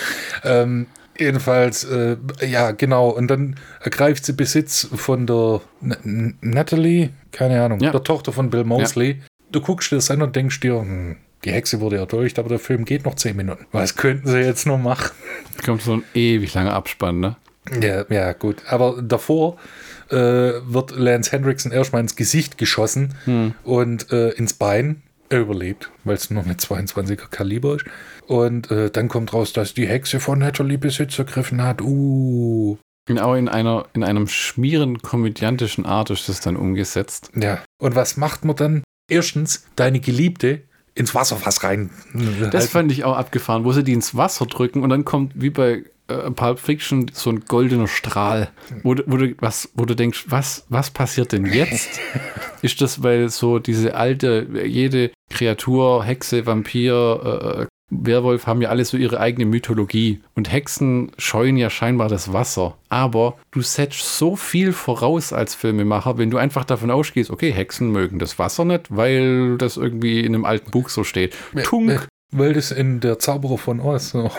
Ähm, 0.43 0.88
jedenfalls, 1.18 1.84
äh, 1.86 2.18
ja, 2.45 2.72
genau. 2.72 3.09
Und 3.09 3.28
dann 3.30 3.55
ergreift 3.82 4.26
sie 4.26 4.34
Besitz 4.34 4.88
von 4.93 5.26
der 5.28 5.62
N 5.82 6.38
Natalie, 6.41 7.09
keine 7.32 7.64
Ahnung, 7.64 7.80
Ja. 7.80 7.91
der 7.91 8.03
Tochter 8.03 8.32
von 8.32 8.49
Bill 8.49 8.64
Mosley. 8.64 9.22
Du 9.51 9.62
guckst 9.62 9.91
dir 9.91 9.95
das 9.97 10.12
an 10.12 10.22
und 10.22 10.36
denkst 10.36 10.59
dir, 10.62 10.80
hm, 10.80 11.18
die 11.43 11.51
Hexe 11.51 11.80
wurde 11.82 11.97
erdolcht, 11.97 12.39
aber 12.39 12.49
der 12.49 12.59
Film 12.59 12.86
geht 12.86 13.03
noch 13.05 13.16
10 13.16 13.36
Minuten. 13.36 13.66
Was 13.72 13.95
könnten 13.95 14.28
sie 14.28 14.39
jetzt 14.39 14.66
noch 14.68 14.78
machen? 14.78 15.12
kommt 15.66 15.82
so 15.82 15.93
ein 15.93 16.03
ewig 16.14 16.53
langer 16.53 16.74
Abspann, 16.74 17.20
ne? 17.20 17.36
Ja, 17.82 18.03
ja, 18.09 18.34
gut. 18.34 18.57
Aber 18.68 19.01
davor 19.01 19.57
äh, 20.12 20.62
wird 20.66 20.91
Lance 20.91 21.32
Hendrickson 21.32 21.72
erstmal 21.72 22.01
ins 22.01 22.16
Gesicht 22.16 22.57
geschossen 22.57 23.14
und 23.64 24.12
äh, 24.12 24.30
ins 24.32 24.53
Bein. 24.53 25.03
Er 25.30 25.39
überlebt, 25.39 25.89
weil 26.03 26.16
es 26.16 26.30
nur 26.30 26.43
mit 26.43 26.59
22er 26.59 27.30
Kaliber 27.30 27.76
ist. 27.76 27.86
Und 28.28 28.70
äh, 28.70 28.91
dann 28.91 29.07
kommt 29.07 29.32
raus, 29.32 29.53
dass 29.53 29.74
die 29.74 29.88
Hexe 29.88 30.20
von 30.20 30.39
Natalie 30.39 30.78
Besitz 30.78 31.18
ergriffen 31.18 31.64
hat. 31.64 31.82
Uh. 31.82 32.78
Genau 33.05 33.34
in 33.36 33.49
einer 33.49 33.86
in 33.93 34.03
einem 34.03 34.28
schmieren 34.28 35.01
komödiantischen 35.01 35.86
Art 35.86 36.09
ist 36.09 36.30
das 36.30 36.41
dann 36.41 36.55
umgesetzt. 36.55 37.32
Ja. 37.36 37.64
Und 37.80 37.95
was 37.95 38.18
macht 38.18 38.45
man 38.45 38.55
dann? 38.55 38.84
Erstens, 39.09 39.66
deine 39.76 39.99
Geliebte 39.99 40.62
ins 40.95 41.16
Wasserfass 41.16 41.64
rein. 41.64 41.89
Das 42.51 42.70
fand 42.70 42.91
ich 42.91 43.03
auch 43.03 43.16
abgefahren, 43.16 43.64
wo 43.64 43.72
sie 43.72 43.84
die 43.84 43.93
ins 43.93 44.16
Wasser 44.16 44.45
drücken 44.45 44.84
und 44.84 44.89
dann 44.89 45.05
kommt 45.05 45.34
wie 45.36 45.49
bei 45.49 45.84
äh, 46.28 46.32
Pulp 46.32 46.59
Fiction 46.59 47.09
so 47.14 47.30
ein 47.30 47.41
goldener 47.47 47.88
Strahl, 47.88 48.49
wo, 48.84 48.93
du- 48.93 49.03
wo, 49.07 49.18
du, 49.18 49.34
was, 49.39 49.70
wo 49.76 49.86
du 49.86 49.95
denkst, 49.95 50.26
was, 50.28 50.66
was 50.70 50.89
passiert 50.91 51.32
denn 51.32 51.45
jetzt? 51.45 51.99
Ist 52.62 52.82
das, 52.82 53.01
weil 53.03 53.30
so 53.30 53.59
diese 53.59 53.95
alte, 53.95 54.47
jede 54.66 55.12
Kreatur, 55.30 56.03
Hexe, 56.03 56.45
Vampir, 56.45 57.57
äh, 57.62 57.66
Werwolf 57.93 58.47
haben 58.47 58.62
ja 58.62 58.70
alle 58.70 58.86
so 58.86 58.95
ihre 58.95 59.20
eigene 59.20 59.45
Mythologie 59.45 60.22
und 60.36 60.49
Hexen 60.49 61.12
scheuen 61.18 61.57
ja 61.57 61.70
scheinbar 61.70 62.07
das 62.07 62.32
Wasser. 62.32 62.78
Aber 62.88 63.38
du 63.51 63.62
setzt 63.62 64.18
so 64.18 64.38
viel 64.38 64.72
voraus 64.72 65.34
als 65.34 65.55
Filmemacher, 65.55 66.18
wenn 66.18 66.32
du 66.32 66.38
einfach 66.38 66.64
davon 66.64 66.89
ausgehst, 66.89 67.30
okay, 67.32 67.51
Hexen 67.51 67.91
mögen 67.91 68.18
das 68.18 68.39
Wasser 68.39 68.64
nicht, 68.64 68.95
weil 68.95 69.57
das 69.57 69.76
irgendwie 69.76 70.22
in 70.22 70.34
einem 70.34 70.45
alten 70.45 70.72
Buch 70.72 70.88
so 70.88 71.03
steht. 71.03 71.36
Tunk, 71.64 72.07
Weil 72.32 72.53
das 72.53 72.71
in 72.71 72.99
der 73.01 73.19
Zauberer 73.19 73.57
von 73.57 73.79
Oz 73.82 74.11
so. 74.11 74.32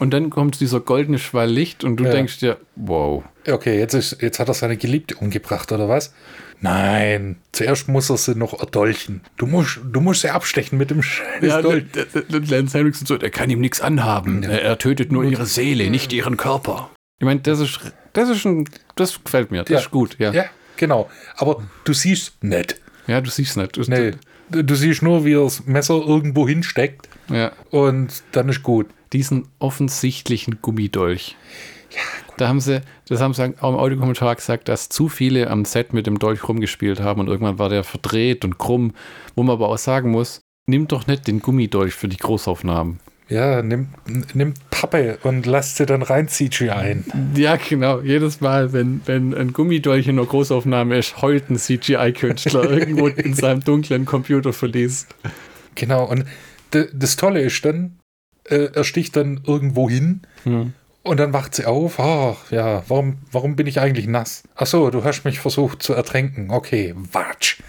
und 0.00 0.10
dann 0.12 0.30
kommt 0.30 0.60
dieser 0.60 0.80
goldene 0.80 1.18
Schwall 1.18 1.48
Licht 1.50 1.84
und 1.84 1.96
du 1.96 2.04
Ja. 2.04 2.10
denkst 2.10 2.38
dir, 2.40 2.56
wow. 2.74 3.22
Okay, 3.48 3.78
jetzt, 3.78 3.94
ist, 3.94 4.20
jetzt 4.20 4.40
hat 4.40 4.48
er 4.48 4.54
seine 4.54 4.76
Geliebte 4.76 5.14
umgebracht, 5.16 5.70
oder 5.70 5.88
was? 5.88 6.12
Nein, 6.60 7.36
zuerst 7.52 7.86
muss 7.88 8.10
er 8.10 8.16
sie 8.16 8.34
noch 8.34 8.58
erdolchen. 8.58 9.20
Du 9.36 9.46
musst, 9.46 9.78
du 9.84 10.00
musst 10.00 10.22
sie 10.22 10.30
abstechen 10.30 10.78
mit 10.78 10.90
dem 10.90 11.02
scheiß 11.02 11.42
Ja, 11.42 11.62
Dolch. 11.62 11.84
Lance 12.28 12.78
Henriksen 12.78 13.06
so, 13.06 13.16
der 13.18 13.30
kann 13.30 13.50
ihm 13.50 13.60
nichts 13.60 13.80
anhaben. 13.80 14.42
Er, 14.42 14.62
er 14.62 14.78
tötet 14.78 15.12
nur 15.12 15.22
ihre 15.24 15.46
Seele, 15.46 15.90
nicht 15.90 16.12
ihren 16.12 16.36
Körper. 16.36 16.90
Ich 17.18 17.24
meine, 17.26 17.40
das 17.40 17.60
ist, 17.60 17.78
das 18.14 18.28
ist 18.30 18.44
ein, 18.46 18.68
das 18.96 19.22
gefällt 19.22 19.50
mir, 19.50 19.62
das 19.62 19.70
Ja. 19.70 19.78
ist 19.78 19.90
gut, 19.90 20.16
ja. 20.18 20.32
ja. 20.32 20.42
Ja, 20.42 20.44
genau. 20.76 21.10
Aber 21.36 21.62
du 21.84 21.92
siehst 21.92 22.42
nicht. 22.42 22.80
du 23.06 23.30
siehst 23.30 23.56
nicht. 23.56 23.76
Du, 23.76 23.82
Nee. 23.86 24.12
Du, 24.50 24.74
siehst 24.74 25.02
nur, 25.02 25.24
wie 25.24 25.34
er 25.34 25.42
das 25.44 25.66
Messer 25.66 25.94
irgendwo 25.94 26.46
hinsteckt 26.46 27.08
Ja. 27.28 27.52
und 27.70 28.22
dann 28.32 28.48
ist 28.48 28.62
gut. 28.62 28.86
Diesen 29.12 29.48
offensichtlichen 29.58 30.58
Gummidolch. 30.62 31.36
Da 32.36 32.48
haben 32.48 32.60
sie, 32.60 32.82
das 33.08 33.20
haben 33.20 33.32
sie 33.32 33.54
auch 33.60 33.70
im 33.70 33.78
Audiokommentar 33.78 34.34
gesagt, 34.34 34.68
dass 34.68 34.88
zu 34.88 35.08
viele 35.08 35.48
am 35.48 35.64
Set 35.64 35.92
mit 35.92 36.06
dem 36.06 36.18
Dolch 36.18 36.46
rumgespielt 36.48 37.00
haben 37.00 37.20
und 37.20 37.28
irgendwann 37.28 37.58
war 37.58 37.68
der 37.68 37.84
verdreht 37.84 38.44
und 38.44 38.58
krumm, 38.58 38.92
wo 39.34 39.42
man 39.42 39.54
aber 39.54 39.68
auch 39.68 39.78
sagen 39.78 40.10
muss, 40.10 40.40
nimm 40.66 40.86
doch 40.88 41.06
nicht 41.06 41.26
den 41.26 41.40
Gummidolch 41.40 41.94
für 41.94 42.08
die 42.08 42.16
Großaufnahmen. 42.18 42.98
Ja, 43.28 43.60
nimm, 43.60 43.88
nimm 44.34 44.54
Pappe 44.70 45.18
und 45.24 45.46
lass 45.46 45.76
sie 45.76 45.84
dann 45.84 46.02
rein 46.02 46.28
CGI 46.28 46.70
ein. 46.70 47.04
Ja, 47.34 47.56
genau. 47.56 48.00
Jedes 48.00 48.40
Mal, 48.40 48.72
wenn, 48.72 49.00
wenn 49.06 49.34
ein 49.34 49.52
Gummidolch 49.52 50.06
in 50.06 50.16
einer 50.18 50.28
Großaufnahme 50.28 50.96
ist, 50.96 51.20
heult 51.22 51.50
ein 51.50 51.58
CGI-Künstler 51.58 52.70
irgendwo 52.70 53.08
in 53.08 53.34
seinem 53.34 53.64
dunklen 53.64 54.04
Computer 54.04 54.52
verließ. 54.52 55.08
Genau, 55.74 56.04
und 56.04 56.24
das 56.70 57.16
Tolle 57.16 57.40
ist 57.40 57.64
dann, 57.64 57.98
äh, 58.44 58.68
er 58.72 58.84
sticht 58.84 59.16
dann 59.16 59.40
irgendwo 59.44 59.90
hin 59.90 60.20
Hm. 60.44 60.72
und 61.02 61.18
dann 61.18 61.32
wacht 61.32 61.54
sie 61.56 61.64
auf. 61.64 61.98
Ach, 61.98 62.36
ja, 62.52 62.84
warum, 62.86 63.18
warum 63.32 63.56
bin 63.56 63.66
ich 63.66 63.80
eigentlich 63.80 64.06
nass? 64.06 64.44
Ach 64.54 64.66
so, 64.66 64.90
du 64.90 65.02
hast 65.02 65.24
mich 65.24 65.40
versucht 65.40 65.82
zu 65.82 65.94
ertränken. 65.94 66.50
Okay, 66.52 66.94
watsch. 67.12 67.60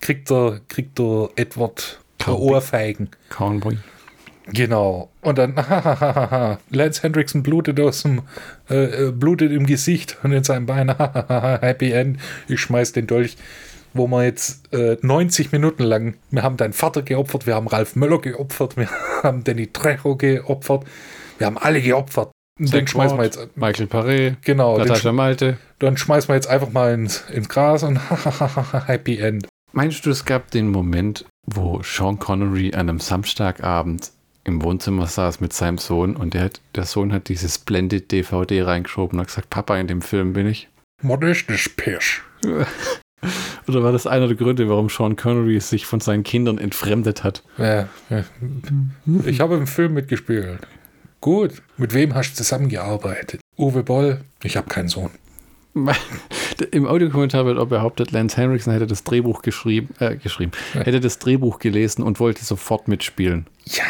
Kriegt 0.00 0.28
der, 0.30 0.60
kriegt 0.68 0.98
der 0.98 1.28
Edward 1.36 2.00
der. 2.26 2.36
Ohrfeigen. 2.36 3.10
Cowboy. 3.30 3.78
Genau. 4.46 5.10
Und 5.22 5.38
dann, 5.38 5.54
Lance 6.70 7.02
Hendrickson 7.02 7.42
blutet 7.42 7.80
aus 7.80 8.02
dem, 8.02 8.22
äh, 8.68 9.06
äh, 9.08 9.10
blutet 9.10 9.52
im 9.52 9.66
Gesicht 9.66 10.18
und 10.22 10.32
in 10.32 10.44
seinem 10.44 10.66
Bein. 10.66 10.88
Happy 10.98 11.92
End. 11.92 12.18
Ich 12.48 12.60
schmeiß 12.60 12.92
den 12.92 13.06
Dolch 13.06 13.36
wo 13.96 14.08
wir 14.08 14.24
jetzt 14.24 14.72
äh, 14.74 14.96
90 15.02 15.52
Minuten 15.52 15.84
lang, 15.84 16.14
wir 16.32 16.42
haben 16.42 16.56
deinen 16.56 16.72
Vater 16.72 17.02
geopfert, 17.02 17.46
wir 17.46 17.54
haben 17.54 17.68
Ralf 17.68 17.94
Möller 17.94 18.18
geopfert, 18.18 18.76
wir 18.76 18.88
haben 19.22 19.44
Danny 19.44 19.68
Trejo 19.68 20.16
geopfert, 20.16 20.84
wir 21.38 21.46
haben 21.46 21.56
alle 21.58 21.80
geopfert. 21.80 22.32
Und 22.58 22.74
den 22.74 22.88
schmeißen 22.88 23.16
wir 23.16 23.22
jetzt. 23.24 23.56
Michael 23.56 23.86
Paré, 23.86 24.34
Genau, 24.42 24.78
Natascha 24.78 25.10
sch- 25.10 25.12
Malte. 25.12 25.58
dann 25.78 25.96
schmeißen 25.96 26.28
wir 26.28 26.34
jetzt 26.34 26.48
einfach 26.48 26.72
mal 26.72 26.92
ins, 26.92 27.24
ins 27.32 27.48
Gras 27.48 27.84
und 27.84 28.00
Happy 28.88 29.18
End. 29.18 29.46
Meinst 29.72 30.04
du, 30.06 30.10
es 30.10 30.24
gab 30.24 30.50
den 30.50 30.70
Moment, 30.70 31.24
wo 31.46 31.80
Sean 31.84 32.18
Connery 32.18 32.72
an 32.74 32.88
einem 32.88 32.98
Samstagabend 32.98 34.10
im 34.44 34.62
Wohnzimmer 34.62 35.06
saß 35.06 35.40
mit 35.40 35.52
seinem 35.52 35.78
Sohn 35.78 36.16
und 36.16 36.34
der, 36.34 36.44
hat, 36.44 36.60
der 36.74 36.84
Sohn 36.84 37.12
hat 37.12 37.28
dieses 37.28 37.56
Splendid 37.56 38.12
DVD 38.12 38.62
reingeschoben 38.62 39.18
und 39.18 39.22
hat 39.22 39.28
gesagt, 39.28 39.50
Papa, 39.50 39.78
in 39.78 39.86
dem 39.86 40.02
Film 40.02 40.34
bin 40.34 40.46
ich? 40.46 40.68
Das 41.02 41.68
Pisch? 41.68 42.22
Oder 43.66 43.82
war 43.82 43.92
das 43.92 44.06
einer 44.06 44.26
der 44.26 44.36
Gründe, 44.36 44.68
warum 44.68 44.90
Sean 44.90 45.16
Connery 45.16 45.58
sich 45.60 45.86
von 45.86 46.00
seinen 46.00 46.24
Kindern 46.24 46.58
entfremdet 46.58 47.24
hat? 47.24 47.42
Ja, 47.56 47.88
ja. 48.10 48.24
Ich 49.24 49.40
habe 49.40 49.56
im 49.56 49.66
Film 49.66 49.94
mitgespielt. 49.94 50.60
Gut. 51.22 51.62
Mit 51.78 51.94
wem 51.94 52.14
hast 52.14 52.32
du 52.32 52.36
zusammengearbeitet? 52.36 53.40
Uwe 53.56 53.82
Boll. 53.82 54.20
Ich 54.42 54.58
habe 54.58 54.68
keinen 54.68 54.88
Sohn. 54.88 55.10
Im 56.70 56.86
Audiokommentar 56.86 57.46
wird 57.46 57.58
auch 57.58 57.66
behauptet, 57.66 58.12
Lance 58.12 58.36
Henriksen 58.36 58.72
hätte 58.72 58.86
das 58.86 59.02
Drehbuch 59.02 59.42
geschrieben, 59.42 59.88
äh, 59.98 60.16
geschrieben, 60.16 60.52
hätte 60.72 61.00
das 61.00 61.18
Drehbuch 61.18 61.58
gelesen 61.58 62.02
und 62.02 62.20
wollte 62.20 62.44
sofort 62.44 62.86
mitspielen. 62.86 63.46
Ja. 63.66 63.84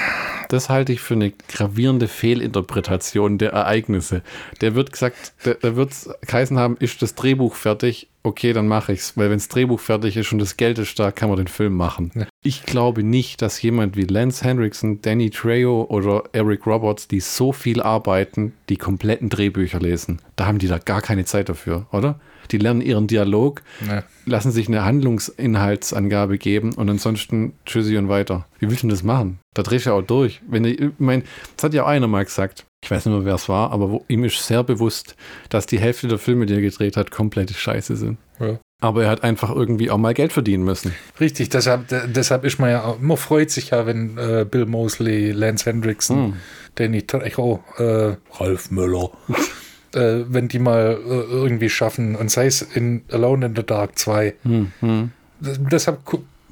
Das 0.50 0.68
halte 0.68 0.92
ich 0.92 1.00
für 1.00 1.14
eine 1.14 1.32
gravierende 1.48 2.06
Fehlinterpretation 2.06 3.38
der 3.38 3.52
Ereignisse. 3.52 4.22
Der 4.60 4.74
wird 4.74 4.92
gesagt, 4.92 5.32
der, 5.44 5.54
der 5.54 5.74
wird 5.74 5.92
geheißen 6.26 6.58
haben, 6.58 6.76
ist 6.78 7.02
das 7.02 7.14
Drehbuch 7.14 7.54
fertig? 7.54 8.08
Okay, 8.22 8.52
dann 8.52 8.68
mache 8.68 8.92
ich's. 8.92 9.16
Weil 9.16 9.30
wenn 9.30 9.38
das 9.38 9.48
Drehbuch 9.48 9.80
fertig 9.80 10.16
ist 10.16 10.32
und 10.32 10.38
das 10.38 10.56
Geld 10.56 10.78
ist 10.78 10.98
da, 10.98 11.10
kann 11.10 11.28
man 11.28 11.38
den 11.38 11.48
Film 11.48 11.74
machen. 11.74 12.12
Ja. 12.14 12.26
Ich 12.42 12.62
glaube 12.64 13.02
nicht, 13.02 13.42
dass 13.42 13.60
jemand 13.62 13.96
wie 13.96 14.04
Lance 14.04 14.44
Henriksen, 14.44 15.02
Danny 15.02 15.30
Trejo 15.30 15.86
oder 15.88 16.24
Eric 16.32 16.66
Roberts, 16.66 17.08
die 17.08 17.20
so 17.20 17.52
viel 17.52 17.82
arbeiten, 17.82 18.52
die 18.68 18.76
kompletten 18.76 19.28
Drehbücher 19.30 19.80
lesen. 19.80 20.20
Da 20.36 20.46
haben 20.46 20.58
die 20.58 20.68
da 20.68 20.78
gar 20.78 21.02
keine 21.02 21.24
Zeit 21.24 21.48
dafür, 21.48 21.86
oder? 21.90 22.20
Die 22.50 22.58
lernen 22.58 22.82
ihren 22.82 23.06
Dialog, 23.06 23.62
Ne. 23.80 24.04
lassen 24.26 24.52
sich 24.52 24.68
eine 24.68 24.84
Handlungsinhaltsangabe 24.84 26.38
geben 26.38 26.74
und 26.74 26.88
ansonsten 26.90 27.54
tschüssi 27.66 27.96
und 27.96 28.08
weiter. 28.08 28.46
Wie 28.58 28.68
willst 28.68 28.82
du 28.82 28.86
denn 28.86 28.90
das 28.94 29.02
machen? 29.02 29.38
Da 29.54 29.62
drehst 29.62 29.86
du 29.86 29.90
ja 29.90 29.96
auch 29.96 30.02
durch. 30.02 30.40
Wenn 30.48 30.64
ich, 30.64 30.80
ich 30.80 30.90
mein, 30.98 31.22
das 31.56 31.64
hat 31.64 31.74
ja 31.74 31.84
auch 31.84 31.88
einer 31.88 32.06
mal 32.08 32.24
gesagt. 32.24 32.66
Ich 32.84 32.90
weiß 32.90 33.06
nicht 33.06 33.14
mehr, 33.14 33.24
wer 33.24 33.34
es 33.36 33.48
war, 33.48 33.70
aber 33.70 33.90
wo, 33.90 34.04
ihm 34.08 34.24
ist 34.24 34.46
sehr 34.46 34.62
bewusst, 34.62 35.16
dass 35.48 35.64
die 35.66 35.78
Hälfte 35.78 36.06
der 36.08 36.18
Filme, 36.18 36.44
die 36.46 36.54
er 36.54 36.60
gedreht 36.60 36.96
hat, 36.98 37.10
komplette 37.10 37.54
Scheiße 37.54 37.96
sind. 37.96 38.18
Ja. 38.40 38.58
Aber 38.82 39.04
er 39.04 39.08
hat 39.10 39.24
einfach 39.24 39.48
irgendwie 39.54 39.90
auch 39.90 39.96
mal 39.96 40.12
Geld 40.12 40.34
verdienen 40.34 40.64
müssen. 40.64 40.92
Richtig, 41.18 41.48
deshalb, 41.48 41.88
de- 41.88 42.06
deshalb 42.08 42.44
ist 42.44 42.58
man 42.58 42.70
ja, 42.70 42.84
auch- 42.84 42.98
man 43.00 43.16
freut 43.16 43.50
sich 43.50 43.70
ja, 43.70 43.86
wenn 43.86 44.18
äh, 44.18 44.44
Bill 44.44 44.66
Mosley, 44.66 45.30
Lance 45.30 45.64
Hendrickson, 45.70 46.16
Hm. 46.16 46.32
Danny 46.74 47.02
Trejo, 47.06 47.64
äh, 47.78 48.16
Ralf 48.38 48.70
Müller, 48.70 49.10
äh, 49.94 50.24
wenn 50.28 50.48
die 50.48 50.58
mal 50.58 50.98
äh, 51.02 51.08
irgendwie 51.32 51.70
schaffen, 51.70 52.16
und 52.16 52.30
sei 52.30 52.46
es 52.46 52.60
in 52.60 53.04
Alone 53.10 53.46
in 53.46 53.56
the 53.56 53.62
Dark 53.64 53.98
2. 53.98 54.34
Hm, 54.42 54.72
hm. 54.80 55.10
Deshalb 55.40 56.00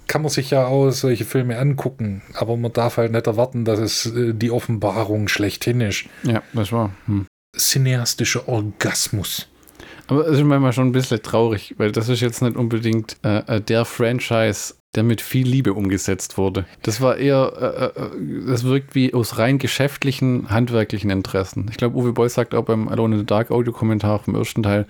kann 0.06 0.22
man 0.22 0.30
sich 0.30 0.50
ja 0.50 0.66
auch 0.66 0.90
solche 0.90 1.24
Filme 1.24 1.58
angucken, 1.58 2.22
aber 2.34 2.56
man 2.56 2.72
darf 2.72 2.96
halt 2.96 3.12
nicht 3.12 3.26
erwarten, 3.26 3.64
dass 3.64 3.78
es 3.78 4.06
äh, 4.06 4.34
die 4.34 4.50
Offenbarung 4.50 5.28
schlechthin 5.28 5.80
ist. 5.80 6.04
Ja, 6.22 6.42
das 6.52 6.72
war. 6.72 6.92
Hm. 7.06 7.26
Cineastischer 7.56 8.48
Orgasmus. 8.48 9.48
Aber 10.08 10.26
es 10.26 10.38
ist 10.38 10.44
manchmal 10.44 10.72
schon 10.72 10.88
ein 10.88 10.92
bisschen 10.92 11.22
traurig, 11.22 11.74
weil 11.78 11.92
das 11.92 12.08
ist 12.08 12.20
jetzt 12.20 12.42
nicht 12.42 12.56
unbedingt 12.56 13.16
äh, 13.24 13.38
äh, 13.56 13.60
der 13.60 13.84
Franchise, 13.84 14.74
der 14.94 15.04
mit 15.04 15.20
viel 15.20 15.46
Liebe 15.46 15.72
umgesetzt 15.72 16.36
wurde. 16.36 16.66
Das 16.82 17.00
war 17.00 17.16
eher, 17.16 17.92
äh, 17.96 18.00
äh, 18.00 18.46
das 18.46 18.64
wirkt 18.64 18.94
wie 18.94 19.14
aus 19.14 19.38
rein 19.38 19.58
geschäftlichen, 19.58 20.50
handwerklichen 20.50 21.10
Interessen. 21.10 21.68
Ich 21.70 21.76
glaube, 21.78 21.96
Uwe 21.96 22.12
Boll 22.12 22.28
sagt 22.28 22.54
auch 22.54 22.64
beim 22.64 22.88
Alone 22.88 23.14
in 23.14 23.20
the 23.20 23.26
Dark 23.26 23.50
Audio-Kommentar 23.50 24.18
vom 24.18 24.34
ersten 24.34 24.62
Teil, 24.62 24.86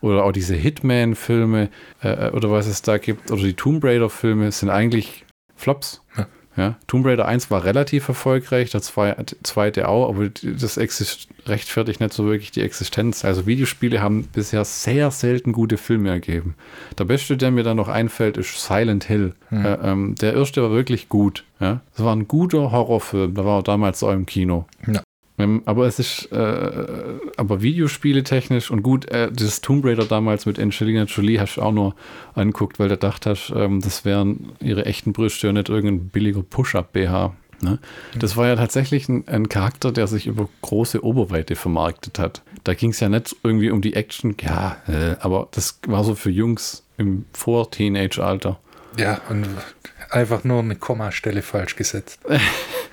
oder 0.00 0.24
auch 0.24 0.32
diese 0.32 0.54
Hitman-Filme 0.54 1.68
äh, 2.02 2.30
oder 2.30 2.50
was 2.50 2.66
es 2.66 2.82
da 2.82 2.98
gibt 2.98 3.30
oder 3.30 3.42
die 3.42 3.54
Tomb 3.54 3.84
Raider-Filme, 3.84 4.50
sind 4.52 4.70
eigentlich 4.70 5.24
Flops. 5.56 6.02
Ja. 6.16 6.26
Ja, 6.58 6.76
Tomb 6.86 7.04
Raider 7.04 7.28
1 7.28 7.50
war 7.50 7.64
relativ 7.64 8.08
erfolgreich, 8.08 8.70
der 8.70 8.80
zwei- 8.80 9.14
zweite 9.42 9.88
auch, 9.90 10.08
aber 10.08 10.30
das 10.30 10.78
rechtfertigt 11.46 12.00
nicht 12.00 12.14
so 12.14 12.24
wirklich 12.24 12.50
die 12.50 12.62
Existenz. 12.62 13.26
Also 13.26 13.46
Videospiele 13.46 14.00
haben 14.00 14.24
bisher 14.32 14.64
sehr 14.64 15.10
selten 15.10 15.52
gute 15.52 15.76
Filme 15.76 16.08
ergeben. 16.08 16.54
Der 16.98 17.04
beste, 17.04 17.36
der 17.36 17.50
mir 17.50 17.62
da 17.62 17.74
noch 17.74 17.88
einfällt, 17.88 18.38
ist 18.38 18.58
Silent 18.58 19.04
Hill. 19.04 19.34
Äh, 19.50 19.56
ähm, 19.82 20.14
der 20.14 20.32
erste 20.32 20.62
war 20.62 20.70
wirklich 20.70 21.10
gut. 21.10 21.44
Ja? 21.60 21.80
Das 21.94 22.06
war 22.06 22.16
ein 22.16 22.26
guter 22.26 22.72
Horrorfilm, 22.72 23.34
da 23.34 23.44
war 23.44 23.58
er 23.60 23.62
damals 23.62 24.02
auch 24.02 24.12
im 24.12 24.24
Kino. 24.24 24.64
Ja. 24.86 25.02
Ähm, 25.38 25.62
aber 25.66 25.86
es 25.86 25.98
ist, 25.98 26.32
äh, 26.32 26.84
aber 27.36 27.60
Videospiele 27.60 28.22
technisch 28.22 28.70
und 28.70 28.82
gut, 28.82 29.06
äh, 29.06 29.30
das 29.30 29.60
Tomb 29.60 29.84
Raider 29.84 30.04
damals 30.04 30.46
mit 30.46 30.58
Angelina 30.58 31.04
Jolie 31.04 31.38
hast 31.38 31.56
du 31.56 31.62
auch 31.62 31.72
nur 31.72 31.94
anguckt, 32.34 32.78
weil 32.78 32.88
du 32.88 32.94
gedacht 32.94 33.26
hast, 33.26 33.52
ähm, 33.54 33.80
das 33.80 34.04
wären 34.04 34.52
ihre 34.60 34.86
echten 34.86 35.12
Brüste 35.12 35.48
und 35.48 35.54
nicht 35.54 35.68
irgendein 35.68 36.08
billiger 36.08 36.42
Push-Up-BH. 36.42 37.34
Ne? 37.60 37.78
Das 38.18 38.36
war 38.36 38.46
ja 38.46 38.56
tatsächlich 38.56 39.08
ein, 39.08 39.28
ein 39.28 39.48
Charakter, 39.48 39.92
der 39.92 40.06
sich 40.06 40.26
über 40.26 40.48
große 40.62 41.02
Oberweite 41.04 41.54
vermarktet 41.56 42.18
hat. 42.18 42.42
Da 42.64 42.74
ging 42.74 42.90
es 42.90 43.00
ja 43.00 43.08
nicht 43.08 43.36
irgendwie 43.42 43.70
um 43.70 43.80
die 43.80 43.94
Action, 43.94 44.36
ja, 44.40 44.76
äh, 44.88 45.16
aber 45.20 45.48
das 45.52 45.78
war 45.86 46.04
so 46.04 46.14
für 46.14 46.30
Jungs 46.30 46.82
im 46.98 47.26
Vor-Teenage-Alter. 47.32 48.58
Ja, 48.98 49.20
und 49.28 49.46
einfach 50.10 50.44
nur 50.44 50.60
eine 50.60 50.76
Kommastelle 50.76 51.42
falsch 51.42 51.76
gesetzt. 51.76 52.20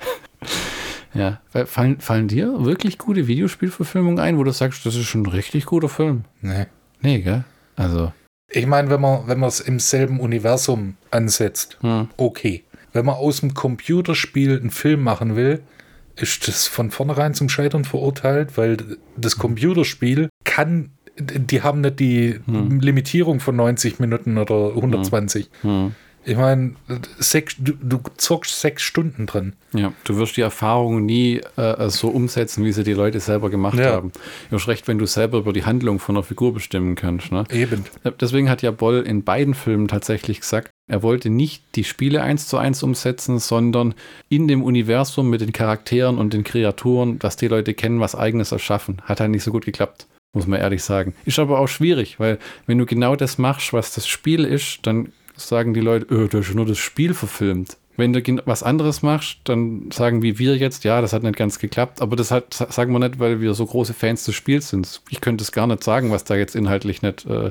Ja, 1.14 1.40
Weil 1.52 1.66
fallen, 1.66 2.00
fallen 2.00 2.28
dir 2.28 2.64
wirklich 2.64 2.98
gute 2.98 3.26
Videospielverfilmungen 3.26 4.18
ein, 4.18 4.36
wo 4.38 4.44
du 4.44 4.50
sagst, 4.52 4.84
das 4.84 4.96
ist 4.96 5.06
schon 5.06 5.22
ein 5.22 5.26
richtig 5.30 5.66
guter 5.66 5.88
Film? 5.88 6.24
Nee. 6.40 6.66
Nee, 7.00 7.20
gell? 7.20 7.44
Also, 7.76 8.12
Ich 8.50 8.66
meine, 8.66 8.90
wenn 8.90 9.00
man 9.00 9.26
wenn 9.26 9.38
man 9.40 9.48
es 9.48 9.60
im 9.60 9.78
selben 9.80 10.20
Universum 10.20 10.96
ansetzt, 11.10 11.78
hm. 11.80 12.08
okay. 12.16 12.64
Wenn 12.92 13.04
man 13.06 13.16
aus 13.16 13.40
dem 13.40 13.54
Computerspiel 13.54 14.56
einen 14.58 14.70
Film 14.70 15.02
machen 15.02 15.34
will, 15.34 15.62
ist 16.16 16.46
das 16.46 16.68
von 16.68 16.90
vornherein 16.92 17.34
zum 17.34 17.48
Scheitern 17.48 17.84
verurteilt, 17.84 18.56
weil 18.56 18.76
das 19.16 19.36
Computerspiel 19.36 20.28
kann, 20.44 20.90
die 21.18 21.62
haben 21.62 21.80
nicht 21.80 21.98
die 21.98 22.38
Hm. 22.46 22.78
Limitierung 22.80 23.40
von 23.40 23.56
90 23.56 23.98
Minuten 23.98 24.38
oder 24.38 24.68
120. 24.76 25.50
Hm. 25.62 25.94
Ich 26.26 26.36
meine, 26.36 26.74
du, 27.58 27.72
du 27.82 28.00
zockst 28.16 28.58
sechs 28.60 28.82
Stunden 28.82 29.26
drin. 29.26 29.52
Ja, 29.74 29.92
du 30.04 30.16
wirst 30.16 30.36
die 30.36 30.40
Erfahrung 30.40 31.04
nie 31.04 31.40
äh, 31.56 31.88
so 31.90 32.08
umsetzen, 32.08 32.64
wie 32.64 32.72
sie 32.72 32.82
die 32.84 32.94
Leute 32.94 33.20
selber 33.20 33.50
gemacht 33.50 33.78
Ja. 33.78 33.92
haben. 33.92 34.10
Du 34.48 34.56
hast 34.56 34.68
recht, 34.68 34.88
wenn 34.88 34.98
du 34.98 35.06
selber 35.06 35.38
über 35.38 35.52
die 35.52 35.64
Handlung 35.64 35.98
von 35.98 36.16
einer 36.16 36.22
Figur 36.22 36.54
bestimmen 36.54 36.94
kannst. 36.94 37.30
Ne? 37.30 37.44
Eben. 37.50 37.84
Deswegen 38.20 38.48
hat 38.48 38.62
ja 38.62 38.70
Boll 38.70 39.02
in 39.06 39.22
beiden 39.22 39.54
Filmen 39.54 39.86
tatsächlich 39.88 40.40
gesagt, 40.40 40.70
er 40.90 41.02
wollte 41.02 41.28
nicht 41.30 41.62
die 41.74 41.84
Spiele 41.84 42.22
eins 42.22 42.48
zu 42.48 42.56
eins 42.56 42.82
umsetzen, 42.82 43.38
sondern 43.38 43.94
in 44.28 44.48
dem 44.48 44.62
Universum 44.62 45.28
mit 45.30 45.40
den 45.40 45.52
Charakteren 45.52 46.18
und 46.18 46.32
den 46.32 46.44
Kreaturen, 46.44 47.18
dass 47.18 47.36
die 47.36 47.48
Leute 47.48 47.74
kennen, 47.74 48.00
was 48.00 48.14
eigenes 48.14 48.52
erschaffen. 48.52 49.02
Hat 49.04 49.20
halt 49.20 49.30
nicht 49.30 49.42
so 49.44 49.50
gut 49.50 49.64
geklappt, 49.64 50.06
muss 50.34 50.46
man 50.46 50.60
ehrlich 50.60 50.82
sagen. 50.82 51.14
Ist 51.24 51.38
aber 51.38 51.58
auch 51.58 51.68
schwierig, 51.68 52.18
weil 52.20 52.38
wenn 52.66 52.78
du 52.78 52.86
genau 52.86 53.14
das 53.16 53.36
machst, 53.38 53.72
was 53.72 53.94
das 53.94 54.06
Spiel 54.06 54.44
ist, 54.44 54.80
dann 54.86 55.08
sagen 55.36 55.74
die 55.74 55.80
Leute, 55.80 56.06
öh, 56.12 56.28
du 56.28 56.38
hast 56.38 56.54
nur 56.54 56.66
das 56.66 56.78
Spiel 56.78 57.14
verfilmt. 57.14 57.76
Wenn 57.96 58.12
du 58.12 58.20
was 58.46 58.62
anderes 58.62 59.02
machst, 59.02 59.38
dann 59.44 59.90
sagen 59.92 60.22
wie 60.22 60.38
wir 60.38 60.56
jetzt, 60.56 60.84
ja, 60.84 61.00
das 61.00 61.12
hat 61.12 61.22
nicht 61.22 61.36
ganz 61.36 61.58
geklappt, 61.58 62.02
aber 62.02 62.16
das 62.16 62.30
hat, 62.30 62.52
sa- 62.54 62.70
sagen 62.70 62.92
wir 62.92 62.98
nicht, 62.98 63.18
weil 63.20 63.40
wir 63.40 63.54
so 63.54 63.64
große 63.66 63.94
Fans 63.94 64.24
des 64.24 64.34
Spiels 64.34 64.68
sind. 64.70 65.00
Ich 65.10 65.20
könnte 65.20 65.42
es 65.44 65.52
gar 65.52 65.66
nicht 65.66 65.84
sagen, 65.84 66.10
was 66.10 66.24
da 66.24 66.34
jetzt 66.34 66.56
inhaltlich 66.56 67.02
nicht 67.02 67.24
äh, 67.26 67.50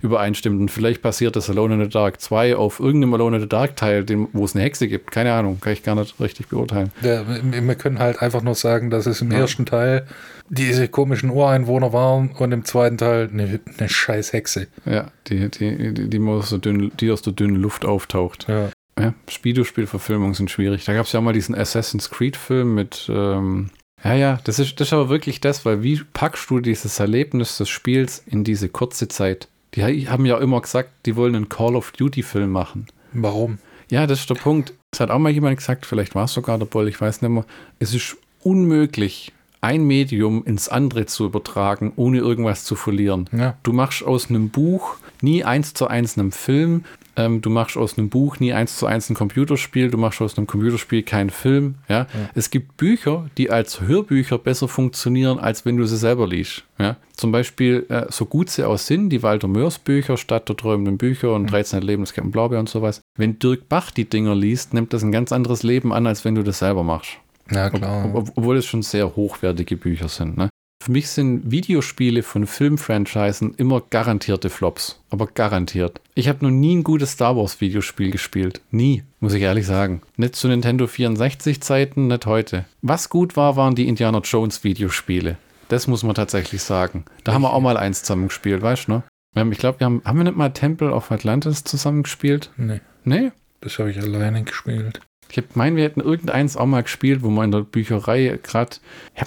übereinstimmt. 0.00 0.60
Und 0.60 0.70
vielleicht 0.70 1.02
basiert 1.02 1.36
das 1.36 1.50
Alone 1.50 1.74
in 1.74 1.80
the 1.82 1.88
Dark 1.88 2.20
2 2.20 2.56
auf 2.56 2.80
irgendeinem 2.80 3.14
Alone 3.14 3.36
in 3.36 3.42
the 3.42 3.48
Dark 3.48 3.76
Teil, 3.76 4.04
dem, 4.04 4.28
wo 4.32 4.44
es 4.44 4.54
eine 4.54 4.64
Hexe 4.64 4.88
gibt. 4.88 5.10
Keine 5.10 5.32
Ahnung, 5.32 5.58
kann 5.60 5.72
ich 5.72 5.82
gar 5.82 5.94
nicht 5.94 6.18
richtig 6.20 6.48
beurteilen. 6.48 6.90
Ja, 7.02 7.24
wir 7.26 7.74
können 7.74 7.98
halt 7.98 8.22
einfach 8.22 8.42
nur 8.42 8.54
sagen, 8.54 8.90
dass 8.90 9.06
es 9.06 9.20
im 9.20 9.30
ersten 9.30 9.66
Teil 9.66 10.06
diese 10.48 10.88
komischen 10.88 11.30
Ureinwohner 11.30 11.92
waren 11.92 12.30
und 12.38 12.52
im 12.52 12.64
zweiten 12.64 12.98
Teil 12.98 13.28
eine, 13.32 13.60
eine 13.78 13.88
scheiß 13.88 14.32
Hexe. 14.32 14.66
Ja, 14.84 15.10
die, 15.28 15.48
die, 15.50 15.92
die, 15.94 16.08
die, 16.10 16.18
aus 16.20 16.50
der 16.50 16.58
dünnen, 16.58 16.92
die 17.00 17.10
aus 17.10 17.22
der 17.22 17.32
dünnen 17.32 17.56
Luft 17.56 17.84
auftaucht. 17.84 18.46
Ja. 18.48 18.68
Ja, 18.98 19.14
Videospielverfilmungen 19.42 20.34
sind 20.34 20.50
schwierig. 20.50 20.84
Da 20.84 20.92
gab 20.92 21.06
es 21.06 21.12
ja 21.12 21.20
mal 21.20 21.32
diesen 21.32 21.54
Assassin's 21.54 22.10
Creed-Film 22.10 22.74
mit. 22.74 23.08
Ähm, 23.12 23.70
ja, 24.04 24.14
ja, 24.14 24.40
das 24.44 24.58
ist, 24.58 24.78
das 24.80 24.88
ist 24.88 24.92
aber 24.92 25.08
wirklich 25.08 25.40
das, 25.40 25.64
weil 25.64 25.82
wie 25.82 26.00
packst 26.12 26.50
du 26.50 26.60
dieses 26.60 27.00
Erlebnis 27.00 27.56
des 27.58 27.68
Spiels 27.68 28.22
in 28.26 28.44
diese 28.44 28.68
kurze 28.68 29.08
Zeit? 29.08 29.48
Die 29.74 29.82
ha- 29.82 30.10
haben 30.12 30.26
ja 30.26 30.38
immer 30.38 30.60
gesagt, 30.60 30.90
die 31.06 31.16
wollen 31.16 31.34
einen 31.34 31.48
Call 31.48 31.76
of 31.76 31.92
Duty-Film 31.92 32.50
machen. 32.50 32.86
Warum? 33.12 33.58
Ja, 33.90 34.06
das 34.06 34.20
ist 34.20 34.30
der 34.30 34.34
Punkt. 34.34 34.74
Es 34.92 35.00
hat 35.00 35.10
auch 35.10 35.18
mal 35.18 35.30
jemand 35.32 35.56
gesagt, 35.56 35.86
vielleicht 35.86 36.14
war 36.14 36.24
es 36.24 36.32
sogar 36.34 36.58
der 36.58 36.66
Boll, 36.66 36.88
ich 36.88 37.00
weiß 37.00 37.22
nicht 37.22 37.30
mehr. 37.30 37.46
Es 37.78 37.94
ist 37.94 38.16
unmöglich, 38.42 39.32
ein 39.62 39.84
Medium 39.84 40.44
ins 40.44 40.68
andere 40.68 41.06
zu 41.06 41.24
übertragen, 41.24 41.92
ohne 41.96 42.18
irgendwas 42.18 42.64
zu 42.64 42.74
verlieren. 42.74 43.30
Ja. 43.32 43.56
Du 43.62 43.72
machst 43.72 44.02
aus 44.04 44.28
einem 44.28 44.50
Buch 44.50 44.96
nie 45.22 45.44
eins 45.44 45.72
zu 45.72 45.86
eins 45.86 46.18
einem 46.18 46.32
Film. 46.32 46.84
Ähm, 47.14 47.42
du 47.42 47.50
machst 47.50 47.76
aus 47.76 47.96
einem 47.96 48.08
Buch 48.08 48.40
nie 48.40 48.52
eins 48.52 48.76
zu 48.76 48.86
eins 48.86 49.08
ein 49.08 49.14
Computerspiel. 49.14 49.90
Du 49.90 49.98
machst 49.98 50.20
aus 50.20 50.36
einem 50.36 50.48
Computerspiel 50.48 51.04
keinen 51.04 51.30
Film. 51.30 51.76
Ja? 51.88 52.08
Es 52.34 52.50
gibt 52.50 52.76
Bücher, 52.76 53.30
die 53.38 53.50
als 53.50 53.80
Hörbücher 53.80 54.38
besser 54.38 54.66
funktionieren, 54.66 55.38
als 55.38 55.64
wenn 55.64 55.76
du 55.76 55.86
sie 55.86 55.96
selber 55.96 56.26
liest. 56.26 56.64
Ja? 56.78 56.96
Zum 57.16 57.30
Beispiel, 57.30 57.86
äh, 57.88 58.06
so 58.10 58.26
gut 58.26 58.50
sie 58.50 58.64
auch 58.64 58.78
sind, 58.78 59.10
die 59.10 59.22
Walter 59.22 59.46
Mörs 59.46 59.78
Bücher, 59.78 60.16
Stadt 60.16 60.48
der 60.48 60.56
träumenden 60.56 60.98
Bücher 60.98 61.34
und 61.34 61.46
13 61.46 61.82
Leben 61.82 62.02
des 62.02 62.14
Captain 62.14 62.32
Blaubeer 62.32 62.58
und 62.58 62.68
sowas. 62.68 63.00
Wenn 63.16 63.38
Dirk 63.38 63.68
Bach 63.68 63.92
die 63.92 64.08
Dinger 64.08 64.34
liest, 64.34 64.74
nimmt 64.74 64.92
das 64.92 65.04
ein 65.04 65.12
ganz 65.12 65.30
anderes 65.30 65.62
Leben 65.62 65.92
an, 65.92 66.08
als 66.08 66.24
wenn 66.24 66.34
du 66.34 66.42
das 66.42 66.58
selber 66.58 66.82
machst. 66.82 67.18
Ja, 67.52 67.66
Ob, 67.66 67.74
klar. 67.74 68.14
ob, 68.14 68.32
obwohl 68.36 68.56
es 68.56 68.66
schon 68.66 68.82
sehr 68.82 69.14
hochwertige 69.16 69.76
Bücher 69.76 70.08
sind. 70.08 70.36
Ne? 70.36 70.48
Für 70.82 70.90
mich 70.90 71.08
sind 71.10 71.48
Videospiele 71.50 72.22
von 72.24 72.46
Filmfranchisen 72.46 73.54
immer 73.54 73.82
garantierte 73.90 74.50
Flops. 74.50 75.00
Aber 75.10 75.26
garantiert. 75.28 76.00
Ich 76.14 76.28
habe 76.28 76.44
noch 76.44 76.50
nie 76.50 76.74
ein 76.74 76.82
gutes 76.82 77.12
Star 77.12 77.36
Wars 77.36 77.60
Videospiel 77.60 78.10
gespielt. 78.10 78.60
Nie, 78.72 79.04
muss 79.20 79.34
ich 79.34 79.42
ehrlich 79.42 79.66
sagen. 79.66 80.02
Nicht 80.16 80.34
zu 80.34 80.48
Nintendo 80.48 80.86
64 80.88 81.60
Zeiten, 81.60 82.08
nicht 82.08 82.26
heute. 82.26 82.64
Was 82.80 83.08
gut 83.10 83.36
war, 83.36 83.54
waren 83.56 83.76
die 83.76 83.86
Indiana 83.86 84.18
Jones 84.24 84.64
Videospiele. 84.64 85.36
Das 85.68 85.86
muss 85.86 86.02
man 86.02 86.14
tatsächlich 86.16 86.62
sagen. 86.62 87.04
Da 87.24 87.32
haben 87.32 87.42
wir 87.42 87.52
auch 87.52 87.60
mal 87.60 87.76
eins 87.76 88.00
zusammen 88.02 88.26
gespielt, 88.28 88.60
weißt 88.62 88.88
du, 88.88 88.92
ne? 88.92 89.02
Wir 89.34 89.40
haben, 89.40 89.52
ich 89.52 89.58
glaube, 89.58 89.80
wir 89.80 89.84
haben, 89.86 90.02
haben 90.04 90.18
wir 90.18 90.24
nicht 90.24 90.36
mal 90.36 90.50
Temple 90.50 90.92
of 90.92 91.10
Atlantis 91.12 91.64
zusammen 91.64 92.02
gespielt? 92.02 92.50
nee, 92.56 92.80
Nee? 93.04 93.30
das 93.60 93.78
habe 93.78 93.90
ich 93.90 93.98
alleine 93.98 94.42
gespielt. 94.42 95.00
Ich 95.34 95.44
meine, 95.54 95.76
wir 95.76 95.84
hätten 95.84 96.00
irgendeins 96.00 96.56
auch 96.56 96.66
mal 96.66 96.82
gespielt, 96.82 97.22
wo 97.22 97.30
man 97.30 97.46
in 97.46 97.52
der 97.52 97.60
Bücherei 97.60 98.38
gerade. 98.42 98.76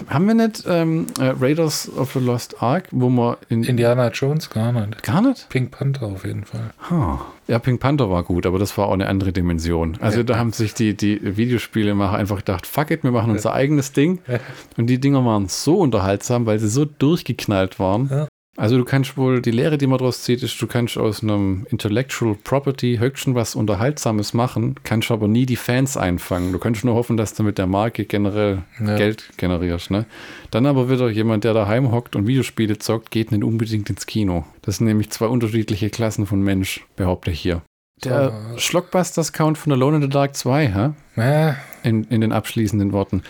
Haben 0.08 0.26
wir 0.28 0.34
nicht 0.34 0.64
ähm, 0.68 1.06
äh, 1.18 1.34
Raiders 1.40 1.90
of 1.96 2.12
the 2.12 2.20
Lost 2.20 2.62
Ark, 2.62 2.88
wo 2.92 3.08
man 3.08 3.36
in. 3.48 3.64
Indiana 3.64 4.08
Jones 4.10 4.48
gar 4.50 4.72
nicht. 4.72 5.02
gar 5.02 5.20
nicht? 5.20 5.48
Pink 5.48 5.72
Panther 5.72 6.06
auf 6.06 6.24
jeden 6.24 6.44
Fall. 6.44 6.70
Huh. 6.90 7.18
Ja, 7.48 7.58
Pink 7.58 7.80
Panther 7.80 8.10
war 8.10 8.22
gut, 8.24 8.46
aber 8.46 8.58
das 8.58 8.76
war 8.78 8.86
auch 8.88 8.92
eine 8.92 9.08
andere 9.08 9.32
Dimension. 9.32 9.98
Also 10.00 10.18
Ja. 10.18 10.24
da 10.24 10.38
haben 10.38 10.52
sich 10.52 10.74
die, 10.74 10.96
die 10.96 11.36
Videospielemacher 11.36 12.16
einfach 12.16 12.38
gedacht, 12.38 12.66
fuck 12.66 12.90
it, 12.90 13.04
wir 13.04 13.10
machen 13.12 13.30
unser 13.30 13.52
eigenes 13.52 13.92
Ding. 13.92 14.18
Ja. 14.26 14.38
Und 14.76 14.86
die 14.88 14.98
Dinger 15.00 15.24
waren 15.24 15.48
so 15.48 15.76
unterhaltsam, 15.78 16.46
weil 16.46 16.58
sie 16.58 16.68
so 16.68 16.84
durchgeknallt 16.84 17.78
waren. 17.78 18.26
Also 18.58 18.78
du 18.78 18.84
kannst 18.84 19.16
wohl, 19.18 19.42
die 19.42 19.50
Lehre, 19.50 19.76
die 19.76 19.86
man 19.86 19.98
daraus 19.98 20.22
zieht, 20.22 20.42
ist, 20.42 20.60
du 20.62 20.66
kannst 20.66 20.96
aus 20.96 21.22
einem 21.22 21.66
Intellectual 21.70 22.34
Property 22.42 22.96
höchstens 22.98 23.34
was 23.34 23.54
Unterhaltsames 23.54 24.32
machen, 24.32 24.76
kannst 24.82 25.10
aber 25.10 25.28
nie 25.28 25.44
die 25.44 25.56
Fans 25.56 25.96
einfangen. 25.98 26.52
Du 26.52 26.58
kannst 26.58 26.82
nur 26.84 26.94
hoffen, 26.94 27.16
dass 27.18 27.34
du 27.34 27.42
mit 27.42 27.58
der 27.58 27.66
Marke 27.66 28.06
generell 28.06 28.62
Ja. 28.84 28.96
Geld 28.96 29.28
generierst. 29.36 29.90
Ne? 29.90 30.06
Dann 30.50 30.64
aber 30.64 30.88
wieder 30.90 31.10
jemand, 31.10 31.44
der 31.44 31.52
daheim 31.52 31.92
hockt 31.92 32.16
und 32.16 32.26
Videospiele 32.26 32.78
zockt, 32.78 33.10
geht 33.10 33.30
nicht 33.30 33.44
unbedingt 33.44 33.90
ins 33.90 34.06
Kino. 34.06 34.44
Das 34.62 34.78
sind 34.78 34.86
nämlich 34.86 35.10
zwei 35.10 35.26
unterschiedliche 35.26 35.90
Klassen 35.90 36.26
von 36.26 36.40
Mensch, 36.40 36.84
behaupte 36.96 37.30
ich 37.30 37.40
hier. 37.40 37.60
Der 38.04 38.32
So. 38.52 38.58
Schlockbusters-Count 38.58 39.56
von 39.58 39.72
Alone 39.72 39.96
in 39.96 40.02
the 40.02 40.08
Dark 40.08 40.34
2, 40.36 40.68
hä? 40.68 40.90
Ja, 41.20 41.56
In, 41.82 42.04
in 42.04 42.20
den 42.22 42.32
abschließenden 42.32 42.92
Worten. 42.92 43.22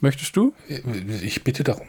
Möchtest 0.00 0.36
du? 0.36 0.52
ich 1.22 1.44
bitte 1.44 1.64
darum. 1.64 1.86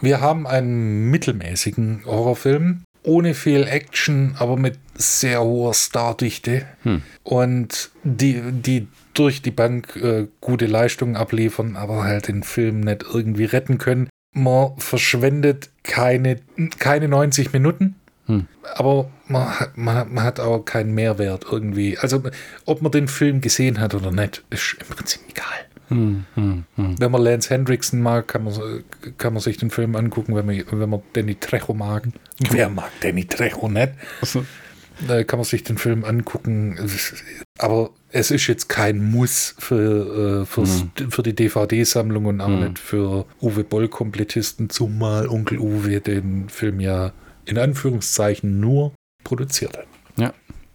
Wir 0.00 0.20
haben 0.20 0.46
einen 0.46 1.10
mittelmäßigen 1.10 2.02
Horrorfilm, 2.06 2.84
ohne 3.02 3.34
viel 3.34 3.66
Action, 3.66 4.34
aber 4.38 4.56
mit 4.56 4.78
sehr 4.94 5.42
hoher 5.42 5.74
Stardichte. 5.74 6.66
Hm. 6.82 7.02
Und 7.22 7.90
die, 8.02 8.40
die 8.52 8.88
durch 9.14 9.42
die 9.42 9.50
Bank 9.50 9.96
äh, 9.96 10.26
gute 10.40 10.66
Leistungen 10.66 11.16
abliefern, 11.16 11.76
aber 11.76 12.04
halt 12.04 12.28
den 12.28 12.42
Film 12.42 12.80
nicht 12.80 13.04
irgendwie 13.12 13.44
retten 13.44 13.78
können. 13.78 14.08
Man 14.34 14.78
verschwendet 14.78 15.70
keine, 15.82 16.36
keine 16.78 17.08
90 17.08 17.52
Minuten. 17.52 17.96
Hm. 18.26 18.46
Aber 18.74 19.10
man, 19.26 19.52
man, 19.74 20.14
man 20.14 20.24
hat 20.24 20.40
auch 20.40 20.60
keinen 20.60 20.94
Mehrwert 20.94 21.46
irgendwie. 21.50 21.98
Also, 21.98 22.22
ob 22.64 22.82
man 22.82 22.92
den 22.92 23.08
Film 23.08 23.40
gesehen 23.40 23.80
hat 23.80 23.94
oder 23.94 24.12
nicht, 24.12 24.44
ist 24.50 24.76
im 24.78 24.94
Prinzip 24.94 25.22
egal. 25.28 25.46
Hm, 25.90 26.24
hm, 26.34 26.64
hm. 26.76 27.00
Wenn 27.00 27.10
man 27.10 27.22
Lance 27.22 27.50
Hendrickson 27.50 28.00
mag, 28.00 28.28
kann 28.28 28.44
man, 28.44 28.54
kann 29.18 29.32
man 29.34 29.42
sich 29.42 29.56
den 29.58 29.70
Film 29.70 29.94
angucken. 29.96 30.34
Wenn 30.34 30.46
man, 30.46 30.62
wenn 30.70 30.88
man 30.88 31.02
Danny 31.12 31.34
Trejo 31.34 31.74
mag, 31.74 32.08
wer 32.50 32.68
mag 32.70 32.90
Danny 33.02 33.24
Trejo 33.26 33.68
nicht? 33.68 33.92
Also, 34.20 34.44
kann 35.06 35.38
man 35.38 35.44
sich 35.44 35.62
den 35.64 35.78
Film 35.78 36.04
angucken. 36.04 36.78
Aber 37.58 37.90
es 38.10 38.30
ist 38.30 38.46
jetzt 38.46 38.68
kein 38.68 39.10
Muss 39.10 39.54
für, 39.58 40.42
äh, 40.42 40.64
für 41.10 41.22
die 41.22 41.34
DVD-Sammlung 41.34 42.26
und 42.26 42.40
auch 42.40 42.48
Mhm. 42.48 42.60
nicht 42.60 42.78
für 42.78 43.26
Uwe 43.40 43.64
Boll-Komplettisten, 43.64 44.70
zumal 44.70 45.28
Onkel 45.28 45.58
Uwe 45.58 46.00
den 46.00 46.48
Film 46.48 46.80
ja 46.80 47.12
in 47.46 47.58
Anführungszeichen 47.58 48.60
nur 48.60 48.92
produziert 49.24 49.76
hat. 49.76 49.86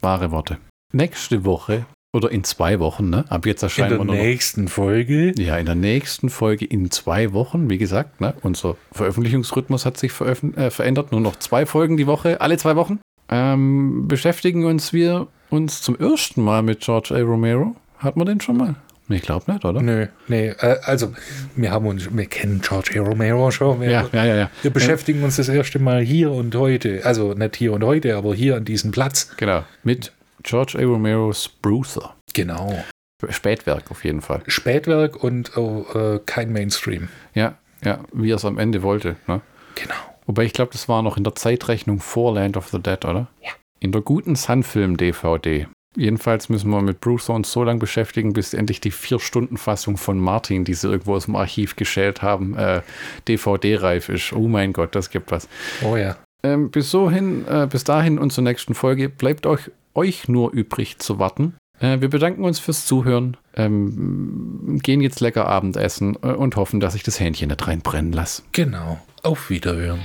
wahre 0.01 0.29
Worte. 0.29 0.59
Nächste 0.93 1.45
Woche 1.45 1.85
oder 2.15 2.31
in 2.31 2.43
zwei 2.43 2.79
Wochen, 2.79 3.09
ne? 3.09 3.25
Ab 3.29 3.45
jetzt 3.45 3.61
In 3.61 3.65
erscheinen 3.67 3.89
der 3.89 4.05
noch 4.05 4.13
nächsten 4.13 4.67
Folge. 4.69 5.33
Ja, 5.37 5.57
in 5.57 5.65
der 5.65 5.75
nächsten 5.75 6.29
Folge 6.29 6.65
in 6.65 6.89
zwei 6.89 7.33
Wochen, 7.33 7.69
wie 7.69 7.77
gesagt, 7.77 8.21
ne, 8.21 8.33
unser 8.41 8.77
Veröffentlichungsrhythmus 8.93 9.85
hat 9.85 9.97
sich 9.97 10.11
äh, 10.21 10.71
verändert. 10.71 11.11
Nur 11.11 11.21
noch 11.21 11.35
zwei 11.35 11.65
Folgen 11.65 11.97
die 11.97 12.07
Woche, 12.07 12.39
alle 12.41 12.57
zwei 12.57 12.75
Wochen. 12.75 12.99
Ähm, 13.29 14.07
beschäftigen 14.07 14.65
uns 14.65 14.93
wir 14.93 15.27
uns 15.49 15.81
zum 15.81 15.97
ersten 15.99 16.41
Mal 16.41 16.63
mit 16.63 16.79
George 16.79 17.13
A. 17.13 17.19
Romero. 17.19 17.75
Hat 17.97 18.17
man 18.17 18.27
den 18.27 18.39
schon 18.39 18.57
mal? 18.57 18.75
Ich 19.09 19.21
glaube 19.21 19.51
nicht, 19.51 19.63
oder? 19.65 19.81
Nö, 19.81 20.07
nee, 20.27 20.47
äh, 20.47 20.77
also 20.83 21.13
wir 21.55 21.71
haben 21.71 21.85
uns, 21.85 22.09
wir 22.11 22.25
kennen 22.25 22.61
George 22.67 22.99
A. 22.99 23.03
Romero 23.03 23.51
schon. 23.51 23.81
Wir, 23.81 23.91
Ja, 23.91 24.05
ja, 24.13 24.25
ja, 24.25 24.35
ja. 24.35 24.49
wir 24.61 24.71
beschäftigen 24.71 25.21
uns 25.23 25.35
das 25.35 25.49
erste 25.49 25.79
Mal 25.79 26.01
hier 26.01 26.31
und 26.31 26.55
heute, 26.55 27.01
also 27.03 27.33
nicht 27.33 27.55
hier 27.57 27.73
und 27.73 27.83
heute, 27.83 28.15
aber 28.15 28.33
hier 28.33 28.55
an 28.55 28.65
diesem 28.65 28.91
Platz. 28.91 29.31
Genau. 29.37 29.63
Mit 29.83 30.11
George 30.45 30.77
A. 30.77 30.83
Romeros 30.83 31.49
Bruiser. 31.49 32.15
Genau. 32.33 32.83
Spätwerk 33.29 33.89
auf 33.89 34.05
jeden 34.05 34.21
Fall. 34.21 34.43
Spätwerk 34.45 35.23
und 35.23 35.57
oh, 35.57 35.85
äh, 35.95 36.19
kein 36.25 36.53
Mainstream. 36.53 37.09
Ja, 37.33 37.57
ja, 37.83 37.99
wie 38.13 38.31
er 38.31 38.35
es 38.35 38.45
am 38.45 38.59
Ende 38.59 38.83
wollte. 38.83 39.15
Ne? 39.27 39.41
Genau. 39.73 39.95
Wobei 40.27 40.43
ich 40.43 40.53
glaube, 40.53 40.71
das 40.71 40.87
war 40.87 41.01
noch 41.01 41.17
in 41.17 41.23
der 41.23 41.35
Zeitrechnung 41.35 41.99
vor 41.99 42.33
Land 42.35 42.57
of 42.57 42.67
the 42.67 42.79
Dead, 42.79 43.03
oder? 43.05 43.27
Ja. 43.41 43.51
In 43.79 43.91
der 43.91 44.01
guten 44.01 44.35
Sun-Film-DVD. 44.35 45.67
Jedenfalls 45.97 46.49
müssen 46.49 46.69
wir 46.69 46.81
mit 46.81 46.99
Bruce 46.99 47.29
uns 47.29 47.51
so 47.51 47.63
lange 47.63 47.79
beschäftigen, 47.79 48.33
bis 48.33 48.53
endlich 48.53 48.81
die 48.81 48.91
Vier-Stunden-Fassung 48.91 49.97
von 49.97 50.19
Martin, 50.19 50.65
die 50.65 50.73
sie 50.73 50.89
irgendwo 50.89 51.15
aus 51.15 51.25
dem 51.25 51.35
Archiv 51.35 51.75
geschält 51.75 52.21
haben, 52.21 52.55
äh, 52.57 52.81
DVD-reif 53.27 54.09
ist. 54.09 54.33
Oh 54.33 54.47
mein 54.47 54.73
Gott, 54.73 54.93
das 54.93 55.09
gibt 55.09 55.31
was. 55.31 55.47
Oh 55.83 55.95
ja. 55.95 56.17
Ähm, 56.43 56.69
bis, 56.69 56.91
so 56.91 57.09
hin, 57.09 57.45
äh, 57.47 57.65
bis 57.67 57.85
dahin 57.85 58.19
und 58.19 58.31
zur 58.31 58.43
nächsten 58.43 58.75
Folge 58.75 59.09
bleibt 59.09 59.47
euch, 59.47 59.71
euch 59.95 60.27
nur 60.27 60.51
übrig 60.51 60.99
zu 60.99 61.19
warten. 61.19 61.55
Äh, 61.79 61.99
wir 62.01 62.09
bedanken 62.09 62.43
uns 62.43 62.59
fürs 62.59 62.85
Zuhören, 62.85 63.37
ähm, 63.55 64.79
gehen 64.81 65.01
jetzt 65.01 65.19
lecker 65.19 65.47
Abendessen 65.47 66.17
äh, 66.21 66.27
und 66.27 66.55
hoffen, 66.55 66.79
dass 66.79 66.95
ich 66.95 67.03
das 67.03 67.19
Hähnchen 67.19 67.49
nicht 67.49 67.67
reinbrennen 67.67 68.13
lasse. 68.13 68.43
Genau. 68.51 68.99
Auf 69.23 69.49
Wiederhören. 69.49 69.99